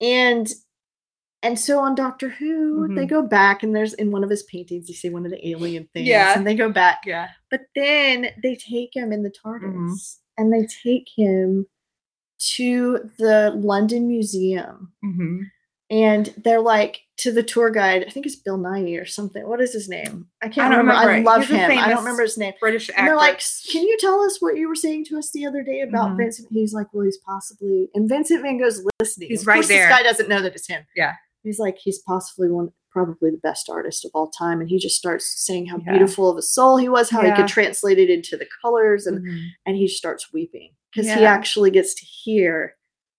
And 0.00 0.48
and 1.42 1.58
so 1.58 1.78
on 1.80 1.94
Doctor 1.94 2.28
Who, 2.30 2.88
they 2.94 3.04
Mhm. 3.06 3.08
go 3.10 3.22
back, 3.22 3.62
and 3.62 3.74
there's 3.74 3.94
in 3.94 4.10
one 4.10 4.24
of 4.24 4.30
his 4.30 4.42
paintings, 4.44 4.88
you 4.88 4.94
see 4.94 5.08
one 5.10 5.24
of 5.24 5.30
the 5.30 5.48
alien 5.48 5.88
things, 5.92 6.06
Yeah. 6.08 6.36
and 6.36 6.46
they 6.46 6.54
go 6.54 6.70
back. 6.70 7.02
Yeah. 7.06 7.28
But 7.50 7.60
then 7.74 8.30
they 8.42 8.56
take 8.56 8.90
him 8.94 9.12
in 9.12 9.22
the 9.22 9.30
TARDIS, 9.30 9.72
Mhm. 9.74 10.16
and 10.36 10.52
they 10.52 10.66
take 10.66 11.06
him 11.16 11.66
to 12.56 13.10
the 13.18 13.52
London 13.56 14.06
Museum, 14.08 14.92
Mm-hmm. 15.04 15.42
and 15.90 16.34
they're 16.44 16.60
like 16.60 17.00
to 17.18 17.32
the 17.32 17.42
tour 17.42 17.70
guide. 17.70 18.04
I 18.06 18.10
think 18.10 18.26
it's 18.26 18.36
Bill 18.36 18.58
Nighy 18.58 19.00
or 19.00 19.04
something. 19.04 19.48
What 19.48 19.60
is 19.60 19.72
his 19.72 19.88
name? 19.88 20.28
I 20.40 20.48
can't 20.48 20.70
don't 20.70 20.86
remember. 20.86 20.92
I 20.92 21.04
remember 21.06 21.30
love 21.30 21.40
He's 21.48 21.56
him. 21.56 21.70
I 21.72 21.88
don't 21.88 21.98
remember 21.98 22.22
his 22.22 22.38
name. 22.38 22.52
British 22.60 22.90
actor. 22.90 23.00
And 23.00 23.08
they're 23.08 23.16
like, 23.16 23.40
"Can 23.72 23.82
you 23.82 23.96
tell 23.98 24.20
us 24.20 24.40
what 24.40 24.56
you 24.56 24.68
were 24.68 24.76
saying 24.76 25.06
to 25.06 25.18
us 25.18 25.32
the 25.32 25.44
other 25.46 25.62
day 25.64 25.80
about 25.80 26.10
Mhm. 26.12 26.16
Vincent?" 26.18 26.48
He's 26.52 26.72
like, 26.72 26.86
"Well, 26.94 27.04
he's 27.06 27.18
possibly." 27.18 27.90
And 27.94 28.08
Vincent 28.08 28.42
Van 28.42 28.58
Gogh's 28.58 28.84
listening. 29.00 29.30
He's 29.30 29.40
Of 29.40 29.48
right 29.48 29.66
there. 29.66 29.88
This 29.88 29.96
guy 29.96 30.02
doesn't 30.04 30.28
know 30.28 30.40
that 30.42 30.54
it's 30.54 30.68
him. 30.68 30.84
Yeah. 30.94 31.14
He's 31.48 31.58
like, 31.58 31.76
he's 31.78 31.98
possibly 32.00 32.48
one, 32.50 32.68
probably 32.90 33.30
the 33.30 33.40
best 33.42 33.68
artist 33.70 34.04
of 34.04 34.10
all 34.14 34.28
time, 34.30 34.60
and 34.60 34.68
he 34.68 34.78
just 34.78 34.96
starts 34.96 35.26
saying 35.46 35.66
how 35.66 35.78
Yeah. 35.78 35.92
beautiful 35.92 36.30
of 36.30 36.36
a 36.36 36.42
soul 36.42 36.76
he 36.76 36.88
was, 36.88 37.10
how 37.10 37.22
he 37.22 37.32
could 37.34 37.48
translate 37.48 37.98
it 37.98 38.10
into 38.10 38.36
the 38.36 38.46
colors, 38.62 39.06
and 39.06 39.24
Mhm. 39.26 39.46
and 39.66 39.76
he 39.76 39.88
starts 39.88 40.32
weeping 40.32 40.72
because 40.92 41.06
he 41.12 41.24
actually 41.24 41.70
gets 41.70 41.94
to 41.94 42.04
hear 42.04 42.74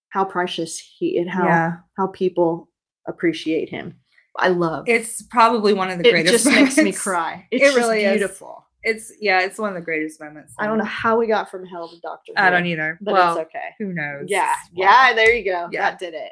how 0.10 0.26
precious 0.26 0.80
he 0.80 1.18
and 1.20 1.30
how 1.30 1.46
yeah. 1.46 1.72
how 1.98 2.08
people 2.08 2.70
appreciate 3.08 3.70
him. 3.70 4.00
I 4.38 4.50
love 4.50 4.86
It's 4.88 5.22
probably 5.24 5.74
one 5.74 5.90
of 5.90 5.98
the 5.98 6.04
greatest 6.10 6.46
it. 6.46 6.50
greatest. 6.50 6.56
Just 6.56 6.56
makes 6.56 6.78
me 6.78 6.84
moments. 6.84 7.04
cry. 7.04 7.48
It 7.52 7.56
It's 7.58 7.66
just 7.66 7.78
really 7.78 8.04
is. 8.06 8.18
beautiful. 8.18 8.66
It's 8.84 9.12
yeah. 9.20 9.42
It's 9.42 9.58
one 9.60 9.70
of 9.70 9.76
the 9.76 9.82
greatest 9.82 10.22
moments. 10.22 10.54
I 10.58 10.66
don't 10.66 10.78
know 10.78 10.86
how 10.86 11.18
we 11.18 11.28
got 11.28 11.52
from 11.52 11.66
hell 11.66 11.90
to 11.90 12.00
Doctor. 12.00 12.32
I 12.38 12.50
don't 12.50 12.66
either. 12.66 12.98
but 13.02 13.14
well, 13.14 13.38
it's 13.38 13.48
okay. 13.50 13.70
who 13.78 13.92
knows? 13.94 14.26
Yeah, 14.30 14.56
Well, 14.74 14.88
yeah. 14.88 15.14
There 15.14 15.34
you 15.36 15.44
go. 15.44 15.68
Yeah. 15.72 15.90
That 15.90 16.00
did 16.00 16.14
it. 16.14 16.32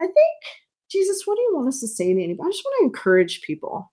I 0.00 0.06
think 0.06 0.16
Jesus. 0.96 1.26
What 1.26 1.36
do 1.36 1.42
you 1.42 1.54
want 1.54 1.68
us 1.68 1.80
to 1.80 1.88
say 1.88 2.12
to 2.12 2.22
anybody? 2.22 2.46
I 2.48 2.50
just 2.50 2.64
want 2.64 2.76
to 2.80 2.84
encourage 2.86 3.42
people. 3.42 3.92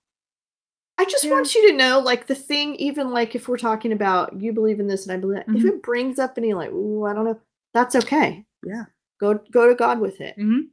I 0.97 1.05
just 1.05 1.25
Yeah. 1.25 1.31
want 1.31 1.53
you 1.55 1.69
to 1.71 1.75
know, 1.77 1.99
like 1.99 2.27
the 2.27 2.35
thing, 2.35 2.75
even 2.75 3.11
like 3.11 3.35
if 3.35 3.47
we're 3.47 3.57
talking 3.57 3.91
about 3.91 4.39
you 4.39 4.53
believe 4.53 4.79
in 4.79 4.87
this 4.87 5.05
and 5.05 5.11
I 5.11 5.17
believe 5.17 5.37
that, 5.37 5.53
if 5.55 5.63
Mhm. 5.63 5.67
it 5.69 5.83
brings 5.83 6.19
up 6.19 6.37
any 6.37 6.53
like, 6.53 6.71
ooh, 6.71 7.03
I 7.05 7.13
don't 7.13 7.25
know, 7.25 7.39
that's 7.73 7.95
okay. 7.95 8.45
Yeah. 8.65 8.85
Go 9.19 9.39
go 9.51 9.67
to 9.67 9.75
God 9.75 9.99
with 9.99 10.21
it. 10.21 10.37
Mhm. 10.37 10.69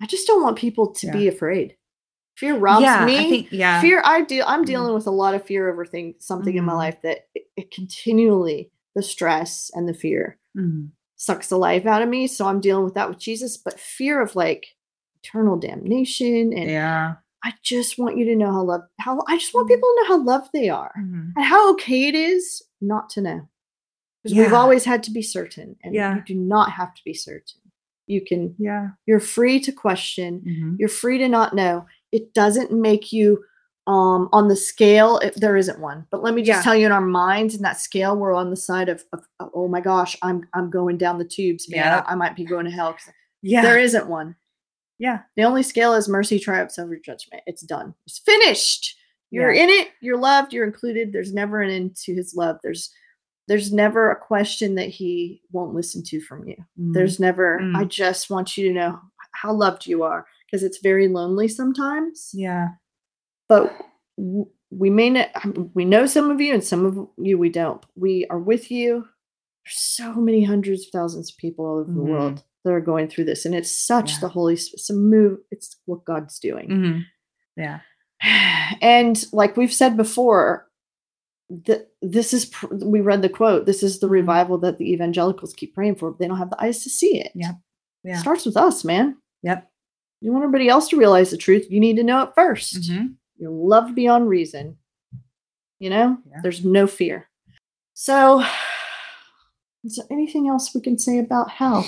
I 0.00 0.06
just 0.06 0.26
don't 0.26 0.42
want 0.42 0.58
people 0.58 0.92
to 0.94 1.06
Yeah. 1.08 1.12
be 1.12 1.28
afraid. 1.28 1.76
Fear 2.36 2.56
robs 2.56 2.82
yeah, 2.82 3.04
me. 3.04 3.18
I 3.18 3.28
think 3.28 3.48
yeah. 3.52 3.80
Fear. 3.80 4.02
I 4.04 4.22
deal. 4.22 4.44
I'm 4.46 4.62
Mhm. 4.62 4.66
dealing 4.66 4.94
with 4.94 5.06
a 5.06 5.10
lot 5.10 5.34
of 5.34 5.44
fear 5.44 5.70
over 5.70 5.84
thing, 5.84 6.14
something 6.18 6.56
in 6.56 6.64
my 6.64 6.72
Mhm. 6.72 6.76
life 6.76 7.02
that 7.02 7.28
it, 7.34 7.48
it 7.56 7.70
continually 7.70 8.70
the 8.94 9.02
stress 9.02 9.70
and 9.74 9.88
the 9.88 9.94
fear 9.94 10.38
Mhm. 10.56 10.90
sucks 11.16 11.48
the 11.48 11.58
life 11.58 11.84
out 11.86 12.02
of 12.02 12.08
me. 12.08 12.26
So 12.26 12.46
I'm 12.46 12.60
dealing 12.60 12.84
with 12.84 12.94
that 12.94 13.08
with 13.08 13.18
Jesus. 13.18 13.56
But 13.56 13.78
fear 13.78 14.20
of 14.20 14.34
like 14.34 14.66
eternal 15.22 15.56
damnation, 15.58 16.52
and 16.52 16.70
Yeah. 16.70 17.14
I 17.44 17.54
just 17.62 17.98
want 17.98 18.16
you 18.16 18.24
to 18.26 18.36
know 18.36 18.52
how 18.52 18.62
love. 18.62 18.82
How 19.00 19.20
I 19.28 19.36
just 19.36 19.52
want 19.54 19.68
Mhm. 19.68 19.74
people 19.74 19.88
to 19.88 20.02
know 20.02 20.08
how 20.08 20.22
loved 20.24 20.50
they 20.52 20.68
are 20.68 20.92
Mhm. 20.98 21.32
and 21.36 21.44
how 21.44 21.70
okay 21.72 22.08
it 22.08 22.14
is 22.14 22.62
not 22.80 23.10
to 23.10 23.20
know. 23.20 23.48
Because 24.22 24.38
we've 24.38 24.52
always 24.52 24.84
had 24.84 25.02
to 25.04 25.10
be 25.10 25.22
certain, 25.22 25.76
and 25.82 25.94
Yeah. 25.94 26.14
you 26.16 26.22
do 26.24 26.34
not 26.36 26.70
have 26.72 26.94
to 26.94 27.02
be 27.04 27.12
certain. 27.14 27.60
You 28.06 28.20
can. 28.20 28.54
Yeah. 28.58 28.90
You're 29.06 29.18
free 29.20 29.58
to 29.60 29.72
question. 29.72 30.42
Mhm. 30.46 30.76
You're 30.78 30.88
free 30.88 31.18
to 31.18 31.28
not 31.28 31.54
know. 31.54 31.86
It 32.12 32.32
doesn't 32.34 32.70
make 32.72 33.12
you 33.12 33.44
um 33.88 34.28
on 34.32 34.46
the 34.46 34.54
scale 34.54 35.18
if 35.24 35.34
there 35.34 35.56
isn't 35.56 35.80
one 35.80 36.06
but 36.12 36.22
let 36.22 36.34
me 36.34 36.42
just 36.42 36.58
Yeah. 36.58 36.62
tell 36.62 36.76
you 36.76 36.86
in 36.86 36.92
our 36.92 37.00
minds 37.00 37.56
in 37.56 37.62
that 37.62 37.80
scale 37.80 38.16
we're 38.16 38.32
on 38.32 38.50
the 38.50 38.56
side 38.56 38.88
of, 38.88 39.02
of 39.12 39.26
of, 39.40 39.50
oh 39.54 39.66
my 39.66 39.80
gosh 39.80 40.16
i'm 40.22 40.46
i'm 40.54 40.70
going 40.70 40.96
down 40.96 41.18
the 41.18 41.24
tubes 41.24 41.68
man 41.68 41.78
Yeah. 41.80 42.04
I, 42.06 42.12
I 42.12 42.14
might 42.14 42.36
be 42.36 42.44
going 42.44 42.64
to 42.66 42.70
hell 42.70 42.96
Yeah. 43.42 43.62
there 43.62 43.80
isn't 43.80 44.06
one 44.06 44.36
yeah. 45.02 45.18
the 45.36 45.42
only 45.42 45.62
scale 45.62 45.94
is 45.94 46.08
mercy 46.08 46.38
triumphs 46.38 46.78
over 46.78 46.96
judgment 46.96 47.42
it's 47.46 47.62
done 47.62 47.94
it's 48.06 48.18
finished 48.20 48.96
you're 49.30 49.52
Yeah. 49.52 49.62
in 49.64 49.68
it 49.78 49.88
you're 50.00 50.18
loved 50.30 50.52
you're 50.52 50.66
included 50.66 51.12
there's 51.12 51.32
never 51.34 51.60
an 51.62 51.70
end 51.70 51.96
to 52.04 52.14
his 52.14 52.34
love 52.34 52.56
there's 52.62 52.90
there's 53.48 53.72
never 53.72 54.10
a 54.10 54.16
question 54.30 54.76
that 54.76 54.88
he 54.88 55.40
won't 55.50 55.74
listen 55.74 56.02
to 56.04 56.20
from 56.20 56.46
you 56.48 56.56
Mhm. 56.78 56.94
there's 56.94 57.18
never 57.18 57.58
i 57.80 57.84
Mm. 57.84 57.88
just 57.88 58.30
want 58.30 58.56
you 58.56 58.68
to 58.68 58.74
know 58.74 58.98
how 59.32 59.52
loved 59.52 59.86
you 59.86 60.02
are 60.04 60.26
because 60.46 60.62
it's 60.62 60.78
very 60.82 61.08
lonely 61.08 61.48
sometimes 61.48 62.30
yeah. 62.34 62.68
but 63.48 63.72
w- 64.18 64.46
we 64.70 64.90
may 64.90 65.10
not 65.10 65.28
we 65.74 65.84
know 65.84 66.06
some 66.06 66.30
of 66.30 66.40
you 66.40 66.52
and 66.54 66.64
some 66.64 66.84
of 66.86 66.94
you 67.18 67.36
we 67.38 67.48
don't 67.50 67.84
we 67.96 68.26
are 68.30 68.38
with 68.38 68.70
you 68.70 68.90
there's 69.64 69.76
so 69.78 70.14
many 70.14 70.42
hundreds 70.44 70.86
of 70.86 70.90
thousands 70.92 71.30
of 71.30 71.36
people 71.36 71.64
all 71.66 71.78
over 71.78 71.92
the 71.92 72.00
Mhm. 72.00 72.08
world 72.08 72.44
that 72.64 72.72
are 72.72 72.80
going 72.80 73.08
through 73.08 73.24
this 73.24 73.44
and 73.44 73.54
it's 73.54 73.70
such 73.70 74.12
Yeah. 74.12 74.18
the 74.20 74.28
holy 74.28 74.56
Sp- 74.56 74.74
it's 74.74 74.90
a 74.90 74.94
move 74.94 75.38
it's 75.50 75.76
what 75.86 76.04
god's 76.04 76.38
doing 76.38 76.68
Mhm. 76.68 77.02
Yeah. 77.56 77.80
and 78.80 79.24
like 79.32 79.56
we've 79.56 79.72
said 79.72 79.96
before 79.96 80.68
the, 81.50 81.86
this 82.00 82.32
is 82.32 82.46
pr- 82.46 82.74
we 82.76 83.00
read 83.00 83.20
the 83.22 83.28
quote 83.28 83.66
this 83.66 83.82
is 83.82 83.98
the 84.00 84.06
Mhm. 84.06 84.10
revival 84.12 84.58
that 84.58 84.78
the 84.78 84.90
evangelicals 84.92 85.52
keep 85.54 85.74
praying 85.74 85.96
for 85.96 86.10
but 86.10 86.18
they 86.18 86.28
don't 86.28 86.38
have 86.38 86.50
the 86.50 86.62
eyes 86.62 86.82
to 86.84 86.90
see 86.90 87.18
it 87.20 87.32
Yep. 87.34 87.56
Yeah. 88.04 88.18
starts 88.18 88.46
with 88.46 88.56
us 88.56 88.84
man 88.84 89.16
Yep. 89.42 89.68
you 90.20 90.32
want 90.32 90.44
everybody 90.44 90.68
else 90.68 90.88
to 90.88 90.96
realize 90.96 91.30
the 91.30 91.36
truth 91.36 91.66
you 91.70 91.80
need 91.80 91.96
to 91.96 92.02
know 92.04 92.22
it 92.22 92.34
1st 92.36 92.90
Mhm. 92.90 93.14
you're 93.38 93.50
loved 93.50 93.94
beyond 93.94 94.28
reason 94.28 94.78
you 95.80 95.90
know 95.90 96.16
Yeah. 96.30 96.40
there's 96.42 96.64
no 96.64 96.86
fear 96.86 97.28
so 97.92 98.42
is 99.84 99.96
there 99.96 100.06
anything 100.10 100.48
else 100.48 100.72
we 100.74 100.80
can 100.80 100.96
say 100.96 101.18
about 101.18 101.50
hell 101.50 101.84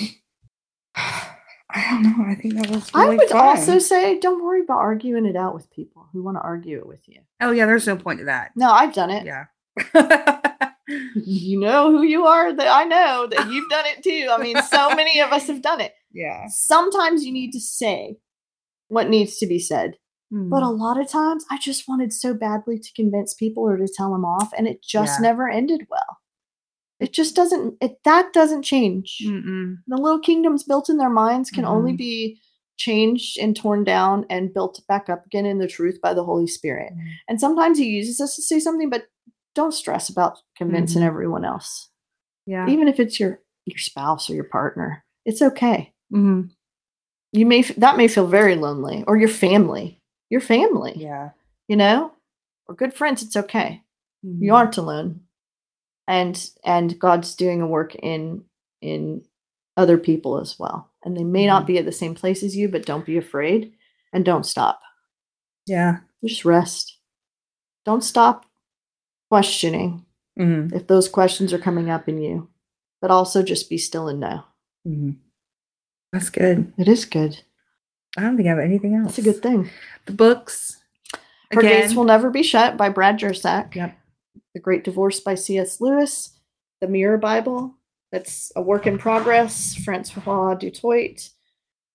I 0.95 1.89
don't 1.89 2.03
know. 2.03 2.25
I 2.25 2.35
think 2.35 2.55
that 2.55 2.69
was. 2.69 2.89
i 2.93 3.09
would 3.09 3.29
fun. 3.29 3.57
also 3.57 3.79
say 3.79 4.19
don't 4.19 4.43
worry 4.43 4.61
about 4.61 4.79
arguing 4.79 5.25
it 5.25 5.35
out 5.35 5.53
with 5.53 5.69
people 5.71 6.07
who 6.13 6.23
want 6.23 6.37
to 6.37 6.41
argue 6.41 6.77
it 6.77 6.87
with 6.87 7.07
you 7.07 7.21
Oh 7.41 7.51
yeah. 7.51 7.65
There's 7.65 7.87
no 7.87 7.97
point 7.97 8.19
to 8.19 8.25
that. 8.25 8.51
no 8.55 8.69
i've 8.71 8.93
done 8.93 9.09
it 9.09 9.25
Yeah. 9.25 9.45
you 11.15 11.59
know 11.59 11.91
who 11.91 12.03
you 12.03 12.25
are 12.25 12.53
that 12.53 12.67
i 12.67 12.83
know 12.83 13.27
that 13.29 13.49
you've 13.49 13.69
done 13.69 13.85
it 13.87 14.03
too 14.03 14.27
i 14.31 14.37
mean 14.37 14.61
so 14.61 14.89
many 14.95 15.19
of 15.19 15.31
us 15.31 15.47
have 15.47 15.61
done 15.61 15.81
it 15.81 15.93
yeah. 16.13 16.45
sometimes 16.47 17.23
you 17.23 17.33
need 17.33 17.51
to 17.51 17.59
say 17.59 18.17
what 18.87 19.09
needs 19.09 19.37
to 19.37 19.47
be 19.47 19.57
said 19.57 19.95
but 20.31 20.63
a 20.63 20.67
hmm. 20.67 20.79
lot 20.79 20.99
of 20.99 21.09
times 21.09 21.43
i 21.49 21.57
just 21.57 21.87
wanted 21.87 22.13
so 22.13 22.33
badly 22.33 22.77
to 22.77 22.93
convince 22.93 23.33
people 23.33 23.63
or 23.63 23.77
to 23.77 23.87
tell 23.87 24.11
them 24.11 24.25
off 24.25 24.51
and 24.57 24.67
it 24.67 24.83
just 24.83 25.19
Yeah. 25.19 25.29
never 25.29 25.49
ended 25.49 25.87
well 25.89 26.19
it 26.99 27.11
just 27.13 27.35
doesn't 27.35 27.75
it 27.81 27.97
that 28.05 28.31
doesn't 28.33 28.63
change 28.63 29.19
Mm-mm. 29.25 29.77
the 29.87 29.97
little 29.97 30.19
kingdoms 30.19 30.63
built 30.63 30.89
in 30.89 30.97
their 30.97 31.09
minds 31.09 31.49
can 31.51 31.65
only 31.65 31.93
Mhm. 31.93 31.97
be 31.97 32.39
changed 32.77 33.37
and 33.37 33.55
torn 33.55 33.83
down 33.83 34.25
and 34.29 34.53
built 34.53 34.81
back 34.87 35.09
up 35.09 35.25
again 35.25 35.45
in 35.45 35.59
the 35.59 35.67
truth 35.67 35.99
by 36.01 36.13
the 36.13 36.23
holy 36.23 36.47
spirit 36.47 36.93
Mhm. 36.93 37.07
and 37.29 37.39
sometimes 37.39 37.77
he 37.77 37.85
uses 37.85 38.19
us 38.21 38.35
to 38.35 38.41
say 38.41 38.59
something 38.59 38.89
but 38.89 39.07
don't 39.55 39.73
stress 39.73 40.09
about 40.09 40.39
convincing 40.57 41.01
Mhm. 41.01 41.05
everyone 41.07 41.45
else. 41.45 41.89
Yeah. 42.45 42.67
Even 42.69 42.87
if 42.89 42.99
it's 42.99 43.19
your 43.19 43.41
your 43.65 43.77
spouse 43.79 44.29
or 44.29 44.35
your 44.35 44.43
partner. 44.43 45.03
It's 45.25 45.41
okay. 45.41 45.93
Mhm. 46.13 46.51
You 47.31 47.45
may 47.45 47.61
that 47.63 47.97
may 47.97 48.07
feel 48.07 48.27
very 48.27 48.55
lonely 48.55 49.03
or 49.07 49.17
your 49.17 49.29
family. 49.29 50.01
Your 50.29 50.41
family, 50.41 50.93
Yeah. 50.97 51.31
you 51.67 51.75
know? 51.77 52.11
Or 52.67 52.75
good 52.75 52.93
friends, 52.93 53.23
it's 53.23 53.35
okay. 53.35 53.83
You 54.23 54.51
Mhm. 54.51 54.55
aren't 54.55 54.77
alone. 54.77 55.21
And 56.07 56.49
and 56.63 56.97
God's 56.99 57.35
doing 57.35 57.61
a 57.61 57.67
work 57.67 57.95
in 57.95 58.43
in 58.81 59.23
other 59.77 59.97
people 59.97 60.39
as 60.39 60.57
well. 60.59 60.89
And 61.03 61.17
they 61.17 61.23
may 61.23 61.45
not 61.47 61.63
Mhm. 61.63 61.67
be 61.67 61.77
at 61.79 61.85
the 61.85 61.91
same 61.91 62.15
place 62.15 62.43
as 62.43 62.55
you, 62.55 62.69
but 62.69 62.85
don't 62.85 63.05
be 63.05 63.17
afraid 63.17 63.73
and 64.13 64.23
don't 64.23 64.45
stop. 64.45 64.81
Yeah. 65.65 65.99
Just 66.23 66.45
rest. 66.45 66.97
Don't 67.85 68.03
stop 68.03 68.45
questioning 69.29 70.05
Mhm. 70.39 70.73
if 70.73 70.87
those 70.87 71.09
questions 71.09 71.51
are 71.53 71.57
coming 71.59 71.89
up 71.89 72.07
in 72.07 72.19
you. 72.19 72.49
But 73.01 73.11
also 73.11 73.43
just 73.43 73.69
be 73.69 73.77
still 73.77 74.07
and 74.07 74.19
know. 74.19 74.43
Mhm. 74.87 75.17
That's 76.13 76.29
good. 76.29 76.71
It 76.77 76.87
is 76.87 77.05
good. 77.05 77.41
I 78.17 78.21
don't 78.21 78.37
think 78.37 78.47
I 78.47 78.51
have 78.51 78.59
anything 78.59 78.95
else. 78.95 79.15
That's 79.15 79.27
a 79.27 79.33
good 79.33 79.41
thing. 79.41 79.69
The 80.05 80.13
books. 80.13 80.81
Her 81.51 81.61
Gates 81.61 81.93
Will 81.93 82.05
Never 82.05 82.29
Be 82.29 82.43
Shut 82.43 82.77
by 82.77 82.89
Brad 82.89 83.19
Jersak. 83.19 83.75
Yep. 83.75 83.97
The 84.55 84.59
Great 84.59 84.83
Divorce 84.83 85.19
by 85.19 85.35
C.S. 85.35 85.79
Lewis. 85.79 86.31
The 86.81 86.87
Mirror 86.87 87.19
Bible. 87.19 87.75
That's 88.11 88.51
a 88.55 88.61
work 88.61 88.87
in 88.87 88.97
progress. 88.97 89.75
Francois 89.75 90.55
du 90.55 90.71
Toit. 90.71 91.29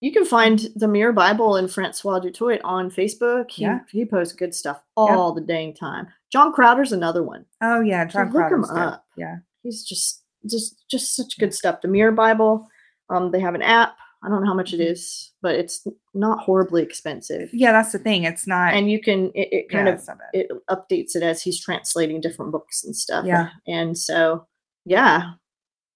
You 0.00 0.12
can 0.12 0.24
find 0.24 0.66
the 0.76 0.88
Mirror 0.88 1.12
Bible 1.12 1.56
and 1.56 1.70
Francois 1.70 2.20
du 2.20 2.30
Toit 2.30 2.60
on 2.64 2.90
Facebook. 2.90 3.50
He, 3.50 3.62
Yeah. 3.64 3.80
he 3.90 4.04
posts 4.04 4.34
good 4.34 4.54
stuff 4.54 4.80
all 4.96 5.32
the 5.32 5.40
dang 5.42 5.74
time. 5.74 6.06
John 6.32 6.52
Crowder's 6.52 6.92
another 6.92 7.22
one. 7.22 7.44
Oh 7.60 7.80
yeah, 7.80 8.06
So 8.08 8.12
John 8.20 8.32
look 8.32 8.44
'em 8.44 8.62
Crowder's 8.62 8.70
good. 8.70 8.78
up. 8.78 9.04
Yeah. 9.16 9.36
He's 9.62 9.82
just 9.84 10.22
just 10.46 10.84
just 10.90 11.14
such 11.16 11.38
good 11.38 11.52
stuff. 11.52 11.80
The 11.82 11.88
Mirror 11.88 12.12
Bible. 12.12 12.66
Um, 13.10 13.30
they 13.30 13.40
have 13.40 13.54
an 13.54 13.62
app. 13.62 13.96
I 14.22 14.28
don't 14.28 14.42
know 14.42 14.48
how 14.48 14.54
much 14.54 14.74
it 14.74 14.80
Mhm. 14.80 15.30
but 15.40 15.54
it's 15.54 15.86
not 16.14 16.40
horribly 16.40 16.82
expensive. 16.82 17.48
Yeah, 17.52 17.72
that's 17.72 17.92
the 17.92 17.98
thing. 17.98 18.24
It's 18.24 18.46
not 18.46 18.74
And 18.74 18.90
you 18.90 19.00
can 19.00 19.30
it, 19.34 19.48
it 19.52 19.68
kind 19.70 19.86
yeah, 19.88 19.94
of 19.94 20.18
it 20.34 20.50
updates 20.68 21.16
it 21.16 21.22
as 21.22 21.42
he's 21.42 21.58
translating 21.60 22.20
different 22.20 22.52
books 22.52 22.84
and 22.84 22.94
stuff. 22.94 23.24
Yeah. 23.24 23.48
And 23.66 23.96
so, 23.96 24.46
yeah. 24.84 25.32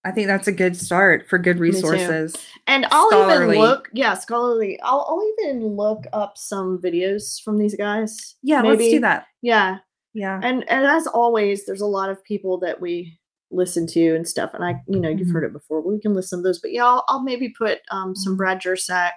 I 0.06 0.10
think 0.10 0.26
that's 0.26 0.48
a 0.48 0.52
good 0.52 0.76
start 0.76 1.26
for 1.28 1.38
good 1.38 1.58
resources. 1.58 2.36
And 2.66 2.86
I'll 2.90 3.08
Scholarly. 3.08 3.56
even 3.56 3.66
look, 3.66 3.88
yeah, 3.94 4.14
scholarly. 4.14 4.78
I'll, 4.82 5.06
I'll 5.08 5.32
even 5.48 5.66
look 5.76 6.04
up 6.12 6.36
some 6.36 6.78
videos 6.78 7.42
from 7.42 7.56
these 7.58 7.74
guys. 7.74 8.34
Yeah, 8.42 8.60
let's 8.62 8.82
do 8.82 9.00
that. 9.00 9.26
Yeah. 9.42 9.78
Yeah. 10.12 10.40
And 10.42 10.68
and 10.70 10.86
as 10.86 11.06
always, 11.06 11.64
there's 11.66 11.80
a 11.80 11.86
lot 11.86 12.08
of 12.10 12.22
people 12.24 12.58
that 12.60 12.80
we 12.80 13.18
listen 13.54 13.86
to 13.88 14.14
and 14.14 14.26
stuff. 14.28 14.52
And 14.54 14.64
I, 14.64 14.80
you 14.88 15.00
know, 15.00 15.08
you've 15.08 15.28
Mhm. 15.28 15.32
heard 15.32 15.44
it 15.44 15.52
before. 15.52 15.80
We 15.80 16.00
can 16.00 16.14
listen 16.14 16.40
to 16.40 16.42
those. 16.42 16.58
But 16.60 16.72
yeah, 16.72 16.84
I'll, 16.84 17.04
I'll 17.08 17.22
maybe 17.22 17.48
put 17.50 17.80
um 17.90 18.14
some. 18.16 18.36
Brad 18.36 18.60
Jersak 18.60 19.12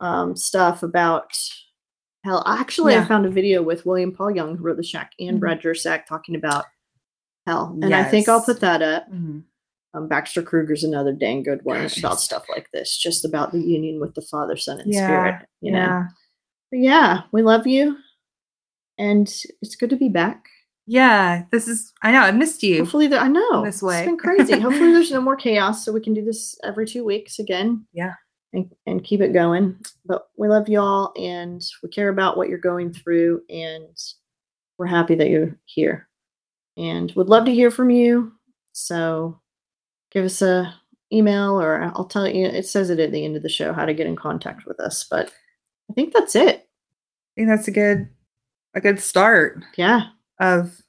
um 0.00 0.36
stuff 0.36 0.82
about 0.82 1.32
hell. 2.24 2.42
Actually, 2.46 2.94
I 2.96 3.04
found 3.04 3.26
a 3.26 3.30
video 3.30 3.62
with 3.62 3.84
William 3.86 4.12
Paul 4.12 4.30
Young, 4.34 4.56
who 4.56 4.64
wrote 4.64 4.76
the 4.76 4.82
Shack, 4.82 5.12
and 5.18 5.36
Mhm. 5.36 5.40
Brad 5.40 5.60
Jersak 5.60 6.06
talking 6.06 6.36
about 6.36 6.64
hell. 7.46 7.76
And 7.82 7.94
I 7.94 8.04
think 8.04 8.28
I'll 8.28 8.42
put 8.42 8.60
that 8.60 8.82
up. 8.82 9.10
Mhm. 9.10 9.44
Um, 9.94 10.08
Baxter 10.08 10.42
Kruger's 10.42 10.82
another 10.82 11.12
dang 11.12 11.42
good 11.44 11.64
one 11.64 11.82
Gosh, 11.82 11.98
about 11.98 12.20
stuff 12.20 12.46
like 12.48 12.68
this, 12.72 12.96
just 12.96 13.24
about 13.24 13.52
the 13.52 13.60
union 13.60 14.00
with 14.00 14.14
the 14.14 14.22
Father, 14.22 14.56
Son, 14.56 14.80
and 14.80 14.92
Yeah, 14.92 15.06
Spirit. 15.06 15.46
You 15.60 15.70
know, 15.72 15.78
Yeah. 15.78 16.08
But 16.70 16.78
yeah, 16.80 17.22
we 17.30 17.42
love 17.42 17.66
you, 17.68 17.96
and 18.98 19.28
it's 19.62 19.76
good 19.76 19.90
to 19.90 19.96
be 19.96 20.08
back. 20.08 20.46
Yeah. 20.86 21.44
This 21.50 21.68
is 21.68 21.92
I 22.02 22.12
know, 22.12 22.20
I 22.20 22.30
missed 22.30 22.62
you. 22.62 22.78
Hopefully, 22.78 23.06
that 23.08 23.22
I 23.22 23.28
know 23.28 23.64
this 23.64 23.82
way. 23.82 24.00
It's 24.00 24.06
been 24.06 24.18
crazy. 24.18 24.58
Hopefully, 24.58 24.92
there's 24.92 25.10
no 25.10 25.20
more 25.22 25.36
chaos, 25.36 25.84
so 25.84 25.92
we 25.92 26.00
can 26.00 26.14
do 26.14 26.24
this 26.24 26.58
every 26.62 26.86
two 26.86 27.04
weeks 27.04 27.38
again. 27.38 27.86
Yeah. 27.92 28.14
and, 28.52 28.70
and 28.86 29.04
keep 29.04 29.20
it 29.20 29.32
going. 29.32 29.76
But 30.04 30.28
we 30.36 30.48
love 30.48 30.68
y'all, 30.68 31.12
and 31.16 31.64
we 31.82 31.88
care 31.88 32.08
about 32.08 32.36
what 32.36 32.48
you're 32.48 32.58
going 32.58 32.92
through, 32.92 33.42
and 33.48 33.96
we're 34.78 34.86
happy 34.86 35.14
that 35.14 35.30
you're 35.30 35.58
here, 35.64 36.08
and 36.76 37.10
would 37.12 37.28
love 37.28 37.44
to 37.46 37.54
hear 37.54 37.70
from 37.70 37.90
you. 37.90 38.32
So, 38.72 39.40
give 40.10 40.24
us 40.24 40.42
a 40.42 40.74
email, 41.12 41.60
or 41.60 41.82
I'll 41.94 42.04
tell 42.04 42.28
you. 42.28 42.46
It 42.46 42.66
says 42.66 42.90
it 42.90 43.00
at 43.00 43.12
the 43.12 43.24
end 43.24 43.36
of 43.36 43.42
the 43.42 43.48
show 43.48 43.72
how 43.72 43.86
to 43.86 43.94
get 43.94 44.06
in 44.06 44.16
contact 44.16 44.66
with 44.66 44.80
us. 44.80 45.06
But 45.08 45.32
I 45.90 45.94
think 45.94 46.12
that's 46.12 46.34
it. 46.34 46.56
I 46.58 47.32
think 47.36 47.48
that's 47.48 47.68
a 47.68 47.72
good 47.72 48.08
a 48.74 48.80
good 48.80 48.98
start 49.00 49.62
Yeah, 49.76 50.08
of 50.40 50.80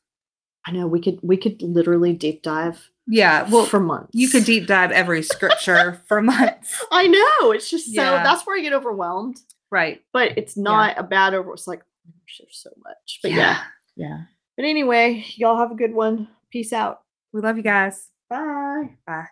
I 0.67 0.71
know 0.71 0.87
we 0.87 0.99
could 1.01 1.19
we 1.21 1.37
could 1.37 1.61
literally 1.61 2.13
deep 2.13 2.41
dive 2.41 2.89
yeah, 3.07 3.47
well 3.51 3.65
for 3.65 3.79
months. 3.79 4.09
you 4.13 4.27
could 4.29 4.45
deep 4.45 4.65
dive 4.67 4.91
every 4.91 5.21
scripture 5.21 6.01
for 6.07 6.21
months. 6.23 6.83
I 6.91 7.05
know. 7.07 7.51
It's 7.51 7.69
just 7.69 7.93
so 7.93 8.01
Yeah. 8.01 8.23
that's 8.23 8.45
where 8.47 8.57
I 8.57 8.61
get 8.61 8.73
overwhelmed. 8.73 9.37
Right. 9.71 10.01
But 10.11 10.37
it's 10.37 10.57
not 10.57 10.97
a 10.97 11.03
bad 11.03 11.33
over. 11.35 11.53
It's 11.53 11.67
like 11.67 11.81
"Oh 12.07 12.11
there's 12.39 12.57
so 12.57 12.71
much. 12.83 13.19
But 13.21 13.31
yeah. 13.31 13.61
Yeah. 13.95 14.21
But 14.57 14.65
anyway, 14.65 15.23
y'all 15.35 15.57
have 15.57 15.71
a 15.71 15.75
good 15.75 15.93
one. 15.93 16.29
Peace 16.51 16.73
out. 16.73 17.01
We 17.33 17.41
love 17.41 17.57
you 17.57 17.63
guys. 17.63 18.09
Bye. 18.29 18.95
Bye. 19.05 19.27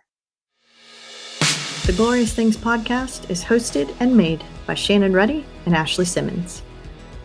The 1.86 1.94
Glorious 1.94 2.34
Things 2.34 2.56
podcast 2.56 3.30
is 3.30 3.44
hosted 3.44 3.94
and 4.00 4.16
made 4.16 4.44
by 4.68 4.74
Shannon 4.74 5.14
Ruddy 5.14 5.46
and 5.66 5.76
Ashley 5.76 6.06
Simmons. 6.06 6.62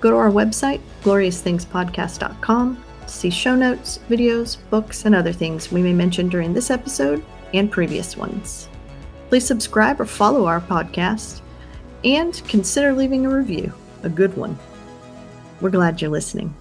Go 0.00 0.10
to 0.10 0.16
our 0.16 0.30
website, 0.30 0.80
gloriousthingspodcast.com, 1.02 2.84
to 3.02 3.08
see 3.08 3.30
show 3.30 3.56
notes, 3.56 3.98
videos, 4.08 4.58
books, 4.70 5.04
and 5.04 5.14
other 5.14 5.32
things 5.32 5.72
we 5.72 5.82
may 5.82 5.92
mention 5.92 6.28
during 6.28 6.52
this 6.52 6.70
episode 6.70 7.24
and 7.54 7.70
previous 7.70 8.16
ones. 8.16 8.68
Please 9.28 9.46
subscribe 9.46 10.00
or 10.00 10.06
follow 10.06 10.46
our 10.46 10.60
podcast 10.60 11.40
and 12.04 12.40
consider 12.46 12.92
leaving 12.92 13.26
a 13.26 13.30
review, 13.30 13.72
a 14.02 14.08
good 14.08 14.36
one. 14.36 14.58
We're 15.60 15.70
glad 15.70 16.00
you're 16.00 16.10
listening. 16.10 16.54